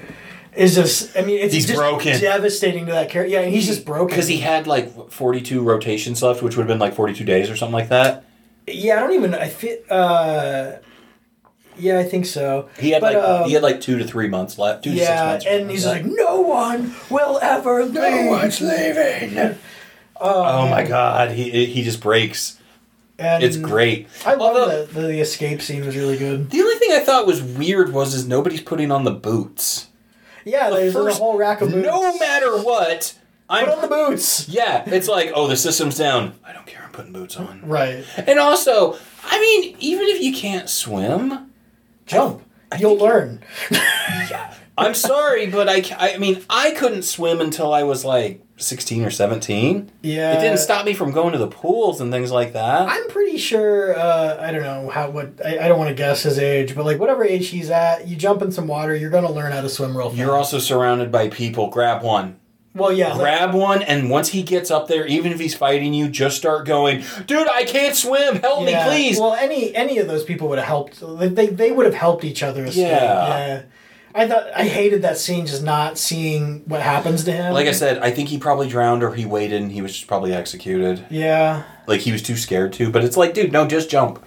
is 0.55 0.73
just. 0.75 1.15
I 1.15 1.21
mean, 1.21 1.39
it's 1.39 1.53
He's 1.53 1.67
just 1.67 1.77
broken. 1.77 2.19
devastating 2.19 2.87
to 2.87 2.91
that 2.93 3.09
character. 3.11 3.31
Yeah, 3.31 3.41
and 3.41 3.53
he's 3.53 3.67
just 3.67 3.85
broken 3.85 4.07
because 4.07 4.27
he 4.27 4.37
had 4.37 4.65
like 4.67 5.11
42 5.11 5.61
rotations 5.61 6.23
left, 6.23 6.41
which 6.41 6.57
would 6.57 6.63
have 6.63 6.67
been 6.67 6.79
like 6.79 6.95
42 6.95 7.23
days 7.23 7.49
or 7.49 7.55
something 7.55 7.73
like 7.75 7.89
that. 7.89 8.25
Yeah, 8.65 8.97
I 8.97 8.99
don't 9.01 9.13
even. 9.13 9.33
I 9.35 9.47
feel. 9.49 9.77
Uh, 9.89 10.71
yeah, 11.79 11.99
I 11.99 12.03
think 12.05 12.25
so. 12.25 12.69
He 12.79 12.89
had 12.89 13.01
But, 13.01 13.13
like 13.13 13.23
um, 13.23 13.45
he 13.47 13.53
had 13.53 13.61
like 13.61 13.81
two 13.81 13.99
to 13.99 14.03
three 14.03 14.27
months 14.27 14.57
left. 14.57 14.83
Two 14.83 14.89
to 14.91 14.97
six 14.97 15.07
Yeah, 15.07 15.25
months. 15.25 15.45
or 15.45 15.49
and 15.49 15.59
something 15.59 15.75
he's 15.75 15.85
like 15.85 16.03
like, 16.03 16.11
no 16.11 16.41
one 16.41 16.95
will 17.11 17.39
ever 17.39 17.85
leave. 17.85 17.93
No 17.93 18.25
one's 18.31 18.59
leaving. 18.61 19.55
Oh, 20.19 20.43
Oh 20.43 20.67
my 20.69 20.83
god, 20.83 21.31
he 21.31 21.65
he 21.65 21.83
just 21.83 22.01
breaks. 22.01 22.59
And 23.19 23.43
It's 23.43 23.57
great. 23.57 24.07
I 24.27 24.35
love 24.35 24.55
Although- 24.55 24.85
the, 24.85 25.01
the 25.07 25.19
escape 25.21 25.61
scene 25.61 25.83
was 25.85 25.95
really 25.97 26.17
good. 26.17 26.51
The 26.51 26.61
only 26.61 26.75
thing 26.75 26.91
I 26.91 26.99
thought 26.99 27.25
was 27.25 27.41
weird 27.41 27.91
was 27.91 28.13
is 28.13 28.27
nobody's 28.27 28.61
putting 28.61 28.91
on 28.91 29.05
the 29.05 29.11
boots. 29.11 29.87
Yeah, 30.45 30.69
there's, 30.69 30.93
there's 30.93 31.05
first- 31.05 31.19
a 31.19 31.23
whole 31.23 31.35
rack 31.37 31.61
of 31.61 31.71
boots. 31.71 31.87
No 31.87 32.17
matter 32.19 32.57
what, 32.61 33.15
I'm 33.49 33.65
Put 33.65 33.73
on 33.75 33.81
the 33.81 33.87
boots. 33.87 34.47
yeah. 34.47 34.83
It's 34.85 35.07
like 35.07 35.31
oh 35.33 35.47
the 35.47 35.57
system's 35.57 35.97
down. 35.97 36.35
I 36.45 36.53
don't 36.53 36.67
care. 36.67 36.83
I'm 36.83 36.91
putting 36.91 37.11
boots 37.11 37.37
on. 37.37 37.61
Right. 37.65 38.05
And 38.17 38.37
also, 38.39 38.97
I 39.25 39.41
mean, 39.41 39.75
even 39.79 40.05
if 40.09 40.21
you 40.21 40.33
can't 40.35 40.69
swim, 40.69 41.51
Jump. 42.05 42.43
I 42.71 42.77
You'll 42.77 42.91
think- 42.91 43.01
learn. 43.01 43.41
I'm 44.77 44.93
sorry, 44.93 45.47
but 45.47 45.67
I, 45.67 45.83
I 45.97 46.17
mean, 46.19 46.43
I 46.49 46.71
couldn't 46.71 47.01
swim 47.01 47.41
until 47.41 47.73
I 47.73 47.81
was 47.83 48.05
like 48.05 48.41
16 48.57 49.05
or 49.05 49.09
17. 49.11 49.91
Yeah. 50.01 50.33
It 50.37 50.41
didn't 50.41 50.57
stop 50.57 50.85
me 50.85 50.93
from 50.93 51.11
going 51.11 51.31
to 51.33 51.37
the 51.37 51.47
pools 51.47 52.01
and 52.01 52.11
things 52.11 52.31
like 52.31 52.53
that. 52.53 52.89
I'm 52.89 53.07
pretty 53.09 53.37
sure. 53.37 53.97
Uh, 53.97 54.37
I 54.39 54.51
don't 54.51 54.63
know 54.63 54.89
how. 54.89 55.09
What 55.09 55.33
I, 55.45 55.59
I 55.59 55.67
don't 55.67 55.77
want 55.77 55.89
to 55.89 55.95
guess 55.95 56.23
his 56.23 56.39
age, 56.39 56.75
but 56.75 56.83
like 56.85 56.99
whatever 56.99 57.23
age 57.23 57.49
he's 57.49 57.69
at, 57.69 58.07
you 58.07 58.15
jump 58.15 58.41
in 58.41 58.51
some 58.51 58.67
water, 58.67 58.95
you're 58.95 59.09
gonna 59.11 59.31
learn 59.31 59.51
how 59.51 59.61
to 59.61 59.69
swim 59.69 59.95
real 59.97 60.09
fast. 60.09 60.17
You're 60.19 60.35
also 60.35 60.57
surrounded 60.59 61.11
by 61.11 61.29
people. 61.29 61.69
Grab 61.69 62.01
one. 62.03 62.39
well, 62.73 62.91
yeah. 62.91 63.09
like- 63.09 63.19
Grab 63.19 63.53
one, 63.53 63.81
and 63.83 64.09
once 64.09 64.29
he 64.29 64.41
gets 64.43 64.69
up 64.71 64.87
there, 64.87 65.05
even 65.07 65.31
if 65.31 65.39
he's 65.39 65.55
fighting 65.55 65.93
you, 65.93 66.09
just 66.09 66.37
start 66.37 66.65
going, 66.65 67.03
dude, 67.25 67.47
I 67.49 67.63
can't 67.63 67.95
swim. 67.95 68.35
Help 68.37 68.65
me, 68.65 68.75
please. 68.85 69.19
Well, 69.19 69.33
any 69.33 69.73
any 69.75 69.97
of 69.99 70.07
those 70.07 70.23
people 70.23 70.47
would 70.49 70.57
have 70.57 70.67
helped. 70.67 70.99
They 71.19 71.27
they, 71.29 71.47
they 71.47 71.71
would 71.71 71.85
have 71.85 71.95
helped 71.95 72.23
each 72.23 72.41
other. 72.43 72.65
Yeah. 72.65 72.71
Yeah. 72.71 73.61
I 74.17 74.27
thought 74.27 74.47
I 74.55 74.63
hated 74.63 75.03
that 75.03 75.17
scene, 75.17 75.45
just 75.45 75.61
not 75.63 75.97
seeing 75.97 76.63
what 76.65 76.81
happens 76.81 77.23
to 77.25 77.31
him. 77.31 77.53
like 77.53 77.67
I 77.67 77.71
said, 77.71 77.99
I 77.99 78.09
think 78.09 78.29
he 78.29 78.39
probably 78.39 78.67
drowned 78.67 79.03
or 79.03 79.13
he 79.13 79.25
waited 79.25 79.61
and 79.61 79.71
he 79.71 79.81
was 79.81 79.93
just 79.93 80.07
probably 80.07 80.33
executed. 80.33 81.05
Yeah. 81.11 81.63
Like 81.85 82.01
he 82.01 82.11
was 82.11 82.23
too 82.23 82.35
scared 82.35 82.73
to. 82.73 82.89
But 82.91 83.03
it's 83.03 83.15
like, 83.15 83.33
dude, 83.35 83.51
no, 83.51 83.67
just 83.67 83.89
jump. 83.91 84.23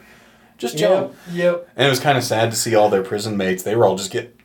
Just 0.58 0.78
jump. 0.78 1.14
Yep. 1.32 1.34
Yep. 1.34 1.68
And 1.74 1.86
it 1.86 1.90
was 1.90 1.98
kind 1.98 2.16
of 2.16 2.22
sad 2.22 2.50
to 2.52 2.56
see 2.56 2.74
all 2.74 2.88
their 2.88 3.02
prison 3.02 3.36
mates. 3.36 3.62
They 3.64 3.74
were 3.74 3.84
all 3.84 3.96
just 3.96 4.12
get, 4.12 4.36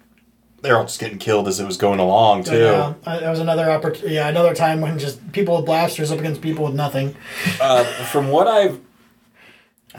they 0.62 0.72
were 0.72 0.78
all 0.78 0.86
just 0.86 1.00
getting 1.00 1.20
killed 1.20 1.48
as 1.48 1.60
it 1.60 1.66
was 1.66 1.78
going 1.78 2.00
along 2.00 2.46
too. 2.46 2.58
Yeah, 2.58 2.94
that 3.04 3.30
was 3.30 3.40
another 3.40 3.70
opportunity. 3.70 4.16
Yeah, 4.16 4.28
another 4.30 4.56
time 4.56 4.82
when 4.82 4.98
just 4.98 5.32
people 5.32 5.58
with 5.58 5.66
blasters 5.66 6.12
up 6.12 6.18
against 6.20 6.42
people 6.42 6.66
with 6.66 6.74
nothing. 6.74 7.16
Uh, 7.62 7.84
from 7.84 8.30
what 8.30 8.48
I've, 8.48 8.80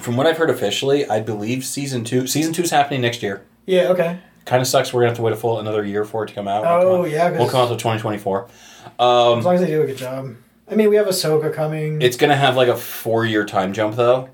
from 0.01 0.16
what 0.16 0.26
I've 0.26 0.38
heard 0.38 0.51
officially, 0.51 1.09
I 1.09 1.20
believe 1.20 1.64
season 1.64 2.03
two, 2.03 2.26
season 2.26 2.53
two 2.53 2.62
is 2.62 2.70
happening 2.70 3.01
next 3.03 3.22
year. 3.22 3.44
Yeah. 3.64 3.88
Okay. 3.90 4.18
Kind 4.47 4.62
of 4.62 4.66
sucks. 4.68 4.92
We're 4.94 5.01
gonna 5.03 5.11
have 5.11 5.16
to 5.18 5.22
wait 5.22 5.32
a 5.34 5.36
full 5.36 5.59
another 5.59 5.84
year 5.84 6.05
for 6.05 6.24
it 6.24 6.28
to 6.28 6.34
come 6.34 6.49
out. 6.49 6.64
Oh, 6.64 6.78
We'll 6.78 6.97
come 6.97 7.05
out- 7.07 7.11
yeah, 7.11 7.30
we'll 7.38 7.49
come 7.51 7.61
out 7.61 7.68
to 7.68 7.76
twenty 7.76 8.01
twenty 8.01 8.18
four. 8.18 8.47
As 8.86 8.90
Um, 8.99 9.42
long 9.42 9.55
as 9.57 9.61
they 9.61 9.66
do 9.66 9.82
a 9.82 9.86
good 9.86 9.99
job. 9.99 10.34
I 10.70 10.74
mean, 10.74 10.88
we 10.88 10.97
have 10.97 11.07
Ahsoka 11.07 11.53
coming. 11.53 12.01
it's 12.01 12.16
gonna 12.16 12.36
have 12.36 12.57
like 12.57 12.68
a 12.68 12.76
four 12.76 13.24
year 13.26 13.44
time 13.44 13.72
jump 13.74 13.97
though. 13.97 14.28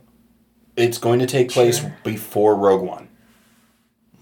It's 0.76 0.96
going 0.98 1.18
to 1.18 1.26
take 1.26 1.50
place 1.50 1.80
Sure. 1.80 1.94
before 2.04 2.54
Rogue 2.54 2.82
One. 2.82 3.08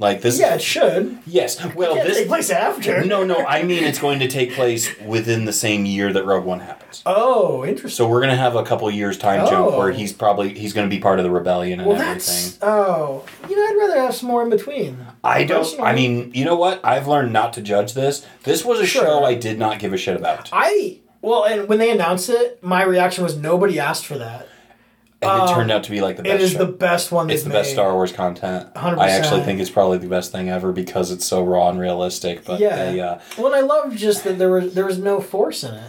Like 0.01 0.23
this. 0.23 0.41
yeah, 0.41 0.55
it 0.55 0.63
should. 0.63 1.19
Yes. 1.27 1.63
Well, 1.75 1.95
this. 1.95 2.17
take 2.17 2.27
place 2.29 2.49
after. 2.51 3.05
No, 3.05 3.23
no. 3.23 3.37
I 3.47 3.63
mean, 3.63 3.85
it's 3.85 3.99
going 3.99 4.19
to 4.21 4.29
take 4.29 4.55
place 4.55 4.99
within 5.03 5.45
the 5.45 5.53
same 5.53 5.85
year 5.85 6.11
that 6.13 6.25
Rogue 6.25 6.45
One 6.47 6.61
happens. 6.61 7.03
Oh, 7.07 7.65
interesting. 7.65 7.97
So 7.97 8.09
we're 8.09 8.21
gonna 8.23 8.35
have 8.37 8.57
a 8.57 8.65
couple 8.65 8.91
years 8.91 9.17
time 9.19 9.47
jump 9.47 9.67
Oh. 9.75 9.79
where 9.79 9.93
he's 9.93 10.13
probably 10.13 10.59
he's 10.59 10.73
gonna 10.73 10.89
be 10.89 10.99
part 10.99 11.19
of 11.21 11.25
the 11.25 11.31
rebellion 11.31 11.79
and 11.81 11.89
well, 11.89 12.01
everything. 12.01 12.17
that's 12.17 12.59
oh. 12.63 13.25
You 13.49 13.55
know, 13.57 13.63
I'd 13.63 13.77
rather 13.89 14.01
have 14.01 14.15
some 14.15 14.29
more 14.29 14.43
in 14.43 14.51
between. 14.51 14.99
I 15.23 15.45
don't. 15.45 15.59
personally- 15.61 15.85
I 15.89 15.95
mean, 15.95 16.33
you 16.35 16.45
know 16.47 16.57
what? 16.57 16.81
I've 16.85 17.07
learned 17.07 17.33
not 17.33 17.53
to 17.55 17.61
judge 17.63 17.93
this. 17.95 18.27
This 18.45 18.65
was 18.65 18.81
a 18.81 18.87
Sure. 18.87 19.03
show 19.05 19.25
I 19.25 19.35
did 19.35 19.59
not 19.59 19.79
give 19.79 19.93
a 19.93 19.97
shit 19.99 20.17
about, 20.17 20.49
I 20.53 20.99
well, 21.23 21.45
and 21.45 21.69
when 21.69 21.79
they 21.79 21.91
announced 21.91 22.31
it, 22.31 22.63
my 22.63 22.83
reaction 22.83 23.23
was 23.23 23.37
nobody 23.37 23.79
asked 23.79 24.07
for 24.07 24.17
that. 24.17 24.49
And 25.23 25.31
Um, 25.31 25.49
it 25.49 25.53
turned 25.55 25.71
out 25.71 25.85
to 25.85 25.91
be 25.91 26.01
like 26.01 26.17
the 26.17 26.23
best. 26.23 26.35
It 26.35 26.41
is 26.41 26.53
show. 26.53 26.59
the 26.59 26.67
best 26.73 27.13
one. 27.13 27.29
It's 27.31 27.43
the 27.43 27.51
best. 27.51 27.73
Star 27.73 27.93
Wars 27.95 28.11
content. 28.13 28.73
100%. 28.75 28.99
I 28.99 29.11
actually 29.11 29.43
think 29.43 29.61
it's 29.61 29.71
probably 29.71 29.99
the 29.99 30.07
best 30.09 30.33
thing 30.33 30.49
ever 30.49 30.73
because 30.73 31.11
it's 31.11 31.25
so 31.25 31.45
raw 31.45 31.69
and 31.69 31.79
realistic. 31.79 32.45
But 32.45 32.59
Yeah. 32.61 32.77
they, 32.93 33.01
uh, 33.01 33.19
Well, 33.39 33.55
I 33.55 33.61
love 33.61 33.95
just 33.97 34.25
that 34.25 34.39
there 34.39 34.51
was 34.51 34.75
there 34.75 34.87
was 34.87 34.99
no 34.99 35.21
force 35.21 35.63
in 35.63 35.75
it. 35.75 35.83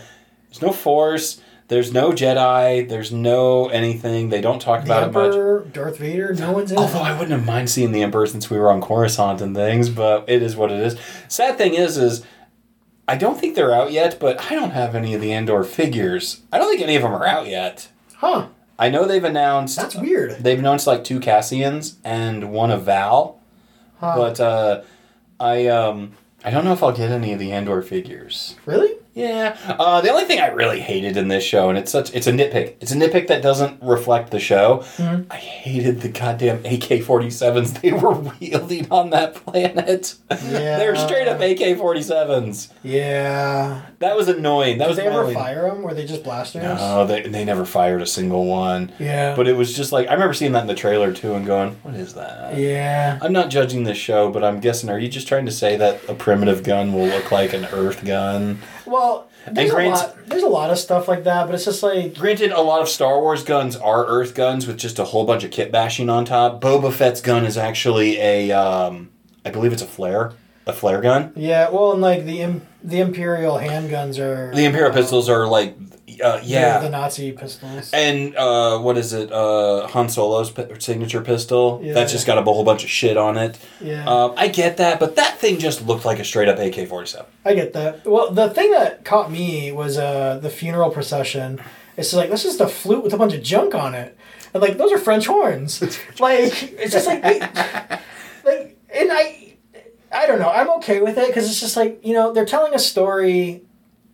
there's 0.49 0.61
no 0.61 0.71
Force. 0.71 1.39
There's 1.69 1.93
no 1.93 2.11
Jedi. 2.11 2.89
There's 2.89 3.13
no 3.13 3.69
anything. 3.69 4.27
They 4.27 4.41
don't 4.41 4.59
talk 4.61 4.81
The 4.83 4.87
about 4.87 5.03
it 5.03 5.13
much. 5.13 5.25
Emperor, 5.27 5.65
Darth 5.71 5.97
Vader, 5.99 6.33
no 6.33 6.51
one's 6.51 6.69
in 6.73 6.77
Although 6.77 6.99
it. 6.99 7.03
I 7.03 7.13
wouldn't 7.13 7.31
have 7.31 7.45
mind 7.45 7.69
seeing 7.69 7.93
the 7.93 8.01
Emperor 8.03 8.27
since 8.27 8.49
we 8.49 8.57
were 8.59 8.69
on 8.69 8.81
Coruscant 8.81 9.39
and 9.39 9.55
things, 9.55 9.89
but 9.89 10.25
it 10.27 10.41
is 10.43 10.57
what 10.57 10.69
it 10.69 10.81
is. 10.81 10.97
Sad 11.29 11.57
thing 11.57 11.73
is, 11.73 11.95
is 11.97 12.23
I 13.07 13.15
don't 13.15 13.39
think 13.39 13.55
they're 13.55 13.73
out 13.73 13.93
yet, 13.93 14.17
but 14.19 14.51
I 14.51 14.55
don't 14.55 14.71
have 14.71 14.95
any 14.95 15.13
of 15.13 15.21
the 15.21 15.31
Andor 15.31 15.63
figures. 15.63 16.41
I 16.51 16.57
don't 16.57 16.67
think 16.69 16.81
any 16.81 16.97
of 16.97 17.03
them 17.03 17.13
are 17.13 17.25
out 17.25 17.47
yet. 17.47 17.87
Huh? 18.17 18.47
I 18.81 18.89
know 18.89 19.05
they've 19.05 19.23
announced 19.23 19.77
That's 19.77 19.95
weird. 19.95 20.31
they've 20.43 20.57
announced 20.59 20.87
like 20.87 21.03
two 21.03 21.19
Cassians 21.19 21.97
and 22.03 22.51
one 22.51 22.71
of 22.71 22.83
Vel, 22.83 23.39
Huh. 23.99 24.13
but 24.17 24.39
uh, 24.39 24.81
I 25.39 25.67
um 25.67 26.13
I 26.43 26.49
don't 26.49 26.65
know 26.65 26.73
if 26.73 26.81
I'll 26.81 26.91
get 26.91 27.11
any 27.11 27.31
of 27.33 27.39
the 27.39 27.51
Andor 27.51 27.81
figures. 27.83 28.55
really? 28.65 28.95
Yeah. 29.13 29.57
Uh, 29.67 29.99
the 30.01 30.09
only 30.09 30.23
thing 30.25 30.39
I 30.39 30.47
really 30.47 30.79
hated 30.79 31.17
in 31.17 31.27
this 31.27 31.43
show, 31.43 31.67
and 31.69 31.77
it's 31.77 31.91
such 31.91 32.13
it's 32.13 32.27
a 32.27 32.31
nitpick. 32.31 32.75
It's 32.79 32.91
a 32.93 32.95
nitpick 32.95 33.27
that 33.27 33.41
doesn't 33.41 33.81
reflect 33.83 34.31
the 34.31 34.39
show. 34.39 34.83
Mhm. 34.97 35.25
I 35.29 35.35
hated 35.35 35.99
the 36.01 36.07
goddamn 36.09 36.61
AK 36.65 37.01
forty 37.01 37.29
sevens 37.29 37.73
they 37.73 37.91
were 37.91 38.11
wielding 38.13 38.87
on 38.89 39.09
that 39.09 39.35
planet. 39.35 40.15
Yeah. 40.29 40.77
They're 40.77 40.95
straight 40.95 41.27
up 41.27 41.41
AK 41.41 41.75
forty 41.77 42.01
sevens. 42.01 42.69
Yeah. 42.83 43.81
That 43.99 44.15
was 44.15 44.27
annoying. 44.29 44.77
That 44.77 44.85
Did 44.85 44.89
was 44.91 44.97
they 44.97 45.07
ever 45.07 45.19
annoying. 45.21 45.35
fire 45.35 45.69
them? 45.69 45.83
Were 45.83 45.93
they 45.93 46.05
just 46.05 46.23
blasters? 46.23 46.63
No, 46.63 47.05
they 47.05 47.21
they 47.23 47.43
never 47.43 47.65
fired 47.65 48.01
a 48.01 48.05
single 48.07 48.45
one. 48.45 48.91
Yeah. 48.97 49.35
But 49.35 49.47
it 49.47 49.57
was 49.57 49.75
just 49.75 49.91
like 49.91 50.07
I 50.07 50.13
remember 50.13 50.33
seeing 50.33 50.53
that 50.53 50.61
in 50.61 50.67
the 50.67 50.73
trailer 50.75 51.11
too, 51.11 51.33
and 51.33 51.45
going, 51.45 51.75
"What 51.83 51.95
is 51.95 52.13
that?" 52.13 52.57
yeah. 52.57 53.19
I'm 53.21 53.33
not 53.33 53.49
judging 53.49 53.83
this 53.83 53.97
show, 53.97 54.29
but 54.31 54.43
I'm 54.43 54.59
guessing. 54.61 54.89
Are 54.89 54.97
you 54.99 55.09
just 55.09 55.27
trying 55.27 55.45
to 55.47 55.51
say 55.51 55.75
that 55.77 55.99
a 56.07 56.13
primitive 56.13 56.63
gun 56.63 56.93
will 56.93 57.07
look 57.07 57.31
like 57.31 57.53
an 57.53 57.65
Earth 57.73 58.05
gun? 58.05 58.59
Well, 58.91 59.27
there's 59.49 59.71
a 59.71 59.75
lot. 59.89 60.17
There's 60.27 60.43
a 60.43 60.47
lot 60.47 60.69
of 60.69 60.77
stuff 60.77 61.07
like 61.07 61.23
that, 61.23 61.45
but 61.45 61.55
it's 61.55 61.65
just 61.65 61.81
like 61.83 62.15
Granted, 62.17 62.51
a 62.51 62.61
lot 62.61 62.81
of 62.81 62.89
Star 62.89 63.19
Wars 63.19 63.43
guns 63.43 63.75
are 63.75 64.05
Earth 64.05 64.35
guns 64.35 64.67
with 64.67 64.77
just 64.77 64.99
a 64.99 65.05
whole 65.05 65.25
bunch 65.25 65.43
of 65.43 65.51
kit 65.51 65.71
bashing 65.71 66.09
on 66.09 66.25
top. 66.25 66.61
Boba 66.61 66.91
Fett's 66.91 67.21
gun 67.21 67.45
is 67.45 67.57
actually 67.57 68.17
a, 68.19 68.51
um, 68.51 69.09
I 69.45 69.49
believe 69.49 69.73
it's 69.73 69.81
a 69.81 69.87
flare, 69.87 70.33
a 70.67 70.73
flare 70.73 71.01
gun. 71.01 71.33
yeah. 71.35 71.69
Well, 71.69 71.93
and 71.93 72.01
like 72.01 72.25
the 72.25 72.41
Im- 72.41 72.67
the 72.83 72.99
Imperial 72.99 73.57
handguns 73.57 74.19
are 74.19 74.53
The 74.53 74.65
Imperial 74.65 74.91
pistols 74.93 75.29
are 75.29 75.47
like 75.47 75.75
uh, 76.21 76.39
yeah. 76.43 76.79
The, 76.79 76.89
Nazi 76.89 77.31
pistols. 77.31 77.91
And 77.93 78.35
uh, 78.35 78.79
what 78.79 78.97
is 78.97 79.13
it? 79.13 79.31
Uh, 79.31 79.87
Han 79.87 80.09
Solo's 80.09 80.51
pi- 80.51 80.67
signature 80.79 81.21
pistol. 81.21 81.81
Yeah. 81.83 81.93
That's 81.93 82.11
just 82.11 82.25
got 82.27 82.37
a 82.37 82.41
whole 82.41 82.63
bunch 82.63 82.83
of 82.83 82.89
shit 82.89 83.17
on 83.17 83.37
it. 83.37 83.57
Yeah. 83.79 84.07
Uh, 84.07 84.33
I 84.37 84.47
get 84.47 84.77
that, 84.77 84.99
but 84.99 85.15
that 85.15 85.37
thing 85.37 85.59
just 85.59 85.85
looked 85.85 86.05
like 86.05 86.19
a 86.19 86.23
straight 86.23 86.47
up 86.47 86.59
AK 86.59 86.87
forty 86.87 87.07
seven. 87.07 87.25
I 87.45 87.53
get 87.53 87.73
that. 87.73 88.05
Well, 88.05 88.31
the 88.31 88.49
thing 88.49 88.71
that 88.71 89.03
caught 89.05 89.31
me 89.31 89.71
was 89.71 89.97
uh, 89.97 90.39
the 90.41 90.49
funeral 90.49 90.91
procession. 90.91 91.61
It's 91.97 92.13
like 92.13 92.29
this 92.29 92.45
is 92.45 92.57
the 92.57 92.67
flute 92.67 93.03
with 93.03 93.13
a 93.13 93.17
bunch 93.17 93.33
of 93.33 93.43
junk 93.43 93.75
on 93.75 93.93
it, 93.95 94.17
and 94.53 94.61
like 94.61 94.77
those 94.77 94.91
are 94.91 94.97
French 94.97 95.27
horns. 95.27 95.81
like 96.19 96.63
it's 96.73 96.93
just 96.93 97.07
like, 97.07 97.21
like, 98.43 98.77
and 98.93 99.11
I, 99.11 99.55
I 100.11 100.25
don't 100.25 100.39
know. 100.39 100.49
I'm 100.49 100.69
okay 100.77 101.01
with 101.01 101.17
it 101.17 101.27
because 101.27 101.49
it's 101.49 101.59
just 101.59 101.75
like 101.75 101.99
you 102.05 102.13
know 102.13 102.33
they're 102.33 102.45
telling 102.45 102.73
a 102.73 102.79
story 102.79 103.63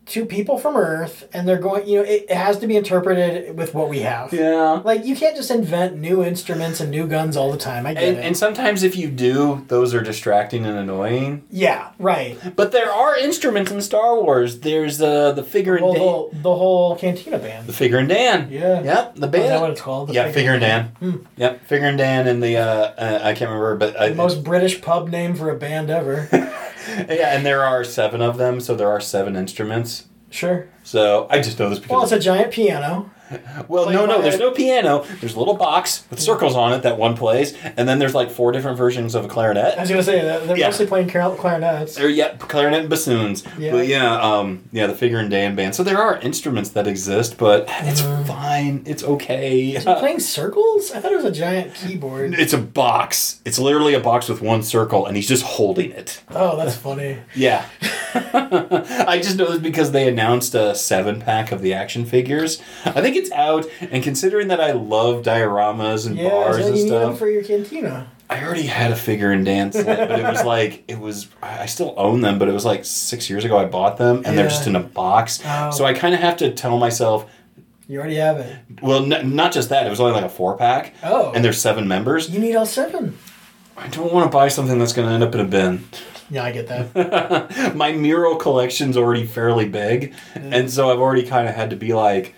to 0.09 0.25
people 0.25 0.57
from 0.57 0.75
Earth, 0.77 1.27
and 1.33 1.47
they're 1.47 1.57
going. 1.59 1.87
You 1.87 1.97
know, 1.97 2.03
it, 2.03 2.25
it 2.29 2.35
has 2.35 2.57
to 2.59 2.67
be 2.67 2.75
interpreted 2.77 3.57
with 3.57 3.73
what 3.73 3.89
we 3.89 3.99
have. 3.99 4.31
Yeah. 4.33 4.81
Like 4.83 5.05
you 5.05 5.15
can't 5.15 5.35
just 5.35 5.51
invent 5.51 5.97
new 5.97 6.23
instruments 6.23 6.79
and 6.79 6.89
new 6.91 7.07
guns 7.07 7.35
all 7.37 7.51
the 7.51 7.57
time. 7.57 7.85
I 7.85 7.93
get 7.93 8.03
And, 8.03 8.17
it. 8.17 8.25
and 8.25 8.37
sometimes 8.37 8.83
if 8.83 8.95
you 8.95 9.09
do, 9.09 9.65
those 9.67 9.93
are 9.93 10.01
distracting 10.01 10.65
and 10.65 10.77
annoying. 10.77 11.43
yeah, 11.49 11.91
right. 11.99 12.37
But 12.55 12.71
there 12.71 12.91
are 12.91 13.17
instruments 13.17 13.71
in 13.71 13.81
Star 13.81 14.21
Wars. 14.21 14.59
There's 14.61 15.01
uh, 15.01 15.31
the 15.33 15.43
Figrin 15.43 15.79
D'an. 15.81 15.93
the, 15.93 15.99
whole- 15.99 16.29
the 16.33 16.55
whole 16.55 16.95
Cantina 16.95 17.37
band. 17.39 17.67
The 17.67 17.73
Figrin 17.73 18.07
D'an. 18.07 18.49
Yeah. 18.51 18.81
Yep. 18.83 19.15
The 19.15 19.27
Oh, 19.27 19.29
band. 19.29 19.43
is 19.43 19.49
that 19.49 19.61
what 19.61 19.71
it's 19.71 19.81
called? 19.81 20.09
The 20.09 20.13
yeah, 20.13 20.31
Figrin 20.31 20.59
D'an. 20.61 20.83
Hmm. 20.99 21.15
Yep, 21.37 21.67
Figrin 21.67 21.97
D'an 21.97 22.27
and 22.27 22.41
the 22.41 22.57
uh, 22.57 22.63
uh, 22.63 23.19
I 23.23 23.33
can't 23.33 23.49
remember, 23.51 23.75
but 23.75 23.99
I, 23.99 24.09
The 24.09 24.15
most 24.15 24.43
British 24.43 24.81
pub 24.81 25.09
name 25.09 25.35
for 25.35 25.49
a 25.49 25.55
band 25.57 25.89
ever. 25.89 26.29
yeah, 27.09 27.35
and 27.35 27.45
there 27.45 27.63
are 27.63 27.83
seven 27.83 28.21
of 28.21 28.37
them, 28.37 28.59
so 28.59 28.75
there 28.75 28.89
are 28.89 29.01
seven 29.01 29.35
instruments. 29.35 30.05
sure. 30.29 30.69
So 30.83 31.27
I 31.29 31.41
just 31.41 31.59
know 31.59 31.69
this 31.69 31.85
Well, 31.87 32.03
it's 32.03 32.11
a 32.11 32.19
giant 32.19 32.51
piano. 32.51 33.11
well, 33.67 33.89
no, 33.89 34.05
no, 34.05 34.21
there's 34.21 34.39
no 34.39 34.51
piano. 34.51 35.03
There's 35.19 35.35
a 35.35 35.39
little 35.39 35.55
box 35.55 36.05
with 36.09 36.19
circles 36.19 36.55
on 36.55 36.73
it 36.73 36.83
that 36.83 36.97
one 36.97 37.15
plays, 37.15 37.53
and 37.77 37.87
then 37.87 37.99
there's 37.99 38.15
like 38.15 38.29
four 38.31 38.51
different 38.51 38.77
versions 38.77 39.15
of 39.15 39.25
a 39.25 39.27
clarinet. 39.27 39.77
I 39.77 39.81
was 39.81 39.89
gonna 39.89 40.03
say 40.03 40.21
that 40.21 40.47
they're 40.47 40.57
Yeah. 40.57 40.67
mostly 40.67 40.85
playing 40.85 41.09
clar- 41.09 41.35
clarinets. 41.35 41.99
Or 41.99 42.07
yeah, 42.09 42.35
clarinet 42.37 42.81
and 42.81 42.89
bassoons. 42.89 43.43
Yeah. 43.57 43.71
But 43.71 43.87
yeah, 43.87 44.19
um, 44.21 44.63
yeah, 44.71 44.87
the 44.87 44.93
Figrin 44.93 45.29
D'an 45.29 45.55
band. 45.55 45.75
So 45.75 45.83
there 45.83 45.97
are 45.97 46.17
instruments 46.19 46.69
that 46.71 46.87
exist, 46.87 47.37
but 47.37 47.67
it's 47.81 48.01
Mm-hmm. 48.01 48.23
fine. 48.23 48.83
It's 48.85 49.03
okay. 49.03 49.71
Is 49.75 49.83
playing 49.83 50.19
circles? 50.19 50.91
I 50.91 50.99
thought 50.99 51.11
it 51.11 51.15
was 51.17 51.25
a 51.25 51.31
giant 51.31 51.73
keyboard. 51.75 52.33
It's 52.35 52.53
a 52.53 52.57
box. 52.57 53.41
It's 53.45 53.59
literally 53.59 53.93
a 53.93 53.99
box 53.99 54.29
with 54.29 54.41
one 54.41 54.63
circle, 54.63 55.05
and 55.05 55.15
he's 55.17 55.27
just 55.27 55.43
holding 55.43 55.91
it. 55.91 56.21
Oh, 56.31 56.55
that's 56.55 56.75
funny. 56.75 57.17
Yeah. 57.35 57.65
I 58.23 59.19
just 59.21 59.37
know 59.37 59.45
this 59.51 59.59
because 59.59 59.91
they 59.91 60.07
announced 60.07 60.55
a 60.55 60.73
seven 60.75 61.19
pack 61.19 61.51
of 61.51 61.61
the 61.61 61.73
action 61.73 62.05
figures. 62.05 62.61
I 62.85 63.01
think 63.01 63.15
it's 63.17 63.31
out, 63.31 63.65
and 63.81 64.03
considering 64.03 64.47
that 64.49 64.59
I 64.61 64.71
love 64.71 65.23
dioramas 65.23 66.05
and 66.07 66.15
Yeah, 66.17 66.29
bars 66.29 66.57
so 66.57 66.67
and 66.67 66.77
you 66.77 66.83
need 66.85 66.91
them 66.91 67.09
stuff, 67.11 67.19
for 67.19 67.29
your 67.29 67.43
cantina. 67.43 68.07
I 68.29 68.43
already 68.43 68.63
had 68.63 68.91
a 68.91 68.95
figure 68.95 69.31
and 69.31 69.45
dance 69.45 69.75
set, 69.75 70.09
but 70.09 70.19
it 70.19 70.23
was 70.23 70.43
like 70.55 70.83
it 70.87 70.99
was. 70.99 71.27
I 71.41 71.65
still 71.65 71.93
own 71.97 72.21
them, 72.21 72.37
but 72.39 72.47
it 72.49 72.51
was 72.53 72.65
like 72.65 72.83
six 72.85 73.29
years 73.29 73.45
ago 73.45 73.57
I 73.57 73.65
bought 73.65 73.97
them, 73.97 74.23
and 74.25 74.37
they're 74.37 74.47
just 74.49 74.67
in 74.67 74.75
a 74.75 74.81
box. 74.81 75.41
Oh. 75.45 75.71
So 75.71 75.85
I 75.85 75.93
kind 75.93 76.13
of 76.13 76.19
have 76.21 76.37
to 76.37 76.51
tell 76.53 76.77
myself, 76.77 77.25
You 77.87 77.99
already 77.99 78.15
have 78.15 78.37
it. 78.39 78.55
well, 78.81 79.11
n- 79.11 79.33
not 79.35 79.53
just 79.53 79.69
that. 79.69 79.87
It 79.87 79.89
was 79.89 79.99
only 80.01 80.13
like 80.13 80.25
a 80.25 80.29
four 80.29 80.57
pack, 80.57 80.93
Oh. 81.03 81.31
and 81.33 81.43
there's 81.45 81.59
seven 81.61 81.87
members. 81.87 82.29
You 82.29 82.39
need 82.39 82.55
all 82.55 82.65
seven. 82.65 83.17
I 83.77 83.87
don't 83.89 84.11
want 84.11 84.29
to 84.29 84.35
buy 84.35 84.47
something 84.49 84.77
that's 84.79 84.91
going 84.93 85.07
to 85.07 85.13
end 85.13 85.23
up 85.23 85.33
in 85.35 85.39
a 85.39 85.45
bin. 85.45 85.85
Yeah, 86.29 86.43
I 86.43 86.51
get 86.51 86.67
that. 86.67 87.73
my 87.75 87.93
mural 87.93 88.35
collection's 88.35 88.97
already 88.97 89.25
fairly 89.25 89.69
big, 89.69 90.13
and 90.35 90.69
so 90.69 90.91
I've 90.91 90.99
already 90.99 91.23
kind 91.23 91.47
of 91.47 91.55
had 91.55 91.69
to 91.69 91.77
be 91.77 91.93
like, 91.93 92.35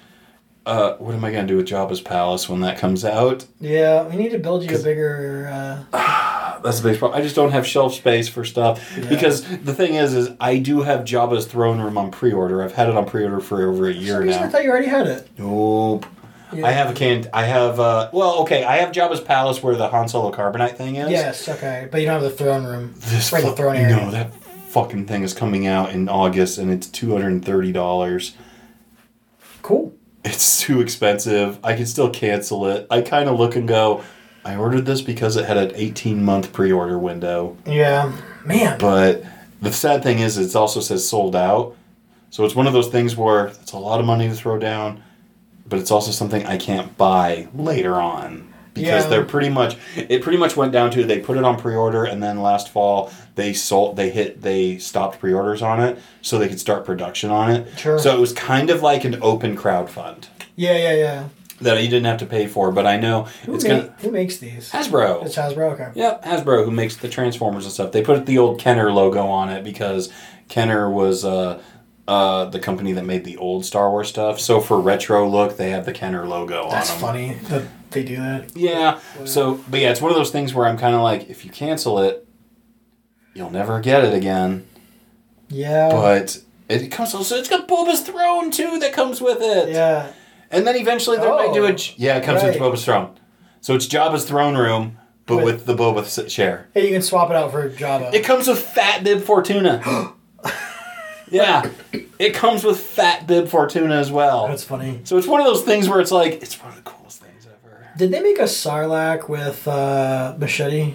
uh, 0.69 0.97
what 0.97 1.15
am 1.15 1.25
I 1.25 1.31
gonna 1.31 1.47
do 1.47 1.57
with 1.57 1.67
Jabba's 1.67 2.01
palace 2.01 2.47
when 2.47 2.61
that 2.61 2.77
comes 2.77 3.03
out? 3.03 3.45
yeah, 3.59 4.07
we 4.07 4.15
need 4.15 4.29
to 4.31 4.39
build 4.39 4.63
you 4.69 4.77
a 4.77 4.81
bigger. 4.81 5.49
Uh, 5.91 6.59
That's 6.63 6.81
the 6.81 6.89
big 6.89 6.99
problem. 6.99 7.19
I 7.19 7.23
just 7.23 7.35
don't 7.35 7.51
have 7.51 7.65
shelf 7.65 7.93
space 7.93 8.27
for 8.27 8.43
stuff 8.43 8.85
because 9.07 9.43
the 9.61 9.73
thing 9.73 9.95
is, 9.95 10.13
is 10.13 10.31
I 10.41 10.57
do 10.57 10.81
have 10.81 11.01
Jabba's 11.01 11.45
throne 11.45 11.79
room 11.79 11.97
on 11.97 12.11
pre-order. 12.11 12.61
I've 12.61 12.73
had 12.73 12.89
it 12.89 12.95
on 12.95 13.05
pre-order 13.05 13.39
for 13.39 13.67
over 13.67 13.87
a 13.87 13.93
year 13.93 14.21
reason 14.21 14.43
I 14.43 14.47
thought 14.49 14.63
you 14.63 14.69
already 14.69 14.87
had 14.87 15.07
it. 15.07 15.29
Nope. 15.37 16.05
Yeah. 16.51 16.65
I 16.65 16.71
have 16.71 16.89
a 16.89 16.93
can. 16.93 17.29
I 17.33 17.43
have 17.43 17.79
uh. 17.79 18.09
Well, 18.11 18.39
okay. 18.41 18.63
I 18.63 18.77
have 18.77 18.91
Jabba's 18.91 19.21
palace 19.21 19.61
where 19.61 19.75
the 19.75 19.87
Han 19.87 20.07
Solo 20.09 20.31
carbonite 20.31 20.75
thing 20.75 20.95
is. 20.95 21.09
Yes, 21.09 21.47
okay, 21.47 21.87
but 21.91 22.01
you 22.01 22.07
don't 22.07 22.21
have 22.21 22.29
the 22.29 22.35
throne 22.35 22.65
room. 22.65 22.93
This 22.97 23.31
Right, 23.31 23.43
the 23.43 23.51
throne 23.51 23.75
area. 23.75 23.95
No, 23.95 24.11
that 24.11 24.33
fucking 24.69 25.05
thing 25.05 25.23
is 25.23 25.33
coming 25.33 25.67
out 25.67 25.91
in 25.91 26.09
August, 26.09 26.57
and 26.57 26.71
it's 26.71 26.87
two 26.87 27.11
hundred 27.11 27.33
and 27.33 27.45
thirty 27.45 27.71
dollars. 27.71 28.35
It's 30.23 30.61
too 30.61 30.81
expensive. 30.81 31.59
I 31.63 31.75
can 31.75 31.85
still 31.85 32.09
cancel 32.09 32.67
it. 32.67 32.87
I 32.89 33.01
kind 33.01 33.29
of 33.29 33.39
look 33.39 33.55
and 33.55 33.67
go, 33.67 34.03
I 34.43 34.55
ordered 34.55 34.85
this 34.85 35.01
because 35.01 35.35
it 35.35 35.45
had 35.45 35.57
an 35.57 35.71
18 35.75 36.23
month 36.23 36.53
pre 36.53 36.71
order 36.71 36.97
window. 36.97 37.57
Yeah, 37.65 38.13
man. 38.45 38.79
But 38.79 39.23
the 39.61 39.71
sad 39.71 40.03
thing 40.03 40.19
is, 40.19 40.37
it 40.37 40.55
also 40.55 40.79
says 40.79 41.07
sold 41.07 41.35
out. 41.35 41.75
So 42.31 42.45
it's 42.45 42.55
one 42.55 42.67
of 42.67 42.73
those 42.73 42.89
things 42.89 43.15
where 43.15 43.47
it's 43.47 43.71
a 43.71 43.77
lot 43.77 43.99
of 43.99 44.05
money 44.05 44.27
to 44.27 44.35
throw 44.35 44.59
down, 44.59 45.01
but 45.67 45.79
it's 45.79 45.91
also 45.91 46.11
something 46.11 46.45
I 46.45 46.57
can't 46.57 46.95
buy 46.97 47.47
later 47.55 47.95
on. 47.95 48.48
Because 48.79 49.03
Yeah. 49.03 49.09
they're 49.09 49.25
pretty 49.25 49.49
much 49.49 49.77
it 49.95 50.21
pretty 50.21 50.37
much 50.37 50.55
went 50.55 50.71
down 50.71 50.91
to 50.91 51.03
they 51.03 51.19
put 51.19 51.37
it 51.37 51.43
on 51.43 51.57
pre-order 51.59 52.03
and 52.05 52.21
then 52.23 52.41
last 52.41 52.69
fall 52.69 53.11
they 53.35 53.53
sold 53.53 53.95
they 53.95 54.09
hit 54.09 54.41
they 54.41 54.77
stopped 54.77 55.19
pre-orders 55.19 55.61
on 55.61 55.81
it 55.81 55.97
so 56.21 56.37
they 56.37 56.47
could 56.49 56.59
start 56.59 56.85
production 56.85 57.29
on 57.31 57.51
it. 57.51 57.67
Sure. 57.79 57.99
So 57.99 58.15
it 58.15 58.19
was 58.19 58.33
kind 58.33 58.69
of 58.69 58.81
like 58.81 59.03
an 59.05 59.17
open 59.21 59.55
crowd 59.55 59.89
fund 59.89 60.27
Yeah, 60.55 60.75
yeah, 60.77 60.93
yeah. 60.93 61.23
that 61.61 61.81
you 61.83 61.89
didn't 61.89 62.05
have 62.05 62.17
to 62.19 62.25
pay 62.25 62.47
for, 62.47 62.71
but 62.71 62.85
I 62.87 62.97
know 62.97 63.27
Who, 63.45 63.55
it's 63.55 63.63
gonna 63.63 63.93
who 63.99 64.11
makes 64.11 64.37
these? 64.37 64.71
Hasbro. 64.71 65.25
It's 65.25 65.35
Hasbro. 65.35 65.73
Okay. 65.73 65.89
Yep, 65.95 66.23
Hasbro 66.25 66.65
who 66.65 66.71
makes 66.71 66.95
the 66.97 67.09
Transformers 67.09 67.65
and 67.65 67.73
stuff. 67.73 67.91
They 67.91 68.01
put 68.01 68.25
the 68.25 68.37
old 68.37 68.59
Kenner 68.59 68.91
logo 68.91 69.25
on 69.27 69.49
it 69.49 69.63
because 69.63 70.09
Kenner 70.47 70.89
was 70.89 71.23
uh, 71.25 71.61
uh, 72.07 72.45
the 72.45 72.59
company 72.59 72.91
that 72.93 73.05
made 73.05 73.23
the 73.23 73.37
old 73.37 73.65
Star 73.65 73.91
Wars 73.91 74.09
stuff. 74.09 74.39
So 74.39 74.59
for 74.59 74.79
retro 74.81 75.29
look, 75.29 75.57
they 75.57 75.69
have 75.69 75.85
the 75.85 75.91
Kenner 75.93 76.25
logo 76.27 76.67
That's 76.69 76.89
on 76.91 76.97
them. 76.97 77.05
funny 77.07 77.33
that 77.49 77.63
they 77.91 78.03
do 78.03 78.17
that. 78.17 78.55
Yeah. 78.55 78.99
So, 79.25 79.59
but 79.69 79.79
yeah, 79.79 79.89
it's 79.91 80.01
one 80.01 80.11
of 80.11 80.17
those 80.17 80.31
things 80.31 80.53
where 80.53 80.65
I'm 80.67 80.77
kind 80.77 80.95
of 80.95 81.01
like, 81.01 81.29
if 81.29 81.43
you 81.45 81.51
cancel 81.51 81.99
it, 81.99 82.25
you'll 83.33 83.49
never 83.51 83.79
get 83.79 84.03
it 84.03 84.13
again. 84.13 84.67
Yeah. 85.49 85.89
But 85.91 86.39
it 86.67 86.89
comes. 86.91 87.11
So 87.11 87.35
it's 87.35 87.49
got 87.49 87.67
Boba's 87.67 88.01
throne 88.01 88.51
too 88.51 88.79
that 88.79 88.93
comes 88.93 89.21
with 89.21 89.39
it. 89.41 89.69
yeah. 89.69 90.11
And 90.51 90.65
then 90.65 90.75
eventually 90.75 91.17
they 91.17 91.27
might 91.29 91.53
do 91.53 91.63
Oh, 91.65 91.67
it. 91.67 91.97
Yeah, 91.97 92.17
it 92.17 92.23
comes 92.23 92.41
with 92.43 92.53
right. 92.53 92.61
Boba's 92.61 92.83
throne. 92.85 93.15
So 93.61 93.75
it's 93.75 93.87
Jabba's 93.87 94.25
throne 94.25 94.55
room, 94.57 94.97
but 95.25 95.37
With- 95.37 95.45
with 95.45 95.65
the 95.65 95.75
Boba 95.75 96.27
chair. 96.29 96.67
Hey, 96.73 96.87
you 96.87 96.93
can 96.93 97.01
swap 97.03 97.29
it 97.29 97.35
out 97.35 97.51
for 97.51 97.69
Jabba. 97.69 98.13
It 98.13 98.23
comes 98.23 98.47
with 98.47 98.59
Fat 98.59 99.03
Bib 99.03 99.21
Fortuna. 99.21 100.13
yeah, 101.29 101.69
it 102.17 102.33
comes 102.33 102.63
with 102.63 102.79
Fat 102.79 103.27
Bib 103.27 103.47
Fortuna 103.47 103.95
as 103.95 104.11
well. 104.11 104.47
That's 104.47 104.63
funny. 104.63 105.01
So 105.03 105.17
it's 105.17 105.27
one 105.27 105.39
of 105.39 105.45
those 105.45 105.61
things 105.63 105.87
where 105.87 105.99
it's 105.99 106.11
like 106.11 106.41
it's 106.41 106.59
one 106.59 106.69
of 106.69 106.75
the 106.75 106.81
ever. 106.81 106.95
Did 107.99 108.11
they 108.11 108.21
make 108.21 108.39
a 108.39 108.43
Sarlacc 108.43 109.27
with 109.27 109.67
uh, 109.67 110.33
machete? 110.37 110.93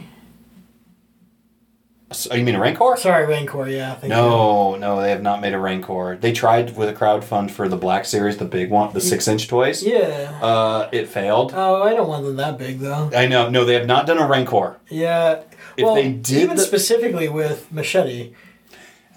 So, 2.13 2.31
oh, 2.33 2.35
you 2.35 2.43
mean 2.43 2.55
a 2.55 2.61
Rancor? 2.61 2.97
Sorry, 2.97 3.27
Rancor. 3.27 3.69
Yeah. 3.69 3.99
No, 4.05 4.77
no, 4.77 5.03
they 5.03 5.11
have 5.11 5.21
not 5.21 5.43
made 5.43 5.53
a 5.53 5.59
Rancor. 5.59 6.17
They 6.19 6.33
tried 6.33 6.79
with 6.79 6.89
a 6.89 6.95
crowd 6.95 7.23
fund 7.23 7.53
for 7.53 7.69
the 7.69 7.77
Black 7.77 8.07
Series, 8.07 8.39
the 8.39 8.47
big 8.47 8.71
one, 8.71 8.95
the 8.95 9.03
six 9.03 9.29
inch 9.29 9.49
toys. 9.49 9.83
Yeah. 9.83 10.39
Uh, 10.41 10.89
it 10.93 11.07
failed. 11.07 11.53
Oh, 11.55 11.83
I 11.83 11.93
don't 11.93 12.09
want 12.09 12.25
them 12.25 12.37
that 12.37 12.57
big 12.57 12.79
though. 12.79 13.11
I 13.15 13.27
know. 13.27 13.51
No, 13.51 13.67
they 13.67 13.75
have 13.75 13.87
not 13.87 14.07
done 14.07 14.17
a 14.17 14.27
Rancor. 14.27 14.79
Yeah. 14.89 15.43
If 15.77 15.85
well, 15.85 15.97
they 15.97 16.11
did 16.11 16.43
even 16.45 16.57
the- 16.57 16.63
specifically 16.63 17.29
with 17.29 17.71
machete, 17.71 18.33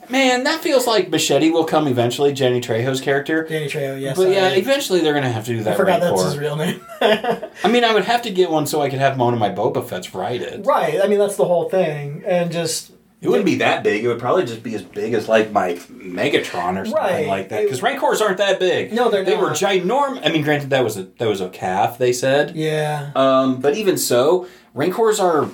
Man, 0.09 0.43
that 0.45 0.61
feels 0.61 0.87
like 0.87 1.09
Machete 1.09 1.49
will 1.49 1.65
come 1.65 1.87
eventually. 1.87 2.33
Jenny 2.33 2.61
Trejo's 2.61 3.01
character. 3.01 3.43
Danny 3.47 3.67
Trejo. 3.67 3.99
Yes. 3.99 4.15
But 4.17 4.29
yeah, 4.29 4.45
I, 4.47 4.51
eventually 4.55 5.01
they're 5.01 5.13
gonna 5.13 5.31
have 5.31 5.45
to 5.45 5.53
do 5.55 5.63
that 5.63 5.73
I 5.73 5.77
forgot 5.77 6.01
Rancor. 6.01 6.17
that's 6.17 6.23
his 6.33 6.37
real 6.37 6.55
name. 6.55 6.81
I 7.01 7.67
mean, 7.69 7.83
I 7.83 7.93
would 7.93 8.05
have 8.05 8.21
to 8.23 8.31
get 8.31 8.49
one 8.49 8.65
so 8.67 8.81
I 8.81 8.89
could 8.89 8.99
have 8.99 9.17
one 9.19 9.33
of 9.33 9.39
my 9.39 9.49
Boba 9.49 9.87
Fett's 9.87 10.13
ride 10.13 10.41
it. 10.41 10.65
right. 10.65 10.99
I 11.03 11.07
mean, 11.07 11.19
that's 11.19 11.35
the 11.35 11.45
whole 11.45 11.69
thing, 11.69 12.23
and 12.25 12.51
just 12.51 12.91
It 13.21 13.27
wouldn't 13.29 13.45
be 13.45 13.55
that 13.55 13.83
big. 13.83 14.03
It 14.05 14.07
would 14.07 14.19
probably 14.19 14.45
just 14.45 14.63
be 14.63 14.75
as 14.75 14.83
big 14.83 15.13
as 15.13 15.27
like 15.27 15.51
my 15.51 15.73
Megatron 15.73 16.79
or 16.79 16.85
something 16.85 16.93
Right. 16.93 17.27
like 17.27 17.49
that. 17.49 17.63
Because 17.63 17.81
Rancors 17.81 18.21
aren't 18.21 18.37
that 18.37 18.59
big. 18.59 18.93
No, 18.93 19.09
they're 19.09 19.25
they 19.25 19.35
were 19.35 19.47
not. 19.47 19.55
ginormous. 19.57 20.25
I 20.25 20.31
mean, 20.31 20.43
granted, 20.43 20.69
that 20.69 20.83
was 20.83 20.97
a 20.97 21.03
that 21.17 21.27
was 21.27 21.41
a 21.41 21.49
calf. 21.49 21.97
They 21.97 22.13
said. 22.13 22.55
yeah. 22.55 23.11
Um, 23.15 23.59
but 23.59 23.75
even 23.75 23.97
so, 23.97 24.47
Rancors 24.73 25.19
are 25.19 25.49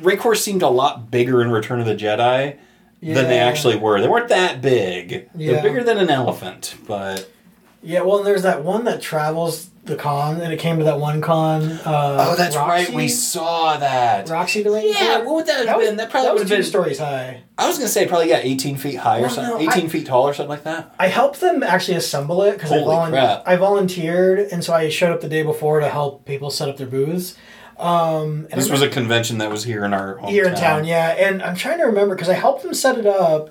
Rancors 0.00 0.42
seemed 0.42 0.62
a 0.62 0.68
lot 0.68 1.10
bigger 1.10 1.40
in 1.40 1.50
Return 1.50 1.80
of 1.80 1.86
the 1.86 1.94
Jedi 1.94 2.56
than 3.04 3.28
they 3.28 3.38
actually 3.38 3.76
were. 3.76 4.00
They 4.00 4.08
weren't 4.08 4.28
that 4.28 4.62
big. 4.62 5.28
Yeah. 5.36 5.52
They're 5.52 5.62
bigger 5.62 5.84
than 5.84 5.98
an 5.98 6.08
elephant, 6.10 6.74
but 6.86 7.30
Yeah, 7.82 8.00
well, 8.02 8.18
and 8.18 8.26
there's 8.26 8.42
that 8.42 8.64
one 8.64 8.84
that 8.84 9.02
travels 9.02 9.68
the 9.84 9.96
con, 9.96 10.40
and 10.40 10.50
it 10.50 10.58
came 10.58 10.78
to 10.78 10.84
that 10.84 10.98
one 10.98 11.20
con. 11.20 11.64
Uh, 11.84 12.26
Oh, 12.30 12.34
that's 12.36 12.56
right. 12.56 12.88
We 12.88 13.06
saw 13.08 13.76
that. 13.76 14.30
Roxy 14.30 14.62
the 14.62 14.70
Rainforest. 14.70 14.94
Yeah, 14.98 15.18
what 15.18 15.34
would 15.34 15.46
that 15.46 15.58
have 15.58 15.66
That 15.66 15.76
was, 15.76 15.88
been? 15.88 15.96
That 15.98 16.08
probably 16.10 16.28
that 16.28 16.32
was 16.32 16.40
would 16.44 16.48
have 16.48 16.56
two 16.58 16.62
been. 16.62 16.70
stories 16.70 16.98
high. 16.98 17.42
I 17.58 17.68
was 17.68 17.76
gonna 17.76 17.88
say 17.90 18.06
probably 18.06 18.28
got 18.28 18.42
18 18.46 18.78
feet 18.78 18.94
high 18.94 19.20
or 19.20 19.28
something, 19.28 19.62
no, 19.66 19.70
18 19.72 19.84
I- 19.84 19.88
feet 19.88 20.06
tall 20.06 20.22
or 20.26 20.32
something 20.32 20.48
like 20.48 20.64
that. 20.64 20.94
I 20.98 21.08
helped 21.08 21.40
them 21.42 21.62
actually 21.62 21.98
assemble 21.98 22.42
it 22.44 22.52
because 22.52 22.72
I, 22.72 23.10
crap. 23.10 23.42
I 23.46 23.56
volunteered, 23.56 24.38
and 24.50 24.64
so 24.64 24.72
I 24.72 24.88
showed 24.88 25.12
up 25.12 25.20
the 25.20 25.28
day 25.28 25.42
before 25.42 25.80
to 25.80 25.88
help 25.90 26.24
people 26.24 26.48
set 26.50 26.70
up 26.70 26.78
their 26.78 26.86
booths. 26.86 27.34
Um, 27.78 28.46
and 28.50 28.60
This 28.60 28.70
was 28.70 28.82
a 28.82 28.88
convention 28.88 29.38
that 29.38 29.50
was 29.50 29.64
here 29.64 29.84
in 29.84 29.92
our 29.92 30.16
hometown. 30.16 30.30
here 30.30 30.44
in 30.46 30.54
town, 30.54 30.84
yeah. 30.84 31.08
And 31.10 31.42
I'm 31.42 31.56
trying 31.56 31.78
to 31.78 31.84
remember 31.84 32.14
because 32.14 32.28
I 32.28 32.34
helped 32.34 32.62
them 32.62 32.74
set 32.74 32.98
it 32.98 33.06
up, 33.06 33.50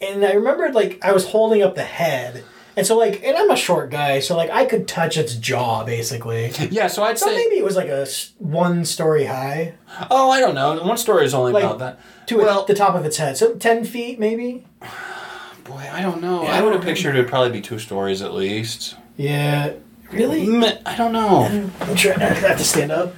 and 0.00 0.24
I 0.24 0.32
remembered 0.32 0.74
like 0.74 0.98
I 1.02 1.12
was 1.12 1.26
holding 1.28 1.62
up 1.62 1.74
the 1.74 1.82
head, 1.84 2.44
and 2.76 2.86
so 2.86 2.98
like, 2.98 3.22
and 3.24 3.34
I'm 3.36 3.50
a 3.50 3.56
short 3.56 3.90
guy, 3.90 4.20
so 4.20 4.36
like 4.36 4.50
I 4.50 4.66
could 4.66 4.86
touch 4.86 5.16
its 5.16 5.34
jaw 5.36 5.84
basically. 5.84 6.52
Yeah, 6.70 6.88
so 6.88 7.02
I'd 7.02 7.18
So 7.18 7.26
say. 7.26 7.34
maybe 7.36 7.56
it 7.56 7.64
was 7.64 7.76
like 7.76 7.88
a 7.88 8.02
s- 8.02 8.32
one 8.38 8.84
story 8.84 9.24
high 9.24 9.74
Oh, 10.10 10.30
I 10.30 10.40
don't 10.40 10.54
know. 10.54 10.82
One 10.82 10.98
story 10.98 11.24
is 11.24 11.32
only 11.32 11.52
Like, 11.52 11.64
about 11.64 11.78
that. 11.78 11.98
to 12.26 12.36
well, 12.36 12.64
the 12.66 12.74
top 12.74 12.94
of 12.94 13.06
its 13.06 13.16
head, 13.16 13.38
so 13.38 13.54
ten 13.54 13.84
feet 13.86 14.18
maybe. 14.20 14.66
boy, 15.64 15.88
I 15.90 16.02
don't 16.02 16.20
know. 16.20 16.42
Yeah, 16.42 16.50
I 16.52 16.58
I 16.58 16.60
would 16.62 16.70
don't 16.72 16.82
have 16.82 16.84
pictured 16.84 17.14
it'd 17.16 17.28
probably 17.30 17.52
be 17.52 17.62
two 17.62 17.78
stories 17.78 18.20
at 18.20 18.34
least. 18.34 18.96
Yeah, 19.16 19.72
really. 20.12 20.42
I 20.84 20.94
don't 20.96 21.12
know. 21.12 21.70
I'm 21.80 21.96
sure 21.96 22.14
I 22.14 22.18
have 22.24 22.58
to 22.58 22.64
stand 22.64 22.92
up. 22.92 23.14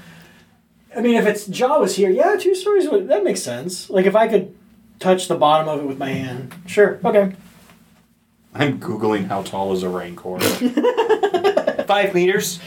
I 0.98 1.00
mean, 1.00 1.14
if 1.14 1.26
its 1.26 1.46
jaw 1.46 1.78
was 1.78 1.94
here, 1.94 2.10
yeah, 2.10 2.36
two 2.36 2.56
stories 2.56 2.88
would 2.88 3.06
that 3.06 3.22
makes 3.22 3.40
sense. 3.40 3.88
Like 3.88 4.04
if 4.04 4.16
I 4.16 4.26
could 4.26 4.52
touch 4.98 5.28
the 5.28 5.36
bottom 5.36 5.68
of 5.68 5.78
it 5.78 5.86
with 5.86 5.96
my 5.96 6.10
hand, 6.10 6.52
sure, 6.66 6.98
okay. 7.04 7.34
I'm 8.52 8.80
googling 8.80 9.28
how 9.28 9.42
tall 9.42 9.72
is 9.72 9.84
a 9.84 9.88
rancor. 9.88 10.40
Five 11.86 12.14
meters. 12.14 12.58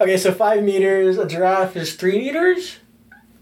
Okay, 0.00 0.16
so 0.16 0.32
five 0.32 0.62
meters. 0.62 1.18
A 1.18 1.26
giraffe 1.26 1.76
is 1.76 1.94
three 1.94 2.18
meters. 2.18 2.78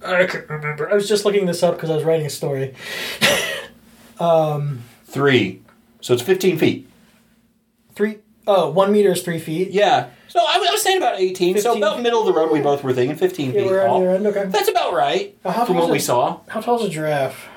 I 0.04 0.26
can't 0.26 0.48
remember. 0.48 0.90
I 0.90 0.94
was 0.94 1.08
just 1.08 1.24
looking 1.24 1.46
this 1.46 1.62
up 1.62 1.74
because 1.74 1.90
I 1.90 1.94
was 1.94 2.04
writing 2.04 2.26
a 2.26 2.30
story. 2.30 2.74
Um, 4.18 4.82
three. 5.04 5.60
So 6.00 6.14
it's 6.14 6.22
15 6.22 6.56
feet. 6.56 6.88
Three 7.94 8.20
oh, 8.46 8.70
one 8.70 8.90
meter 8.90 9.12
is 9.12 9.20
three 9.20 9.38
feet. 9.38 9.72
Yeah. 9.72 10.08
So 10.28 10.40
I 10.40 10.58
was, 10.58 10.68
I 10.68 10.72
was 10.72 10.82
saying 10.82 10.96
about 10.98 11.18
18. 11.20 11.54
So 11.58 11.72
15 11.74 11.82
about 11.82 12.02
middle 12.02 12.20
of 12.20 12.26
the 12.26 12.32
road, 12.32 12.50
we 12.52 12.60
both 12.60 12.82
were 12.84 12.92
thinking 12.92 13.16
15 13.16 13.46
Yeah, 13.52 13.52
feet 13.60 13.66
we're 13.70 13.86
tall. 13.86 14.02
Okay. 14.02 14.44
That's 14.46 14.68
about 14.68 14.92
right 14.92 15.36
Uh, 15.44 15.52
how 15.52 15.64
from 15.64 15.76
what 15.76 15.84
is 15.84 15.90
we 15.90 15.98
saw. 15.98 16.40
How 16.48 16.60
tall 16.60 16.80
is 16.80 16.86
a 16.86 16.90
giraffe? 16.90 17.48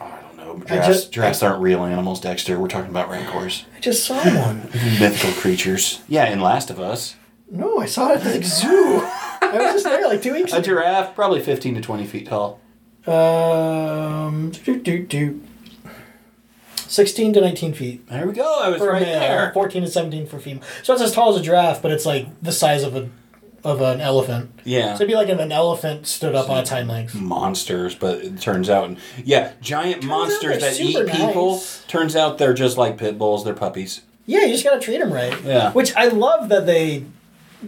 Oh, 0.00 0.04
I 0.04 0.20
don't 0.20 0.36
know. 0.36 0.64
Giraffes, 0.66 0.86
just- 0.86 1.12
giraffes 1.12 1.42
aren't 1.42 1.60
real 1.60 1.84
animals, 1.84 2.20
Dexter. 2.20 2.58
We're 2.58 2.68
talking 2.68 2.90
about 2.90 3.10
rancors. 3.10 3.64
I 3.76 3.80
just 3.80 4.04
saw 4.04 4.16
one. 4.16 4.62
Mythical 5.00 5.32
creatures. 5.40 6.00
Yeah, 6.08 6.26
in 6.26 6.40
Last 6.40 6.70
of 6.70 6.78
Us. 6.80 7.16
No, 7.50 7.78
I 7.80 7.86
saw 7.86 8.10
it 8.12 8.20
at 8.20 8.22
the 8.24 8.42
zoo. 8.42 9.00
I 9.42 9.50
was 9.52 9.72
just 9.74 9.84
there 9.84 10.06
like 10.08 10.20
two 10.22 10.32
weeks 10.32 10.52
A 10.52 10.56
ago. 10.56 10.64
giraffe, 10.64 11.14
probably 11.14 11.40
15 11.40 11.76
to 11.76 11.80
20 11.80 12.06
feet 12.06 12.26
tall. 12.28 12.60
Um, 13.06 14.50
do, 14.50 14.80
do, 14.80 14.98
do. 15.04 15.40
16 16.88 17.32
to 17.34 17.40
19 17.40 17.74
feet. 17.74 18.06
There 18.08 18.26
we 18.26 18.32
go. 18.32 18.60
I 18.62 18.68
was 18.68 18.78
for 18.78 18.90
right 18.90 19.02
male, 19.02 19.20
there. 19.20 19.52
14 19.52 19.82
to 19.82 19.88
17 19.88 20.26
for 20.26 20.38
female. 20.38 20.62
So 20.82 20.92
it's 20.92 21.02
as 21.02 21.12
tall 21.12 21.34
as 21.34 21.40
a 21.40 21.42
giraffe, 21.42 21.82
but 21.82 21.92
it's 21.92 22.06
like 22.06 22.26
the 22.42 22.52
size 22.52 22.82
of 22.82 22.96
a 22.96 23.08
of 23.64 23.80
an 23.80 24.00
elephant. 24.00 24.60
Yeah. 24.64 24.94
So 24.94 24.96
it'd 24.96 25.08
be 25.08 25.14
like 25.16 25.28
if 25.28 25.40
an 25.40 25.50
elephant 25.50 26.06
stood 26.06 26.34
up 26.36 26.48
on 26.48 26.58
its 26.58 26.70
hind 26.70 26.88
legs. 26.88 27.14
monsters, 27.14 27.96
but 27.96 28.20
it 28.20 28.40
turns 28.40 28.70
out, 28.70 28.96
yeah, 29.24 29.52
giant 29.60 30.04
out 30.04 30.08
monsters 30.08 30.60
that 30.60 30.80
eat 30.80 30.92
super 30.92 31.10
people. 31.10 31.52
nice. 31.52 31.84
Turns 31.86 32.14
out 32.14 32.38
they're 32.38 32.54
just 32.54 32.76
like 32.76 32.96
pit 32.96 33.18
bulls. 33.18 33.44
They're 33.44 33.54
puppies. 33.54 34.02
Yeah, 34.24 34.42
you 34.42 34.52
just 34.52 34.64
gotta 34.64 34.80
treat 34.80 34.98
them 34.98 35.12
right. 35.12 35.40
Yeah. 35.42 35.72
Which 35.72 35.94
I 35.96 36.08
love 36.08 36.48
that 36.50 36.66
they 36.66 37.04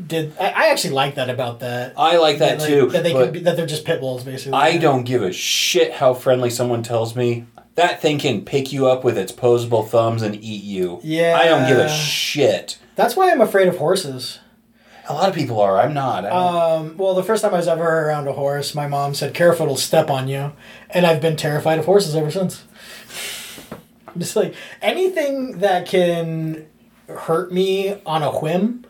did. 0.06 0.36
I, 0.38 0.50
I 0.50 0.68
actually 0.70 0.94
like 0.94 1.16
that 1.16 1.30
about 1.30 1.60
that. 1.60 1.94
I 1.96 2.18
like 2.18 2.38
that 2.38 2.60
like, 2.60 2.68
too. 2.68 2.88
That 2.90 3.02
they 3.02 3.12
could 3.12 3.32
be, 3.32 3.40
that 3.40 3.56
they're 3.56 3.66
just 3.66 3.84
pit 3.84 4.00
bulls, 4.00 4.24
basically. 4.24 4.52
I 4.52 4.76
don't 4.76 5.04
give 5.04 5.22
a 5.22 5.32
shit 5.32 5.94
how 5.94 6.14
friendly 6.14 6.50
someone 6.50 6.82
tells 6.82 7.16
me. 7.16 7.46
That 7.78 8.02
thing 8.02 8.18
can 8.18 8.44
pick 8.44 8.72
you 8.72 8.88
up 8.88 9.04
with 9.04 9.16
its 9.16 9.30
posable 9.30 9.88
thumbs 9.88 10.22
and 10.22 10.34
eat 10.34 10.64
you. 10.64 10.98
Yeah. 11.04 11.38
I 11.40 11.44
don't 11.44 11.68
give 11.68 11.78
a 11.78 11.88
shit. 11.88 12.76
That's 12.96 13.14
why 13.14 13.30
I'm 13.30 13.40
afraid 13.40 13.68
of 13.68 13.76
horses. 13.76 14.40
A 15.08 15.14
lot 15.14 15.28
of 15.28 15.34
people 15.36 15.60
are. 15.60 15.78
I'm 15.78 15.94
not. 15.94 16.24
Um, 16.24 16.96
well, 16.96 17.14
the 17.14 17.22
first 17.22 17.42
time 17.42 17.54
I 17.54 17.58
was 17.58 17.68
ever 17.68 18.08
around 18.08 18.26
a 18.26 18.32
horse, 18.32 18.74
my 18.74 18.88
mom 18.88 19.14
said, 19.14 19.32
"Careful, 19.32 19.66
it'll 19.66 19.76
step 19.76 20.10
on 20.10 20.26
you," 20.26 20.54
and 20.90 21.06
I've 21.06 21.22
been 21.22 21.36
terrified 21.36 21.78
of 21.78 21.84
horses 21.84 22.16
ever 22.16 22.32
since. 22.32 22.64
Just 24.18 24.34
like 24.34 24.56
anything 24.82 25.58
that 25.58 25.86
can 25.86 26.66
hurt 27.08 27.52
me 27.52 28.02
on 28.04 28.24
a 28.24 28.32
whim. 28.32 28.84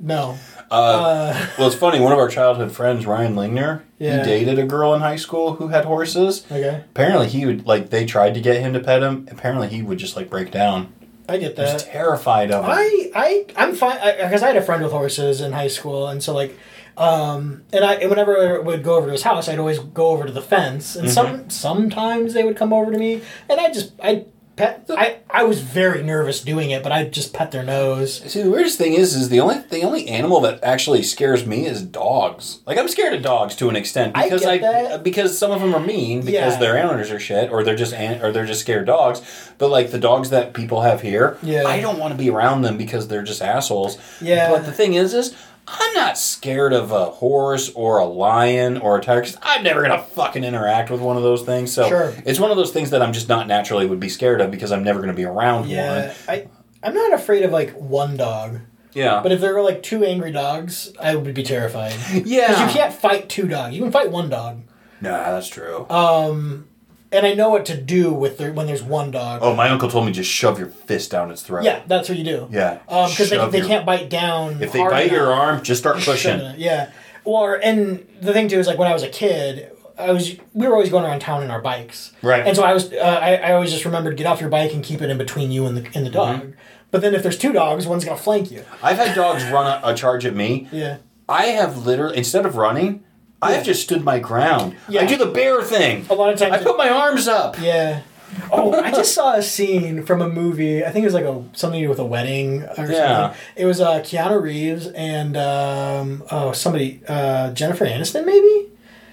No. 0.00 0.38
Uh, 0.70 1.46
well, 1.58 1.66
it's 1.68 1.76
funny. 1.76 2.00
One 2.00 2.12
of 2.12 2.18
our 2.18 2.28
childhood 2.28 2.72
friends, 2.72 3.06
Ryan 3.06 3.34
Lingner, 3.34 3.82
Yeah. 3.98 4.18
he 4.18 4.24
dated 4.24 4.58
a 4.58 4.64
girl 4.66 4.94
in 4.94 5.00
high 5.00 5.16
school 5.16 5.54
who 5.54 5.68
had 5.68 5.84
horses. 5.84 6.44
okay, 6.50 6.84
Apparently, 6.90 7.28
he 7.28 7.46
would 7.46 7.66
like. 7.66 7.90
They 7.90 8.04
tried 8.06 8.34
to 8.34 8.40
get 8.40 8.60
him 8.60 8.72
to 8.72 8.80
pet 8.80 9.02
him. 9.02 9.28
Apparently, 9.30 9.68
he 9.68 9.82
would 9.82 9.98
just 9.98 10.16
like 10.16 10.28
break 10.30 10.50
down. 10.50 10.92
I 11.28 11.38
get 11.38 11.56
He 11.56 11.62
was 11.62 11.82
that. 11.84 11.90
terrified 11.92 12.50
of 12.50 12.64
him. 12.64 12.70
I 12.70 13.10
I 13.14 13.46
I'm 13.56 13.74
fine 13.74 13.98
because 14.18 14.42
I, 14.42 14.48
had 14.48 14.56
a 14.56 14.62
friend 14.62 14.82
with 14.82 14.92
horses 14.92 15.40
in 15.40 15.52
high 15.52 15.68
school, 15.68 16.06
and 16.08 16.22
so 16.22 16.34
like, 16.34 16.54
um, 16.98 17.62
and 17.72 17.82
I 17.84 17.94
and 17.94 18.10
whenever 18.10 18.36
I 18.36 18.58
would 18.58 18.82
go 18.82 18.96
over 18.96 19.06
to 19.06 19.12
his 19.12 19.22
house, 19.22 19.48
I'd 19.48 19.58
always 19.58 19.78
go 19.78 20.08
over 20.08 20.26
to 20.26 20.32
the 20.32 20.42
fence, 20.42 20.96
and 20.96 21.10
some 21.10 21.48
sometimes 21.48 22.34
they 22.34 22.44
would 22.44 22.56
come 22.56 22.72
over 22.74 22.92
to 22.92 22.98
me, 22.98 23.22
and 23.48 23.58
I 23.58 23.72
just 23.72 23.92
I 24.02 24.26
pet 24.56 24.84
I 24.90 25.18
I 25.30 25.42
was 25.44 25.60
very 25.60 26.02
nervous 26.02 26.40
doing 26.42 26.70
it, 26.70 26.82
but 26.82 26.92
I 26.92 27.04
just 27.04 27.32
pet 27.32 27.50
their 27.50 27.62
nose. 27.62 28.20
See, 28.30 28.42
the 28.42 28.50
weirdest 28.50 28.78
thing 28.78 28.94
is, 28.94 29.14
is 29.14 29.28
the 29.28 29.40
only 29.40 29.58
the 29.70 29.82
only 29.82 30.08
animal 30.08 30.40
that 30.42 30.62
actually 30.62 31.02
scares 31.02 31.44
me 31.46 31.66
is 31.66 31.82
dogs. 31.82 32.60
Like 32.66 32.78
I'm 32.78 32.88
scared 32.88 33.14
of 33.14 33.22
dogs 33.22 33.56
to 33.56 33.68
an 33.68 33.76
extent 33.76 34.16
I 34.16 34.24
because 34.24 34.42
get 34.42 34.60
that. 34.60 34.92
Uh, 34.92 34.98
because 34.98 35.36
some 35.36 35.50
of 35.50 35.60
them 35.60 35.74
are 35.74 35.80
mean 35.80 36.20
because 36.20 36.54
Yeah. 36.54 36.58
their 36.60 36.78
owners 36.90 37.10
are 37.10 37.20
shit 37.20 37.50
or 37.50 37.64
they're 37.64 37.74
just 37.76 37.92
an, 37.94 38.22
or 38.22 38.32
they're 38.32 38.46
just 38.46 38.60
scared 38.60 38.86
dogs. 38.86 39.20
But 39.58 39.70
like 39.70 39.90
the 39.90 39.98
dogs 39.98 40.30
that 40.30 40.52
people 40.54 40.82
have 40.82 41.00
here, 41.02 41.36
Yeah. 41.42 41.64
I 41.66 41.80
don't 41.80 41.98
want 41.98 42.12
to 42.12 42.18
be 42.18 42.30
around 42.30 42.62
them 42.62 42.76
because 42.76 43.08
they're 43.08 43.22
just 43.22 43.42
assholes. 43.42 43.98
Yeah. 44.20 44.50
But 44.50 44.66
the 44.66 44.72
thing 44.72 44.94
is, 44.94 45.14
is 45.14 45.34
I'm 45.66 45.94
not 45.94 46.18
scared 46.18 46.72
of 46.72 46.92
a 46.92 47.06
horse 47.06 47.70
or 47.74 47.98
a 47.98 48.04
lion 48.04 48.76
or 48.76 48.98
a 48.98 49.00
tiger. 49.00 49.22
Cause 49.22 49.36
I'm 49.42 49.62
never 49.62 49.80
gonna 49.82 50.02
fucking 50.02 50.44
interact 50.44 50.90
with 50.90 51.00
one 51.00 51.16
of 51.16 51.22
those 51.22 51.42
things. 51.42 51.72
So 51.72 51.88
Sure. 51.88 52.12
it's 52.26 52.38
one 52.38 52.50
of 52.50 52.56
those 52.56 52.70
things 52.70 52.90
that 52.90 53.00
I'm 53.02 53.12
just 53.12 53.28
not 53.28 53.46
naturally 53.48 53.86
would 53.86 54.00
be 54.00 54.08
scared 54.08 54.40
of 54.40 54.50
because 54.50 54.72
I'm 54.72 54.84
never 54.84 55.00
gonna 55.00 55.14
be 55.14 55.24
around 55.24 55.68
Yeah, 55.68 56.06
one. 56.08 56.14
I 56.28 56.46
I'm 56.82 56.94
not 56.94 57.14
afraid 57.14 57.44
of 57.44 57.50
like 57.50 57.72
one 57.72 58.16
dog, 58.16 58.60
Yeah. 58.92 59.20
but 59.22 59.32
if 59.32 59.40
there 59.40 59.54
were 59.54 59.62
like 59.62 59.82
two 59.82 60.04
angry 60.04 60.32
dogs, 60.32 60.92
I 61.00 61.14
would 61.16 61.32
be 61.32 61.42
terrified. 61.42 61.94
yeah. 62.26 62.48
Because 62.48 62.60
you 62.60 62.80
can't 62.80 62.92
fight 62.92 63.28
two 63.30 63.48
dogs. 63.48 63.74
You 63.74 63.82
can 63.82 63.90
fight 63.92 64.10
one 64.10 64.28
dog. 64.28 64.62
Nah, 65.00 65.30
that's 65.32 65.48
true. 65.48 65.86
Um, 65.88 66.68
and 67.14 67.26
I 67.26 67.34
know 67.34 67.48
what 67.48 67.64
to 67.66 67.76
do 67.80 68.12
with 68.12 68.38
the, 68.38 68.52
when 68.52 68.66
there's 68.66 68.82
one 68.82 69.10
dog. 69.10 69.40
Oh, 69.42 69.54
my 69.54 69.68
uncle 69.68 69.88
told 69.88 70.06
me 70.06 70.12
just 70.12 70.30
shove 70.30 70.58
your 70.58 70.68
fist 70.68 71.10
down 71.10 71.30
its 71.30 71.42
throat. 71.42 71.64
Yeah, 71.64 71.82
that's 71.86 72.08
what 72.08 72.18
you 72.18 72.24
do. 72.24 72.48
Yeah. 72.50 72.80
Because 72.86 73.30
they, 73.30 73.48
they 73.48 73.58
your- 73.58 73.66
can't 73.66 73.86
bite 73.86 74.10
down. 74.10 74.62
If 74.62 74.72
they 74.72 74.80
bite 74.80 75.10
your 75.10 75.32
arm, 75.32 75.62
just 75.62 75.80
start 75.80 75.96
pushing. 76.00 76.40
Yeah. 76.58 76.90
Or 77.24 77.54
and 77.54 78.06
the 78.20 78.32
thing 78.32 78.48
too 78.48 78.58
is 78.58 78.66
like 78.66 78.78
when 78.78 78.88
I 78.88 78.92
was 78.92 79.02
a 79.02 79.08
kid, 79.08 79.70
I 79.96 80.12
was 80.12 80.36
we 80.52 80.66
were 80.66 80.74
always 80.74 80.90
going 80.90 81.04
around 81.04 81.20
town 81.20 81.42
in 81.42 81.50
our 81.50 81.62
bikes. 81.62 82.12
Right. 82.20 82.46
And 82.46 82.54
so 82.56 82.62
I 82.62 82.74
was 82.74 82.92
uh, 82.92 82.96
I, 82.96 83.36
I 83.36 83.52
always 83.52 83.70
just 83.70 83.84
remembered 83.86 84.16
get 84.16 84.26
off 84.26 84.40
your 84.40 84.50
bike 84.50 84.74
and 84.74 84.84
keep 84.84 85.00
it 85.00 85.08
in 85.08 85.16
between 85.16 85.50
you 85.50 85.64
and 85.66 85.76
the 85.76 85.88
and 85.94 86.04
the 86.04 86.10
dog. 86.10 86.40
Mm-hmm. 86.40 86.50
But 86.90 87.00
then 87.00 87.14
if 87.14 87.22
there's 87.22 87.38
two 87.38 87.52
dogs, 87.52 87.86
one's 87.86 88.04
gonna 88.04 88.16
flank 88.18 88.50
you. 88.50 88.64
I've 88.82 88.98
had 88.98 89.14
dogs 89.14 89.42
run 89.44 89.66
a, 89.66 89.80
a 89.92 89.94
charge 89.94 90.26
at 90.26 90.34
me. 90.34 90.68
Yeah. 90.70 90.98
I 91.28 91.46
have 91.46 91.86
literally, 91.86 92.18
instead 92.18 92.44
of 92.44 92.56
running, 92.56 93.02
I 93.42 93.52
have 93.52 93.64
just 93.64 93.82
stood 93.82 94.04
my 94.04 94.18
ground. 94.18 94.76
Yeah. 94.88 95.02
I 95.02 95.06
do 95.06 95.16
the 95.16 95.26
bear 95.26 95.62
thing. 95.62 96.06
A 96.08 96.14
lot 96.14 96.32
of 96.32 96.38
times. 96.38 96.54
I 96.54 96.62
put 96.62 96.76
my 96.78 96.88
arms 96.88 97.28
up. 97.28 97.60
yeah. 97.60 98.02
Oh, 98.50 98.72
I 98.82 98.90
just 98.90 99.14
saw 99.14 99.34
a 99.34 99.42
scene 99.42 100.04
from 100.04 100.20
a 100.20 100.28
movie. 100.28 100.84
I 100.84 100.90
think 100.90 101.04
it 101.04 101.06
was 101.06 101.14
like 101.14 101.24
a 101.24 101.44
something 101.52 101.78
to 101.80 101.84
do 101.84 101.88
with 101.88 102.00
a 102.00 102.04
wedding 102.04 102.62
or 102.64 102.86
Yeah. 102.90 103.28
something. 103.28 103.40
It 103.54 103.64
was 103.66 103.80
uh, 103.80 104.00
Keanu 104.00 104.42
Reeves 104.42 104.88
and 104.88 105.36
um, 105.36 106.24
oh 106.32 106.50
somebody 106.52 107.00
uh, 107.06 107.52
Jennifer 107.52 107.84
Aniston 107.86 108.24
maybe. 108.26 108.63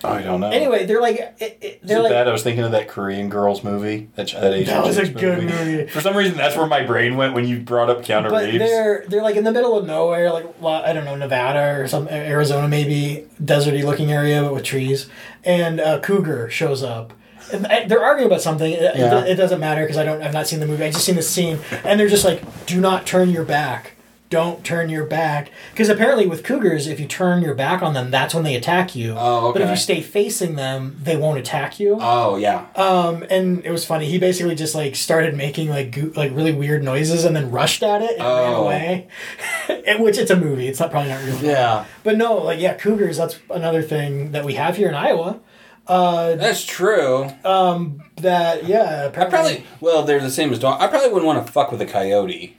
I 0.03 0.21
don't 0.21 0.39
know. 0.39 0.49
Anyway, 0.49 0.85
they're 0.85 1.01
like 1.01 1.15
it, 1.19 1.35
it, 1.39 1.79
Is 1.83 1.87
they're 1.89 1.99
it 1.99 2.03
like 2.03 2.11
bad? 2.11 2.27
I 2.27 2.31
was 2.31 2.43
thinking 2.43 2.63
of 2.63 2.71
that 2.71 2.87
Korean 2.87 3.29
girls 3.29 3.63
movie. 3.63 4.09
That, 4.15 4.27
that 4.31 4.53
Asian 4.53 4.73
That 4.73 4.85
was 4.85 4.97
a 4.97 5.07
good 5.09 5.43
movie. 5.43 5.87
For 5.87 6.01
some 6.01 6.15
reason, 6.15 6.35
that's 6.37 6.55
where 6.55 6.67
my 6.67 6.83
brain 6.85 7.17
went 7.17 7.33
when 7.33 7.47
you 7.47 7.59
brought 7.59 7.89
up 7.89 8.01
Keanu 8.03 8.29
But 8.29 8.45
Reeves. 8.45 8.59
they're 8.59 9.05
they're 9.07 9.21
like 9.23 9.35
in 9.35 9.43
the 9.43 9.51
middle 9.51 9.77
of 9.77 9.85
nowhere, 9.85 10.31
like 10.31 10.45
I 10.63 10.93
don't 10.93 11.05
know 11.05 11.15
Nevada 11.15 11.79
or 11.81 11.87
some 11.87 12.07
Arizona 12.07 12.67
maybe 12.67 13.27
deserty 13.41 13.83
looking 13.83 14.11
area 14.11 14.41
but 14.41 14.53
with 14.53 14.63
trees, 14.63 15.09
and 15.43 15.79
a 15.79 15.99
cougar 15.99 16.49
shows 16.49 16.83
up. 16.83 17.13
And 17.53 17.65
they're 17.91 18.03
arguing 18.03 18.27
about 18.31 18.41
something. 18.41 18.71
It, 18.71 18.95
Yeah. 18.95 19.21
it, 19.23 19.31
it 19.31 19.35
doesn't 19.35 19.59
matter 19.59 19.81
because 19.81 19.97
I 19.97 20.03
don't. 20.05 20.21
I've 20.21 20.31
not 20.33 20.47
seen 20.47 20.59
the 20.61 20.65
movie. 20.67 20.85
I 20.85 20.91
just 20.91 21.03
seen 21.05 21.15
the 21.15 21.21
scene, 21.21 21.59
and 21.83 21.99
they're 21.99 22.07
just 22.07 22.23
like, 22.23 22.65
"Do 22.65 22.79
not 22.79 23.05
turn 23.05 23.29
your 23.29 23.43
back." 23.43 23.93
Don't 24.31 24.65
turn 24.65 24.89
your 24.89 25.05
back 25.05 25.51
because 25.71 25.89
apparently 25.89 26.25
with 26.25 26.43
cougars, 26.43 26.87
if 26.87 26.99
you 26.99 27.05
turn 27.05 27.43
your 27.43 27.53
back 27.53 27.83
on 27.83 27.93
them, 27.93 28.09
that's 28.09 28.33
when 28.33 28.43
they 28.43 28.55
attack 28.55 28.95
you. 28.95 29.13
Oh, 29.15 29.49
okay. 29.49 29.59
But 29.59 29.61
if 29.65 29.69
you 29.69 29.75
stay 29.75 30.01
facing 30.01 30.55
them, 30.55 30.97
they 31.03 31.15
won't 31.17 31.37
attack 31.37 31.79
you. 31.79 31.97
Oh 32.01 32.37
yeah. 32.37 32.65
Um, 32.75 33.23
and 33.29 33.63
it 33.63 33.69
was 33.71 33.85
funny. 33.85 34.07
He 34.07 34.17
basically 34.17 34.55
just 34.55 34.73
like 34.73 34.95
started 34.95 35.35
making 35.37 35.69
like 35.69 35.91
goo- 35.91 36.13
like 36.15 36.33
really 36.33 36.53
weird 36.53 36.81
noises 36.83 37.25
and 37.25 37.35
then 37.35 37.51
rushed 37.51 37.83
at 37.83 38.01
it 38.01 38.11
and 38.17 38.21
ran 38.23 38.53
Oh. 38.55 38.63
away. 38.63 39.07
and, 39.85 40.01
which 40.01 40.17
it's 40.17 40.31
a 40.31 40.35
movie. 40.35 40.67
It's 40.67 40.79
not 40.79 40.89
probably 40.89 41.09
not 41.11 41.23
real. 41.23 41.37
yeah. 41.43 41.85
But 42.03 42.17
no, 42.17 42.35
like 42.37 42.59
yeah, 42.59 42.73
cougars. 42.73 43.17
That's 43.17 43.37
another 43.51 43.83
thing 43.83 44.31
that 44.31 44.43
we 44.45 44.53
have 44.55 44.77
here 44.77 44.89
in 44.89 44.95
Iowa. 44.95 45.39
Uh, 45.87 46.35
That's 46.35 46.63
true. 46.63 47.27
that 47.43 48.65
yeah. 48.65 49.05
I 49.13 49.25
probably 49.25 49.65
well, 49.81 50.03
they're 50.03 50.21
the 50.21 50.29
same 50.31 50.51
as 50.53 50.59
dog. 50.59 50.81
I 50.81 50.87
probably 50.87 51.09
wouldn't 51.09 51.25
want 51.25 51.45
to 51.45 51.51
fuck 51.51 51.71
with 51.71 51.81
a 51.81 51.85
coyote. 51.85 52.55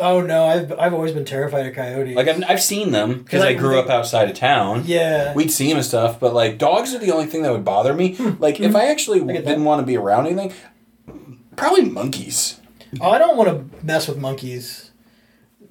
Oh 0.00 0.20
no, 0.20 0.44
I've 0.46 0.72
I've 0.78 0.94
always 0.94 1.12
been 1.12 1.24
terrified 1.24 1.66
of 1.66 1.74
coyotes. 1.74 2.14
Like 2.16 2.28
I've, 2.28 2.42
I've 2.48 2.62
seen 2.62 2.92
them 2.92 3.18
because 3.18 3.40
Like, 3.40 3.56
I 3.56 3.58
grew 3.58 3.78
up 3.80 3.88
outside 3.90 4.30
of 4.30 4.36
town. 4.36 4.84
yeah. 4.86 5.34
We'd 5.34 5.50
see 5.50 5.68
them 5.68 5.78
and 5.78 5.84
stuff, 5.86 6.20
but 6.20 6.32
like 6.34 6.56
dogs 6.58 6.94
are 6.94 6.98
the 6.98 7.10
only 7.10 7.26
thing 7.26 7.42
that 7.42 7.50
would 7.52 7.64
bother 7.64 7.92
me. 7.94 8.14
Like 8.38 8.60
if 8.60 8.76
I 8.76 8.86
actually 8.86 9.20
get 9.20 9.44
didn't 9.44 9.64
want 9.64 9.80
to 9.80 9.86
be 9.86 9.96
around 9.96 10.26
anything, 10.26 10.52
probably 11.56 11.84
monkeys. 11.86 12.60
oh, 13.00 13.10
I 13.10 13.18
don't 13.18 13.36
want 13.36 13.48
to 13.50 13.84
mess 13.86 14.06
with 14.08 14.18
monkeys. 14.18 14.90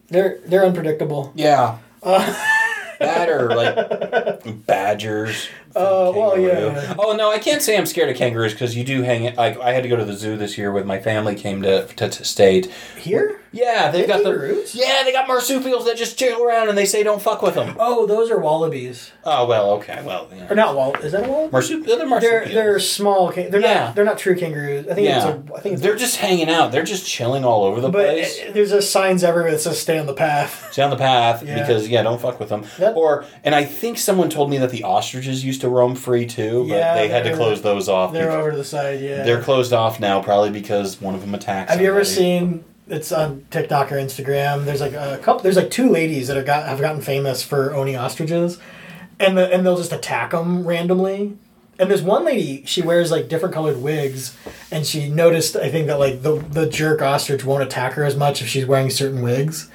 They're 0.09 0.39
they're 0.45 0.65
unpredictable. 0.65 1.31
Yeah. 1.35 1.77
Uh, 2.03 2.35
That 2.99 3.29
or 3.29 3.55
like 3.55 4.65
badgers. 4.65 5.49
Oh, 5.75 6.11
well, 6.17 6.31
kangaroo. 6.31 6.71
yeah. 6.73 6.95
Oh 6.97 7.15
no, 7.15 7.31
I 7.31 7.39
can't 7.39 7.61
say 7.61 7.77
I'm 7.77 7.85
scared 7.85 8.09
of 8.09 8.17
kangaroos 8.17 8.53
because 8.53 8.75
you 8.75 8.83
do 8.83 9.01
hang. 9.03 9.35
Like 9.35 9.59
I 9.59 9.73
had 9.73 9.83
to 9.83 9.89
go 9.89 9.95
to 9.97 10.05
the 10.05 10.13
zoo 10.13 10.37
this 10.37 10.57
year 10.57 10.71
with 10.71 10.85
my 10.85 10.99
family. 10.99 11.35
Came 11.35 11.61
to 11.63 11.85
to, 11.87 12.09
to 12.09 12.23
state. 12.25 12.67
Here? 12.97 13.39
Yeah, 13.53 13.91
they've 13.91 14.05
got 14.05 14.15
have 14.17 14.23
the 14.25 14.29
kangaroos? 14.31 14.75
yeah 14.75 15.03
they 15.05 15.11
got 15.13 15.25
marsupials 15.27 15.85
that 15.85 15.95
just 15.97 16.19
chill 16.19 16.43
around 16.43 16.67
and 16.69 16.77
they 16.77 16.85
say 16.85 17.01
don't 17.01 17.21
fuck 17.21 17.41
with 17.41 17.55
them. 17.55 17.75
Oh, 17.79 18.05
those 18.05 18.29
are 18.29 18.37
wallabies. 18.37 19.11
Oh 19.23 19.47
well, 19.47 19.71
okay, 19.71 20.03
well 20.05 20.27
yeah. 20.35 20.51
Or 20.51 20.55
not 20.55 20.75
wall? 20.75 20.93
Is 20.97 21.13
that 21.13 21.25
a 21.25 21.29
wallaby? 21.29 21.53
Marsup- 21.53 21.85
they're 21.85 21.97
They're 21.97 22.07
marsupials. 22.07 22.53
they're 22.53 22.79
small. 22.79 23.31
Can- 23.31 23.49
they're 23.49 23.61
Yeah. 23.61 23.85
not 23.85 23.95
they're 23.95 24.05
not 24.05 24.17
true 24.17 24.35
kangaroos. 24.35 24.87
I 24.87 24.93
think 24.93 25.07
yeah, 25.07 25.17
it's 25.29 25.49
a, 25.49 25.55
I 25.55 25.59
think 25.61 25.73
it's 25.73 25.81
they're 25.81 25.95
just 25.95 26.17
hanging 26.17 26.49
out. 26.49 26.71
They're 26.71 26.83
just 26.83 27.07
chilling 27.07 27.45
all 27.45 27.63
over 27.63 27.79
the 27.81 27.89
but 27.89 28.05
place. 28.05 28.37
it- 28.37 28.53
there's 28.53 28.71
just 28.71 28.91
signs 28.91 29.23
everywhere 29.23 29.51
that 29.51 29.59
says 29.59 29.79
stay 29.79 29.97
on 29.97 30.05
the 30.07 30.13
path. 30.13 30.67
Stay 30.73 30.83
on 30.83 30.89
the 30.89 30.97
path 30.97 31.41
Yeah. 31.47 31.59
because 31.59 31.87
yeah, 31.87 32.03
don't 32.03 32.19
fuck 32.21 32.39
with 32.39 32.49
them. 32.49 32.65
That- 32.79 32.95
or 32.95 33.25
and 33.45 33.55
I 33.55 33.63
think 33.63 33.97
someone 33.97 34.29
told 34.29 34.49
me 34.49 34.57
that 34.57 34.71
the 34.71 34.83
ostriches 34.83 35.43
used 35.45 35.56
to 35.59 35.69
roam 35.69 35.95
free 35.95 36.25
too, 36.25 36.65
but 36.67 36.75
Yeah, 36.75 36.95
they 36.95 37.07
had 37.07 37.23
to 37.25 37.35
close 37.35 37.61
those 37.61 37.87
off. 37.89 38.13
They're 38.13 38.31
over 38.31 38.51
to 38.51 38.57
the 38.57 38.63
side. 38.63 38.99
Yeah. 39.01 39.23
They're 39.23 39.41
closed 39.41 39.73
off 39.73 39.99
now, 39.99 40.21
probably 40.21 40.49
because 40.51 40.99
one 41.01 41.15
of 41.15 41.21
them 41.21 41.33
attacks. 41.35 41.71
Have 41.71 41.81
you 41.81 41.89
ever 41.89 42.03
seen? 42.03 42.63
It's 42.89 43.11
on 43.11 43.45
TikTok 43.51 43.91
or 43.91 43.95
Instagram. 43.95 44.63
There's 44.65 44.79
like 44.81 44.93
a 44.93 45.19
couple. 45.21 45.41
There's 45.43 45.57
like 45.57 45.69
two 45.69 45.89
ladies 45.89 46.27
that 46.27 46.37
have 46.37 46.45
got 46.45 46.67
have 46.67 46.79
gotten 46.79 47.01
famous 47.01 47.43
for 47.43 47.75
owning 47.75 47.97
ostriches, 47.97 48.59
and 49.19 49.37
the, 49.37 49.51
and 49.53 49.65
they'll 49.65 49.75
just 49.77 49.91
attack 49.91 50.31
them 50.31 50.65
randomly. 50.65 51.37
And 51.79 51.91
there's 51.91 52.01
one 52.01 52.23
lady. 52.25 52.63
She 52.65 52.81
wears 52.81 53.11
like 53.11 53.27
different 53.27 53.53
colored 53.53 53.81
wigs, 53.81 54.35
and 54.71 54.85
she 54.85 55.09
noticed. 55.09 55.55
I 55.57 55.69
think 55.69 55.87
that 55.87 55.99
like 55.99 56.21
the 56.23 56.35
the 56.35 56.65
jerk 56.65 57.01
ostrich 57.01 57.43
won't 57.43 57.61
attack 57.61 57.93
her 57.93 58.05
as 58.05 58.15
much 58.15 58.41
if 58.41 58.47
she's 58.47 58.65
wearing 58.65 58.89
certain 58.89 59.21
wigs. 59.21 59.69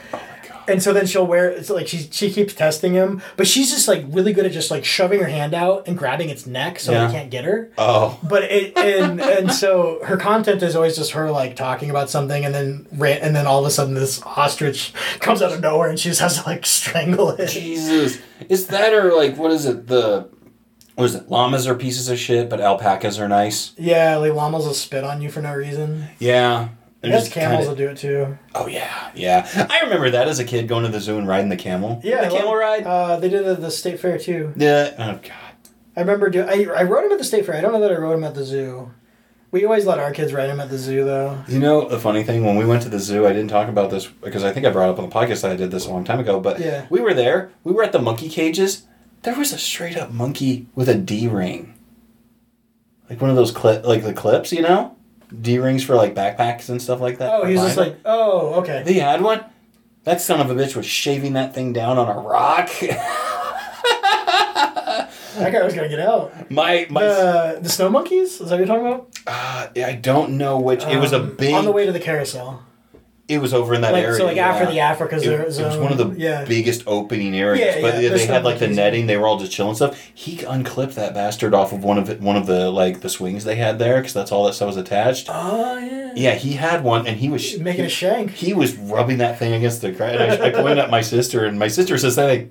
And 0.68 0.82
so 0.82 0.92
then 0.92 1.06
she'll 1.06 1.26
wear 1.26 1.50
it's 1.50 1.70
like 1.70 1.88
she 1.88 2.08
she 2.10 2.32
keeps 2.32 2.54
testing 2.54 2.92
him, 2.94 3.20
but 3.36 3.46
she's 3.46 3.70
just 3.70 3.88
like 3.88 4.04
really 4.08 4.32
good 4.32 4.46
at 4.46 4.52
just 4.52 4.70
like 4.70 4.84
shoving 4.84 5.20
her 5.20 5.26
hand 5.28 5.54
out 5.54 5.88
and 5.88 5.96
grabbing 5.98 6.28
its 6.30 6.46
neck 6.46 6.78
so 6.78 6.92
Yeah. 6.92 7.06
they 7.06 7.12
can't 7.12 7.30
get 7.30 7.44
her. 7.44 7.70
Oh, 7.78 8.18
But 8.22 8.44
it 8.44 8.76
and 8.78 9.20
and 9.20 9.52
so 9.52 10.00
her 10.04 10.16
content 10.16 10.62
is 10.62 10.76
always 10.76 10.96
just 10.96 11.12
her 11.12 11.30
like 11.30 11.56
talking 11.56 11.90
about 11.90 12.10
something 12.10 12.44
and 12.44 12.54
then 12.54 12.86
ran, 12.92 13.20
and 13.22 13.34
then 13.34 13.46
all 13.46 13.60
of 13.60 13.66
a 13.66 13.70
sudden 13.70 13.94
this 13.94 14.22
ostrich 14.22 14.92
comes 15.20 15.42
out 15.42 15.52
of 15.52 15.60
nowhere 15.60 15.88
and 15.88 15.98
she 15.98 16.08
just 16.10 16.20
has 16.20 16.40
to 16.42 16.48
like 16.48 16.64
strangle 16.66 17.30
it. 17.30 17.48
Jesus! 17.48 18.18
Is 18.48 18.66
that 18.68 18.92
or 18.92 19.14
like 19.14 19.36
what 19.36 19.50
is 19.50 19.66
it? 19.66 19.86
The 19.88 20.28
what 20.94 21.04
is 21.06 21.14
it? 21.14 21.28
Llamas 21.30 21.66
are 21.66 21.74
pieces 21.74 22.08
of 22.08 22.18
shit, 22.18 22.50
but 22.50 22.60
alpacas 22.60 23.18
are 23.18 23.28
nice. 23.28 23.72
Yeah, 23.78 24.16
like 24.16 24.34
llamas 24.34 24.66
will 24.66 24.74
spit 24.74 25.04
on 25.04 25.22
you 25.22 25.30
for 25.30 25.40
no 25.40 25.54
reason. 25.54 26.04
Yeah. 26.18 26.68
They're 27.02 27.12
just 27.12 27.32
camels 27.32 27.66
kinda- 27.66 27.68
will 27.68 27.76
do 27.76 27.88
it 27.90 27.96
too. 27.98 28.38
Oh 28.54 28.66
yeah, 28.68 29.10
yeah. 29.14 29.66
I 29.70 29.80
remember 29.80 30.10
that 30.10 30.28
as 30.28 30.38
a 30.38 30.44
kid 30.44 30.68
going 30.68 30.84
to 30.84 30.88
the 30.90 31.00
zoo 31.00 31.18
and 31.18 31.26
riding 31.26 31.48
the 31.48 31.56
camel. 31.56 32.00
Yeah, 32.04 32.28
the 32.28 32.34
camel 32.36 32.54
ride. 32.54 32.84
Uh, 32.86 33.16
they 33.16 33.28
did 33.28 33.42
it 33.42 33.48
at 33.48 33.60
the 33.60 33.70
state 33.70 33.98
fair 34.00 34.18
too. 34.18 34.52
yeah. 34.56 34.90
Oh 34.98 35.18
god. 35.22 35.32
I 35.96 36.00
remember 36.00 36.30
do 36.30 36.42
I 36.44 36.64
I 36.74 36.82
rode 36.84 37.04
him 37.04 37.12
at 37.12 37.18
the 37.18 37.24
state 37.24 37.44
fair. 37.44 37.56
I 37.56 37.60
don't 37.60 37.72
know 37.72 37.80
that 37.80 37.90
I 37.90 37.96
rode 37.96 38.14
him 38.14 38.24
at 38.24 38.34
the 38.34 38.44
zoo. 38.44 38.92
We 39.50 39.66
always 39.66 39.84
let 39.84 39.98
our 39.98 40.12
kids 40.12 40.32
ride 40.32 40.48
him 40.48 40.60
at 40.60 40.70
the 40.70 40.78
zoo 40.78 41.04
though. 41.04 41.42
You 41.48 41.58
know 41.58 41.86
the 41.88 41.98
funny 41.98 42.22
thing 42.22 42.44
when 42.44 42.56
we 42.56 42.64
went 42.64 42.82
to 42.84 42.88
the 42.88 42.98
zoo, 43.00 43.26
I 43.26 43.32
didn't 43.34 43.50
talk 43.50 43.68
about 43.68 43.90
this 43.90 44.06
because 44.06 44.44
I 44.44 44.52
think 44.52 44.64
I 44.64 44.70
brought 44.70 44.88
up 44.88 44.98
on 44.98 45.08
the 45.10 45.14
podcast 45.14 45.42
that 45.42 45.50
I 45.50 45.56
did 45.56 45.70
this 45.70 45.86
a 45.86 45.90
long 45.90 46.04
time 46.04 46.20
ago. 46.20 46.38
But 46.40 46.60
Yeah. 46.60 46.86
we 46.88 47.00
were 47.00 47.12
there. 47.14 47.50
We 47.64 47.72
were 47.72 47.82
at 47.82 47.92
the 47.92 47.98
monkey 48.00 48.28
cages. 48.30 48.84
There 49.24 49.34
was 49.36 49.52
a 49.52 49.58
straight 49.58 49.96
up 49.98 50.10
monkey 50.12 50.66
with 50.74 50.88
a 50.88 50.94
D 50.94 51.28
ring, 51.28 51.74
like 53.10 53.20
one 53.20 53.28
of 53.30 53.36
those 53.36 53.50
clip, 53.50 53.84
like 53.84 54.02
the 54.04 54.14
clips, 54.14 54.52
you 54.52 54.62
know, 54.62 54.96
D 55.40 55.58
rings 55.58 55.82
for 55.84 55.94
like 55.94 56.14
backpacks 56.14 56.68
and 56.68 56.80
stuff 56.82 57.00
like 57.00 57.18
that. 57.18 57.32
Oh, 57.32 57.44
he's 57.46 57.60
just 57.60 57.76
like, 57.76 57.96
oh, 58.04 58.54
okay. 58.60 58.82
them. 58.82 58.86
he 58.92 58.98
had 59.00 59.20
one. 59.22 59.44
That 60.04 60.20
son 60.20 60.40
of 60.40 60.50
a 60.50 60.54
bitch 60.54 60.74
was 60.74 60.84
shaving 60.86 61.34
that 61.34 61.54
thing 61.54 61.72
down 61.72 61.96
on 61.98 62.08
a 62.08 62.20
rock. 62.20 62.70
That 65.34 65.50
guy 65.50 65.62
was 65.64 65.72
gonna 65.74 65.88
get 65.88 65.98
out. 65.98 66.50
my 66.50 66.86
my. 66.90 67.02
The 67.04 67.58
the 67.62 67.68
snow 67.70 67.88
monkeys? 67.88 68.38
Is 68.40 68.50
that 68.50 68.50
what 68.50 68.58
you're 68.58 68.66
talking 68.66 68.86
about? 68.86 69.08
uh, 69.26 69.68
I 69.82 69.94
don't 69.94 70.36
know 70.36 70.58
which. 70.60 70.84
it 70.84 70.98
was 70.98 71.12
a 71.14 71.20
Um, 71.20 71.36
big. 71.36 71.54
on 71.54 71.64
the 71.64 71.72
way 71.72 71.86
to 71.86 71.92
the 71.92 71.98
carousel. 72.00 72.62
It 73.28 73.38
was 73.38 73.54
over 73.54 73.72
in 73.72 73.80
that 73.82 73.92
Like 73.92 74.02
area. 74.04 74.16
so, 74.16 74.26
like 74.26 74.36
after 74.36 74.66
the 74.66 74.80
Africa 74.80 75.16
It, 75.16 75.20
zone. 75.20 75.40
it 75.42 75.46
was 75.46 75.76
one 75.78 75.92
of 75.92 75.96
the 75.98 76.10
yeah. 76.20 76.44
biggest 76.44 76.82
opening 76.86 77.34
areas, 77.36 77.76
Yeah, 77.76 77.80
but 77.80 77.94
yeah, 78.02 78.08
they, 78.10 78.18
they 78.18 78.26
had 78.26 78.44
like 78.44 78.58
the 78.58 78.66
netting. 78.68 79.06
They 79.06 79.16
were 79.16 79.26
all 79.28 79.38
just 79.38 79.52
chilling 79.52 79.74
stuff. 79.76 79.98
He 80.12 80.42
unclipped 80.44 80.96
that 80.96 81.14
bastard 81.14 81.54
off 81.54 81.72
of 81.72 81.84
one 81.84 81.98
of 81.98 82.10
it, 82.10 82.20
one 82.20 82.36
of 82.36 82.46
the 82.46 82.68
like 82.70 83.00
the 83.00 83.08
swings 83.08 83.44
they 83.44 83.54
had 83.56 83.78
there 83.78 83.98
because 84.00 84.12
that's 84.12 84.32
all 84.32 84.44
that 84.46 84.54
stuff 84.54 84.66
was 84.66 84.76
attached. 84.76 85.28
Oh 85.30 85.78
yeah. 85.78 86.12
Yeah, 86.14 86.34
he 86.34 86.54
had 86.54 86.82
one, 86.84 87.06
and 87.06 87.16
he 87.16 87.28
was 87.30 87.58
Making 87.58 87.84
a 87.86 87.88
shank. 87.88 88.32
he 88.32 88.52
was 88.52 88.76
rubbing 88.76 89.18
that 89.18 89.38
thing 89.38 89.52
against 89.54 89.80
the 89.82 89.92
crowd. 89.94 90.20
I, 90.20 90.48
I 90.48 90.50
pointed 90.50 90.78
at 90.78 90.90
my 90.90 91.00
sister, 91.00 91.46
and 91.46 91.58
my 91.58 91.68
sister 91.68 91.96
says 91.96 92.16
that. 92.16 92.26
Like, 92.26 92.50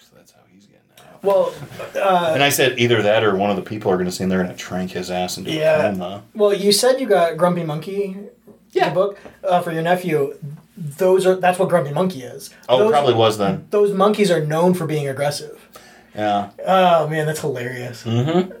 so 0.00 0.10
that's 0.16 0.32
how 0.32 0.40
he's 0.52 0.66
getting 0.66 0.82
that 0.96 1.04
out. 1.06 1.22
Well, 1.24 1.54
uh, 1.96 2.32
And 2.34 2.42
I 2.42 2.50
said 2.50 2.78
either 2.78 3.00
that 3.00 3.24
or 3.24 3.36
one 3.36 3.48
of 3.48 3.56
the 3.56 3.62
people 3.62 3.90
are 3.90 3.96
going 3.96 4.04
to 4.06 4.12
see 4.12 4.24
him. 4.24 4.28
They're 4.28 4.42
going 4.42 4.54
to 4.54 4.56
trank 4.58 4.90
his 4.90 5.10
ass 5.10 5.38
into 5.38 5.50
Yeah. 5.52 5.86
a 5.86 5.92
coma. 5.92 6.24
well, 6.34 6.52
you 6.52 6.72
said 6.72 7.00
you 7.00 7.06
got 7.06 7.36
Grumpy 7.38 7.62
Monkey. 7.64 8.16
Yeah. 8.72 8.88
The 8.90 8.94
book 8.94 9.18
uh, 9.44 9.60
for 9.62 9.72
your 9.72 9.82
nephew. 9.82 10.36
Those 10.76 11.26
are 11.26 11.34
that's 11.36 11.58
what 11.58 11.68
Grumpy 11.68 11.92
Monkey 11.92 12.22
is. 12.22 12.50
Oh, 12.68 12.78
those, 12.78 12.88
it 12.88 12.92
probably 12.92 13.14
was 13.14 13.38
then. 13.38 13.66
Those 13.70 13.92
monkeys 13.92 14.30
are 14.30 14.44
known 14.44 14.74
for 14.74 14.86
being 14.86 15.08
aggressive. 15.08 15.60
Yeah. 16.14 16.50
Oh 16.66 17.06
man, 17.08 17.26
that's 17.26 17.40
hilarious. 17.40 18.04
Mm-hmm. 18.04 18.52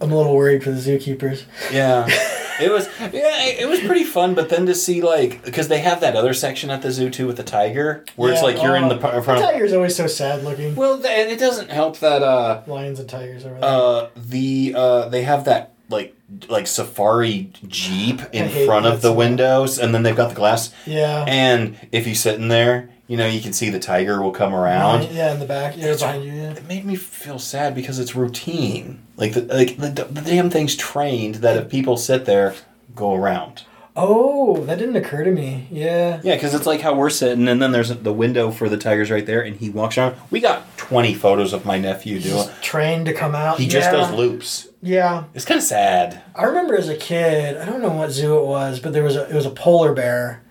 I'm 0.00 0.12
a 0.12 0.16
little 0.16 0.34
worried 0.36 0.62
for 0.64 0.70
the 0.70 0.78
zookeepers. 0.80 1.44
Yeah. 1.72 2.08
It 2.60 2.72
was 2.72 2.88
yeah, 2.98 3.44
it 3.44 3.60
it 3.60 3.68
was 3.68 3.78
pretty 3.78 4.02
fun, 4.02 4.34
but 4.34 4.48
then 4.48 4.66
to 4.66 4.74
see 4.74 5.00
like 5.00 5.44
because 5.44 5.68
they 5.68 5.78
have 5.78 6.00
that 6.00 6.16
other 6.16 6.34
section 6.34 6.70
at 6.70 6.82
the 6.82 6.90
zoo 6.90 7.08
too 7.08 7.28
with 7.28 7.36
the 7.36 7.44
tiger, 7.44 8.04
where 8.16 8.32
it's 8.32 8.42
like 8.42 8.60
you're 8.60 8.74
in 8.74 8.82
oh, 8.82 8.88
the 8.88 8.96
par- 8.96 9.22
front 9.22 9.38
The 9.40 9.46
of. 9.46 9.52
tiger's 9.52 9.72
always 9.72 9.94
so 9.94 10.08
sad 10.08 10.42
looking. 10.42 10.74
Well, 10.74 10.94
and 10.94 11.30
it 11.30 11.38
doesn't 11.38 11.70
help 11.70 12.00
that 12.00 12.20
uh 12.20 12.62
Lions 12.66 12.98
and 12.98 13.08
tigers 13.08 13.44
are. 13.44 13.50
there. 13.50 13.60
uh 13.62 14.08
the 14.16 14.74
uh 14.76 15.08
they 15.08 15.22
have 15.22 15.44
that 15.44 15.72
like 15.88 16.14
like 16.48 16.66
safari 16.66 17.50
jeep 17.66 18.20
in 18.32 18.66
front 18.66 18.86
of 18.86 19.02
the 19.02 19.12
windows, 19.12 19.78
and 19.78 19.94
then 19.94 20.02
they've 20.02 20.16
got 20.16 20.28
the 20.30 20.34
glass, 20.34 20.72
yeah. 20.86 21.24
and 21.26 21.76
if 21.92 22.06
you 22.06 22.14
sit 22.14 22.34
in 22.34 22.48
there, 22.48 22.90
you 23.06 23.16
know 23.16 23.26
you 23.26 23.40
can 23.40 23.52
see 23.52 23.70
the 23.70 23.78
tiger 23.78 24.20
will 24.20 24.32
come 24.32 24.54
around. 24.54 25.10
Yeah, 25.10 25.32
in 25.32 25.40
the 25.40 25.46
back. 25.46 25.76
Yeah, 25.76 25.84
It's- 25.84 26.00
behind 26.00 26.24
you. 26.24 26.32
Yeah. 26.32 26.50
It 26.52 26.68
made 26.68 26.84
me 26.84 26.96
feel 26.96 27.38
sad 27.38 27.74
because 27.74 27.98
it's 27.98 28.14
routine. 28.14 29.00
Like 29.16 29.32
the 29.32 29.42
like 29.42 29.76
the, 29.78 30.04
the 30.04 30.20
damn 30.20 30.50
thing's 30.50 30.76
trained 30.76 31.36
that 31.36 31.56
if 31.56 31.70
people 31.70 31.96
sit 31.96 32.24
there, 32.26 32.54
go 32.94 33.14
around. 33.14 33.64
Oh, 34.00 34.62
that 34.66 34.78
didn't 34.78 34.94
occur 34.94 35.24
to 35.24 35.30
me. 35.32 35.66
Yeah. 35.72 36.20
Yeah, 36.22 36.36
because 36.36 36.54
it's 36.54 36.66
like 36.66 36.82
how 36.82 36.94
we're 36.94 37.10
sitting, 37.10 37.48
and 37.48 37.60
then 37.60 37.72
there's 37.72 37.88
the 37.88 38.12
window 38.12 38.52
for 38.52 38.68
the 38.68 38.76
tigers 38.76 39.10
right 39.10 39.26
there, 39.26 39.40
and 39.40 39.56
he 39.56 39.70
walks 39.70 39.98
around. 39.98 40.14
We 40.30 40.38
got 40.38 40.76
20 40.76 41.14
photos 41.14 41.52
of 41.52 41.66
my 41.66 41.78
nephew 41.78 42.20
doing. 42.20 42.46
Trained 42.62 43.06
to 43.06 43.12
come 43.12 43.34
out. 43.34 43.58
He 43.58 43.66
just 43.66 43.90
does 43.90 44.12
loops. 44.12 44.67
Yeah. 44.80 45.24
It's 45.34 45.44
kind 45.44 45.58
of 45.58 45.64
sad. 45.64 46.22
I 46.34 46.44
remember 46.44 46.76
as 46.76 46.88
a 46.88 46.96
kid, 46.96 47.56
I 47.56 47.64
don't 47.64 47.82
know 47.82 47.90
what 47.92 48.10
zoo 48.10 48.38
it 48.38 48.44
was, 48.46 48.78
but 48.80 48.92
there 48.92 49.02
was 49.02 49.16
a 49.16 49.28
it 49.28 49.34
was 49.34 49.46
a 49.46 49.50
polar 49.50 49.92
bear, 49.92 50.42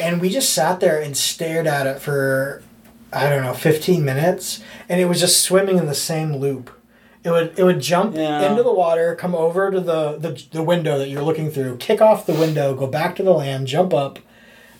and 0.00 0.20
we 0.20 0.28
just 0.30 0.52
sat 0.52 0.80
there 0.80 1.00
and 1.00 1.16
stared 1.16 1.66
at 1.66 1.86
it 1.86 2.00
for 2.00 2.62
I 3.12 3.28
don't 3.28 3.42
know, 3.42 3.54
fifteen 3.54 4.04
minutes, 4.04 4.62
and 4.88 5.00
it 5.00 5.06
was 5.06 5.18
just 5.20 5.42
swimming 5.42 5.78
in 5.78 5.86
the 5.86 5.94
same 5.94 6.36
loop. 6.36 6.70
It 7.24 7.30
would 7.30 7.58
it 7.58 7.64
would 7.64 7.80
jump 7.80 8.14
Yeah. 8.14 8.48
into 8.48 8.62
the 8.62 8.72
water, 8.72 9.16
come 9.16 9.34
over 9.34 9.70
to 9.72 9.80
the, 9.80 10.16
the 10.16 10.40
the 10.52 10.62
window 10.62 10.96
that 10.98 11.08
you're 11.08 11.22
looking 11.22 11.50
through, 11.50 11.78
kick 11.78 12.00
off 12.00 12.24
the 12.26 12.34
window, 12.34 12.72
go 12.74 12.86
back 12.86 13.16
to 13.16 13.24
the 13.24 13.32
land, 13.32 13.66
jump 13.66 13.92
up, 13.92 14.20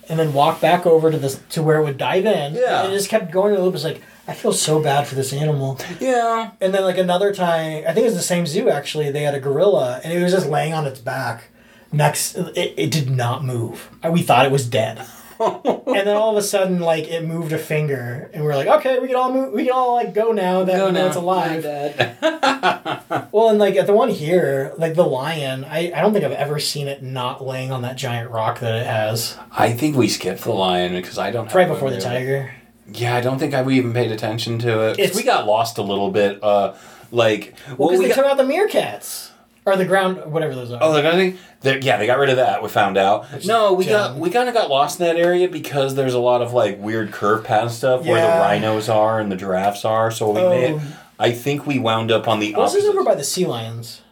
and 0.08 0.16
then 0.20 0.32
walk 0.32 0.60
back 0.60 0.86
over 0.86 1.10
to 1.10 1.18
the 1.18 1.30
to 1.50 1.60
where 1.62 1.78
it 1.80 1.84
would 1.84 1.98
dive 1.98 2.24
in. 2.24 2.54
Yeah. 2.54 2.84
And 2.84 2.92
it 2.92 2.96
just 2.96 3.08
kept 3.10 3.32
going 3.32 3.52
in 3.54 3.60
a 3.60 3.64
loop. 3.64 3.74
It's 3.74 3.82
like 3.82 4.00
I 4.28 4.34
feel 4.34 4.52
so 4.52 4.80
bad 4.82 5.06
for 5.06 5.14
this 5.14 5.32
animal. 5.32 5.78
Yeah. 6.00 6.50
And 6.60 6.74
then 6.74 6.82
like 6.82 6.98
another 6.98 7.32
time, 7.32 7.84
I 7.86 7.92
think 7.92 7.98
it 7.98 8.04
was 8.10 8.14
the 8.14 8.22
same 8.22 8.46
zoo 8.46 8.68
actually. 8.68 9.10
They 9.10 9.22
had 9.22 9.34
a 9.34 9.40
gorilla, 9.40 10.00
and 10.02 10.12
it 10.12 10.22
was 10.22 10.32
just 10.32 10.48
laying 10.48 10.74
on 10.74 10.86
its 10.86 11.00
back. 11.00 11.48
Next, 11.92 12.34
it, 12.36 12.74
it 12.76 12.90
did 12.90 13.08
not 13.10 13.44
move. 13.44 13.88
We 14.10 14.22
thought 14.22 14.44
it 14.44 14.52
was 14.52 14.68
dead. 14.68 15.06
and 15.40 15.84
then 16.06 16.16
all 16.16 16.30
of 16.30 16.36
a 16.36 16.42
sudden, 16.42 16.80
like 16.80 17.04
it 17.08 17.24
moved 17.24 17.52
a 17.52 17.58
finger, 17.58 18.30
and 18.32 18.42
we're 18.42 18.56
like, 18.56 18.66
okay, 18.66 18.98
we 18.98 19.06
can 19.06 19.16
all 19.16 19.32
move, 19.32 19.52
we 19.52 19.64
can 19.64 19.72
all 19.72 19.94
like 19.94 20.14
go 20.14 20.32
now 20.32 20.64
that 20.64 20.84
we 20.86 20.92
know 20.92 21.06
it's 21.06 21.16
alive. 21.16 21.64
Well, 23.32 23.50
and 23.50 23.58
like 23.58 23.76
at 23.76 23.86
the 23.86 23.92
one 23.92 24.08
here, 24.08 24.72
like 24.78 24.94
the 24.94 25.04
lion, 25.04 25.64
I, 25.64 25.92
I 25.94 26.00
don't 26.00 26.12
think 26.14 26.24
I've 26.24 26.32
ever 26.32 26.58
seen 26.58 26.88
it 26.88 27.02
not 27.02 27.44
laying 27.44 27.70
on 27.70 27.82
that 27.82 27.96
giant 27.96 28.30
rock 28.30 28.60
that 28.60 28.74
it 28.74 28.86
has. 28.86 29.36
I 29.52 29.72
think 29.72 29.94
we 29.94 30.08
skipped 30.08 30.42
the 30.42 30.52
lion 30.52 30.94
because 30.94 31.18
I 31.18 31.30
don't. 31.30 31.44
It's 31.46 31.54
right 31.54 31.68
before 31.68 31.90
the 31.90 31.98
a- 31.98 32.00
tiger. 32.00 32.54
Yeah, 32.92 33.16
I 33.16 33.20
don't 33.20 33.38
think 33.38 33.52
I 33.54 33.62
we 33.62 33.76
even 33.78 33.92
paid 33.92 34.12
attention 34.12 34.58
to 34.60 34.80
it. 34.88 34.96
'Cause 34.96 34.98
It's- 34.98 35.16
we 35.16 35.22
got 35.22 35.46
lost 35.46 35.78
a 35.78 35.82
little 35.82 36.10
bit. 36.10 36.42
Uh, 36.42 36.72
like 37.12 37.54
Well, 37.76 37.88
because 37.88 37.98
we 38.00 38.04
they 38.08 38.14
got, 38.14 38.22
took 38.22 38.26
out 38.32 38.36
the 38.36 38.42
meerkats 38.44 39.30
or 39.64 39.76
the 39.76 39.84
ground, 39.84 40.20
whatever 40.32 40.54
those 40.54 40.70
are. 40.72 40.78
Oh, 40.80 40.92
they're 40.92 41.02
gonna 41.02 41.16
think 41.16 41.38
they're, 41.62 41.78
yeah, 41.78 41.96
they 41.96 42.06
got 42.06 42.18
rid 42.18 42.30
of 42.30 42.36
that. 42.36 42.62
We 42.62 42.68
found 42.68 42.96
out. 42.96 43.26
No, 43.44 43.72
we 43.72 43.84
got 43.86 44.10
dumb. 44.12 44.18
we 44.20 44.30
kind 44.30 44.48
of 44.48 44.54
got 44.54 44.70
lost 44.70 45.00
in 45.00 45.06
that 45.06 45.16
area 45.16 45.48
because 45.48 45.94
there's 45.94 46.14
a 46.14 46.18
lot 46.20 46.42
of 46.42 46.52
like 46.52 46.80
weird 46.80 47.12
curve 47.12 47.42
path 47.44 47.72
stuff 47.72 48.04
where 48.04 48.20
the 48.20 48.26
Yeah. 48.26 48.40
rhinos 48.40 48.88
are 48.88 49.18
and 49.20 49.30
the 49.32 49.36
giraffes 49.36 49.84
are. 49.84 50.10
So 50.10 50.30
we 50.30 50.40
Oh. 50.40 50.50
may, 50.50 50.80
I 51.18 51.30
think 51.32 51.66
we 51.66 51.78
wound 51.78 52.12
up 52.12 52.28
on 52.28 52.38
the 52.40 52.54
Well, 52.54 52.64
this 52.66 52.74
is 52.74 52.84
opposite. 52.84 52.90
over 53.00 53.04
by 53.04 53.14
the 53.14 53.24
sea 53.24 53.46
lions. 53.46 54.02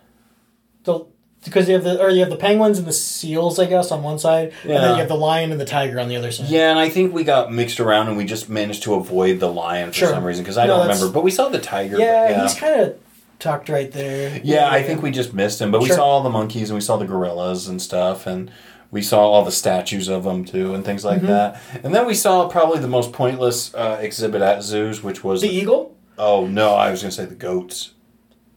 So, 0.86 1.09
because 1.44 1.68
you 1.68 1.74
have 1.74 1.84
the 1.84 2.00
or 2.02 2.10
you 2.10 2.20
have 2.20 2.30
the 2.30 2.36
penguins 2.36 2.78
and 2.78 2.86
the 2.86 2.92
seals, 2.92 3.58
I 3.58 3.66
guess, 3.66 3.90
on 3.90 4.02
one 4.02 4.18
side, 4.18 4.52
and 4.62 4.70
then 4.70 4.90
you 4.94 4.96
have 5.00 5.08
the 5.08 5.16
lion 5.16 5.52
and 5.52 5.60
the 5.60 5.64
tiger 5.64 6.00
on 6.00 6.08
the 6.08 6.16
other 6.16 6.32
side. 6.32 6.48
yeah, 6.48 6.70
and 6.70 6.78
I 6.78 6.88
think 6.88 7.12
we 7.14 7.24
got 7.24 7.52
mixed 7.52 7.80
around 7.80 8.08
and 8.08 8.16
we 8.16 8.24
just 8.24 8.48
managed 8.48 8.82
to 8.84 8.94
avoid 8.94 9.40
the 9.40 9.48
lion 9.52 9.90
for 9.90 9.94
Sure. 9.98 10.08
some 10.10 10.24
reason 10.24 10.42
because 10.44 10.58
I 10.58 10.66
No, 10.66 10.76
don't 10.78 10.88
remember. 10.88 11.10
But 11.10 11.22
we 11.24 11.30
saw 11.30 11.48
the 11.48 11.60
tiger. 11.60 11.98
Yeah, 11.98 12.28
yeah. 12.30 12.42
he's 12.42 12.54
kind 12.54 12.80
of 12.80 12.98
tucked 13.38 13.68
right 13.68 13.90
there. 13.92 14.40
Yeah, 14.42 14.70
I 14.70 14.82
think 14.82 15.02
we 15.02 15.10
just 15.10 15.34
missed 15.34 15.60
him, 15.60 15.70
but 15.70 15.82
we 15.82 15.88
saw 15.90 16.04
all 16.04 16.22
the 16.22 16.30
monkeys 16.30 16.70
and 16.70 16.76
we 16.76 16.80
saw 16.80 16.96
the 16.96 17.04
gorillas 17.06 17.68
and 17.68 17.80
stuff, 17.82 18.26
and 18.26 18.50
we 18.90 19.02
saw 19.02 19.20
all 19.28 19.44
the 19.44 19.50
statues 19.52 20.08
of 20.08 20.24
them 20.24 20.44
too, 20.44 20.72
and 20.74 20.84
things 20.84 21.04
Mm-hmm. 21.04 21.26
like 21.26 21.28
that. 21.28 21.60
And 21.84 21.94
then 21.94 22.06
we 22.06 22.14
saw 22.14 22.48
probably 22.48 22.78
the 22.78 22.88
most 22.88 23.12
pointless 23.12 23.74
uh, 23.74 23.98
exhibit 24.00 24.40
at 24.40 24.62
zoos, 24.62 25.02
which 25.02 25.22
was 25.24 25.40
the 25.42 25.48
eagle. 25.48 25.94
oh 26.16 26.46
no, 26.46 26.74
I 26.74 26.90
was 26.90 27.02
gonna 27.02 27.10
say 27.12 27.24
the 27.26 27.34
goats. 27.34 27.90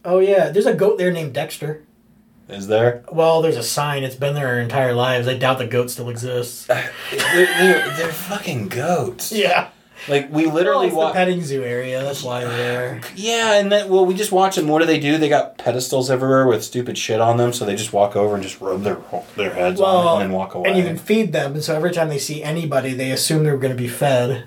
Oh 0.05 0.19
yeah, 0.19 0.49
there's 0.49 0.67
a 0.67 0.73
goat 0.75 0.97
there 0.99 1.11
named 1.11 1.33
Dexter. 1.33 1.83
Is 2.49 2.67
there? 2.67 3.03
Well, 3.11 3.41
there's 3.41 3.57
a 3.57 3.63
sign. 3.63 4.03
It's 4.03 4.15
been 4.15 4.33
there 4.33 4.47
our 4.47 4.59
entire 4.59 4.93
lives. 4.93 5.27
I 5.27 5.37
doubt 5.37 5.57
the 5.57 5.67
goat 5.67 5.89
still 5.89 6.09
exists. 6.09 6.69
Uh, 6.69 6.87
they're, 7.11 7.45
they're, 7.45 7.97
they're 7.97 8.11
fucking 8.13 8.69
goats. 8.69 9.33
yeah, 9.33 9.69
Like 10.07 10.31
we 10.31 10.45
well, 10.45 10.55
literally 10.55 10.87
it's 10.87 10.95
the 10.95 11.11
petting 11.11 11.43
zoo 11.43 11.63
area. 11.63 12.01
That's 12.03 12.23
why 12.23 12.45
they're 12.45 12.57
there. 12.57 13.01
Yeah, 13.15 13.55
and 13.59 13.69
then 13.69 13.89
well, 13.89 14.05
we 14.05 14.13
just 14.13 14.31
watch 14.31 14.55
them. 14.55 14.67
What 14.69 14.79
do 14.79 14.85
they 14.85 14.99
do? 14.99 15.17
They 15.17 15.27
got 15.27 15.57
pedestals 15.57 16.09
everywhere 16.09 16.47
with 16.47 16.63
stupid 16.63 16.97
shit 16.97 17.19
on 17.19 17.35
them, 17.35 17.51
so 17.51 17.65
they 17.65 17.75
just 17.75 17.91
walk 17.91 18.15
over 18.15 18.35
and 18.35 18.43
just 18.43 18.61
rub 18.61 18.83
their 18.83 18.97
their 19.35 19.53
heads 19.53 19.81
on 19.81 20.05
it 20.07 20.11
and 20.13 20.21
then 20.21 20.31
walk 20.37 20.53
away. 20.55 20.69
and 20.69 20.77
you 20.77 20.85
can 20.85 20.97
feed 20.97 21.33
them, 21.33 21.53
and 21.55 21.63
so 21.63 21.75
every 21.75 21.91
time 21.91 22.07
they 22.07 22.19
see 22.19 22.41
anybody, 22.43 22.93
they 22.93 23.11
assume 23.11 23.43
they're 23.43 23.57
going 23.57 23.75
to 23.75 23.81
be 23.81 23.89
fed. 23.89 24.45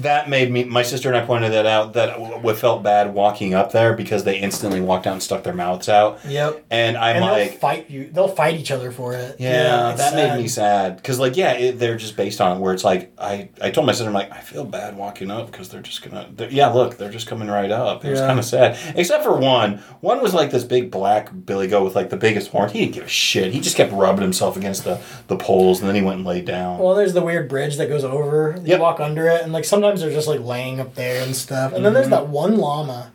That 0.00 0.28
made 0.28 0.50
me. 0.50 0.64
My 0.64 0.82
sister 0.82 1.08
and 1.08 1.16
I 1.16 1.24
pointed 1.24 1.52
that 1.52 1.66
out. 1.66 1.94
That 1.94 2.42
we 2.42 2.54
felt 2.54 2.82
bad 2.82 3.14
walking 3.14 3.54
up 3.54 3.72
there 3.72 3.94
because 3.94 4.24
they 4.24 4.38
instantly 4.38 4.80
walked 4.80 5.06
out 5.06 5.12
and 5.14 5.22
stuck 5.22 5.42
their 5.44 5.54
mouths 5.54 5.88
out. 5.88 6.20
Yep. 6.26 6.64
And 6.70 6.96
I'm 6.96 7.16
and 7.16 7.24
like, 7.24 7.58
fight 7.60 7.90
you. 7.90 8.10
They'll 8.10 8.28
fight 8.28 8.54
each 8.58 8.70
other 8.70 8.90
for 8.90 9.14
it. 9.14 9.36
yeah, 9.38 9.90
it's 9.90 10.00
that 10.00 10.12
sad. 10.12 10.36
made 10.36 10.42
me 10.42 10.48
sad 10.48 10.96
because, 10.96 11.18
like, 11.18 11.36
yeah, 11.36 11.52
it, 11.52 11.78
they're 11.78 11.96
just 11.96 12.16
based 12.16 12.40
on 12.40 12.56
it. 12.56 12.60
Where 12.60 12.74
it's 12.74 12.84
like, 12.84 13.12
I, 13.18 13.48
I 13.60 13.70
told 13.70 13.86
my 13.86 13.92
sister, 13.92 14.08
I'm 14.08 14.14
like, 14.14 14.30
I 14.32 14.40
feel 14.40 14.64
bad 14.64 14.96
walking 14.96 15.30
up 15.30 15.50
because 15.50 15.68
they're 15.68 15.82
just 15.82 16.02
gonna, 16.02 16.28
they're, 16.34 16.50
yeah, 16.50 16.68
look, 16.68 16.96
they're 16.96 17.10
just 17.10 17.26
coming 17.26 17.48
right 17.48 17.70
up. 17.70 18.04
It 18.04 18.10
was 18.10 18.20
kind 18.20 18.38
of 18.38 18.44
sad, 18.44 18.78
except 18.96 19.24
for 19.24 19.36
one. 19.36 19.78
One 20.00 20.20
was 20.20 20.34
like 20.34 20.50
this 20.50 20.64
big 20.64 20.90
black 20.90 21.30
billy 21.46 21.66
goat 21.68 21.84
with 21.84 21.94
like 21.96 22.10
the 22.10 22.16
biggest 22.16 22.50
horn. 22.50 22.70
He 22.70 22.80
didn't 22.80 22.94
give 22.94 23.04
a 23.04 23.08
shit. 23.08 23.52
He 23.52 23.60
just 23.60 23.76
kept 23.76 23.92
rubbing 23.92 24.22
himself 24.22 24.56
against 24.56 24.84
the 24.84 25.00
the 25.28 25.36
poles, 25.36 25.80
and 25.80 25.88
then 25.88 25.94
he 25.94 26.02
went 26.02 26.18
and 26.18 26.26
laid 26.26 26.44
down. 26.44 26.78
Well, 26.78 26.94
there's 26.94 27.14
the 27.14 27.22
weird 27.22 27.48
bridge 27.48 27.76
that 27.76 27.88
goes 27.88 28.04
over. 28.04 28.56
You 28.62 28.74
Yep. 28.74 28.80
walk 28.80 29.00
under 29.00 29.28
it, 29.28 29.42
and 29.42 29.52
like 29.54 29.64
sometimes 29.64 30.00
they're 30.02 30.10
just 30.10 30.28
like 30.28 30.40
laying 30.40 30.80
up 30.80 30.94
there 30.94 31.22
and 31.24 31.34
stuff. 31.34 31.72
And 31.72 31.84
then 31.84 31.94
there's 31.94 32.06
Mm-hmm. 32.06 32.10
that 32.26 32.28
one 32.28 32.58
llama 32.58 33.12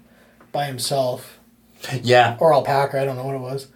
by 0.52 0.66
himself 0.66 1.38
yeah, 2.02 2.36
or 2.40 2.54
alpaca. 2.54 3.00
I 3.00 3.06
don't 3.06 3.16
know 3.16 3.24
what 3.26 3.36
it 3.36 3.40
was. 3.42 3.68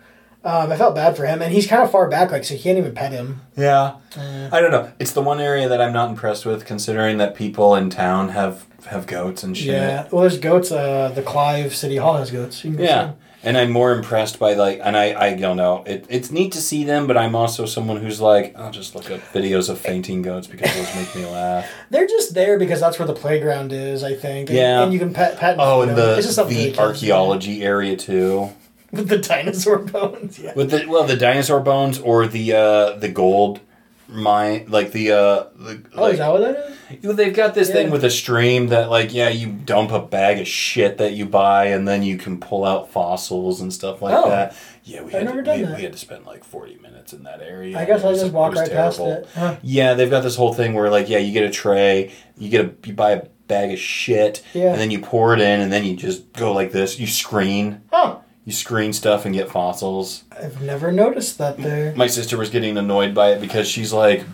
Um, 0.46 0.72
I 0.74 0.76
felt 0.76 0.94
bad 0.94 1.16
for 1.16 1.26
him, 1.26 1.42
and 1.42 1.54
he's 1.54 1.68
kind 1.68 1.82
of 1.84 1.90
far 1.92 2.10
back, 2.10 2.32
like 2.32 2.44
so 2.44 2.54
he 2.56 2.60
can't 2.62 2.78
even 2.78 2.94
pet 2.94 3.14
him. 3.14 3.40
Yeah. 3.56 3.94
I 4.18 4.60
don't 4.60 4.72
know. 4.72 4.92
It's 5.00 5.12
the 5.14 5.22
one 5.22 5.40
area 5.40 5.70
that 5.70 5.80
I'm 5.80 5.94
not 5.94 6.10
impressed 6.10 6.46
with, 6.46 6.66
considering 6.66 7.18
that 7.20 7.34
people 7.36 7.76
in 7.76 7.90
town 7.90 8.30
have 8.30 8.66
have 8.88 9.08
goats 9.08 9.44
and 9.44 9.56
shit. 9.56 9.68
Yeah. 9.68 10.08
Well, 10.12 10.22
there's 10.24 10.38
goats. 10.40 10.70
Uh, 10.70 11.14
the 11.16 11.22
Clive 11.22 11.74
City 11.74 11.96
Hall 11.96 12.18
has 12.18 12.30
goats. 12.32 12.62
You 12.66 12.72
can 12.72 12.78
go 12.78 12.84
see 12.84 12.90
Yeah. 12.90 13.02
'em. 13.04 13.14
And 13.46 13.58
I'm 13.58 13.72
more 13.72 13.92
impressed 13.92 14.40
by 14.40 14.54
like, 14.54 14.80
and 14.82 14.96
I 14.96 15.14
I 15.20 15.34
don't 15.36 15.58
know. 15.58 15.84
It, 15.86 16.06
it's 16.08 16.32
neat 16.32 16.54
to 16.54 16.62
see 16.62 16.86
them, 16.86 17.08
but 17.08 17.18
I'm 17.18 17.36
also 17.36 17.66
someone 17.66 17.98
who's 17.98 18.22
like, 18.22 18.56
I'll 18.58 18.72
just 18.72 18.96
look 18.96 19.12
up 19.12 19.20
videos 19.34 19.70
of 19.70 19.80
fainting 19.80 20.22
goats 20.22 20.48
because 20.48 20.74
those 20.74 20.96
make 20.96 21.14
me 21.16 21.26
laugh. 21.26 21.70
They're 21.90 22.08
just 22.08 22.34
there 22.34 22.58
because 22.58 22.80
that's 22.80 22.98
where 23.00 23.08
the 23.08 23.14
playground 23.14 23.74
is. 23.74 24.02
I 24.04 24.16
think. 24.16 24.50
And, 24.50 24.58
Yeah. 24.58 24.84
And 24.84 24.94
you 24.94 25.00
can 25.00 25.14
pet 25.14 25.38
pet. 25.38 25.58
Oh, 25.60 25.82
feed 25.82 25.90
and 25.90 25.98
them. 25.98 26.08
the 26.12 26.18
It's 26.20 26.28
just 26.28 26.38
the 26.38 26.46
kids 26.54 26.66
to 26.68 26.72
do. 26.72 26.80
archaeology 26.80 27.64
area 27.64 27.98
too, 27.98 28.50
with 28.92 29.10
the 29.10 29.18
dinosaur 29.18 29.80
bones. 29.80 30.40
Yeah. 30.40 30.54
with 30.56 30.72
the 30.72 30.86
well 30.88 31.04
the 31.04 31.18
dinosaur 31.18 31.60
bones 31.60 32.00
or 32.00 32.28
the 32.28 32.54
uh 32.54 32.92
the 32.98 33.10
gold 33.10 33.60
mine 34.08 34.66
like 34.70 34.92
the 34.92 35.12
uh 35.12 35.44
the 35.56 35.84
Oh, 35.96 36.02
like, 36.04 36.14
is 36.14 36.20
that 36.20 36.32
what 36.32 36.42
that 36.42 36.56
is? 36.92 37.04
You 37.04 37.10
know, 37.10 37.14
They've 37.16 37.34
got 37.34 37.54
this 37.56 37.70
thing 37.72 37.90
with 37.90 38.04
a 38.04 38.10
stream 38.12 38.68
that, 38.68 38.90
like, 38.90 39.14
yeah, 39.14 39.30
you 39.30 39.48
dump 39.52 39.92
a 39.92 40.00
bag 40.00 40.40
of 40.40 40.48
shit 40.48 40.98
that 41.00 41.14
you 41.14 41.26
buy, 41.26 41.66
and 41.68 41.88
then 41.88 42.04
you 42.04 42.18
can 42.18 42.40
pull 42.40 42.66
out 42.66 42.92
fossils 42.92 43.62
and 43.62 43.74
stuff 43.74 44.02
like 44.02 44.14
Oh. 44.16 44.30
that. 44.30 44.56
Yeah, 44.84 45.02
we 45.02 45.08
I've 45.08 45.12
had 45.14 45.26
never 45.26 45.38
to, 45.42 45.44
done 45.44 45.70
we, 45.72 45.76
we 45.78 45.82
had 45.84 45.94
to 45.94 45.98
spend 45.98 46.26
like 46.26 46.44
forty 46.44 46.76
minutes 46.78 47.14
in 47.14 47.24
that 47.24 47.42
area. 47.42 47.78
I 47.80 47.86
guess 47.86 48.04
I 48.04 48.12
just 48.12 48.26
it 48.26 48.34
walk 48.34 48.52
was 48.52 48.60
right 48.62 48.72
past 48.72 49.00
it. 49.00 49.28
Huh. 49.34 49.56
Yeah, 49.64 49.94
they've 49.96 50.10
got 50.10 50.22
this 50.22 50.36
whole 50.36 50.54
thing 50.54 50.74
where, 50.74 50.90
like, 50.92 51.10
yeah, 51.10 51.18
you 51.20 51.32
get 51.32 51.44
a 51.46 51.50
tray, 51.50 52.12
you 52.38 52.50
get 52.50 52.66
a, 52.66 52.88
you 52.88 52.94
buy 52.94 53.12
a 53.12 53.26
bag 53.48 53.72
of 53.72 53.80
shit, 53.80 54.44
Yeah. 54.54 54.72
and 54.72 54.80
then 54.80 54.92
you 54.92 55.00
pour 55.00 55.34
it 55.34 55.40
in, 55.42 55.62
and 55.62 55.72
then 55.72 55.84
you 55.86 55.96
just 55.96 56.32
go 56.34 56.52
like 56.54 56.72
this. 56.72 57.00
You 57.00 57.08
screen, 57.08 57.82
Huh. 57.92 58.18
You 58.46 58.52
screen 58.52 58.94
stuff 58.94 59.26
and 59.26 59.34
get 59.34 59.50
fossils. 59.50 60.24
I've 60.32 60.62
never 60.62 60.92
noticed 60.92 61.38
that 61.38 61.58
there. 61.58 61.94
My 61.96 62.08
sister 62.08 62.38
was 62.38 62.50
getting 62.50 62.78
annoyed 62.78 63.14
by 63.16 63.32
it 63.32 63.42
because 63.42 63.68
she's 63.68 63.94
like, 63.94 64.26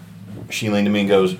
she 0.50 0.70
leaned 0.70 0.86
to 0.88 0.92
me 0.92 1.02
and 1.02 1.10
goes, 1.10 1.36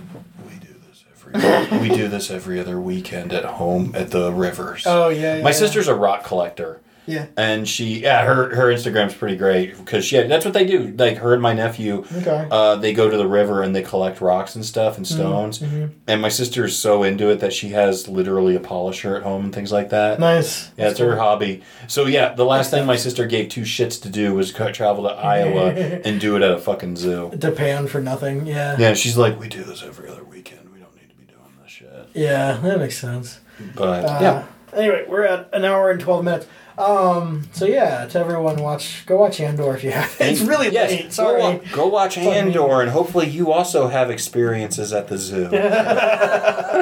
"We 0.48 0.56
do 0.60 0.76
this 0.88 1.04
every 1.12 1.80
we 1.90 1.90
do 1.90 2.08
this 2.08 2.30
every 2.30 2.60
other 2.60 2.80
weekend 2.80 3.34
at 3.34 3.46
home 3.46 3.92
at 3.96 4.12
the 4.12 4.32
rivers." 4.32 4.84
Oh 4.86 5.10
yeah. 5.10 5.38
yeah 5.38 5.44
My 5.44 5.50
yeah. 5.50 5.56
sister's 5.56 5.88
a 5.88 5.96
rock 5.96 6.24
collector, 6.24 6.80
Yeah. 7.10 7.26
and 7.38 7.68
she 7.68 8.02
yeah 8.04 8.24
her 8.26 8.54
her 8.56 8.68
Instagram's 8.74 9.14
pretty 9.16 9.36
great 9.36 9.76
because 9.78 10.06
she 10.06 10.22
that's 10.22 10.46
what 10.46 10.54
they 10.54 10.66
do. 10.66 10.94
Like 10.98 11.18
her 11.18 11.34
and 11.34 11.42
my 11.42 11.54
nephew, 11.54 12.06
Okay. 12.18 12.48
uh, 12.52 12.76
they 12.76 12.94
go 12.94 13.10
to 13.10 13.18
the 13.18 13.28
river 13.28 13.64
and 13.64 13.76
they 13.76 13.82
collect 13.82 14.22
rocks 14.22 14.56
and 14.56 14.64
stuff 14.66 14.98
and 14.98 15.06
Mm-hmm. 15.06 15.18
stones. 15.18 15.62
And 16.08 16.22
my 16.22 16.30
sister's 16.30 16.78
so 16.78 17.04
into 17.04 17.30
it 17.30 17.40
that 17.40 17.54
she 17.54 17.70
has 17.70 18.08
literally 18.08 18.56
a 18.56 18.60
polisher 18.60 19.16
at 19.16 19.24
home 19.24 19.46
and 19.46 19.54
things 19.56 19.72
like 19.72 19.90
that. 19.90 20.20
Nice. 20.20 20.72
Yeah, 20.78 20.90
it's 20.90 21.00
her 21.00 21.18
hobby. 21.18 21.62
So 21.88 22.06
yeah, 22.06 22.34
the 22.34 22.46
last 22.46 22.70
thing 22.72 22.86
my 22.86 22.96
sister 22.98 23.26
gave 23.26 23.50
two 23.50 23.64
shits 23.64 24.02
to 24.04 24.10
do 24.10 24.36
was 24.36 24.52
travel 24.54 25.04
to 25.06 25.10
Iowa 25.14 25.70
and 26.06 26.20
do 26.22 26.36
it 26.36 26.42
at 26.44 26.52
a 26.52 26.60
fucking 26.60 26.96
zoo. 26.96 27.32
To 27.40 27.52
pay 27.52 27.74
on 27.74 27.88
for 27.88 28.00
nothing. 28.02 28.46
Yeah. 28.46 28.76
Yeah, 28.78 28.94
she's 28.94 29.18
like, 29.18 29.40
we 29.40 29.48
do 29.50 29.64
this 29.64 29.82
every 29.84 30.10
other 30.10 30.24
weekend. 30.24 30.70
We 30.74 30.80
don't 30.80 30.96
need 30.96 31.10
to 31.10 31.16
be 31.16 31.26
doing 31.26 31.54
this 31.64 31.72
shit. 31.72 32.10
Yeah, 32.14 32.58
that 32.62 32.78
makes 32.80 32.98
sense. 33.00 33.40
But 33.76 34.06
Uh, 34.06 34.18
yeah, 34.22 34.44
Anyway, 34.72 35.04
we're 35.08 35.24
at 35.24 35.50
an 35.52 35.66
hour 35.66 35.90
and 35.90 36.00
twelve 36.00 36.24
minutes. 36.24 36.46
Um. 36.80 37.44
So 37.52 37.66
yeah, 37.66 38.06
to 38.08 38.20
everyone, 38.20 38.62
watch 38.64 39.06
go 39.06 39.18
watch 39.18 39.40
Andor 39.42 39.76
if 39.76 39.84
you 39.84 39.92
have. 39.92 40.16
It's 40.20 40.42
really 40.42 40.70
yes, 40.70 40.90
late. 40.92 41.14
Sorry. 41.14 41.42
Go, 41.42 41.62
go 41.74 41.88
watch 41.88 42.18
Andor, 42.18 42.82
and 42.82 42.90
hopefully 42.90 43.28
you 43.28 43.52
also 43.52 43.88
have 43.90 44.10
experiences 44.10 44.94
at 44.94 45.08
the 45.08 45.18
zoo. 45.18 45.50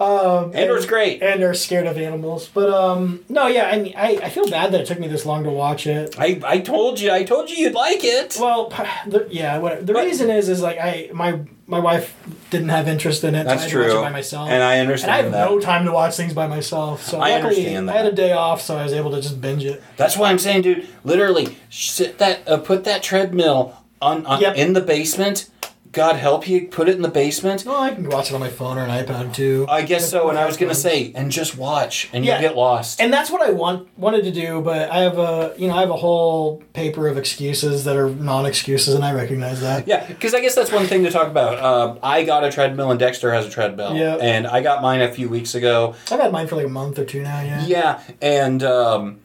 Um, 0.00 0.54
Andor's 0.54 0.86
great. 0.86 1.22
and 1.22 1.42
are 1.42 1.54
scared 1.54 1.86
of 1.86 1.98
animals. 1.98 2.48
But 2.48 2.70
um, 2.70 3.24
no, 3.28 3.46
yeah, 3.46 3.66
I 3.66 3.78
mean, 3.78 3.94
I, 3.96 4.18
I 4.22 4.30
feel 4.30 4.48
bad 4.48 4.72
that 4.72 4.80
it 4.80 4.86
took 4.86 4.98
me 4.98 5.08
this 5.08 5.26
long 5.26 5.44
to 5.44 5.50
watch 5.50 5.86
it. 5.86 6.16
I, 6.18 6.40
I 6.44 6.58
told 6.60 7.00
you, 7.00 7.10
I 7.12 7.24
told 7.24 7.50
you 7.50 7.56
you'd 7.56 7.74
like 7.74 8.02
it. 8.02 8.36
Well, 8.40 8.68
the, 9.06 9.28
yeah, 9.30 9.58
what, 9.58 9.86
the 9.86 9.92
But- 9.92 10.04
reason 10.04 10.30
is 10.30 10.48
is 10.48 10.62
like 10.62 10.78
I 10.78 11.10
my 11.12 11.40
my 11.70 11.78
wife 11.78 12.14
didn't 12.50 12.68
have 12.70 12.88
interest 12.88 13.22
in 13.24 13.34
it. 13.34 13.44
so 13.44 13.50
I 13.50 13.54
That's 13.54 13.70
to 13.70 13.78
watch 13.78 13.86
true. 13.90 13.98
it 13.98 14.02
by 14.02 14.10
myself. 14.10 14.48
And 14.50 14.62
I 14.62 14.78
understand. 14.80 15.10
And 15.10 15.20
I 15.20 15.22
have 15.22 15.32
that. 15.32 15.50
no 15.54 15.60
time 15.60 15.84
to 15.84 15.92
watch 15.92 16.16
things 16.16 16.32
by 16.34 16.46
myself. 16.46 17.02
So 17.04 17.20
I 17.20 17.40
luckily, 17.40 17.76
I 17.76 17.92
had 17.92 18.06
a 18.06 18.12
day 18.12 18.32
off, 18.32 18.60
so 18.62 18.76
I 18.76 18.82
was 18.82 18.92
able 18.92 19.10
to 19.12 19.20
just 19.20 19.40
binge 19.40 19.64
it. 19.64 19.82
That's 19.96 20.16
why 20.16 20.30
I'm 20.30 20.38
saying, 20.38 20.62
dude. 20.62 20.88
Literally, 21.04 21.56
sit 21.70 22.18
that, 22.18 22.46
uh, 22.48 22.58
put 22.58 22.84
that 22.84 23.02
treadmill 23.02 23.76
on, 24.02 24.24
on 24.26 24.40
Yep. 24.40 24.56
in 24.56 24.72
the 24.72 24.80
basement. 24.80 25.49
God 25.92 26.16
help 26.16 26.46
you, 26.46 26.68
put 26.68 26.88
it 26.88 26.94
in 26.94 27.02
the 27.02 27.08
basement. 27.08 27.64
Well, 27.66 27.80
I 27.80 27.92
can 27.92 28.08
watch 28.08 28.30
it 28.30 28.34
on 28.34 28.40
my 28.40 28.48
phone 28.48 28.78
or 28.78 28.82
an 28.84 28.90
iPad 28.90 29.34
too. 29.34 29.66
I 29.68 29.82
guess 29.82 30.08
so. 30.08 30.28
And 30.30 30.38
I 30.38 30.46
was 30.46 30.56
gonna 30.56 30.74
say, 30.74 31.10
and 31.16 31.30
just 31.32 31.56
watch, 31.58 32.08
and 32.12 32.24
Yeah. 32.24 32.36
you 32.36 32.42
get 32.42 32.56
lost. 32.56 33.00
And 33.00 33.12
that's 33.12 33.30
what 33.30 33.42
I 33.42 33.50
want 33.50 33.88
wanted 33.98 34.22
to 34.24 34.30
do, 34.30 34.60
but 34.60 34.90
I 34.90 34.98
have 35.00 35.18
a 35.18 35.52
you 35.58 35.66
know 35.68 35.74
I 35.76 35.80
have 35.80 35.90
a 35.90 35.96
whole 35.96 36.62
paper 36.74 37.08
of 37.08 37.18
excuses 37.18 37.84
that 37.84 37.96
are 37.96 38.08
non 38.08 38.46
excuses, 38.46 38.94
and 38.94 39.04
I 39.04 39.12
recognize 39.12 39.60
that. 39.62 39.88
Yeah, 39.88 40.06
because 40.06 40.32
I 40.34 40.40
guess 40.40 40.54
that's 40.54 40.70
one 40.70 40.86
thing 40.86 41.02
to 41.04 41.10
talk 41.10 41.26
about. 41.26 41.58
Uh, 41.58 41.96
I 42.02 42.22
got 42.24 42.44
a 42.44 42.52
treadmill, 42.52 42.90
and 42.90 43.00
Dexter 43.00 43.32
has 43.32 43.46
a 43.46 43.50
treadmill. 43.50 43.96
Yeah. 43.96 44.14
And 44.16 44.46
I 44.46 44.60
got 44.60 44.82
mine 44.82 45.00
a 45.00 45.10
few 45.12 45.28
weeks 45.28 45.54
ago. 45.56 45.94
I've 46.10 46.20
had 46.20 46.30
mine 46.30 46.46
for 46.46 46.56
like 46.56 46.66
a 46.66 46.70
month 46.70 46.98
or 46.98 47.04
two 47.04 47.22
now. 47.22 47.40
Yeah. 47.42 47.64
Yeah, 47.66 48.00
and 48.22 48.62
um, 48.62 49.20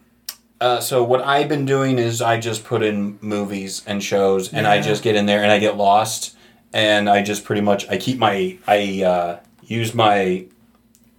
uh, 0.60 0.80
so 0.80 1.04
what 1.04 1.22
I've 1.22 1.48
been 1.50 1.66
doing 1.66 2.00
is 2.00 2.22
I 2.22 2.40
just 2.40 2.64
put 2.64 2.82
in 2.82 3.20
movies 3.22 3.84
and 3.86 4.04
shows, 4.04 4.52
and 4.52 4.66
I 4.66 4.82
just 4.82 5.04
get 5.04 5.16
in 5.16 5.26
there 5.28 5.44
and 5.44 5.52
I 5.52 5.60
get 5.60 5.78
lost, 5.78 6.35
and 6.76 7.10
I 7.10 7.24
just 7.24 7.46
pretty 7.46 7.62
much 7.62 7.88
I 7.90 7.98
keep 7.98 8.20
my 8.20 8.58
I 8.68 9.02
uh, 9.04 9.40
use 9.64 9.96
my 9.96 10.46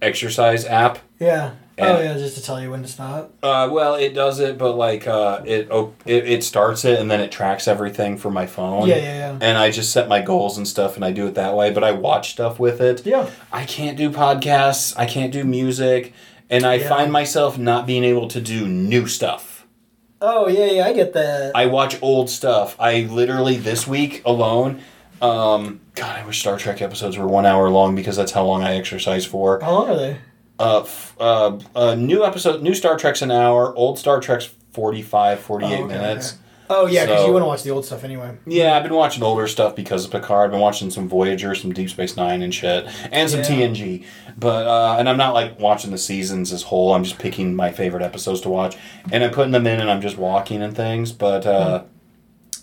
exercise 0.01 0.65
app. 0.65 0.99
Yeah. 1.19 1.53
oh 1.79 1.99
yeah, 1.99 2.13
just 2.13 2.35
to 2.37 2.43
tell 2.43 2.61
you 2.61 2.69
when 2.71 2.83
to 2.83 2.87
stop. 2.87 3.31
Uh, 3.43 3.67
well, 3.71 3.95
it 3.95 4.13
does 4.13 4.39
it, 4.39 4.57
but 4.57 4.73
like 4.73 5.07
uh, 5.07 5.41
it, 5.45 5.69
op- 5.71 6.01
it 6.05 6.27
it 6.27 6.43
starts 6.43 6.85
it 6.85 6.99
and 6.99 7.09
then 7.09 7.19
it 7.19 7.31
tracks 7.31 7.67
everything 7.67 8.17
for 8.17 8.29
my 8.31 8.45
phone. 8.45 8.87
Yeah, 8.87 8.95
yeah, 8.97 9.17
yeah. 9.31 9.37
And 9.41 9.57
I 9.57 9.71
just 9.71 9.91
set 9.91 10.07
my 10.07 10.21
goals 10.21 10.57
and 10.57 10.67
stuff, 10.67 10.95
and 10.95 11.03
I 11.03 11.11
do 11.11 11.27
it 11.27 11.33
that 11.35 11.55
way. 11.55 11.71
But 11.71 11.83
I 11.83 11.91
watch 11.91 12.31
stuff 12.31 12.59
with 12.59 12.79
it. 12.79 13.05
Yeah. 13.05 13.29
I 13.51 13.65
can't 13.65 13.97
do 13.97 14.09
podcasts. 14.11 14.93
I 14.97 15.05
can't 15.07 15.31
do 15.33 15.43
music, 15.43 16.13
and 16.51 16.65
I 16.65 16.75
Yeah. 16.75 16.89
find 16.89 17.11
myself 17.11 17.57
not 17.57 17.85
being 17.87 18.03
able 18.03 18.27
to 18.29 18.41
do 18.41 18.67
new 18.67 19.07
stuff. 19.07 19.65
Oh 20.21 20.47
yeah, 20.47 20.65
yeah, 20.65 20.85
I 20.85 20.93
get 20.93 21.13
that. 21.13 21.51
I 21.55 21.65
watch 21.67 21.97
old 22.01 22.29
stuff. 22.29 22.75
I 22.79 23.01
literally 23.01 23.57
this 23.57 23.87
week 23.87 24.21
alone. 24.25 24.81
Um, 25.21 25.81
God, 25.95 26.19
I 26.19 26.25
wish 26.25 26.39
Star 26.39 26.57
Trek 26.57 26.81
episodes 26.81 27.17
were 27.17 27.27
one 27.27 27.45
hour 27.45 27.69
long 27.69 27.95
because 27.95 28.15
that's 28.15 28.31
how 28.31 28.43
long 28.45 28.63
I 28.63 28.75
exercise 28.75 29.25
for. 29.25 29.59
How 29.61 29.71
long 29.71 29.89
are 29.89 29.95
they? 29.97 30.17
Uh, 30.59 30.81
f- 30.81 31.15
uh, 31.19 31.57
uh, 31.75 31.95
new 31.95 32.23
episode, 32.25 32.61
new 32.61 32.73
Star 32.73 32.97
Trek's 32.97 33.21
an 33.21 33.31
hour. 33.31 33.75
Old 33.75 33.97
Star 33.99 34.19
Trek's 34.19 34.49
45, 34.73 35.39
48 35.39 35.67
Oh, 35.79 35.83
okay, 35.85 35.87
minutes. 35.93 36.33
okay. 36.33 36.41
Oh 36.69 36.85
yeah, 36.85 37.05
because 37.05 37.21
So- 37.21 37.27
you 37.27 37.31
want 37.33 37.43
to 37.43 37.47
watch 37.47 37.63
the 37.63 37.69
old 37.71 37.85
stuff 37.85 38.03
anyway. 38.03 38.31
Yeah, 38.45 38.75
I've 38.75 38.83
been 38.83 38.93
watching 38.93 39.23
older 39.23 39.47
stuff 39.47 39.73
because 39.75 40.03
of 40.03 40.11
Picard. 40.11 40.45
I've 40.47 40.51
been 40.51 40.59
watching 40.59 40.89
some 40.91 41.07
Voyager, 41.07 41.55
some 41.55 41.71
Deep 41.71 41.89
Space 41.89 42.17
Nine 42.17 42.41
and 42.41 42.53
shit, 42.53 42.85
and 43.11 43.29
some 43.29 43.39
Yeah. 43.39 43.45
TNG. 43.45 44.03
But 44.37 44.67
uh, 44.67 44.97
and 44.99 45.07
I'm 45.07 45.15
not 45.15 45.33
like 45.33 45.57
watching 45.61 45.91
the 45.91 45.97
seasons 45.97 46.51
as 46.51 46.63
whole. 46.63 46.93
I'm 46.93 47.05
just 47.05 47.19
picking 47.19 47.55
my 47.55 47.71
favorite 47.71 48.03
episodes 48.03 48.41
to 48.41 48.49
watch, 48.49 48.75
and 49.11 49.23
I'm 49.23 49.31
putting 49.31 49.53
them 49.53 49.65
in, 49.65 49.79
and 49.79 49.89
I'm 49.89 50.01
just 50.01 50.17
walking 50.17 50.61
and 50.61 50.75
things. 50.75 51.13
But 51.13 51.45
uh, 51.47 51.83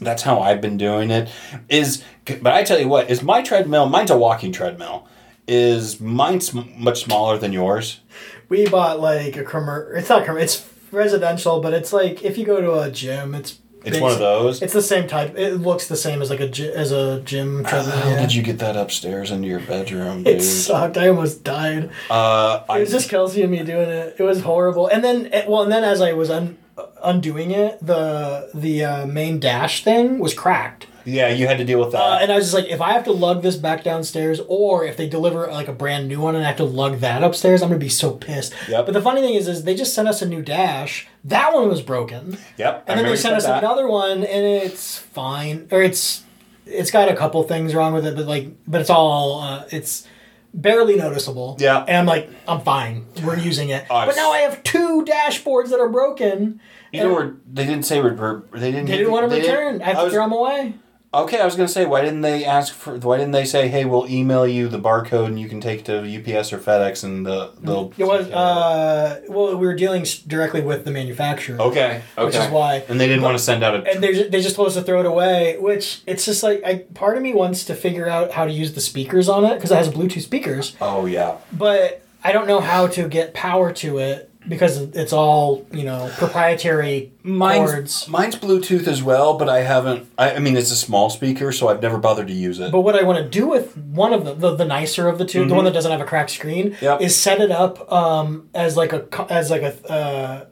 that's 0.00 0.22
how 0.22 0.40
I've 0.40 0.60
been 0.60 0.76
doing 0.76 1.10
it. 1.10 1.28
Is 1.68 2.02
but 2.26 2.52
I 2.52 2.62
tell 2.64 2.78
you 2.78 2.88
what 2.88 3.10
is 3.10 3.22
my 3.22 3.42
treadmill. 3.42 3.88
Mine's 3.88 4.10
a 4.10 4.16
walking 4.16 4.52
treadmill. 4.52 5.06
Is 5.46 6.00
mine's 6.00 6.54
much 6.54 7.04
smaller 7.04 7.36
than 7.38 7.52
yours? 7.52 8.00
We 8.48 8.66
bought 8.66 9.00
like 9.00 9.36
a 9.36 9.44
commer. 9.44 9.94
It's 9.96 10.08
not 10.08 10.24
commer. 10.24 10.40
It's 10.40 10.66
residential, 10.90 11.60
but 11.60 11.74
it's 11.74 11.92
like 11.92 12.24
if 12.24 12.38
you 12.38 12.44
go 12.46 12.60
to 12.60 12.80
a 12.80 12.90
gym, 12.90 13.34
it's 13.34 13.58
It's 13.84 14.00
one 14.00 14.12
of 14.12 14.18
those. 14.18 14.62
It's 14.62 14.72
the 14.72 14.80
same 14.80 15.06
type. 15.06 15.36
It 15.36 15.56
looks 15.56 15.88
the 15.88 15.96
same 15.96 16.22
as 16.22 16.30
like 16.30 16.40
a 16.40 16.48
as 16.74 16.90
a 16.92 17.20
gym 17.20 17.62
treadmill. 17.64 17.94
How 17.96 18.10
yeah. 18.10 18.20
did 18.20 18.34
you 18.34 18.42
get 18.42 18.58
that 18.60 18.76
upstairs 18.76 19.30
into 19.30 19.46
your 19.46 19.60
bedroom, 19.60 20.22
dude? 20.22 20.36
It 20.36 20.42
sucked. 20.42 20.96
I 20.96 21.08
almost 21.08 21.44
died. 21.44 21.90
uh, 22.08 22.60
It 22.70 22.80
was 22.80 22.90
just 22.90 23.10
Kelsey 23.10 23.42
and 23.42 23.50
me 23.50 23.62
doing 23.62 23.90
it. 23.90 24.16
It 24.18 24.22
was 24.22 24.40
horrible. 24.40 24.86
And 24.86 25.04
then, 25.04 25.28
eh, 25.32 25.44
well, 25.46 25.62
and 25.62 25.70
then 25.72 25.84
as 25.84 26.00
I 26.00 26.14
was 26.14 26.30
un- 26.30 26.56
undoing 27.02 27.50
it, 27.50 27.78
the 27.84 28.50
the 28.54 28.84
uh, 28.84 29.06
main 29.06 29.38
dash 29.40 29.84
thing 29.84 30.18
was 30.18 30.34
cracked. 30.34 30.86
yeah, 31.04 31.28
you 31.28 31.46
had 31.46 31.58
to 31.58 31.64
deal 31.64 31.78
with 31.78 31.92
that. 31.92 32.00
Uh, 32.00 32.18
and 32.22 32.32
I 32.32 32.36
was 32.36 32.46
just 32.46 32.54
like, 32.54 32.66
if 32.66 32.80
I 32.80 32.92
have 32.92 33.04
to 33.04 33.12
lug 33.12 33.42
this 33.42 33.56
back 33.56 33.84
downstairs, 33.84 34.40
or 34.48 34.84
if 34.84 34.96
they 34.96 35.08
deliver 35.08 35.46
like 35.48 35.68
a 35.68 35.72
brand 35.72 36.08
new 36.08 36.20
one 36.20 36.34
and 36.34 36.42
I 36.44 36.48
have 36.48 36.56
to 36.56 36.64
lug 36.64 37.00
that 37.00 37.22
upstairs, 37.22 37.62
I'm 37.62 37.68
gonna 37.68 37.78
be 37.78 37.88
so 37.88 38.12
pissed. 38.12 38.54
Yep. 38.68 38.86
But 38.86 38.92
the 38.92 39.02
funny 39.02 39.20
thing 39.20 39.34
is, 39.34 39.46
is 39.46 39.64
they 39.64 39.74
just 39.74 39.94
sent 39.94 40.08
us 40.08 40.22
a 40.22 40.26
new 40.26 40.42
dash. 40.42 41.06
That 41.22 41.54
one 41.54 41.68
was 41.68 41.82
broken, 41.82 42.38
yep. 42.56 42.84
I 42.88 42.92
and 42.92 43.00
then 43.00 43.06
they 43.06 43.16
sent 43.16 43.34
us 43.36 43.44
that. 43.46 43.62
another 43.62 43.86
one, 43.86 44.18
and 44.24 44.44
it's 44.46 44.98
fine, 44.98 45.68
or 45.70 45.82
it's 45.82 46.22
it's 46.66 46.90
got 46.90 47.10
a 47.10 47.14
couple 47.14 47.42
things 47.42 47.74
wrong 47.74 47.92
with 47.92 48.06
it, 48.06 48.16
but 48.16 48.26
like, 48.26 48.48
but 48.66 48.80
it's 48.80 48.90
all 48.90 49.40
uh, 49.42 49.64
it's 49.70 50.08
barely 50.54 50.96
noticeable. 50.96 51.56
Yeah. 51.58 51.84
And 51.86 51.96
I'm 51.98 52.06
like, 52.06 52.30
I'm 52.48 52.60
fine. 52.60 53.06
We're 53.24 53.38
using 53.38 53.68
it. 53.70 53.84
Oh, 53.90 54.06
but 54.06 54.16
now 54.16 54.30
I 54.32 54.38
have 54.38 54.62
two 54.62 55.04
dashboards 55.04 55.70
that 55.70 55.80
are 55.80 55.88
broken. 55.88 56.60
You 56.92 57.02
know, 57.02 57.12
where 57.12 57.34
they 57.52 57.66
didn't 57.66 57.84
say 57.84 58.00
re- 58.00 58.10
they 58.52 58.70
didn't. 58.70 58.86
They 58.86 58.98
didn't 58.98 59.12
want 59.12 59.28
to 59.30 59.36
return. 59.36 59.82
I 59.82 59.86
have 59.86 59.96
to 59.98 60.04
was- 60.04 60.12
throw 60.12 60.22
them 60.24 60.32
away. 60.32 60.74
Okay, 61.14 61.40
I 61.40 61.44
was 61.44 61.54
gonna 61.54 61.68
say, 61.68 61.86
why 61.86 62.02
didn't 62.02 62.22
they 62.22 62.44
ask 62.44 62.74
for? 62.74 62.96
Why 62.96 63.18
didn't 63.18 63.32
they 63.32 63.44
say, 63.44 63.68
"Hey, 63.68 63.84
we'll 63.84 64.08
email 64.10 64.46
you 64.46 64.68
the 64.68 64.80
barcode 64.80 65.26
and 65.26 65.38
you 65.38 65.48
can 65.48 65.60
take 65.60 65.80
it 65.80 65.84
to 65.86 65.98
UPS 66.00 66.52
or 66.52 66.58
FedEx 66.58 67.04
and 67.04 67.24
the 67.24 67.52
they'll." 67.60 67.92
It 67.96 68.04
was 68.04 68.30
uh 68.30 69.20
well 69.28 69.56
we 69.56 69.66
were 69.66 69.74
dealing 69.74 70.04
directly 70.26 70.60
with 70.60 70.84
the 70.84 70.90
manufacturer. 70.90 71.60
okay, 71.60 72.02
okay. 72.18 72.24
Which 72.24 72.34
is 72.34 72.50
why. 72.50 72.84
And 72.88 73.00
they 73.00 73.06
didn't 73.06 73.22
want 73.22 73.38
to 73.38 73.42
send 73.42 73.62
out 73.62 73.74
a. 73.74 73.90
And 73.90 74.02
they 74.02 74.12
ju- 74.12 74.28
they 74.28 74.42
just 74.42 74.56
told 74.56 74.68
us 74.68 74.74
to 74.74 74.82
throw 74.82 75.00
it 75.00 75.06
away, 75.06 75.56
which 75.58 76.02
it's 76.06 76.24
just 76.24 76.42
like 76.42 76.62
I 76.64 76.78
part 76.94 77.16
of 77.16 77.22
me 77.22 77.32
wants 77.32 77.64
to 77.66 77.74
figure 77.74 78.08
out 78.08 78.32
how 78.32 78.44
to 78.44 78.52
use 78.52 78.74
the 78.74 78.80
speakers 78.80 79.28
on 79.28 79.44
it 79.44 79.54
because 79.54 79.70
it 79.70 79.76
has 79.76 79.88
Bluetooth 79.88 80.22
speakers, 80.22 80.76
oh 80.80 81.06
yeah. 81.06 81.36
but 81.52 82.02
I 82.24 82.32
don't 82.32 82.48
know 82.48 82.60
how 82.60 82.86
to 82.88 83.06
get 83.08 83.34
power 83.34 83.72
to 83.74 83.98
it 83.98 84.30
because 84.48 84.78
it's 84.78 85.12
all 85.12 85.66
you 85.72 85.84
know 85.84 86.10
proprietary 86.18 87.12
Mine's, 87.22 87.70
cords. 87.70 88.08
mine's 88.08 88.36
Bluetooth 88.36 88.86
as 88.86 89.02
well, 89.02 89.38
but 89.38 89.48
I 89.48 89.60
haven't. 89.60 90.08
I, 90.18 90.32
I 90.34 90.38
mean, 90.38 90.56
it's 90.56 90.70
a 90.70 90.76
small 90.76 91.10
speaker, 91.10 91.50
so 91.52 91.68
I've 91.68 91.80
never 91.82 91.98
bothered 91.98 92.26
to 92.28 92.32
use 92.34 92.60
it. 92.60 92.70
But 92.72 92.80
what 92.80 92.94
I 92.94 93.02
want 93.02 93.18
to 93.24 93.28
do 93.28 93.46
with 93.46 93.76
one 93.76 94.12
of 94.12 94.24
them, 94.24 94.40
the, 94.40 94.54
the 94.56 94.64
nicer 94.64 95.08
of 95.08 95.18
the 95.18 95.24
2 95.24 95.46
the 95.46 95.54
one 95.54 95.64
that 95.64 95.72
doesn't 95.74 95.90
have 95.90 96.00
a 96.00 96.04
cracked 96.04 96.30
screen, 96.30 96.72
Mm-hmm. 96.72 96.84
Yep. 96.84 97.00
is 97.00 97.16
set 97.16 97.40
it 97.40 97.50
up 97.50 97.90
um, 97.92 98.48
as 98.54 98.76
like 98.76 98.92
a 98.92 99.06
as 99.30 99.50
like 99.50 99.62
a 99.62 99.90
uh, 99.90 100.44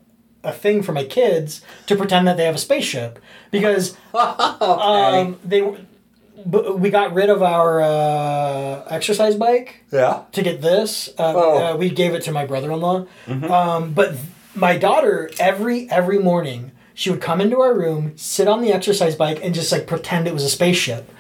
a 0.45 0.53
thing 0.53 0.83
for 0.83 0.93
my 0.93 1.05
kids 1.05 1.61
to 1.87 1.95
pretend 1.97 2.27
that 2.27 2.37
they 2.37 2.45
have 2.45 2.55
a 2.57 2.59
spaceship 2.59 3.19
because 3.53 3.97
um, 4.15 5.39
they 5.45 5.61
b- 6.51 6.71
we 6.77 6.91
got 6.91 7.13
rid 7.15 7.31
of 7.31 7.43
our 7.43 7.81
uh, 7.81 8.85
exercise 8.89 9.35
bike 9.37 9.85
yeah. 9.93 10.23
to 10.33 10.43
get 10.43 10.61
this. 10.63 11.09
Uh, 11.19 11.33
Oh. 11.37 11.59
uh, 11.75 11.77
we 11.77 11.91
gave 11.91 12.15
it 12.15 12.23
to 12.23 12.33
my 12.33 12.45
brother-in-law, 12.47 13.07
um, 13.29 13.93
but 13.93 14.15
my 14.55 14.77
daughter 14.77 15.31
every 15.41 15.91
every 15.91 16.19
morning 16.19 16.73
she 16.95 17.11
would 17.11 17.21
come 17.23 17.41
into 17.41 17.59
our 17.61 17.75
room, 17.75 18.13
sit 18.17 18.47
on 18.49 18.61
the 18.61 18.73
exercise 18.73 19.15
bike, 19.17 19.41
and 19.43 19.55
just 19.55 19.73
like 19.73 19.87
pretend 19.87 20.27
it 20.29 20.35
was 20.35 20.45
a 20.45 20.51
spaceship. 20.51 21.11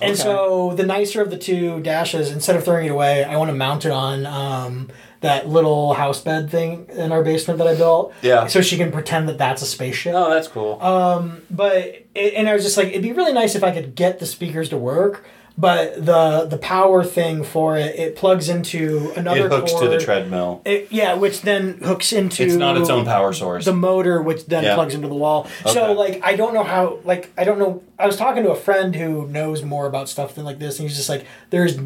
And 0.00 0.12
Okay. 0.12 0.20
so 0.22 0.74
the 0.76 0.84
nicer 0.84 1.22
of 1.22 1.30
the 1.30 1.38
two 1.38 1.80
dashes, 1.80 2.30
instead 2.30 2.54
of 2.54 2.64
throwing 2.64 2.86
it 2.86 2.90
away, 2.90 3.24
I 3.24 3.36
want 3.38 3.48
to 3.50 3.56
mount 3.56 3.84
it 3.86 3.90
on 3.92 4.26
um, 4.26 4.88
that 5.20 5.48
little 5.48 5.94
house 5.94 6.20
bed 6.20 6.50
thing 6.50 6.86
in 6.92 7.10
our 7.12 7.22
basement 7.24 7.58
that 7.58 7.66
I 7.66 7.74
built. 7.74 8.12
Yeah. 8.22 8.46
So 8.46 8.60
she 8.60 8.76
can 8.76 8.92
pretend 8.92 9.28
that 9.28 9.38
that's 9.38 9.62
a 9.62 9.66
spaceship. 9.66 10.14
Oh, 10.14 10.30
that's 10.30 10.48
cool. 10.48 10.80
Um, 10.82 11.42
But 11.50 12.06
it, 12.14 12.34
and 12.34 12.48
I 12.48 12.54
was 12.54 12.62
just 12.64 12.76
like, 12.76 12.88
it'd 12.88 13.02
be 13.02 13.12
really 13.12 13.32
nice 13.32 13.54
if 13.54 13.64
I 13.64 13.70
could 13.72 13.94
get 13.94 14.18
the 14.18 14.26
speakers 14.26 14.68
to 14.70 14.76
work. 14.76 15.24
But 15.58 16.04
the 16.04 16.44
the 16.44 16.58
power 16.58 17.02
thing 17.02 17.42
for 17.42 17.78
it, 17.78 17.96
it 17.98 18.14
plugs 18.14 18.50
into 18.50 19.10
another 19.16 19.46
it 19.46 19.50
hooks 19.50 19.72
to 19.72 19.88
the 19.88 19.98
treadmill. 19.98 20.60
It, 20.66 20.88
yeah, 20.92 21.14
which 21.14 21.40
then 21.40 21.78
hooks 21.78 22.12
into. 22.12 22.42
It's 22.42 22.56
not 22.56 22.76
its 22.76 22.90
own 22.90 23.06
power 23.06 23.32
source. 23.32 23.64
The 23.64 23.72
motor, 23.72 24.20
which 24.20 24.44
then 24.44 24.64
Yeah. 24.64 24.74
plugs 24.74 24.94
into 24.94 25.08
the 25.08 25.14
wall. 25.14 25.48
So 25.64 25.92
like, 25.92 26.20
I 26.22 26.36
don't 26.36 26.52
know 26.52 26.62
how. 26.62 26.98
Like, 27.04 27.30
I 27.38 27.44
don't 27.44 27.58
know. 27.58 27.82
I 27.98 28.04
was 28.06 28.18
talking 28.18 28.42
to 28.42 28.50
a 28.50 28.54
friend 28.54 28.94
who 28.94 29.26
knows 29.28 29.62
more 29.62 29.86
about 29.86 30.10
stuff 30.10 30.34
than 30.34 30.44
like 30.44 30.58
this, 30.58 30.78
and 30.78 30.86
he's 30.86 30.94
just 30.98 31.08
like, 31.08 31.24
there's 31.48 31.78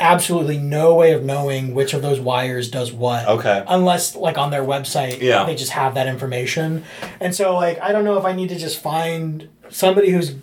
absolutely 0.00 0.58
no 0.58 0.94
way 0.94 1.12
of 1.12 1.22
knowing 1.24 1.74
which 1.74 1.94
of 1.94 2.02
those 2.02 2.18
wires 2.20 2.70
does 2.70 2.92
what. 2.92 3.26
Okay. 3.28 3.64
Unless 3.68 4.16
like 4.16 4.36
on 4.38 4.50
their 4.50 4.62
website, 4.64 5.20
Yeah. 5.20 5.44
they 5.44 5.54
just 5.54 5.72
have 5.72 5.94
that 5.94 6.06
information, 6.06 6.84
and 7.20 7.34
so 7.34 7.54
like, 7.54 7.80
I 7.80 7.92
don't 7.92 8.04
know 8.04 8.18
if 8.18 8.24
I 8.24 8.32
need 8.32 8.48
to 8.50 8.58
just 8.58 8.80
find 8.82 9.48
somebody 9.70 10.10
who's 10.10 10.34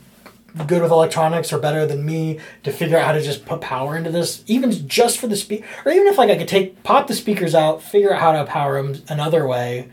good 0.67 0.81
with 0.81 0.91
electronics 0.91 1.53
or 1.53 1.59
better 1.59 1.85
than 1.85 2.05
me 2.05 2.37
to 2.63 2.71
figure 2.73 2.97
out 2.97 3.05
how 3.05 3.11
to 3.13 3.21
just 3.21 3.45
put 3.45 3.61
power 3.61 3.95
into 3.95 4.11
this, 4.11 4.43
even 4.47 4.69
just 4.87 5.17
for 5.17 5.27
the 5.27 5.35
speak, 5.37 5.63
or 5.85 5.91
even 5.91 6.07
if 6.07 6.17
like 6.17 6.29
I 6.29 6.37
could 6.37 6.47
take 6.49 6.83
pop 6.83 7.07
the 7.07 7.13
speakers 7.13 7.55
out, 7.55 7.81
figure 7.81 8.13
out 8.13 8.19
how 8.19 8.31
to 8.33 8.43
power 8.45 8.81
them 8.81 9.01
another 9.07 9.47
way, 9.47 9.89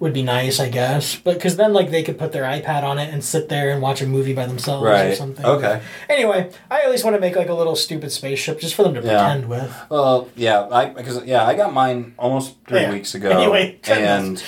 would 0.00 0.12
be 0.12 0.22
nice, 0.22 0.60
I 0.60 0.68
guess. 0.68 1.14
But 1.16 1.34
because 1.34 1.56
then 1.56 1.72
like 1.72 1.90
they 1.90 2.02
could 2.02 2.18
put 2.18 2.32
their 2.32 2.42
iPad 2.44 2.82
on 2.82 2.98
it 2.98 3.12
and 3.12 3.22
sit 3.24 3.48
there 3.48 3.70
and 3.70 3.80
watch 3.80 4.02
a 4.02 4.06
movie 4.06 4.34
by 4.34 4.46
themselves 4.46 4.84
or 4.86 5.14
something. 5.14 5.44
Okay. 5.44 5.80
Anyway, 6.08 6.50
I 6.70 6.80
at 6.80 6.90
least 6.90 7.04
want 7.04 7.14
to 7.16 7.20
make 7.20 7.36
like 7.36 7.48
a 7.48 7.54
little 7.54 7.76
stupid 7.76 8.10
spaceship 8.12 8.60
just 8.60 8.74
for 8.74 8.82
them 8.82 8.94
to 8.94 9.00
Yeah. 9.02 9.18
pretend 9.18 9.48
with. 9.48 9.74
Well, 9.90 10.28
yeah, 10.36 10.68
I 10.70 10.86
because 10.86 11.24
yeah, 11.24 11.44
I 11.46 11.54
got 11.54 11.72
mine 11.72 12.14
almost 12.18 12.54
three 12.66 12.80
Yeah. 12.80 12.92
weeks 12.92 13.14
ago, 13.14 13.30
Anyway, 13.30 13.78
and 13.88 14.42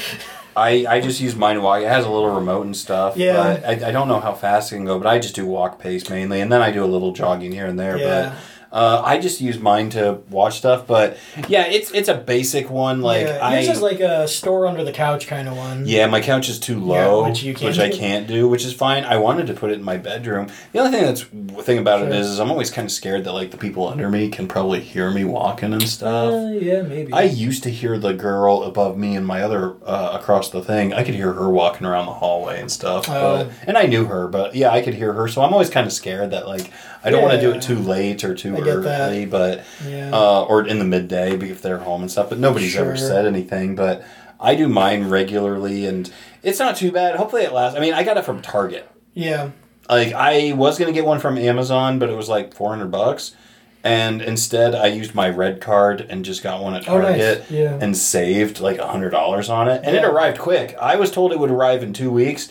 I 0.56 0.86
I 0.88 1.00
just 1.00 1.20
use 1.20 1.36
mine 1.36 1.62
walk. 1.62 1.82
It 1.82 1.88
has 1.88 2.04
a 2.06 2.10
little 2.10 2.30
remote 2.30 2.64
and 2.66 2.76
stuff. 2.76 3.16
Yeah. 3.16 3.34
but 3.36 3.64
I, 3.84 3.88
I 3.88 3.92
don't 3.92 4.08
know 4.08 4.20
how 4.20 4.32
fast 4.34 4.72
it 4.72 4.76
can 4.76 4.84
go, 4.84 4.98
but 4.98 5.06
I 5.06 5.18
just 5.18 5.34
do 5.34 5.46
walk 5.46 5.78
pace 5.78 6.08
mainly, 6.08 6.40
and 6.40 6.50
then 6.50 6.62
I 6.62 6.70
do 6.70 6.82
a 6.84 6.86
little 6.86 7.12
jogging 7.12 7.52
here 7.52 7.66
and 7.66 7.78
there. 7.78 7.98
Yeah. 7.98 8.06
But 8.30 8.32
uh, 8.72 9.02
I 9.04 9.18
just 9.18 9.40
use 9.40 9.58
mine 9.58 9.90
to 9.90 10.20
watch 10.30 10.58
stuff. 10.58 10.86
But 10.86 11.16
yeah, 11.48 11.66
it's 11.66 11.90
it's 11.92 12.08
a 12.08 12.14
basic 12.14 12.70
one. 12.70 13.02
Like 13.02 13.26
yeah, 13.26 13.38
I 13.40 13.60
yours 13.60 13.76
is 13.76 13.82
like 13.82 14.00
a 14.00 14.26
store 14.26 14.66
under 14.66 14.84
the 14.84 14.92
couch 14.92 15.26
kind 15.26 15.48
of 15.48 15.56
one. 15.56 15.86
Yeah, 15.86 16.06
my 16.06 16.20
couch 16.20 16.48
is 16.48 16.58
too 16.58 16.80
low, 16.80 17.24
which 17.24 17.36
which, 17.36 17.44
you 17.44 17.54
can't 17.54 17.78
I 17.78 17.90
can't 17.90 18.26
do, 18.26 18.48
which 18.48 18.64
is 18.64 18.72
fine. 18.72 19.04
I 19.04 19.16
wanted 19.18 19.46
to 19.48 19.54
put 19.54 19.70
it 19.70 19.74
in 19.74 19.82
my 19.82 19.96
bedroom. 19.96 20.48
The 20.72 20.78
only 20.78 20.90
thing 20.90 21.04
that's 21.04 21.22
thing 21.64 21.78
about 21.78 22.02
it 22.02 22.06
Sure. 22.06 22.14
is, 22.14 22.26
is 22.28 22.40
I'm 22.40 22.50
always 22.50 22.70
kind 22.70 22.86
of 22.86 22.92
scared 22.92 23.24
that 23.24 23.32
like 23.32 23.50
the 23.50 23.56
people 23.56 23.86
under 23.88 24.08
me 24.10 24.28
can 24.28 24.48
probably 24.48 24.80
hear 24.80 25.10
me 25.10 25.24
walking 25.24 25.72
and 25.72 25.88
stuff. 25.88 26.32
Uh, 26.32 26.48
yeah, 26.48 26.82
maybe. 26.82 27.12
I 27.12 27.22
used 27.22 27.62
to 27.64 27.70
hear 27.70 27.98
the 27.98 28.12
girl 28.12 28.62
above 28.62 28.96
me 28.96 29.16
and 29.16 29.26
my 29.26 29.42
other 29.42 29.76
uh, 29.84 30.18
across 30.20 30.50
the 30.50 30.62
thing. 30.62 30.92
I 30.92 31.02
could 31.02 31.14
hear 31.14 31.32
her 31.32 31.50
walking 31.50 31.86
around 31.86 32.06
the 32.06 32.14
hallway 32.14 32.60
and 32.60 32.70
stuff. 32.70 33.08
Oh. 33.08 33.44
But, 33.44 33.52
and 33.66 33.76
I 33.76 33.86
knew 33.86 34.06
her, 34.06 34.28
but 34.28 34.54
yeah, 34.54 34.70
I 34.70 34.82
could 34.82 34.94
hear 34.94 35.12
her. 35.12 35.28
So 35.28 35.42
I'm 35.42 35.52
always 35.52 35.70
kind 35.70 35.86
of 35.86 35.92
scared 35.92 36.30
that 36.30 36.46
like 36.46 36.70
I 37.06 37.10
don't 37.10 37.22
want 37.22 37.34
to 37.34 37.40
do 37.40 37.52
it 37.52 37.62
too 37.62 37.78
late 37.78 38.24
or 38.24 38.34
too 38.34 38.56
I 38.56 38.60
get 38.60 38.82
that. 38.82 39.08
early, 39.10 39.26
but 39.26 39.62
Yeah. 39.88 40.10
uh, 40.12 40.42
or 40.42 40.66
in 40.66 40.78
the 40.78 40.84
midday 40.84 41.32
if 41.36 41.62
they're 41.62 41.78
home 41.78 42.02
and 42.02 42.10
stuff. 42.10 42.28
But 42.30 42.38
nobody's 42.38 42.76
ever 42.76 42.96
said 42.96 43.26
anything. 43.26 43.74
But 43.76 44.02
I 44.40 44.54
do 44.54 44.68
mine 44.68 45.08
regularly, 45.08 45.86
and 45.86 46.10
it's 46.42 46.58
not 46.58 46.76
too 46.76 46.90
bad. 46.92 47.16
Hopefully, 47.16 47.42
it 47.42 47.52
lasts. 47.52 47.76
I 47.76 47.80
mean, 47.80 47.94
I 47.94 48.02
got 48.02 48.16
it 48.18 48.24
from 48.24 48.42
Target. 48.42 48.88
yeah. 49.14 49.50
Like 49.88 50.12
I 50.14 50.52
was 50.52 50.78
gonna 50.80 50.90
get 50.90 51.06
one 51.06 51.20
from 51.20 51.38
Amazon, 51.38 52.00
but 52.00 52.08
it 52.10 52.16
was 52.16 52.28
like 52.28 52.52
four 52.54 52.70
hundred 52.70 52.90
bucks, 52.90 53.36
and 53.84 54.20
instead 54.20 54.74
I 54.74 54.86
used 54.88 55.14
my 55.14 55.28
red 55.30 55.60
card 55.60 56.04
and 56.10 56.24
just 56.24 56.42
got 56.42 56.60
one 56.60 56.74
at 56.74 56.88
Oh, 56.88 56.98
nice. 57.00 57.20
Target 57.22 57.44
Yeah. 57.50 57.78
and 57.80 57.96
saved 57.96 58.58
like 58.58 58.80
hundred 58.80 59.10
dollars 59.10 59.48
on 59.48 59.68
it, 59.68 59.82
and 59.84 59.94
it 59.94 60.04
arrived 60.04 60.38
quick. 60.38 60.76
I 60.82 60.96
was 60.96 61.12
told 61.12 61.30
it 61.30 61.38
would 61.38 61.52
arrive 61.52 61.84
in 61.84 61.92
two 61.92 62.10
weeks. 62.10 62.48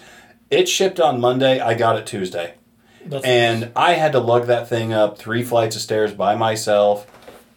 It 0.49 0.69
shipped 0.69 0.97
on 1.01 1.19
Monday. 1.19 1.59
I 1.59 1.73
got 1.73 1.97
it 1.97 2.05
Tuesday, 2.05 2.53
That's 3.05 3.25
and 3.25 3.71
I 3.75 3.93
had 3.93 4.11
to 4.13 4.19
lug 4.19 4.47
that 4.47 4.67
thing 4.69 4.93
up 4.93 5.17
three 5.17 5.43
flights 5.43 5.75
of 5.75 5.81
stairs 5.81 6.13
by 6.13 6.35
myself. 6.35 7.05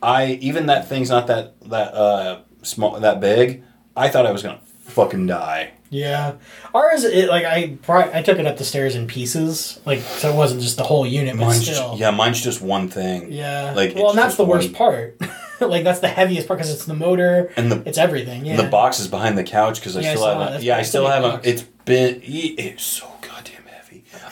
I 0.02 0.38
even 0.40 0.66
that 0.66 0.88
thing's 0.88 1.10
not 1.10 1.26
that 1.28 1.60
that 1.70 1.94
uh 1.94 2.40
small 2.62 3.00
that 3.00 3.20
big. 3.20 3.64
I 3.96 4.08
thought 4.08 4.26
I 4.26 4.30
was 4.32 4.42
gonna 4.42 4.60
fucking 4.82 5.26
die. 5.26 5.72
Yeah, 5.90 6.34
ours 6.74 7.02
it 7.04 7.28
like 7.30 7.44
I 7.46 7.78
I 7.88 8.20
took 8.22 8.38
it 8.38 8.46
up 8.46 8.58
the 8.58 8.64
stairs 8.64 8.94
in 8.94 9.06
pieces, 9.06 9.80
like 9.86 10.00
so 10.00 10.28
it 10.30 10.36
wasn't 10.36 10.60
just 10.60 10.76
the 10.76 10.84
whole 10.84 11.06
unit, 11.06 11.34
but 11.38 11.46
Mine's 11.46 11.62
still. 11.62 11.88
just, 11.90 11.98
yeah, 12.00 12.10
mine's 12.10 12.42
just 12.42 12.60
one 12.60 12.88
thing. 12.88 13.32
Yeah. 13.32 13.72
Like, 13.74 13.94
well, 13.94 14.10
and 14.10 14.18
that's 14.18 14.36
the 14.36 14.44
worst 14.44 14.68
one- 14.68 14.74
part. 14.74 15.16
like 15.60 15.84
that's 15.84 16.00
the 16.00 16.08
heaviest 16.08 16.46
part 16.46 16.58
because 16.58 16.70
it's 16.72 16.84
the 16.84 16.94
motor, 16.94 17.50
And 17.56 17.72
the 17.72 17.82
it's 17.88 17.96
everything. 17.98 18.44
Yeah. 18.44 18.56
the 18.56 18.68
box 18.68 19.00
is 19.00 19.08
behind 19.08 19.38
the 19.38 19.44
couch 19.44 19.80
because 19.80 19.96
I 19.96 20.00
Yeah, 20.02 20.14
still 20.14 20.38
haven't. 20.38 20.62
Yeah, 20.62 20.76
I 20.76 20.82
still 20.82 21.06
haven't. 21.06 21.30
box. 21.30 21.46
It's 21.46 21.62
been. 21.62 22.20
It's 22.22 22.82
so. 22.84 23.10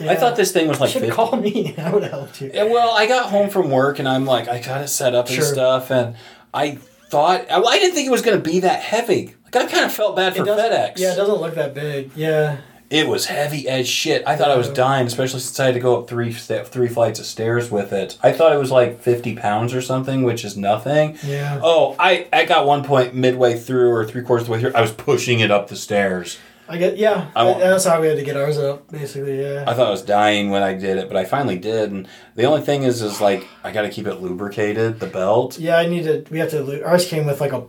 Yeah. 0.01 0.13
I 0.13 0.17
thought 0.17 0.37
this 0.37 0.53
thing 0.53 0.69
was 0.69 0.81
like. 0.81 0.91
should 0.91 1.03
50. 1.03 1.07
have 1.09 1.17
called 1.17 1.43
me. 1.43 1.75
I 1.79 1.91
would 1.93 2.03
have 2.03 2.13
helped 2.13 2.41
you. 2.41 2.51
Yeah, 2.53 2.65
well, 2.65 2.91
I 2.97 3.07
got 3.07 3.31
home 3.31 3.51
from 3.51 3.71
work 3.71 3.99
and 3.99 4.09
I'm 4.09 4.25
like, 4.27 4.49
I 4.49 4.61
got 4.61 4.81
it 4.83 4.89
set 4.89 5.15
up 5.15 5.27
and 5.27 5.35
Sure. 5.37 5.45
stuff, 5.45 5.91
and 5.91 6.17
I 6.55 6.79
thought 7.11 7.47
I 7.51 7.61
I 7.61 7.79
didn't 7.79 7.95
think 7.95 8.07
it 8.07 8.11
was 8.11 8.23
going 8.23 8.37
to 8.37 8.43
be 8.51 8.61
that 8.61 8.81
heavy. 8.81 9.35
Like 9.45 9.57
I 9.57 9.67
kind 9.67 9.85
of 9.85 9.93
felt 9.93 10.17
bad 10.17 10.37
for 10.37 10.45
FedEx. 10.45 10.95
Yeah, 10.99 11.13
it 11.13 11.17
doesn't 11.17 11.41
look 11.41 11.55
that 11.55 11.73
big. 11.75 12.11
Yeah. 12.17 12.59
It 12.89 13.09
was 13.09 13.27
heavy 13.27 13.69
as 13.69 13.89
shit. 13.89 14.23
I 14.29 14.37
thought 14.37 14.49
I 14.51 14.57
was 14.57 14.69
dying, 14.69 15.09
especially 15.09 15.41
since 15.41 15.59
I 15.59 15.65
had 15.67 15.75
to 15.75 15.81
go 15.81 15.99
up 16.01 16.09
three 16.09 16.33
sta- 16.33 16.63
three 16.63 16.87
flights 16.87 17.19
of 17.19 17.27
stairs 17.27 17.69
with 17.69 17.93
it. 17.93 18.17
I 18.23 18.31
thought 18.31 18.53
it 18.53 18.59
was 18.59 18.71
like 18.71 19.01
fifty 19.01 19.35
pounds 19.35 19.75
or 19.75 19.83
something, 19.83 20.23
which 20.23 20.45
is 20.45 20.57
nothing. 20.57 21.19
Yeah. 21.25 21.59
Oh, 21.65 21.97
I 21.99 22.29
I 22.33 22.45
got 22.45 22.65
one 22.65 22.85
point 22.85 23.13
midway 23.13 23.59
through 23.59 23.91
or 23.91 24.05
three 24.05 24.23
quarters 24.23 24.43
of 24.45 24.47
the 24.47 24.53
way 24.53 24.61
through. 24.61 24.75
I 24.75 24.83
was 24.83 24.93
pushing 24.93 25.41
it 25.41 25.51
up 25.51 25.67
the 25.67 25.75
stairs. 25.75 26.39
I 26.69 26.77
get. 26.79 26.97
Yeah. 26.97 27.31
I 27.37 27.53
that's 27.55 27.85
how 27.85 28.01
we 28.01 28.09
had 28.09 28.17
to 28.17 28.25
get 28.25 28.37
ours 28.37 28.59
up, 28.59 28.91
basically. 28.91 29.41
Yeah. 29.41 29.65
I 29.67 29.75
thought 29.75 29.87
I 29.87 29.91
was 29.91 30.03
dying 30.03 30.51
when 30.51 30.63
I 30.63 30.75
did 30.75 30.99
it, 30.99 31.09
but 31.09 31.17
I 31.17 31.25
finally 31.25 31.59
did. 31.59 31.93
And 31.93 32.09
the 32.35 32.45
only 32.45 32.63
thing 32.63 32.83
is, 32.83 33.03
is 33.03 33.21
like 33.21 33.47
I 33.63 33.71
got 33.73 33.83
to 33.83 33.89
keep 33.91 34.07
it 34.07 34.17
lubricated, 34.17 35.01
the 35.01 35.07
belt. 35.07 35.59
yeah, 35.59 35.77
I 35.79 35.87
need 35.87 36.05
to. 36.05 36.25
We 36.31 36.39
have 36.41 36.51
to. 36.51 36.85
Ours 36.85 37.07
came 37.07 37.27
with 37.27 37.41
like 37.41 37.53
a 37.53 37.65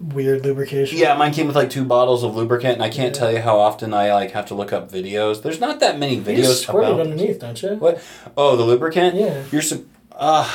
weird 0.00 0.44
lubrication. 0.44 0.98
Yeah, 0.98 1.16
mine 1.16 1.32
came 1.32 1.46
with 1.46 1.56
like 1.56 1.70
two 1.70 1.84
bottles 1.84 2.22
of 2.24 2.34
lubricant, 2.36 2.74
and 2.74 2.82
I 2.82 2.90
can't 2.90 3.14
Yeah. 3.14 3.20
tell 3.20 3.32
you 3.32 3.40
how 3.40 3.58
often 3.58 3.94
I 3.94 4.12
like 4.12 4.32
have 4.32 4.46
to 4.46 4.54
look 4.54 4.72
up 4.72 4.90
videos. 4.90 5.42
There's 5.42 5.60
not 5.60 5.80
that 5.80 5.98
many 5.98 6.16
You 6.16 6.22
videos 6.22 6.42
just 6.44 6.62
squirt 6.64 6.84
about 6.84 7.00
it 7.00 7.02
underneath, 7.10 7.38
don't 7.40 7.62
you? 7.62 7.70
what. 7.76 8.02
Oh, 8.36 8.56
the 8.56 8.64
lubricant. 8.64 9.14
Yeah. 9.14 9.42
You're. 9.50 9.62
sup- 9.62 9.84
Uh, 10.12 10.48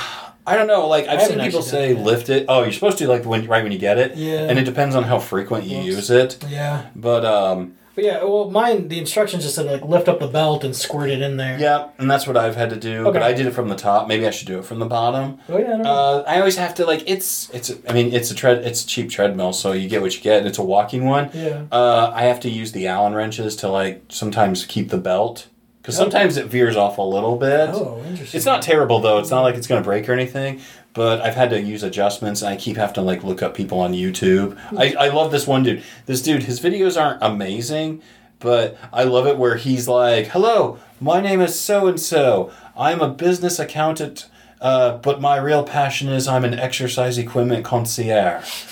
I 0.48 0.56
don't 0.56 0.68
know. 0.68 0.88
Like 0.88 1.08
I've 1.08 1.22
seen 1.22 1.40
people 1.40 1.62
say 1.62 1.92
it 1.92 2.00
lift 2.00 2.30
it. 2.30 2.46
Oh, 2.48 2.64
you're 2.64 2.72
supposed 2.72 2.98
to 3.00 3.08
like 3.08 3.26
when 3.26 3.46
right 3.48 3.62
when 3.64 3.72
you 3.72 3.78
get 3.78 3.98
it. 4.00 4.16
Yeah. 4.16 4.48
And 4.50 4.58
it 4.58 4.64
depends 4.64 4.96
on 4.96 5.04
how 5.04 5.20
frequent 5.20 5.66
you 5.66 5.78
Oops. 5.80 5.86
use 5.86 6.10
it. 6.10 6.38
Yeah. 6.50 6.86
But 6.96 7.24
um, 7.26 7.76
But 8.00 8.06
yeah, 8.06 8.24
well, 8.24 8.50
mine 8.50 8.88
the 8.88 8.98
instructions 8.98 9.44
just 9.44 9.56
said 9.56 9.66
like 9.66 9.84
lift 9.84 10.08
up 10.08 10.20
the 10.22 10.28
belt 10.28 10.64
and 10.64 10.74
squirt 10.74 11.10
it 11.10 11.22
in 11.22 11.36
there. 11.36 11.60
yeah, 11.60 11.90
and 11.98 12.10
that's 12.10 12.26
what 12.26 12.38
I've 12.38 12.56
had 12.56 12.70
to 12.70 12.78
do. 12.78 13.04
But 13.04 13.22
I 13.22 13.34
did 13.34 13.46
it 13.46 13.52
from 13.52 13.68
the 13.68 13.76
top. 13.76 14.08
Maybe 14.08 14.26
I 14.26 14.30
should 14.30 14.48
do 14.48 14.58
it 14.58 14.64
from 14.64 14.80
the 14.80 14.86
bottom. 14.86 15.38
Oh 15.50 15.58
yeah. 15.58 15.66
I 15.66 15.68
don't 15.72 15.82
know. 15.82 15.90
Uh, 15.92 16.24
I 16.26 16.40
always 16.40 16.56
have 16.56 16.74
to 16.76 16.86
like 16.86 17.04
it's 17.10 17.50
it's. 17.50 17.74
I 17.90 17.92
mean, 17.92 18.14
it's 18.14 18.32
a 18.32 18.36
tread. 18.36 18.60
It's 18.60 18.86
a 18.86 18.88
cheap 18.88 19.10
treadmill, 19.10 19.52
so 19.52 19.74
you 19.74 19.90
get 19.90 20.02
what 20.02 20.16
you 20.16 20.22
get. 20.22 20.38
and 20.38 20.48
It's 20.48 20.58
a 20.60 20.64
walking 20.64 21.04
one. 21.06 21.30
yeah. 21.34 21.66
Uh, 21.74 22.10
I 22.16 22.22
have 22.24 22.40
to 22.42 22.50
use 22.50 22.72
the 22.72 22.88
Allen 22.88 23.14
wrenches 23.16 23.58
to 23.58 23.68
like 23.68 24.04
sometimes 24.08 24.66
keep 24.66 24.88
the 24.92 24.98
belt 24.98 25.48
because 25.82 25.98
sometimes 25.98 26.38
it 26.38 26.46
veers 26.46 26.78
off 26.78 27.00
a 27.00 27.02
little 27.02 27.36
bit. 27.36 27.70
Oh, 27.74 28.02
interesting. 28.08 28.38
It's 28.38 28.46
not 28.46 28.62
terrible 28.62 29.02
though. 29.02 29.20
It's 29.20 29.30
not 29.32 29.42
like 29.42 29.56
it's 29.56 29.68
gonna 29.68 29.82
break 29.84 30.08
or 30.08 30.14
anything. 30.14 30.62
But 30.94 31.22
I've 31.22 31.36
had 31.36 31.52
to 31.52 31.62
use 31.62 31.84
adjustments, 31.84 32.42
and 32.42 32.50
I 32.50 32.56
keep 32.56 32.76
having 32.78 32.96
to 32.96 33.02
like 33.02 33.24
look 33.24 33.42
up 33.44 33.54
people 33.54 33.80
on 33.80 33.94
YouTube. 33.94 34.58
I, 34.78 34.94
I 34.94 35.10
love 35.10 35.32
this 35.32 35.46
one 35.48 35.64
dude. 35.64 35.84
This 36.06 36.22
dude, 36.22 36.44
his 36.44 36.60
videos 36.60 37.00
aren't 37.00 37.22
amazing, 37.22 38.02
but 38.40 38.78
I 38.92 39.04
love 39.04 39.28
it 39.28 39.38
where 39.38 39.56
he's 39.56 39.88
like, 39.88 40.28
"Hello, 40.28 40.80
my 41.00 41.22
name 41.22 41.42
is 41.42 41.60
so 41.60 41.88
and 41.88 42.00
so. 42.00 42.52
I'm 42.76 43.02
a 43.02 43.10
business 43.10 43.60
accountant, 43.60 44.30
uh, 44.62 44.98
but 44.98 45.22
my 45.22 45.38
real 45.38 45.64
passion 45.64 46.10
is 46.10 46.28
I'm 46.28 46.46
an 46.46 46.54
exercise 46.56 47.18
equipment 47.18 47.64
concierge." 47.64 48.66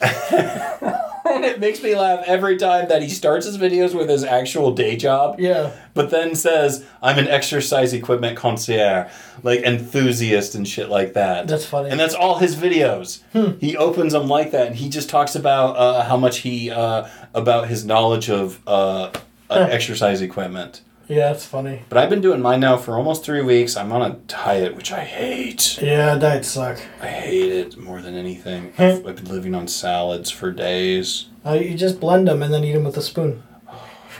and 1.42 1.50
it 1.52 1.60
makes 1.60 1.82
me 1.82 1.94
laugh 1.94 2.22
every 2.26 2.56
time 2.56 2.88
that 2.88 3.02
he 3.02 3.08
starts 3.08 3.46
his 3.46 3.56
videos 3.58 3.94
with 3.94 4.08
his 4.08 4.24
actual 4.24 4.72
day 4.72 4.96
job 4.96 5.38
Yeah. 5.40 5.72
but 5.94 6.10
then 6.10 6.34
says 6.34 6.84
I'm 7.02 7.18
an 7.18 7.28
exercise 7.28 7.92
equipment 7.92 8.36
concierge, 8.36 9.10
like 9.42 9.60
enthusiast 9.60 10.54
and 10.54 10.66
shit 10.68 10.88
like 10.88 11.14
that. 11.14 11.48
That's 11.48 11.64
funny. 11.66 11.90
And 11.90 11.98
that's 11.98 12.14
all 12.14 12.38
his 12.38 12.56
videos. 12.56 13.22
He 13.60 13.76
opens 13.76 14.12
them 14.12 14.28
like 14.28 14.50
that, 14.52 14.66
and 14.68 14.76
he 14.76 14.88
just 14.88 15.08
talks 15.08 15.34
about 15.34 15.76
uh, 15.76 16.04
how 16.04 16.16
much 16.16 16.38
he 16.38 16.70
uh, 16.70 17.08
about 17.34 17.68
his 17.68 17.84
knowledge 17.84 18.28
of 18.30 18.60
uh, 18.66 19.10
uh, 19.48 19.68
exercise 19.70 20.20
equipment. 20.20 20.82
Yeah, 21.08 21.32
that's 21.32 21.44
funny. 21.44 21.82
But 21.88 21.98
I've 21.98 22.08
been 22.10 22.20
doing 22.20 22.40
mine 22.40 22.60
now 22.60 22.76
for 22.76 22.96
almost 22.96 23.24
three 23.24 23.42
weeks. 23.42 23.76
I'm 23.76 23.90
on 23.90 24.02
a 24.02 24.14
diet, 24.28 24.76
which 24.76 24.92
I 24.92 25.00
hate. 25.00 25.80
Yeah, 25.82 26.14
diets 26.16 26.46
suck. 26.46 26.78
I 27.02 27.08
hate 27.08 27.50
it 27.50 27.76
more 27.76 28.00
than 28.00 28.14
anything. 28.14 28.72
I've, 28.78 29.04
I've 29.04 29.16
been 29.16 29.24
living 29.24 29.54
on 29.56 29.66
salads 29.66 30.30
for 30.30 30.52
days. 30.52 31.26
Uh, 31.44 31.52
you 31.54 31.74
just 31.76 32.00
blend 32.00 32.28
them 32.28 32.42
and 32.42 32.52
then 32.52 32.64
eat 32.64 32.72
them 32.72 32.84
with 32.84 32.96
a 32.96 33.02
spoon. 33.02 33.42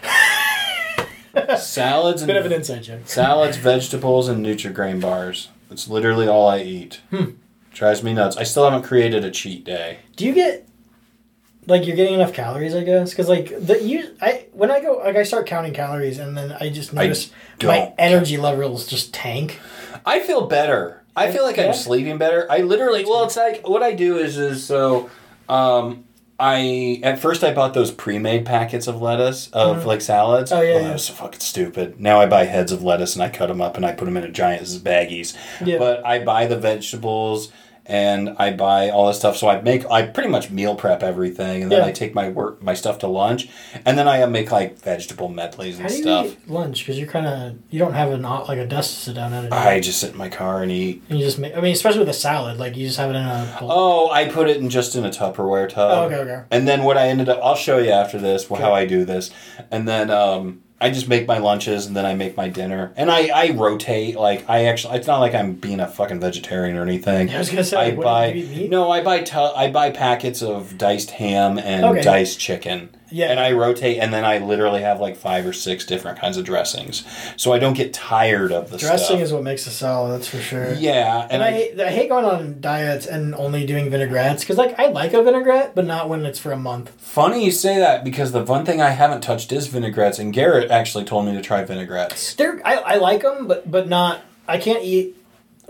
Salads 1.59 2.23
and 2.23 2.27
Bit 2.27 2.37
of 2.37 2.47
an 2.47 2.53
inside 2.53 2.83
joke. 2.83 3.01
Salads, 3.05 3.57
vegetables, 3.57 4.29
and 4.29 4.45
Nutri-Grain 4.45 5.01
bars. 5.01 5.49
That's 5.69 5.87
literally 5.89 6.27
all 6.27 6.49
I 6.49 6.61
eat. 6.63 7.01
Hmm. 7.11 7.31
Drives 7.73 8.03
me 8.03 8.13
nuts. 8.13 8.37
I 8.37 8.43
still 8.43 8.65
haven't 8.65 8.83
created 8.83 9.25
a 9.25 9.31
cheat 9.31 9.65
day. 9.65 9.99
Do 10.17 10.25
you 10.27 10.33
get 10.33 10.67
like 11.67 11.87
you're 11.87 11.95
getting 11.95 12.15
enough 12.15 12.33
calories? 12.33 12.75
I 12.75 12.83
guess 12.83 13.11
because 13.11 13.29
like 13.29 13.51
the 13.65 13.81
you 13.83 14.17
I 14.21 14.47
when 14.53 14.73
I 14.73 14.81
go 14.81 14.95
like 15.05 15.15
I 15.15 15.23
start 15.23 15.47
counting 15.47 15.73
calories 15.73 16.19
and 16.19 16.37
then 16.37 16.51
I 16.59 16.69
just 16.69 16.93
I 16.97 17.03
notice 17.05 17.31
my 17.63 17.79
don't. 17.79 17.95
energy 17.97 18.37
levels 18.37 18.87
just 18.89 19.15
tank. 19.15 19.61
I 20.05 20.19
feel 20.21 20.47
better. 20.47 21.05
I 21.15 21.31
feel 21.31 21.45
like 21.45 21.59
Yeah? 21.59 21.69
I'm 21.69 21.75
sleeping 21.75 22.19
better. 22.19 22.47
I 22.51 22.59
literally, 22.59 23.05
well, 23.05 23.25
it's 23.25 23.37
like 23.37 23.67
what 23.69 23.83
I 23.85 23.93
do 23.93 24.17
is 24.19 24.37
is 24.37 24.65
so. 24.67 25.09
Um, 25.49 26.05
I 26.41 27.01
at 27.03 27.19
first 27.19 27.45
I 27.45 27.53
bought 27.53 27.75
those 27.75 27.91
pre-made 27.91 28.47
packets 28.47 28.87
of 28.87 29.03
lettuce 29.03 29.49
of 29.53 29.83
mm. 29.83 29.85
like 29.85 30.01
salads. 30.01 30.51
Oh, 30.51 30.61
yeah, 30.61 30.75
Well, 30.75 30.81
yeah. 30.83 30.89
that 30.89 30.93
was 30.95 31.05
so 31.05 31.13
fucking 31.13 31.41
stupid. 31.41 32.01
Now 32.01 32.21
I 32.21 32.27
buy 32.27 32.45
heads 32.45 32.73
of 32.73 32.83
lettuce 32.83 33.15
and 33.15 33.23
I 33.23 33.29
cut 33.29 33.49
them 33.49 33.61
up 33.61 33.77
and 33.77 33.85
I 33.85 33.93
put 33.93 34.07
them 34.07 34.17
in 34.17 34.25
a 34.25 34.31
giant 34.31 34.63
baggies. 34.67 35.37
Yeah. 35.65 35.79
But 35.79 36.05
I 36.05 36.25
buy 36.25 36.47
the 36.47 36.57
vegetables 36.57 37.53
and 37.87 38.37
I 38.39 38.53
buy 38.53 38.91
all 38.91 39.09
this 39.09 39.19
stuff. 39.19 39.37
So 39.37 39.49
I 39.49 39.61
make 39.61 39.89
I 39.91 40.03
pretty 40.03 40.29
much 40.29 40.51
meal 40.51 40.75
prep 40.77 41.03
everything, 41.03 41.63
and 41.63 41.73
then 41.73 41.81
Yeah. 41.81 41.87
I 41.87 41.93
take 41.93 42.15
my 42.15 42.29
work 42.29 42.63
my 42.63 42.75
stuff 42.75 42.99
to 43.01 43.07
lunch, 43.07 43.49
and 43.85 43.99
then 43.99 44.07
I 44.09 44.25
make 44.27 44.53
like 44.53 44.79
vegetable 44.79 45.29
medleys 45.29 45.79
and 45.79 45.83
How 45.83 45.89
do 45.89 45.97
you 45.97 46.03
stuff. 46.03 46.27
eat 46.27 46.49
lunch? 46.51 46.81
Because 46.81 46.99
you're 46.99 47.09
kind 47.09 47.27
of 47.27 47.57
you 47.71 47.79
don't 47.79 47.95
have 47.95 48.11
an 48.13 48.23
like 48.23 48.59
a 48.59 48.67
desk 48.67 48.91
to 48.91 48.97
sit 49.01 49.15
down 49.15 49.33
at. 49.33 49.53
I 49.53 49.81
just 49.81 50.01
sit 50.01 50.13
in 50.13 50.17
my 50.19 50.29
car 50.29 50.63
and 50.63 50.71
eat. 50.71 51.03
and 51.09 51.19
you 51.19 51.25
just 51.25 51.39
make. 51.39 51.57
I 51.57 51.61
mean, 51.61 51.73
especially 51.73 52.01
with 52.01 52.09
a 52.09 52.13
salad, 52.15 52.59
like 52.59 52.77
you 52.77 52.87
just 52.87 52.99
have 52.99 53.11
it 53.11 53.17
in 53.17 53.25
a. 53.25 53.57
Bowl. 53.61 53.69
Oh, 53.73 54.11
I 54.11 54.29
put 54.29 54.49
it 54.49 54.59
in 54.59 54.71
just 54.71 54.95
in 54.97 55.05
a 55.05 55.11
Tupperware 55.11 55.69
tub. 55.69 55.91
Oh, 55.91 56.05
okay, 56.07 56.17
okay. 56.31 56.43
And 56.51 56.69
then 56.69 56.85
what 56.85 56.97
I 56.97 57.09
ended 57.09 57.29
up, 57.29 57.41
I'll 57.43 57.55
show 57.57 57.79
you 57.79 57.91
after 57.91 58.19
this 58.19 58.47
wh- 58.49 58.59
how 58.59 58.73
I 58.73 58.85
do 58.87 59.05
this. 59.05 59.31
And 59.71 59.89
then 59.89 60.11
um, 60.11 60.63
I 60.83 60.91
just 60.91 61.09
make 61.09 61.27
my 61.27 61.39
lunches 61.39 61.87
and 61.87 61.95
then 61.95 62.07
I 62.07 62.15
make 62.15 62.37
my 62.37 62.49
dinner. 62.49 62.93
And 62.97 63.11
I, 63.11 63.29
I 63.29 63.51
rotate. 63.51 64.17
Like, 64.17 64.49
I 64.49 64.65
actually, 64.65 64.97
it's 64.97 65.07
not 65.07 65.19
like 65.19 65.35
I'm 65.35 65.53
being 65.53 65.79
a 65.81 65.87
fucking 65.87 66.21
vegetarian 66.21 66.77
or 66.77 66.83
anything. 66.83 67.31
I 67.31 67.39
was 67.39 67.51
gonna 67.51 67.65
say, 67.65 67.77
I 67.77 67.95
what, 67.95 68.05
buy, 68.05 68.33
do 68.33 68.39
you 68.39 68.45
eat 68.47 68.57
meat? 68.63 68.71
no, 68.71 68.91
I 68.91 69.03
buy, 69.03 69.21
tu- 69.21 69.39
I 69.39 69.71
buy 69.71 69.91
packets 69.91 70.43
of 70.43 70.79
diced 70.79 71.11
ham 71.11 71.59
and 71.59 71.85
Okay. 71.85 72.01
diced 72.03 72.41
chicken. 72.41 72.89
Yeah. 73.11 73.31
And 73.31 73.41
I 73.41 73.53
rotate 73.53 73.99
and 73.99 74.13
then 74.13 74.25
I 74.25 74.39
literally 74.39 74.83
have 74.83 75.01
like 75.01 75.17
five 75.17 75.47
or 75.47 75.53
six 75.53 75.85
different 75.85 76.19
kinds 76.19 76.37
of 76.37 76.45
dressings. 76.45 77.05
So 77.37 77.53
I 77.53 77.59
don't 77.59 77.75
get 77.75 77.93
tired 77.93 78.53
of 78.53 78.71
the 78.71 78.79
Dressing 78.79 79.07
stuff. 79.07 79.21
is 79.21 79.33
what 79.33 79.43
makes 79.43 79.67
a 79.67 79.71
salad. 79.71 80.13
That's 80.15 80.29
for 80.29 80.39
sure. 80.41 80.75
yeah. 80.75 81.27
And 81.31 81.43
I, 81.43 81.51
hate, 81.51 81.81
I 81.81 81.91
hate 81.91 82.09
going 82.09 82.25
on 82.25 82.61
diets 82.61 83.07
and 83.07 83.35
only 83.35 83.67
doing 83.67 83.91
vinaigrettes 83.91 84.43
because 84.43 84.57
like 84.57 84.79
I 84.79 84.87
like 84.87 85.13
a 85.13 85.23
vinaigrette, 85.23 85.75
but 85.75 85.85
not 85.85 86.09
when 86.09 86.25
it's 86.25 86.39
for 86.39 86.53
a 86.53 86.57
month. 86.57 86.91
Funny 86.99 87.45
you 87.45 87.51
say 87.51 87.79
that 87.79 88.05
because 88.05 88.33
the 88.33 88.43
one 88.45 88.65
thing 88.65 88.81
I 88.81 88.91
haven't 88.91 89.21
touched 89.23 89.53
is 89.53 89.67
vinaigrettes, 89.67 90.19
and 90.19 90.33
Garrett 90.33 90.71
actually 90.71 91.05
told 91.05 91.27
me 91.27 91.33
to 91.33 91.41
try 91.43 91.65
vinaigrettes. 91.65 92.35
They're 92.35 92.61
I, 92.67 92.77
I 92.77 92.95
like 92.97 93.23
them, 93.23 93.47
but 93.47 93.71
but 93.71 93.89
not. 93.89 94.23
I 94.49 94.59
can't 94.59 94.83
eat 94.83 95.17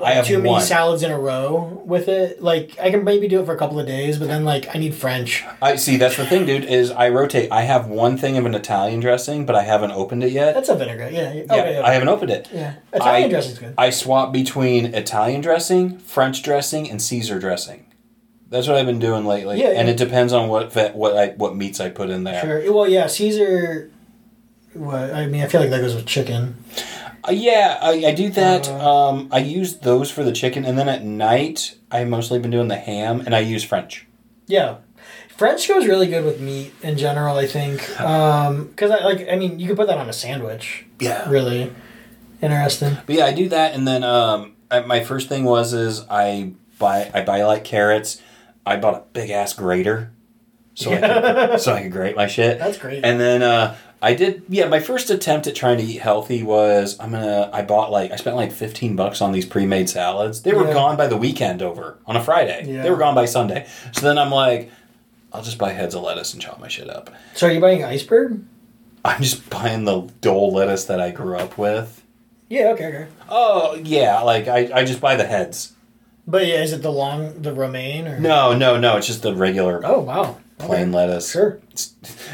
I 0.02 0.12
have 0.12 0.27
too 0.27 0.39
many 0.39 0.51
one. 0.51 0.62
salads 0.62 1.02
in 1.02 1.10
a 1.10 1.18
row 1.18 1.82
with 1.85 2.09
it. 2.09 2.43
Like 2.43 2.78
I 2.81 2.90
can 2.90 3.05
maybe 3.05 3.28
do 3.28 3.40
it 3.40 3.47
for 3.47 3.55
a 3.55 3.59
couple 3.59 3.78
of 3.81 3.86
days, 3.86 4.18
but 4.18 4.28
then 4.28 4.44
like 4.44 4.74
I 4.74 4.78
need 4.78 4.94
French. 4.94 5.44
I 5.60 5.77
see. 5.77 5.97
That's 5.97 6.16
the 6.16 6.27
thing, 6.27 6.47
dude. 6.47 6.64
Is 6.64 6.90
I 6.90 7.09
rotate. 7.10 7.51
I 7.52 7.62
have 7.62 7.86
one 7.86 8.16
thing 8.16 8.36
of 8.39 8.47
an 8.47 8.55
Italian 8.55 9.01
dressing, 9.01 9.47
but 9.47 9.55
I 9.56 9.62
haven't 9.62 9.90
opened 9.93 10.24
it 10.24 10.32
yet. 10.32 10.55
That's 10.55 10.68
a 10.68 10.74
vinaigrette. 10.77 11.12
Yeah. 11.12 11.32
yeah. 11.32 11.43
Oh, 11.51 11.56
yeah, 11.56 11.62
Okay, 11.62 11.78
okay. 11.78 11.81
I 11.82 11.93
haven't 11.93 12.09
opened 12.09 12.31
it. 12.31 12.48
yeah. 12.52 12.74
Italian 12.93 13.27
I- 13.27 13.31
dressing's 13.31 13.59
good. 13.59 13.74
I 13.77 13.90
swap 13.90 14.32
between 14.32 14.86
Italian 14.94 15.40
dressing, 15.40 15.98
French 15.98 16.43
dressing, 16.43 16.90
and 16.90 17.01
Caesar 17.02 17.39
dressing. 17.39 17.86
That's 18.48 18.66
what 18.66 18.77
I've 18.78 18.86
been 18.86 18.98
doing 18.98 19.27
lately, 19.27 19.60
Yeah, 19.60 19.68
and 19.68 19.86
yeah. 19.86 19.94
it 19.94 19.97
depends 19.97 20.32
on 20.32 20.48
what 20.48 20.72
vet, 20.72 20.97
what 20.97 21.16
I 21.16 21.28
what 21.36 21.55
meats 21.55 21.78
I 21.78 21.89
put 21.89 22.10
in 22.10 22.24
there. 22.24 22.40
Sure. 22.43 22.72
Well, 22.72 22.89
yeah. 22.89 23.06
Caesar. 23.06 23.90
What 24.74 25.12
I 25.12 25.27
mean, 25.27 25.43
I 25.43 25.47
feel 25.48 25.60
like 25.60 25.70
that 25.70 25.81
goes 25.81 25.94
with 25.94 26.06
chicken. 26.06 26.56
Uh, 27.26 27.32
yeah, 27.32 27.78
I, 27.80 28.06
I 28.06 28.14
do 28.14 28.30
that. 28.30 28.68
Uh, 28.68 29.09
um, 29.09 29.28
I 29.30 29.38
use 29.38 29.78
those 29.78 30.10
for 30.10 30.24
the 30.24 30.32
chicken, 30.32 30.64
and 30.64 30.78
then 30.78 30.88
at 30.88 31.05
night 31.05 31.76
I've 31.90 32.09
mostly 32.09 32.38
been 32.38 32.51
doing 32.51 32.68
the 32.68 32.76
ham, 32.76 33.20
and 33.20 33.34
I 33.34 33.40
use 33.40 33.64
French. 33.64 34.06
Yeah. 34.47 34.78
French 35.36 35.66
goes 35.68 35.86
really 35.86 36.06
good 36.06 36.24
with 36.24 36.40
meat 36.40 36.72
in 36.82 36.98
general, 36.98 37.36
I 37.36 37.47
think. 37.47 37.80
Because, 37.80 38.90
I 38.90 39.02
like, 39.05 39.26
I 39.30 39.36
mean, 39.36 39.59
you 39.59 39.68
could 39.68 39.76
put 39.76 39.86
that 39.86 39.98
on 39.98 40.09
a 40.09 40.12
sandwich. 40.12 40.84
Yeah. 40.98 41.28
Really 41.30 41.72
interesting. 42.42 42.98
But 43.06 43.14
yeah, 43.14 43.26
I 43.26 43.32
do 43.32 43.48
that, 43.48 43.74
and 43.74 43.86
then 43.86 44.05
um, 44.05 44.56
I, 44.70 44.80
my 44.80 45.02
first 45.02 45.28
thing 45.28 45.44
was 45.44 45.72
is 45.72 46.05
I 46.10 46.52
buy 46.78 47.10
I 47.12 47.22
buy 47.22 47.42
like 47.44 47.64
carrots. 47.64 48.20
I 48.66 48.76
bought 48.76 48.94
a 48.94 49.02
big 49.12 49.30
ass 49.30 49.52
grater, 49.55 50.12
so 50.74 50.92
I 50.92 51.01
could, 51.01 51.60
so 51.60 51.72
I 51.72 51.82
could 51.82 51.92
grate 51.92 52.16
my 52.16 52.26
shit. 52.26 52.59
That's 52.59 52.78
great. 52.78 53.05
And 53.05 53.20
then 53.20 53.42
uh, 53.42 53.76
I 54.02 54.14
did 54.14 54.43
yeah. 54.48 54.66
My 54.66 54.81
first 54.81 55.10
attempt 55.10 55.47
at 55.47 55.55
trying 55.55 55.77
to 55.78 55.85
eat 55.85 56.01
healthy 56.01 56.43
was 56.43 56.98
I'm 56.98 57.10
gonna 57.10 57.51
I 57.52 57.62
bought 57.62 57.90
like 57.90 58.10
I 58.12 58.16
spent 58.16 58.36
like 58.36 58.51
fifteen 58.52 58.97
bucks 58.97 59.20
on 59.20 59.32
these 59.32 59.44
pre 59.47 59.66
made 59.66 59.89
salads. 59.90 60.43
They 60.43 60.52
were 60.55 60.66
Yeah. 60.66 60.72
gone 60.72 60.97
by 60.97 61.06
the 61.06 61.16
weekend 61.18 61.60
over 61.62 61.98
on 62.06 62.16
a 62.16 62.22
Friday. 62.24 62.64
Yeah. 62.66 62.82
They 62.82 62.90
were 62.90 62.97
gone 62.97 63.14
by 63.14 63.27
Sunday. 63.27 63.66
So 63.93 64.01
then 64.06 64.16
I'm 64.18 64.31
like, 64.31 64.70
I'll 65.32 65.43
just 65.43 65.59
buy 65.59 65.72
heads 65.72 65.94
of 65.94 66.02
lettuce 66.02 66.32
and 66.32 66.40
chop 66.40 66.59
my 66.60 66.68
shit 66.68 66.89
up. 66.89 67.10
So, 67.35 67.47
are 67.47 67.51
you 67.52 67.60
buying 67.60 67.85
iceberg? 67.85 68.43
I'm 69.05 69.22
just 69.22 69.48
buying 69.51 69.85
the 69.85 70.09
dole 70.20 70.52
lettuce 70.52 70.85
that 70.86 71.01
I 71.01 71.10
grew 71.10 71.36
up 71.36 71.56
with. 71.59 72.02
Yeah, 72.48 72.68
okay, 72.70 72.86
okay. 72.86 73.06
Oh 73.28 73.74
yeah, 73.85 74.20
like 74.22 74.48
I, 74.48 74.70
I 74.74 74.85
just 74.85 75.01
buy 75.01 75.16
the 75.16 75.24
heads. 75.27 75.74
But 76.27 76.47
yeah, 76.47 76.62
is 76.62 76.72
it 76.72 76.82
the 76.82 76.93
long, 76.93 77.43
the 77.43 77.52
romaine? 77.52 78.06
Or? 78.06 78.18
No, 78.18 78.55
no, 78.56 78.78
no. 78.78 78.97
It's 78.97 79.06
just 79.06 79.22
the 79.22 79.35
regular 79.35 79.81
Oh, 79.85 80.01
wow. 80.01 80.39
Okay. 80.61 80.66
plain 80.69 80.93
lettuce. 80.93 81.31
Sure. 81.32 81.61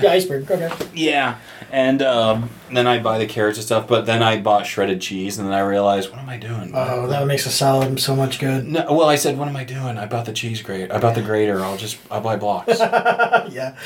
Yeah, 0.02 0.12
iceberg. 0.12 0.50
Okay. 0.50 0.70
yeah, 0.94 1.38
and 1.70 2.02
um, 2.02 2.50
then 2.72 2.86
I 2.86 2.98
buy 2.98 3.18
the 3.18 3.26
carrots 3.26 3.58
and 3.58 3.64
stuff. 3.64 3.86
But 3.88 4.04
then 4.06 4.22
I 4.22 4.40
bought 4.40 4.66
shredded 4.66 5.00
cheese, 5.00 5.38
and 5.38 5.46
then 5.46 5.54
I 5.54 5.60
realized, 5.60 6.10
what 6.10 6.18
am 6.20 6.28
I 6.28 6.36
doing? 6.36 6.72
Oh, 6.74 7.06
that 7.06 7.26
makes 7.26 7.46
a 7.46 7.50
salad 7.50 8.00
so 8.00 8.14
much 8.16 8.38
good. 8.38 8.66
No, 8.66 8.84
well, 8.92 9.08
I 9.08 9.16
said, 9.16 9.38
what 9.38 9.48
am 9.48 9.56
I 9.56 9.64
doing? 9.64 9.96
I 9.98 10.06
bought 10.06 10.26
the 10.26 10.32
cheese 10.32 10.60
grate. 10.62 10.90
I 10.90 10.98
bought 10.98 11.14
the 11.14 11.22
grater. 11.22 11.60
I'll 11.64 11.76
just 11.76 11.98
I'll 12.10 12.20
buy 12.20 12.36
blocks. 12.36 12.78
yeah. 12.80 13.76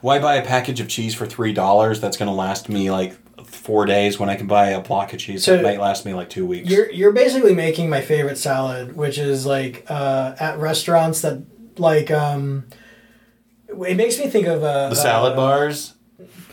Why 0.00 0.18
buy 0.18 0.36
a 0.36 0.44
package 0.44 0.80
of 0.80 0.88
cheese 0.88 1.14
for 1.14 1.26
three 1.26 1.52
dollars? 1.52 2.00
That's 2.00 2.16
gonna 2.16 2.34
last 2.34 2.68
me 2.68 2.90
like 2.90 3.16
four 3.44 3.86
days. 3.86 4.18
When 4.18 4.28
I 4.28 4.36
can 4.36 4.46
buy 4.46 4.68
a 4.70 4.80
block 4.80 5.12
of 5.12 5.18
cheese 5.18 5.44
So- 5.44 5.56
that 5.56 5.62
might 5.62 5.80
last 5.80 6.04
me 6.06 6.14
like 6.14 6.30
two 6.30 6.46
weeks. 6.46 6.68
You're 6.70 6.90
you're 6.90 7.12
basically 7.12 7.54
making 7.54 7.90
my 7.90 8.00
favorite 8.00 8.38
salad, 8.38 8.96
which 8.96 9.18
is 9.18 9.44
like 9.46 9.84
uh, 9.88 10.34
at 10.38 10.58
restaurants 10.58 11.20
that 11.22 11.42
like 11.78 12.10
um, 12.10 12.64
it 13.68 13.96
makes 13.96 14.18
me 14.18 14.28
think 14.28 14.46
of 14.46 14.62
uh, 14.62 14.88
the 14.88 14.94
salad 14.96 15.32
uh, 15.34 15.36
bars. 15.36 15.94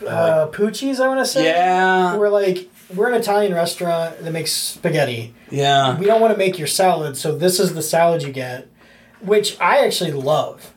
uh, 0.06 0.48
Poochie's. 0.52 1.00
I 1.00 1.08
want 1.08 1.20
to 1.20 1.26
say. 1.26 1.44
Yeah, 1.44 2.16
We're 2.16 2.28
like 2.28 2.68
we're 2.94 3.08
an 3.08 3.14
Italian 3.14 3.52
restaurant 3.54 4.20
that 4.22 4.30
makes 4.32 4.52
spaghetti. 4.52 5.34
yeah. 5.50 5.98
We 5.98 6.06
don't 6.06 6.20
want 6.20 6.32
to 6.32 6.38
make 6.38 6.58
your 6.58 6.68
salad, 6.68 7.16
so 7.16 7.36
this 7.36 7.58
is 7.58 7.74
the 7.74 7.82
salad 7.82 8.22
you 8.22 8.32
get, 8.32 8.68
which 9.20 9.58
I 9.60 9.84
actually 9.84 10.12
love. 10.12 10.72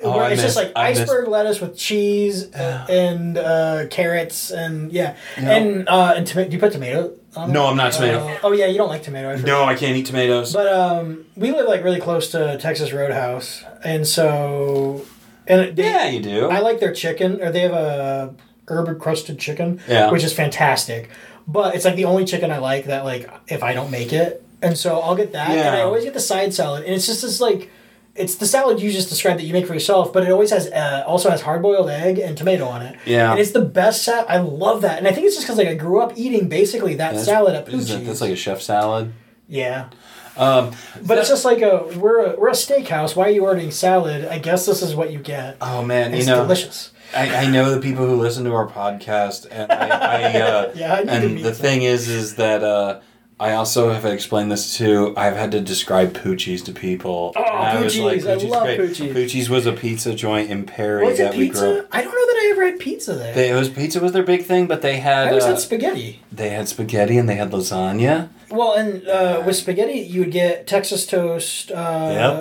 Oh, 0.00 0.20
it's 0.26 0.42
just 0.42 0.54
like 0.56 0.70
I 0.76 0.90
miss- 0.90 1.00
iceberg 1.00 1.26
lettuce 1.26 1.60
with 1.60 1.76
cheese 1.76 2.52
uh, 2.54 2.86
and 2.88 3.36
uh, 3.36 3.86
carrots 3.90 4.50
and 4.52 4.92
yeah, 4.92 5.16
and 5.36 5.88
uh, 5.88 6.14
and 6.16 6.26
tomato. 6.26 6.50
Do 6.50 6.54
you 6.56 6.60
put 6.60 6.72
tomato? 6.72 7.14
on 7.36 7.52
No. 7.52 7.66
I'm 7.66 7.76
not 7.76 7.92
tomato. 7.92 8.20
Uh, 8.26 8.38
oh 8.44 8.52
yeah, 8.52 8.66
you 8.66 8.78
don't 8.78 8.88
like 8.90 9.02
tomato. 9.02 9.30
I. 9.30 9.36
No, 9.36 9.64
I 9.64 9.74
can't 9.74 9.96
eat 9.96 10.06
tomatoes. 10.06 10.52
But 10.52 10.72
um, 10.72 11.24
we 11.36 11.50
live 11.50 11.66
like 11.66 11.82
really 11.82 12.00
close 12.00 12.30
to 12.30 12.58
Texas 12.58 12.92
Roadhouse, 12.92 13.64
and 13.82 14.06
so 14.06 15.04
and 15.48 15.76
they, 15.76 15.82
yeah, 15.84 16.08
you 16.08 16.20
do. 16.22 16.48
I 16.48 16.60
like 16.60 16.78
their 16.80 16.92
chicken, 16.92 17.40
or 17.42 17.50
they 17.50 17.60
have 17.60 17.72
a 17.72 18.34
herb 18.68 18.98
crusted 19.00 19.38
chicken, 19.38 19.80
Yeah. 19.88 20.10
which 20.10 20.22
is 20.24 20.32
fantastic. 20.32 21.08
But 21.46 21.74
it's 21.74 21.84
like 21.84 21.96
the 21.96 22.04
only 22.04 22.24
chicken 22.26 22.50
I 22.50 22.58
like 22.58 22.84
that 22.86 23.04
like 23.04 23.28
if 23.48 23.62
I 23.62 23.72
don't 23.72 23.90
make 23.90 24.12
it, 24.12 24.42
and 24.62 24.76
so 24.76 25.00
I'll 25.00 25.16
get 25.16 25.32
that, 25.32 25.50
and 25.50 25.76
I 25.76 25.80
always 25.80 26.04
get 26.04 26.12
the 26.14 26.20
side 26.20 26.52
salad, 26.54 26.84
and 26.84 26.94
it's 26.94 27.06
just 27.06 27.22
this 27.22 27.40
like. 27.40 27.70
It's 28.14 28.34
the 28.34 28.46
salad 28.46 28.80
you 28.80 28.90
just 28.90 29.10
described 29.10 29.38
that 29.38 29.44
you 29.44 29.52
make 29.52 29.68
for 29.68 29.74
yourself, 29.74 30.12
but 30.12 30.24
it 30.24 30.32
always 30.32 30.50
has 30.50 30.66
uh, 30.72 31.04
also 31.06 31.30
has 31.30 31.40
hard 31.40 31.62
boiled 31.62 31.88
egg 31.88 32.18
and 32.18 32.36
tomato 32.36 32.66
on 32.66 32.82
it. 32.82 32.96
Yeah. 33.06 33.30
and 33.30 33.38
it's 33.38 33.52
the 33.52 33.60
best 33.64 34.02
salad. 34.02 34.26
I 34.28 34.38
love 34.38 34.82
that, 34.82 34.98
and 34.98 35.06
I 35.06 35.12
think 35.12 35.26
it's 35.28 35.36
just 35.36 35.46
because 35.46 35.56
like 35.56 35.68
I 35.68 35.74
grew 35.74 36.00
up 36.00 36.14
eating 36.16 36.48
basically 36.48 36.94
that 36.96 37.10
That's- 37.10 37.24
salad 37.26 37.54
at 37.54 37.66
that- 37.66 38.04
That's 38.04 38.20
like 38.20 38.32
a 38.32 38.36
chef 38.36 38.60
salad. 38.60 39.12
Yeah, 39.48 39.88
Um, 40.36 40.72
but 41.04 41.18
it's 41.18 41.28
just 41.28 41.44
like 41.44 41.62
a 41.62 41.84
we're 41.98 42.24
a, 42.34 42.36
we're 42.38 42.48
a 42.48 42.52
steakhouse. 42.52 43.16
Why 43.16 43.24
are 43.24 43.30
you 43.30 43.44
ordering 43.44 43.70
salad? 43.70 44.24
I 44.26 44.38
guess 44.38 44.66
this 44.66 44.82
is 44.82 44.94
what 44.94 45.10
you 45.10 45.18
get. 45.18 45.56
oh 45.60 45.82
man, 45.82 46.12
you 46.12 46.18
It's 46.18 46.26
know, 46.26 46.42
delicious. 46.42 46.92
I, 47.16 47.46
I 47.46 47.50
know 47.50 47.74
the 47.74 47.80
people 47.80 48.06
who 48.06 48.16
listen 48.16 48.44
to 48.44 48.52
our 48.54 48.68
podcast, 48.68 49.46
and 49.50 49.72
I, 49.72 49.88
I 50.34 50.40
uh, 50.40 50.72
Yeah, 50.74 50.94
I 50.94 51.00
and 51.00 51.38
the 51.38 51.54
thing 51.54 51.82
is, 51.82 52.06
is 52.08 52.36
that 52.36 52.62
uh, 52.62 53.00
I 53.40 53.52
also 53.54 53.90
have 53.92 54.04
explained 54.04 54.52
this 54.52 54.76
to. 54.76 55.14
I've 55.16 55.34
had 55.36 55.50
to 55.52 55.60
describe 55.60 56.12
Poochie's 56.12 56.62
to 56.64 56.72
people. 56.72 57.32
Oh, 57.34 57.42
and 57.42 57.82
was 57.82 57.96
Poochie's, 57.96 58.26
I 58.26 58.34
love 58.34 58.62
great. 58.64 58.78
Poochie's. 58.80 59.14
Poochie's 59.16 59.48
was 59.48 59.64
a 59.64 59.72
pizza 59.72 60.14
joint 60.14 60.50
in 60.50 60.66
Perry 60.66 61.04
Was 61.06 61.16
that 61.18 61.34
we 61.34 61.48
grew 61.48 61.78
up. 61.78 61.86
I 61.92 62.02
don't 62.02 62.12
know 62.12 62.26
that 62.26 62.40
I 62.44 62.48
ever 62.52 62.64
had 62.66 62.78
pizza 62.78 63.14
there. 63.14 63.34
They, 63.34 63.50
it 63.50 63.54
was 63.54 63.70
pizza 63.70 64.00
was 64.00 64.12
their 64.12 64.22
big 64.22 64.44
thing, 64.44 64.66
but 64.66 64.82
they 64.82 64.96
I 64.96 65.00
had 65.00 65.28
always 65.28 65.44
uh, 65.44 65.48
had 65.48 65.58
spaghetti. 65.60 66.20
they 66.30 66.50
had 66.50 66.68
spaghetti 66.68 67.16
and 67.16 67.26
they 67.28 67.36
had 67.36 67.50
lasagna. 67.52 68.28
Well, 68.50 68.72
and 68.74 69.06
uh, 69.06 69.42
with 69.44 69.56
spaghetti, 69.56 69.98
you 70.00 70.20
would 70.20 70.30
get 70.32 70.66
Texas 70.66 71.04
toast, 71.06 71.70
uh, 71.70 71.74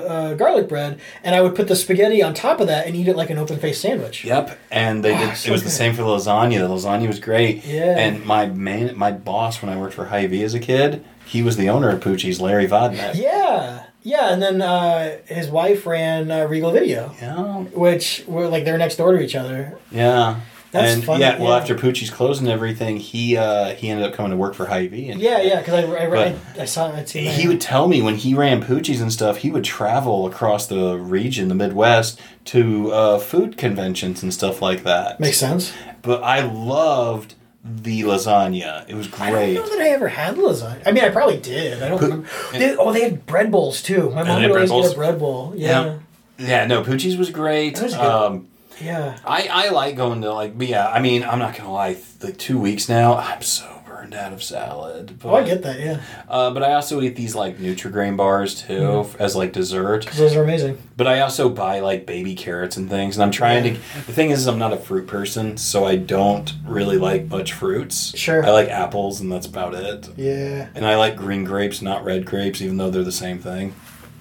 Yep. 0.03 0.05
uh, 0.09 0.33
garlic 0.35 0.69
bread, 0.69 0.99
and 1.23 1.35
I 1.35 1.41
would 1.41 1.53
put 1.55 1.67
the 1.67 1.75
spaghetti 1.75 2.23
on 2.23 2.33
top 2.33 2.59
of 2.61 2.67
that 2.67 2.87
and 2.87 2.95
eat 2.95 3.07
it 3.07 3.17
like 3.17 3.29
an 3.29 3.37
open 3.37 3.57
faced 3.59 3.81
sandwich. 3.81 4.23
Yep, 4.23 4.57
and 4.71 5.03
they 5.03 5.13
Oh, 5.13 5.17
did. 5.17 5.37
so 5.37 5.49
it 5.49 5.51
was 5.51 5.63
the 5.63 5.69
same 5.69 5.93
for 5.93 6.03
the 6.03 6.07
lasagna. 6.07 6.59
The 6.59 6.67
lasagna 6.69 7.07
was 7.07 7.19
great. 7.19 7.65
Yeah. 7.65 7.97
And 7.97 8.25
my 8.25 8.45
man, 8.45 8.97
my 8.97 9.11
boss 9.11 9.61
when 9.61 9.71
I 9.71 9.77
worked 9.77 9.93
for 9.95 10.05
Hy-Vee 10.05 10.43
as 10.43 10.53
a 10.53 10.59
kid, 10.59 11.03
he 11.25 11.43
was 11.43 11.57
the 11.57 11.69
owner 11.69 11.89
of 11.89 11.99
Poochie's, 11.99 12.39
Larry 12.39 12.67
Vodnik. 12.67 13.15
Yeah, 13.15 13.83
yeah, 14.01 14.31
and 14.31 14.41
then 14.41 14.61
uh, 14.61 15.17
his 15.25 15.49
wife 15.49 15.85
ran 15.85 16.31
uh, 16.31 16.45
Regal 16.45 16.71
Video, 16.71 17.13
Yeah. 17.21 17.35
which 17.73 18.23
were 18.27 18.47
like 18.47 18.63
they're 18.63 18.77
next 18.77 18.95
door 18.95 19.11
to 19.11 19.19
each 19.21 19.35
other. 19.35 19.77
Yeah. 19.91 20.37
That's 20.71 20.95
and 20.95 21.03
funny, 21.03 21.21
yeah, 21.21 21.39
well, 21.39 21.49
yeah. 21.49 21.57
after 21.57 21.75
Poochie's 21.75 22.09
closed 22.09 22.41
and 22.41 22.49
everything, 22.49 22.97
he 22.97 23.37
uh, 23.37 23.73
he 23.75 23.89
ended 23.89 24.05
up 24.05 24.13
coming 24.13 24.31
to 24.31 24.37
work 24.37 24.53
for 24.53 24.65
Hy-Vee. 24.65 25.09
And 25.09 25.21
Yeah, 25.21 25.41
yeah, 25.41 25.59
because 25.59 25.85
I, 25.85 26.05
I, 26.05 26.25
I, 26.27 26.35
I 26.59 26.65
saw 26.65 26.91
that. 26.91 27.09
He 27.09 27.47
would 27.47 27.61
tell 27.61 27.87
me 27.87 28.01
when 28.01 28.15
he 28.15 28.33
ran 28.33 28.61
Poochie's 28.61 28.99
and 28.99 29.11
stuff, 29.11 29.37
he 29.37 29.49
would 29.49 29.63
travel 29.63 30.27
across 30.27 30.67
the 30.67 30.97
region, 30.97 31.47
the 31.47 31.55
Midwest, 31.55 32.19
to 32.45 32.91
uh, 32.91 33.17
food 33.17 33.57
conventions 33.57 34.21
and 34.21 34.33
stuff 34.33 34.61
like 34.61 34.83
that. 34.83 35.19
Makes 35.19 35.37
sense. 35.37 35.73
But 36.01 36.21
I 36.23 36.41
loved 36.41 37.35
the 37.63 38.01
lasagna. 38.01 38.87
It 38.89 38.95
was 38.95 39.07
great. 39.07 39.27
I 39.27 39.53
don't 39.53 39.69
know 39.69 39.77
that 39.77 39.81
I 39.81 39.89
ever 39.89 40.07
had 40.07 40.35
lasagna. 40.35 40.83
I 40.85 40.91
mean, 40.91 41.03
I 41.03 41.09
probably 41.09 41.37
did. 41.37 41.81
I 41.81 41.89
don't 41.89 42.01
remember. 42.01 42.27
They, 42.51 42.75
oh, 42.75 42.91
they 42.91 43.01
had 43.01 43.25
bread 43.25 43.51
bowls 43.51 43.81
too. 43.81 44.09
My 44.11 44.23
mom 44.23 44.41
would 44.41 44.43
had 44.43 44.51
always 44.51 44.51
bread 44.51 44.67
get 44.67 44.69
bowls? 44.69 44.91
a 44.91 44.95
bread 44.95 45.19
bowl. 45.19 45.53
Yeah, 45.55 45.99
Yeah, 46.37 46.65
no, 46.65 46.83
Poochie's 46.83 47.17
was 47.17 47.29
great. 47.29 47.75
That 47.75 47.83
was. 47.83 47.93
Um, 47.93 48.47
yeah. 48.81 49.17
I, 49.25 49.47
I 49.51 49.69
like 49.69 49.95
going 49.95 50.21
to 50.21 50.33
like, 50.33 50.57
but 50.57 50.67
yeah, 50.67 50.87
I 50.87 50.99
mean, 50.99 51.23
I'm 51.23 51.39
not 51.39 51.55
gonna 51.55 51.71
lie, 51.73 51.97
like 52.21 52.37
two 52.37 52.59
weeks 52.59 52.87
now, 52.89 53.15
I'm 53.15 53.41
so 53.41 53.73
burned 53.85 54.13
out 54.13 54.31
of 54.33 54.43
salad. 54.43 55.17
But, 55.19 55.29
Oh, 55.29 55.35
I 55.35 55.43
get 55.43 55.63
that. 55.63 55.79
Yeah, 55.79 56.01
Uh, 56.29 56.51
but 56.51 56.61
I 56.63 56.73
also 56.73 57.01
eat 57.01 57.15
these 57.15 57.33
like 57.35 57.57
Nutrigrain 57.57 58.15
bars 58.17 58.61
too 58.61 58.73
Mm-hmm. 58.79 59.21
as 59.21 59.35
like 59.35 59.53
dessert. 59.53 60.01
because 60.01 60.17
those 60.19 60.35
are 60.35 60.43
amazing. 60.43 60.77
But 60.95 61.07
I 61.07 61.19
also 61.21 61.49
buy 61.49 61.79
like 61.79 62.05
baby 62.05 62.35
carrots 62.35 62.77
and 62.77 62.89
things, 62.89 63.15
and 63.17 63.23
I'm 63.23 63.31
trying 63.31 63.65
Yeah. 63.65 63.73
to. 63.73 63.79
The 64.07 64.13
thing 64.13 64.29
is, 64.31 64.45
I'm 64.47 64.59
not 64.59 64.73
a 64.73 64.77
fruit 64.77 65.07
person, 65.07 65.57
so 65.57 65.85
I 65.85 65.95
don't 65.95 66.51
really 66.65 66.97
like 66.97 67.27
much 67.29 67.53
fruits. 67.53 68.17
Sure. 68.17 68.45
I 68.45 68.49
like 68.51 68.69
apples, 68.69 69.19
and 69.21 69.31
that's 69.31 69.47
about 69.47 69.73
it. 69.73 70.09
Yeah. 70.15 70.67
And 70.75 70.85
I 70.85 70.95
like 70.95 71.15
green 71.15 71.43
grapes, 71.43 71.81
not 71.81 72.03
red 72.05 72.25
grapes, 72.25 72.61
even 72.61 72.77
though 72.77 72.89
they're 72.91 73.03
the 73.03 73.11
same 73.11 73.39
thing. 73.39 73.73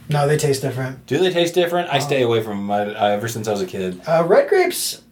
No, 0.09 0.27
they 0.29 0.37
taste 0.37 0.63
different. 0.63 1.07
Do 1.07 1.19
they 1.19 1.31
taste 1.31 1.55
different? 1.55 1.89
I 1.93 1.99
stay 1.99 2.23
away 2.23 2.43
from 2.43 2.59
them 2.67 2.71
I, 2.71 2.81
I, 2.95 3.11
ever 3.13 3.29
since 3.29 3.49
I 3.49 3.53
was 3.53 3.61
a 3.63 3.67
kid. 3.67 4.01
Uh, 4.07 4.25
red 4.27 4.49
grapes 4.49 5.03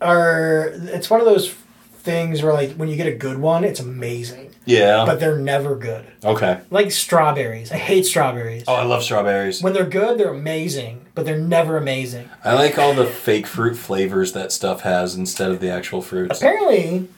are. 0.00 0.70
It's 0.74 1.10
one 1.10 1.20
of 1.20 1.26
those 1.26 1.54
things 1.98 2.42
where 2.42 2.52
like 2.54 2.72
when 2.76 2.88
you 2.88 2.96
get 2.96 3.06
a 3.06 3.14
good 3.14 3.38
one, 3.38 3.64
it's 3.64 3.80
amazing, 3.80 4.54
Yeah. 4.64 5.04
but 5.04 5.20
they're 5.20 5.36
never 5.38 5.76
good. 5.76 6.06
okay. 6.24 6.60
Like 6.70 6.90
strawberries. 6.90 7.70
I 7.70 7.76
hate 7.76 8.06
strawberries. 8.06 8.64
Oh, 8.66 8.74
I 8.74 8.84
love 8.84 9.02
strawberries. 9.02 9.60
When 9.62 9.74
they're 9.74 9.84
good, 9.84 10.16
they're 10.18 10.32
amazing, 10.32 11.04
but 11.14 11.26
they're 11.26 11.38
never 11.38 11.76
amazing. 11.76 12.30
I 12.44 12.54
like 12.54 12.78
all 12.78 12.94
the 12.94 13.04
fake 13.06 13.46
fruit 13.46 13.74
flavors 13.76 14.32
that 14.32 14.52
stuff 14.52 14.80
has 14.82 15.14
instead 15.16 15.50
of 15.50 15.60
the 15.60 15.70
actual 15.70 16.00
fruits. 16.00 16.38
Apparently, 16.38 17.08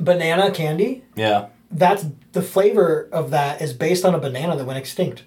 banana 0.00 0.50
candy. 0.50 1.04
Yeah. 1.14 1.46
That's 1.70 2.06
the 2.32 2.42
flavor 2.42 3.08
of 3.12 3.30
that 3.30 3.62
is 3.62 3.72
based 3.72 4.04
on 4.04 4.14
a 4.14 4.18
banana 4.18 4.56
that 4.56 4.64
went 4.64 4.78
extinct. 4.78 5.22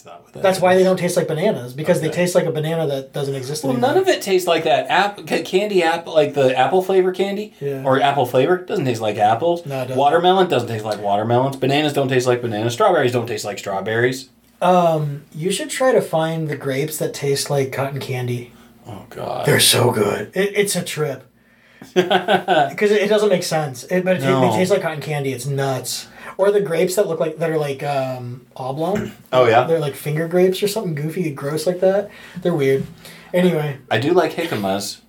It's 0.00 0.06
not 0.06 0.22
what 0.24 0.32
that 0.32 0.42
That's 0.42 0.60
why 0.60 0.76
they 0.76 0.82
don't 0.82 0.96
taste 0.96 1.14
like 1.18 1.28
bananas 1.28 1.74
because 1.74 2.00
they 2.00 2.06
Okay. 2.08 2.16
taste 2.16 2.34
like 2.34 2.46
a 2.46 2.50
banana 2.50 2.86
that 2.86 3.12
doesn't 3.12 3.34
exist 3.34 3.62
Well, 3.64 3.74
anymore. 3.74 3.90
none 3.90 3.98
of 3.98 4.08
it 4.08 4.22
tastes 4.22 4.48
like 4.48 4.64
that. 4.64 4.88
App, 4.88 5.26
ca- 5.26 5.42
candy 5.42 5.82
apple, 5.82 6.14
like 6.14 6.32
the 6.32 6.56
apple 6.58 6.80
flavor 6.80 7.12
candy, 7.12 7.52
Yeah. 7.60 7.82
or 7.84 8.00
apple 8.00 8.24
flavor, 8.24 8.56
doesn't 8.56 8.86
taste 8.86 9.02
like 9.02 9.18
apples. 9.18 9.66
No, 9.66 9.76
it 9.82 9.88
doesn't. 9.88 9.98
Watermelon 9.98 10.48
doesn't 10.48 10.70
taste 10.70 10.86
like 10.86 11.02
watermelons. 11.02 11.56
Bananas 11.56 11.92
don't 11.92 12.08
taste 12.08 12.26
like 12.26 12.40
bananas. 12.40 12.72
Strawberries 12.72 13.12
don't 13.12 13.26
taste 13.26 13.44
like 13.44 13.58
strawberries. 13.58 14.30
Um, 14.62 15.24
you 15.34 15.50
should 15.52 15.68
try 15.68 15.92
to 15.92 16.00
find 16.00 16.48
the 16.48 16.56
grapes 16.56 16.96
that 16.96 17.12
taste 17.12 17.50
like 17.50 17.70
cotton 17.70 18.00
candy. 18.00 18.52
Oh 18.88 19.04
God. 19.10 19.44
They're 19.44 19.60
so 19.60 19.90
good. 19.90 20.30
It, 20.34 20.52
it's 20.56 20.76
a 20.76 20.82
trip. 20.82 21.24
because 21.94 22.90
it, 22.90 23.02
it 23.02 23.08
doesn't 23.08 23.28
make 23.28 23.42
sense. 23.42 23.84
It, 23.84 24.02
but 24.04 24.16
it, 24.16 24.20
ta- 24.20 24.40
No. 24.40 24.50
they 24.50 24.56
taste 24.56 24.70
like 24.70 24.80
cotton 24.80 25.02
candy. 25.02 25.32
It's 25.34 25.44
nuts. 25.46 26.06
Or 26.40 26.50
the 26.50 26.60
grapes 26.62 26.94
that 26.96 27.06
look 27.06 27.20
like 27.20 27.36
that 27.38 27.50
are 27.50 27.58
like 27.58 27.82
um, 27.82 28.46
oblong. 28.56 29.12
Oh, 29.32 29.46
yeah? 29.46 29.64
they're 29.64 29.78
like 29.78 29.94
finger 29.94 30.26
grapes 30.26 30.62
or 30.62 30.68
something 30.68 30.94
goofy, 30.94 31.30
gross 31.30 31.66
like 31.66 31.80
that. 31.80 32.10
They're 32.42 32.54
weird. 32.54 32.86
Anyway, 33.32 33.78
I 33.90 33.98
do 33.98 34.12
like 34.12 34.34
jicamas. 34.34 35.02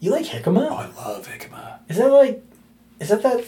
you 0.00 0.10
like 0.10 0.26
jicama? 0.26 0.68
Oh, 0.70 0.76
I 0.76 0.86
love 1.00 1.26
jicama. 1.28 1.78
Is 1.88 1.96
that 1.98 2.08
like? 2.08 2.42
Is 3.00 3.08
that 3.08 3.22
that? 3.22 3.44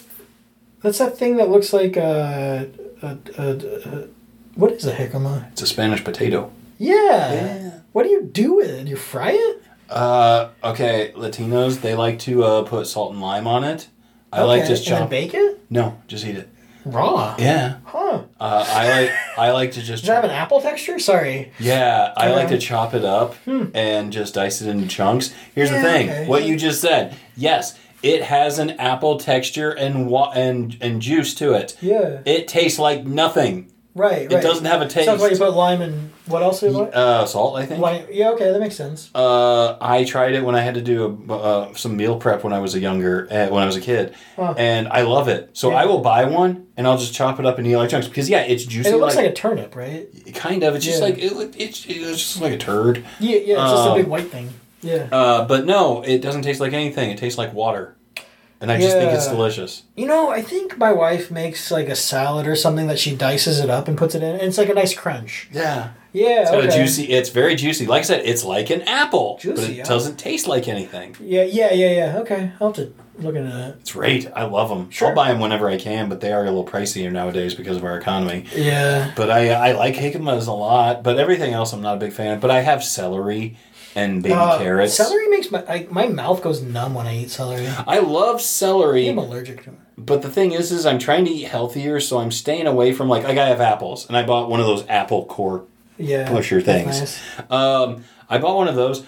That's 0.82 0.98
that 0.98 1.18
thing 1.18 1.36
that 1.38 1.48
looks 1.50 1.72
like 1.72 1.96
a. 1.96 2.70
a, 3.02 3.18
a, 3.38 3.46
a 3.48 4.08
what 4.54 4.72
is 4.72 4.86
a 4.86 4.94
jicama? 4.94 5.50
It's 5.52 5.62
a 5.62 5.66
Spanish 5.66 6.02
potato. 6.04 6.50
Yeah. 6.78 7.32
Yeah. 7.32 7.70
What 7.92 8.04
do 8.04 8.10
you 8.10 8.22
do 8.22 8.54
with 8.54 8.70
it? 8.70 8.86
You 8.86 8.96
fry 8.96 9.32
it? 9.32 9.62
Uh, 9.90 10.50
okay, 10.64 11.12
Latinos 11.16 11.80
they 11.80 11.94
like 11.94 12.18
to 12.20 12.44
uh, 12.44 12.62
put 12.62 12.86
salt 12.86 13.12
and 13.12 13.20
lime 13.20 13.46
on 13.46 13.64
it. 13.64 13.88
I 14.32 14.42
like 14.42 14.62
Okay, 14.62 14.68
just 14.68 14.86
and 14.88 15.02
then 15.02 15.08
bake 15.08 15.34
it 15.34 15.60
No, 15.70 16.00
just 16.08 16.24
eat 16.24 16.36
it. 16.36 16.48
Raw. 16.86 17.34
Yeah. 17.38 17.76
Huh. 17.84 18.22
Uh, 18.40 18.64
I 18.68 18.88
like 19.00 19.10
I 19.38 19.50
like 19.50 19.72
to 19.72 19.82
just 19.82 20.02
Does 20.04 20.10
it 20.10 20.14
have 20.14 20.24
an 20.24 20.30
apple 20.30 20.60
texture? 20.60 20.98
Sorry. 20.98 21.52
Yeah, 21.58 22.12
I 22.16 22.30
like 22.30 22.48
to 22.48 22.58
chop 22.58 22.94
it 22.94 23.04
up 23.04 23.34
and 23.46 24.12
just 24.12 24.34
dice 24.34 24.60
it 24.62 24.68
into 24.68 24.86
chunks. 24.88 25.34
Here's 25.54 25.70
Yeah, 25.70 25.76
the 25.82 25.82
thing: 25.88 26.10
okay. 26.10 26.26
what 26.26 26.44
you 26.44 26.56
just 26.56 26.80
said. 26.80 27.16
Yes, 27.36 27.78
it 28.02 28.22
has 28.22 28.58
an 28.58 28.70
apple 28.78 29.18
texture 29.18 29.70
and 29.70 30.06
wa- 30.08 30.32
and 30.34 30.76
and 30.80 31.02
juice 31.02 31.34
to 31.36 31.52
it. 31.54 31.76
Yeah. 31.80 32.20
It 32.24 32.46
tastes 32.48 32.78
like 32.78 33.04
nothing. 33.04 33.72
Right. 33.96 34.30
Right. 34.30 34.32
It 34.32 34.42
doesn't 34.42 34.66
have 34.66 34.82
a 34.82 34.86
taste. 34.88 35.06
Sounds 35.06 35.22
like 35.22 35.32
you 35.32 35.38
put 35.38 35.54
lime 35.54 35.80
and 35.80 36.10
what 36.26 36.42
else? 36.42 36.62
Is 36.62 36.76
it? 36.76 36.94
uh, 36.94 37.24
salt, 37.24 37.56
I 37.56 37.64
think. 37.64 37.80
Lime. 37.80 38.04
Yeah. 38.10 38.30
Okay, 38.30 38.50
that 38.52 38.60
makes 38.60 38.76
sense. 38.76 39.10
Uh, 39.14 39.76
I 39.80 40.04
tried 40.04 40.34
it 40.34 40.44
when 40.44 40.54
I 40.54 40.60
had 40.60 40.74
to 40.74 40.82
do 40.82 41.24
a, 41.28 41.32
uh, 41.34 41.74
some 41.74 41.96
meal 41.96 42.16
prep 42.18 42.44
when 42.44 42.52
I 42.52 42.58
was 42.58 42.74
a 42.74 42.78
younger, 42.80 43.26
uh, 43.30 43.48
when 43.48 43.62
I 43.62 43.66
was 43.66 43.76
a 43.76 43.80
kid, 43.80 44.14
Huh. 44.36 44.54
and 44.58 44.86
I 44.88 45.02
love 45.02 45.28
it. 45.28 45.50
So 45.54 45.70
Yeah. 45.70 45.76
I 45.76 45.86
will 45.86 46.00
buy 46.00 46.24
one 46.24 46.66
and 46.76 46.86
I'll 46.86 46.98
just 46.98 47.14
chop 47.14 47.40
it 47.40 47.46
up 47.46 47.56
and 47.58 47.66
eat 47.66 47.76
like 47.76 47.88
chunks 47.90 48.06
because 48.06 48.28
yeah, 48.28 48.42
it's 48.42 48.64
juicy. 48.64 48.88
And 48.90 48.96
it 48.98 49.00
looks 49.00 49.16
like, 49.16 49.26
a 49.26 49.32
turnip, 49.32 49.74
right? 49.74 50.08
kind 50.34 50.62
of. 50.62 50.74
It's 50.74 50.84
just 50.84 50.98
Yeah. 51.00 51.04
like 51.06 51.18
it, 51.18 51.32
it's 51.58 51.86
it's 51.86 52.18
just 52.18 52.40
like 52.42 52.52
a 52.52 52.58
turd. 52.58 53.02
Yeah. 53.18 53.30
Yeah. 53.38 53.62
It's 53.62 53.72
just 53.72 53.86
a 53.86 53.90
Um, 53.92 53.96
big 53.96 54.06
white 54.08 54.30
thing. 54.30 54.50
Yeah. 54.82 55.06
Uh, 55.10 55.44
but 55.46 55.64
no, 55.64 56.02
it 56.02 56.20
doesn't 56.20 56.42
taste 56.42 56.60
like 56.60 56.72
anything. 56.74 57.10
It 57.10 57.18
tastes 57.18 57.38
like 57.38 57.52
water, 57.54 57.95
and 58.68 58.72
I 58.72 58.80
just 58.80 58.96
think 58.96 59.12
it's 59.12 59.26
Yeah. 59.26 59.32
delicious. 59.32 59.82
You 59.96 60.06
know, 60.06 60.28
I 60.30 60.42
think 60.42 60.76
my 60.78 60.92
wife 60.92 61.30
makes 61.30 61.70
like 61.70 61.88
a 61.88 61.94
salad 61.96 62.46
or 62.46 62.56
something 62.56 62.88
that 62.88 62.98
she 62.98 63.14
dices 63.14 63.60
it 63.60 63.70
up 63.70 63.86
and 63.88 63.96
puts 63.96 64.14
it 64.14 64.22
in, 64.22 64.32
and 64.32 64.42
it's 64.42 64.58
like 64.58 64.68
a 64.68 64.74
nice 64.74 64.94
crunch. 64.94 65.48
Yeah, 65.52 65.88
Yeah. 66.12 66.42
it's 66.42 66.50
got 66.50 66.64
okay. 66.64 66.68
a 66.68 66.70
juicy. 66.72 67.04
It's 67.12 67.28
very 67.30 67.54
juicy. 67.54 67.86
Like 67.86 68.00
I 68.00 68.04
said, 68.04 68.22
it's 68.24 68.44
like 68.44 68.70
an 68.70 68.82
apple, 68.82 69.34
but 69.44 69.56
Juicy, 69.56 69.72
it 69.72 69.76
yeah. 69.78 69.84
doesn't 69.84 70.16
taste 70.18 70.48
like 70.48 70.66
anything. 70.68 71.14
Yeah. 71.20 71.44
Yeah. 71.44 71.72
Yeah. 71.72 71.90
Yeah. 71.90 72.18
Okay. 72.18 72.50
I'll 72.60 72.68
have 72.68 72.76
to 72.76 72.92
look 73.18 73.34
into 73.36 73.50
that. 73.56 73.76
It's 73.80 73.92
great. 73.92 74.28
I 74.34 74.44
love 74.44 74.68
them. 74.68 74.90
Sure. 74.90 75.08
I'll 75.08 75.14
buy 75.14 75.28
them 75.28 75.40
whenever 75.40 75.70
I 75.70 75.78
can, 75.78 76.08
but 76.08 76.20
they 76.20 76.32
are 76.32 76.42
a 76.42 76.46
little 76.46 76.66
pricier 76.66 77.10
nowadays 77.12 77.54
because 77.54 77.76
of 77.78 77.84
our 77.84 77.96
economy. 77.96 78.44
Yeah. 78.54 79.12
But 79.16 79.30
I 79.30 79.50
I 79.68 79.72
like 79.72 79.94
jicamas 79.94 80.46
a 80.48 80.52
lot, 80.52 81.02
but 81.02 81.18
everything 81.18 81.52
else 81.54 81.72
I'm 81.72 81.80
not 81.82 81.94
a 81.96 82.00
big 82.00 82.12
fan 82.12 82.32
of. 82.34 82.40
But 82.40 82.50
I 82.50 82.60
have 82.62 82.82
celery 82.84 83.56
and 83.96 84.22
baby 84.22 84.34
Uh, 84.34 84.58
carrots. 84.58 84.94
Celery 84.94 85.26
makes 85.28 85.50
my 85.50 85.64
I, 85.68 85.86
my 85.90 86.06
mouth 86.06 86.42
goes 86.42 86.62
numb 86.62 86.94
when 86.94 87.06
I 87.08 87.16
eat 87.16 87.30
celery. 87.30 87.66
I 87.86 87.98
love 87.98 88.40
celery, 88.40 89.08
I'm 89.08 89.18
allergic 89.18 89.64
to 89.64 89.70
it. 89.70 89.76
but 89.96 90.22
the 90.22 90.30
thing 90.30 90.52
is, 90.52 90.70
is 90.70 90.86
I'm 90.86 90.98
trying 91.00 91.24
to 91.24 91.30
eat 91.30 91.48
healthier, 91.48 91.98
so 91.98 92.18
I'm 92.18 92.30
staying 92.30 92.66
away 92.68 92.92
from 92.92 93.08
like 93.08 93.24
like 93.24 93.38
I 93.38 93.48
have 93.48 93.60
apples, 93.60 94.06
and 94.06 94.16
I 94.16 94.22
bought 94.24 94.48
one 94.48 94.60
of 94.60 94.66
those 94.66 94.84
apple 94.88 95.24
core. 95.26 95.64
Yeah. 95.98 96.28
Pusher 96.28 96.60
things. 96.60 97.00
nice. 97.00 97.22
Um, 97.50 98.04
I 98.28 98.36
bought 98.38 98.56
one 98.56 98.68
of 98.68 98.74
those. 98.76 99.02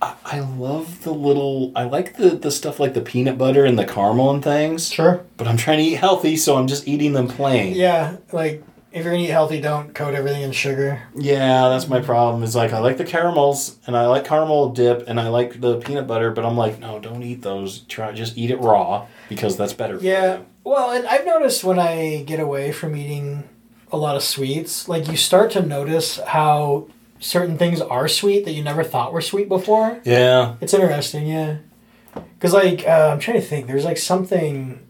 I 0.00 0.14
I 0.24 0.38
love 0.40 1.02
the 1.02 1.12
little. 1.12 1.72
I 1.74 1.84
like 1.84 2.16
the 2.16 2.30
the 2.30 2.50
stuff 2.50 2.78
like 2.80 2.94
the 2.94 3.00
peanut 3.00 3.36
butter 3.36 3.64
and 3.64 3.76
the 3.78 3.84
caramel 3.84 4.30
and 4.30 4.42
things. 4.42 4.88
Sure. 4.88 5.24
But 5.36 5.48
I'm 5.48 5.56
trying 5.56 5.78
to 5.78 5.84
eat 5.84 5.94
healthy, 5.96 6.36
so 6.36 6.56
I'm 6.56 6.66
just 6.68 6.86
eating 6.88 7.12
them 7.12 7.26
plain. 7.28 7.74
Yeah. 7.74 8.16
Like 8.32 8.62
if 8.96 9.04
you're 9.04 9.12
gonna 9.12 9.24
eat 9.24 9.30
healthy, 9.30 9.60
don't 9.60 9.94
coat 9.94 10.14
everything 10.14 10.40
in 10.40 10.52
sugar. 10.52 11.02
Yeah, 11.14 11.68
that's 11.68 11.86
my 11.86 12.00
problem. 12.00 12.42
Is 12.42 12.56
like 12.56 12.72
I 12.72 12.78
like 12.78 12.96
the 12.96 13.04
caramels 13.04 13.78
and 13.86 13.94
I 13.94 14.06
like 14.06 14.24
caramel 14.24 14.70
dip 14.70 15.06
and 15.06 15.20
I 15.20 15.28
like 15.28 15.60
the 15.60 15.78
peanut 15.78 16.06
butter, 16.06 16.30
but 16.30 16.46
I'm 16.46 16.56
like, 16.56 16.78
no, 16.78 16.98
don't 16.98 17.22
eat 17.22 17.42
those. 17.42 17.80
Try 17.80 18.12
just 18.12 18.38
eat 18.38 18.50
it 18.50 18.58
raw 18.58 19.06
because 19.28 19.58
that's 19.58 19.74
better. 19.74 19.98
for 19.98 20.04
Yeah. 20.04 20.40
Well, 20.64 20.90
and 20.92 21.06
I've 21.06 21.26
noticed 21.26 21.62
when 21.62 21.78
I 21.78 22.22
get 22.26 22.40
away 22.40 22.72
from 22.72 22.96
eating 22.96 23.46
a 23.92 23.98
lot 23.98 24.16
of 24.16 24.22
sweets, 24.22 24.88
like 24.88 25.08
you 25.08 25.16
start 25.16 25.50
to 25.52 25.62
notice 25.62 26.18
how 26.18 26.88
certain 27.20 27.58
things 27.58 27.82
are 27.82 28.08
sweet 28.08 28.46
that 28.46 28.52
you 28.52 28.62
never 28.62 28.82
thought 28.82 29.12
were 29.12 29.20
sweet 29.20 29.48
before. 29.48 30.00
Yeah. 30.04 30.56
It's 30.62 30.72
interesting, 30.72 31.26
yeah. 31.26 31.58
Because 32.14 32.54
like 32.54 32.86
uh, 32.86 33.10
I'm 33.12 33.18
trying 33.18 33.40
to 33.40 33.46
think, 33.46 33.66
there's 33.66 33.84
like 33.84 33.98
something 33.98 34.85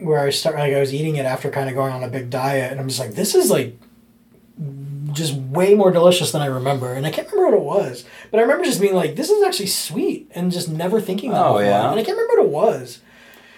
where 0.00 0.20
I 0.20 0.30
start 0.30 0.56
like 0.56 0.72
I 0.74 0.80
was 0.80 0.92
eating 0.94 1.16
it 1.16 1.26
after 1.26 1.50
kind 1.50 1.68
of 1.68 1.74
going 1.74 1.92
on 1.92 2.02
a 2.02 2.08
big 2.08 2.30
diet, 2.30 2.70
and 2.72 2.80
I'm 2.80 2.88
just 2.88 3.00
like, 3.00 3.12
this 3.12 3.34
is 3.34 3.50
like 3.50 3.78
just 5.12 5.34
way 5.34 5.74
more 5.74 5.90
delicious 5.90 6.30
than 6.32 6.42
I 6.42 6.46
remember, 6.46 6.92
and 6.92 7.06
I 7.06 7.10
can't 7.10 7.30
remember 7.32 7.56
what 7.58 7.60
it 7.60 7.64
was, 7.88 8.04
but 8.30 8.38
I 8.38 8.42
remember 8.42 8.64
just 8.64 8.80
being 8.80 8.94
like, 8.94 9.16
this 9.16 9.30
is 9.30 9.42
actually 9.42 9.66
sweet, 9.66 10.30
and 10.34 10.52
just 10.52 10.68
never 10.68 11.00
thinking 11.00 11.30
that. 11.32 11.40
Oh, 11.44 11.54
before. 11.54 11.64
yeah? 11.64 11.90
and 11.90 11.98
I 11.98 12.04
can't 12.04 12.16
remember 12.18 12.42
what 12.42 12.44
it 12.46 12.50
was. 12.50 13.00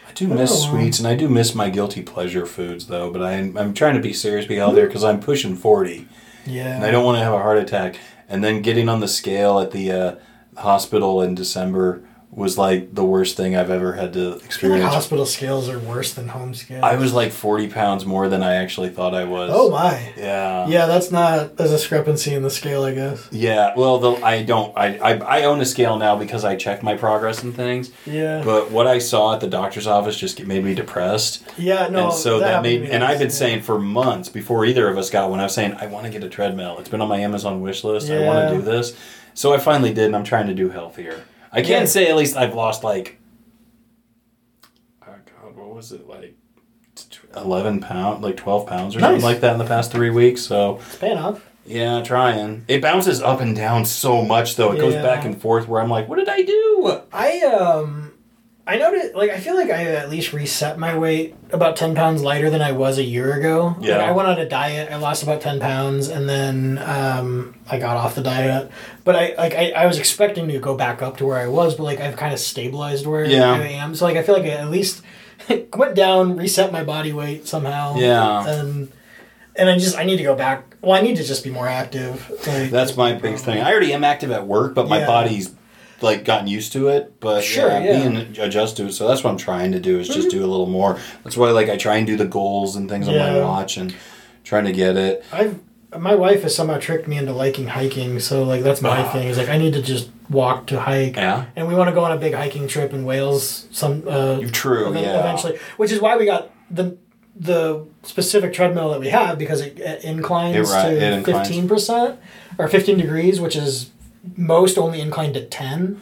I 0.08 0.12
do 0.14 0.28
miss 0.28 0.50
Oh. 0.52 0.70
sweets 0.70 0.98
and 0.98 1.08
I 1.08 1.14
do 1.14 1.28
miss 1.28 1.54
my 1.54 1.70
guilty 1.70 2.02
pleasure 2.02 2.44
foods 2.46 2.86
though, 2.86 3.10
but 3.10 3.22
I'm, 3.22 3.56
I'm 3.56 3.72
trying 3.74 3.94
to 3.94 4.00
be 4.02 4.12
serious, 4.12 4.46
be 4.46 4.60
out 4.60 4.74
there 4.74 4.86
because 4.86 5.04
I'm 5.04 5.20
pushing 5.20 5.56
40 5.56 6.06
Yeah. 6.46 6.76
and 6.76 6.84
I 6.84 6.90
don't 6.90 7.04
want 7.04 7.16
to 7.16 7.24
have 7.24 7.32
a 7.32 7.38
heart 7.38 7.56
attack. 7.58 7.96
And 8.28 8.44
then 8.44 8.60
getting 8.62 8.88
on 8.90 9.00
the 9.00 9.08
scale 9.08 9.58
at 9.58 9.70
the 9.72 9.90
uh, 9.90 10.14
hospital 10.58 11.22
in 11.22 11.34
December 11.34 12.02
was 12.34 12.56
like 12.56 12.94
the 12.94 13.04
worst 13.04 13.36
thing 13.36 13.54
I've 13.54 13.70
ever 13.70 13.92
had 13.92 14.14
to 14.14 14.20
feel 14.20 14.30
like 14.32 14.44
experience. 14.44 14.84
hospital 14.94 15.26
scales 15.26 15.68
are 15.68 15.78
worse 15.78 16.14
than 16.14 16.28
home 16.28 16.54
scales. 16.54 16.82
I 16.82 16.96
was 16.96 17.12
like 17.12 17.30
40 17.30 17.68
pounds 17.68 18.06
more 18.06 18.26
than 18.30 18.42
I 18.42 18.54
actually 18.54 18.88
thought 18.88 19.14
I 19.14 19.24
was. 19.24 19.50
Oh 19.52 19.70
my. 19.70 20.14
Yeah. 20.16 20.66
Yeah, 20.66 20.86
that's 20.86 21.10
not 21.10 21.52
a 21.58 21.68
discrepancy 21.68 22.34
in 22.34 22.42
the 22.42 22.48
scale, 22.48 22.84
I 22.84 22.94
guess. 22.94 23.28
Yeah, 23.30 23.74
well, 23.76 23.98
the, 23.98 24.12
I 24.24 24.42
don't. 24.44 24.76
I, 24.76 24.96
I 24.96 25.42
I 25.42 25.44
own 25.44 25.60
a 25.60 25.66
scale 25.66 25.98
now 25.98 26.16
because 26.16 26.42
I 26.42 26.56
check 26.56 26.82
my 26.82 26.96
progress 26.96 27.42
and 27.42 27.54
things. 27.54 27.90
Yeah. 28.06 28.42
But 28.42 28.70
what 28.70 28.86
I 28.86 28.98
saw 28.98 29.34
at 29.34 29.40
the 29.40 29.48
doctor's 29.48 29.86
office 29.86 30.16
just 30.16 30.42
made 30.46 30.64
me 30.64 30.74
depressed, 30.74 31.44
yeah, 31.58 31.88
no. 31.88 32.04
and 32.04 32.12
so 32.14 32.38
that, 32.38 32.56
to 32.56 32.62
made. 32.62 32.84
And 32.84 33.04
I've 33.04 33.18
been 33.18 33.26
once, 33.26 33.38
saying 33.38 33.62
for 33.62 33.78
months 33.78 34.30
before 34.30 34.64
either 34.64 34.88
of 34.88 34.96
us 34.96 35.10
got 35.10 35.28
one. 35.28 35.38
I 35.38 35.44
was 35.44 35.54
saying 35.54 35.74
I 35.74 35.86
want 35.86 36.06
to 36.06 36.12
get 36.12 36.24
a 36.24 36.30
treadmill. 36.30 36.78
It's 36.78 36.88
been 36.88 37.02
on 37.02 37.08
my 37.08 37.18
Amazon 37.18 37.60
wish 37.60 37.84
list. 37.84 38.10
I 38.10 38.24
want 38.24 38.48
to 38.48 38.56
do 38.56 38.62
this. 38.62 38.96
So 39.34 39.52
I 39.52 39.58
finally 39.58 39.92
did, 39.92 40.06
and 40.06 40.16
I'm 40.16 40.24
trying 40.24 40.46
to 40.46 40.54
do 40.54 40.70
healthier. 40.70 41.24
I 41.52 41.60
can 41.62 41.82
Yeah. 41.82 41.84
say 41.86 42.08
at 42.08 42.16
least 42.16 42.36
I've 42.36 42.54
lost 42.54 42.82
like. 42.82 43.18
Oh 45.06 45.14
God, 45.42 45.56
what 45.56 45.74
was 45.74 45.92
it 45.92 46.08
like? 46.08 46.36
Eleven 47.36 47.80
pound, 47.80 48.22
like 48.22 48.36
twelve 48.36 48.66
pounds 48.66 48.94
or 48.96 49.00
something 49.00 49.22
like 49.22 49.40
that 49.40 49.52
in 49.52 49.58
the 49.58 49.64
past 49.64 49.90
three 49.92 50.10
weeks. 50.10 50.42
So 50.42 50.78
It's 50.86 50.96
paying 50.96 51.16
off. 51.18 51.48
yeah, 51.64 52.02
trying. 52.02 52.64
It 52.68 52.82
bounces 52.82 53.22
up 53.22 53.40
and 53.40 53.56
down 53.56 53.84
so 53.86 54.22
much 54.22 54.56
though. 54.56 54.72
It 54.72 54.78
goes 54.78 54.94
back 54.94 55.24
and 55.24 55.40
forth 55.40 55.66
where 55.68 55.80
I'm 55.80 55.88
like, 55.88 56.08
what 56.08 56.16
did 56.18 56.28
I 56.28 56.42
do? 56.42 57.00
I 57.12 57.40
um 57.42 58.01
I 58.64 58.76
noticed 58.78 59.14
like 59.16 59.30
I 59.30 59.40
feel 59.40 59.56
like 59.56 59.70
I 59.70 59.84
at 59.86 60.08
least 60.08 60.32
reset 60.32 60.78
my 60.78 60.96
weight 60.96 61.34
about 61.50 61.76
ten 61.76 61.96
pounds 61.96 62.22
lighter 62.22 62.48
than 62.48 62.62
I 62.62 62.70
was 62.72 62.96
a 62.96 63.02
year 63.02 63.32
ago. 63.34 63.74
Like, 63.78 63.88
Yeah. 63.88 63.96
I 63.98 64.12
went 64.12 64.28
on 64.28 64.38
a 64.38 64.48
diet, 64.48 64.90
I 64.92 64.96
lost 64.96 65.24
about 65.24 65.40
ten 65.40 65.58
pounds 65.58 66.06
and 66.08 66.28
then 66.28 66.78
um 66.78 67.56
I 67.68 67.78
got 67.80 67.96
off 67.96 68.14
the 68.14 68.22
diet. 68.22 68.70
But 69.02 69.16
I 69.16 69.34
like 69.36 69.54
I, 69.54 69.70
I 69.72 69.86
was 69.86 69.98
expecting 69.98 70.46
to 70.48 70.58
go 70.60 70.76
back 70.76 71.02
up 71.02 71.16
to 71.16 71.26
where 71.26 71.38
I 71.38 71.48
was, 71.48 71.74
but 71.74 71.82
like 71.82 72.00
I've 72.00 72.16
kind 72.16 72.32
of 72.32 72.38
stabilized 72.38 73.04
where 73.04 73.24
Yeah. 73.24 73.50
I 73.52 73.66
am. 73.66 73.96
So 73.96 74.04
like 74.04 74.16
I 74.16 74.22
feel 74.22 74.36
like 74.36 74.44
I 74.44 74.50
at 74.50 74.70
least 74.70 75.02
went 75.76 75.96
down, 75.96 76.36
reset 76.36 76.70
my 76.70 76.84
body 76.84 77.12
weight 77.12 77.48
somehow. 77.48 77.96
Yeah. 77.96 78.46
And 78.48 78.92
and 79.56 79.68
I 79.68 79.76
just 79.76 79.98
I 79.98 80.04
need 80.04 80.18
to 80.18 80.22
go 80.22 80.36
back. 80.36 80.76
Well, 80.82 80.92
I 80.92 81.00
need 81.00 81.16
to 81.16 81.24
just 81.24 81.42
be 81.42 81.50
more 81.50 81.66
active. 81.68 82.30
Like, 82.46 82.70
That's 82.70 82.96
my 82.96 83.12
big 83.12 83.36
thing. 83.38 83.60
I 83.60 83.70
already 83.72 83.92
am 83.92 84.04
active 84.04 84.30
at 84.30 84.46
work, 84.46 84.74
but 84.74 84.88
my 84.88 85.00
Yeah. 85.00 85.06
body's 85.06 85.50
like 86.02 86.24
gotten 86.24 86.46
used 86.48 86.72
to 86.72 86.88
it. 86.88 87.20
But 87.20 87.42
Sure, 87.44 87.68
yeah, 87.68 87.80
yeah. 87.80 87.98
being 88.08 88.16
adjusted 88.38 88.82
to 88.84 88.88
it. 88.88 88.92
So 88.92 89.06
that's 89.08 89.22
what 89.24 89.30
I'm 89.30 89.36
trying 89.38 89.72
to 89.72 89.80
do 89.80 89.98
is 89.98 90.08
just 90.08 90.30
do 90.30 90.40
a 90.44 90.46
little 90.46 90.66
more. 90.66 90.98
That's 91.24 91.36
why 91.36 91.50
like 91.50 91.68
I 91.68 91.76
try 91.76 91.96
and 91.96 92.06
do 92.06 92.16
the 92.16 92.26
goals 92.26 92.76
and 92.76 92.88
things 92.88 93.08
on 93.08 93.16
my 93.16 93.40
watch 93.40 93.76
and 93.76 93.94
trying 94.44 94.64
to 94.64 94.72
get 94.72 94.96
it. 94.96 95.24
I've 95.32 95.58
my 95.98 96.14
wife 96.14 96.42
has 96.42 96.54
somehow 96.54 96.78
tricked 96.78 97.06
me 97.06 97.18
into 97.18 97.32
liking 97.34 97.66
hiking, 97.66 98.18
so 98.18 98.44
like 98.44 98.62
that's 98.62 98.80
my 98.80 99.02
Ah. 99.02 99.12
thing. 99.12 99.28
Is 99.28 99.36
like 99.36 99.50
I 99.50 99.58
need 99.58 99.74
to 99.74 99.82
just 99.82 100.08
walk 100.30 100.66
to 100.68 100.80
hike, 100.80 101.16
Yeah. 101.16 101.44
and 101.54 101.68
we 101.68 101.74
want 101.74 101.88
to 101.90 101.94
go 101.94 102.02
on 102.02 102.12
a 102.12 102.16
big 102.16 102.32
hiking 102.32 102.66
trip 102.66 102.94
in 102.94 103.04
Wales. 103.04 103.66
Some 103.72 104.04
uh, 104.08 104.38
True. 104.52 104.88
event- 104.88 105.04
Yeah. 105.04 105.20
eventually, 105.20 105.58
which 105.76 105.92
is 105.92 106.00
why 106.00 106.16
we 106.16 106.24
got 106.24 106.50
the 106.70 106.96
the 107.38 107.84
specific 108.04 108.52
treadmill 108.54 108.90
that 108.90 109.00
we 109.00 109.08
have 109.08 109.38
because 109.38 109.60
it, 109.62 109.78
it 109.78 110.04
inclines 110.04 110.56
It 110.70 110.74
ri- 110.74 110.96
it 110.98 111.24
to 111.24 111.32
fifteen 111.32 111.68
percent 111.68 112.16
or 112.58 112.68
fifteen 112.68 112.96
degrees, 112.98 113.38
which 113.40 113.56
is 113.56 113.90
most 114.36 114.78
only 114.78 115.00
inclined 115.00 115.34
to 115.34 115.44
ten, 115.44 116.00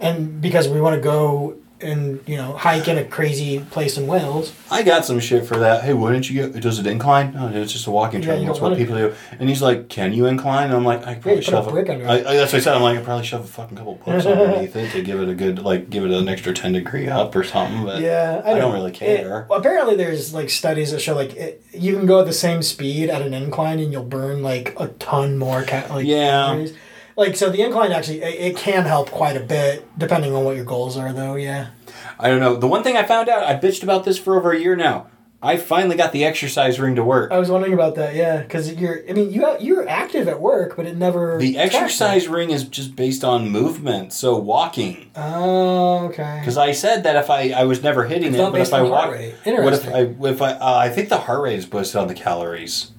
and 0.00 0.40
because 0.40 0.68
we 0.68 0.80
want 0.80 0.94
to 0.96 1.00
go 1.02 1.56
and 1.80 2.18
you 2.26 2.36
know 2.36 2.54
hike 2.54 2.88
in 2.88 2.98
a 2.98 3.04
crazy 3.04 3.60
place 3.70 3.96
in 3.96 4.08
Wales. 4.08 4.52
I 4.68 4.82
got 4.82 5.04
some 5.04 5.20
shit 5.20 5.46
for 5.46 5.58
that. 5.58 5.84
Hey, 5.84 5.92
why 5.94 6.10
didn't 6.10 6.28
you 6.28 6.34
get? 6.48 6.60
Does 6.60 6.80
it 6.80 6.88
incline? 6.88 7.34
No, 7.34 7.46
it's 7.50 7.72
just 7.72 7.86
a 7.86 7.92
walking 7.92 8.20
Yeah, 8.20 8.34
trail. 8.34 8.46
That's 8.46 8.58
what 8.60 8.76
people 8.76 8.96
do. 8.96 9.14
And 9.38 9.48
he's 9.48 9.62
like, 9.62 9.88
"Can 9.88 10.12
you 10.12 10.26
incline?" 10.26 10.64
And 10.64 10.74
I'm 10.74 10.84
like, 10.84 11.06
"I 11.06 11.14
probably 11.14 11.38
a 11.38 11.42
shove. 11.42 11.68
I, 11.68 11.78
I, 11.80 12.20
that's 12.34 12.52
what 12.52 12.58
I 12.58 12.62
said. 12.62 12.74
I'm 12.74 12.82
like, 12.82 12.98
I 12.98 13.02
probably 13.02 13.24
shove 13.24 13.44
a 13.44 13.46
fucking 13.46 13.76
couple 13.76 13.94
books 14.04 14.26
underneath 14.26 14.74
it 14.74 14.90
to 14.90 15.02
give 15.02 15.20
it 15.20 15.28
a 15.28 15.36
good, 15.36 15.60
like, 15.60 15.88
give 15.88 16.04
it 16.04 16.10
an 16.10 16.28
extra 16.28 16.52
ten 16.52 16.72
degree 16.72 17.06
up 17.06 17.36
or 17.36 17.44
something. 17.44 17.84
But 17.84 18.00
Yeah, 18.02 18.42
I, 18.44 18.54
know. 18.54 18.62
don't 18.62 18.72
really 18.74 18.90
care. 18.90 19.42
It- 19.42 19.48
well, 19.48 19.60
apparently, 19.60 19.94
there's 19.94 20.34
like 20.34 20.50
studies 20.50 20.90
that 20.90 20.98
show 21.00 21.14
like 21.14 21.36
it, 21.36 21.62
you 21.72 21.96
can 21.96 22.06
go 22.06 22.18
at 22.18 22.26
the 22.26 22.32
same 22.32 22.60
speed 22.62 23.08
at 23.08 23.22
an 23.22 23.32
incline 23.34 23.78
and 23.78 23.92
you'll 23.92 24.02
burn 24.02 24.42
like 24.42 24.74
a 24.80 24.88
ton 24.88 25.38
more 25.38 25.62
ca- 25.62 25.86
like 25.90 26.06
Yeah. 26.06 26.46
calories. 26.46 26.74
Like 27.18 27.34
so, 27.36 27.50
the 27.50 27.62
incline 27.62 27.90
actually 27.90 28.22
it, 28.22 28.52
it 28.52 28.56
can 28.56 28.84
help 28.84 29.10
quite 29.10 29.36
a 29.36 29.40
bit 29.40 29.86
depending 29.98 30.34
on 30.34 30.44
what 30.44 30.54
your 30.54 30.64
goals 30.64 30.96
are, 30.96 31.12
though. 31.12 31.34
Yeah. 31.34 31.70
I 32.16 32.28
don't 32.28 32.38
know. 32.38 32.54
The 32.56 32.68
one 32.68 32.84
thing 32.84 32.96
I 32.96 33.02
found 33.02 33.28
out, 33.28 33.42
I 33.42 33.56
bitched 33.58 33.82
about 33.82 34.04
this 34.04 34.18
for 34.18 34.38
over 34.38 34.52
a 34.52 34.58
year 34.58 34.76
now. 34.76 35.08
I 35.40 35.56
finally 35.56 35.96
got 35.96 36.10
the 36.12 36.24
exercise 36.24 36.80
ring 36.80 36.96
to 36.96 37.04
work. 37.04 37.30
I 37.30 37.38
was 37.38 37.48
wondering 37.48 37.72
about 37.72 37.94
that. 37.94 38.14
Yeah, 38.14 38.42
because 38.42 38.72
you're 38.74 39.02
I 39.08 39.12
mean 39.12 39.32
you 39.32 39.56
you're 39.60 39.88
active 39.88 40.28
at 40.28 40.40
work, 40.40 40.76
but 40.76 40.86
it 40.86 40.96
never 40.96 41.38
The 41.38 41.54
tracks 41.54 41.74
it. 41.74 41.82
exercise 41.82 42.28
ring 42.28 42.50
is 42.50 42.64
just 42.64 42.94
based 42.94 43.22
on 43.24 43.48
movement, 43.48 44.12
so 44.12 44.36
walking. 44.36 45.10
Oh, 45.16 46.06
okay. 46.06 46.38
Because 46.40 46.56
I 46.56 46.72
said 46.72 47.02
that 47.04 47.16
if 47.16 47.30
I 47.30 47.50
I 47.50 47.64
was 47.64 47.82
never 47.84 48.04
hitting 48.04 48.34
It's 48.34 48.38
it, 48.38 48.52
but 48.52 48.60
if 48.60 48.72
I 48.72 48.82
walk, 48.82 49.10
what 49.10 49.74
if 49.74 49.86
I 49.88 50.00
if 50.28 50.42
I 50.42 50.52
uh, 50.52 50.76
I 50.76 50.88
think 50.88 51.08
the 51.08 51.18
heart 51.18 51.42
rate 51.42 51.58
is 51.58 51.66
based 51.66 51.94
on 51.96 52.08
the 52.08 52.14
calories. 52.14 52.92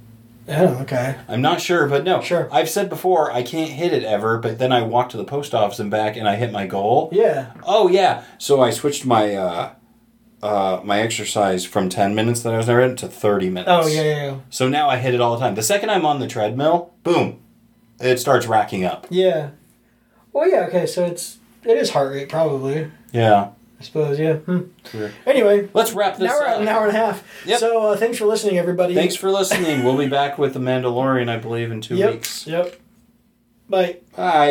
Oh, 0.49 0.79
okay. 0.81 1.15
I'm 1.27 1.41
not 1.41 1.61
sure, 1.61 1.87
but 1.87 2.03
no. 2.03 2.21
Sure. 2.21 2.49
I've 2.51 2.69
said 2.69 2.89
before 2.89 3.31
I 3.31 3.43
can't 3.43 3.69
hit 3.69 3.93
it 3.93 4.03
ever, 4.03 4.37
but 4.37 4.57
then 4.57 4.71
I 4.71 4.81
walk 4.81 5.09
to 5.09 5.17
the 5.17 5.23
post 5.23 5.53
office 5.53 5.79
and 5.79 5.91
back, 5.91 6.17
and 6.17 6.27
I 6.27 6.35
hit 6.35 6.51
my 6.51 6.65
goal. 6.65 7.09
Yeah. 7.11 7.53
Oh 7.63 7.87
yeah. 7.87 8.23
So 8.37 8.61
I 8.61 8.71
switched 8.71 9.05
my 9.05 9.35
uh, 9.35 9.73
uh, 10.41 10.81
my 10.83 11.01
exercise 11.01 11.65
from 11.65 11.89
ten 11.89 12.15
minutes 12.15 12.41
that 12.41 12.53
I 12.53 12.57
was 12.57 12.67
never 12.67 12.81
in 12.81 12.95
to 12.97 13.07
thirty 13.07 13.49
minutes. 13.49 13.69
Oh 13.71 13.87
yeah, 13.87 14.01
yeah, 14.01 14.25
yeah. 14.25 14.39
So 14.49 14.67
now 14.67 14.89
I 14.89 14.97
hit 14.97 15.13
it 15.13 15.21
all 15.21 15.35
the 15.35 15.39
time. 15.39 15.55
The 15.55 15.63
second 15.63 15.91
I'm 15.91 16.05
on 16.05 16.19
the 16.19 16.27
treadmill, 16.27 16.93
boom, 17.03 17.39
it 17.99 18.17
starts 18.19 18.47
racking 18.47 18.85
up. 18.85 19.05
Yeah. 19.09 19.51
Well, 20.33 20.49
yeah. 20.49 20.65
Okay, 20.67 20.85
so 20.85 21.05
it's 21.05 21.37
it 21.63 21.77
is 21.77 21.91
heart 21.91 22.11
rate 22.13 22.29
probably. 22.29 22.91
Yeah. 23.11 23.51
I 23.79 23.83
suppose. 23.83 24.19
Yeah. 24.19 24.33
Hmm. 24.35 24.59
Weird. 24.93 25.13
Anyway, 25.25 25.69
Let's 25.73 25.93
wrap 25.93 26.17
this 26.17 26.27
now 26.29 26.37
we're 26.39 26.45
at 26.47 26.55
up. 26.55 26.61
an 26.61 26.67
hour 26.67 26.87
and 26.87 26.95
a 26.97 26.99
half. 26.99 27.23
Yep. 27.45 27.59
So 27.59 27.85
uh, 27.87 27.95
thanks 27.97 28.17
for 28.17 28.25
listening, 28.25 28.57
everybody. 28.57 28.93
Thanks 28.93 29.15
for 29.15 29.31
listening. 29.31 29.83
We'll 29.83 29.97
be 29.97 30.07
back 30.07 30.37
with 30.37 30.53
The 30.53 30.59
Mandalorian, 30.59 31.29
I 31.29 31.37
believe, 31.37 31.71
in 31.71 31.79
two 31.81 31.95
Yep. 31.95 32.11
weeks. 32.13 32.45
Yep. 32.45 32.75
Bye. 33.69 33.97
Bye. 34.15 34.47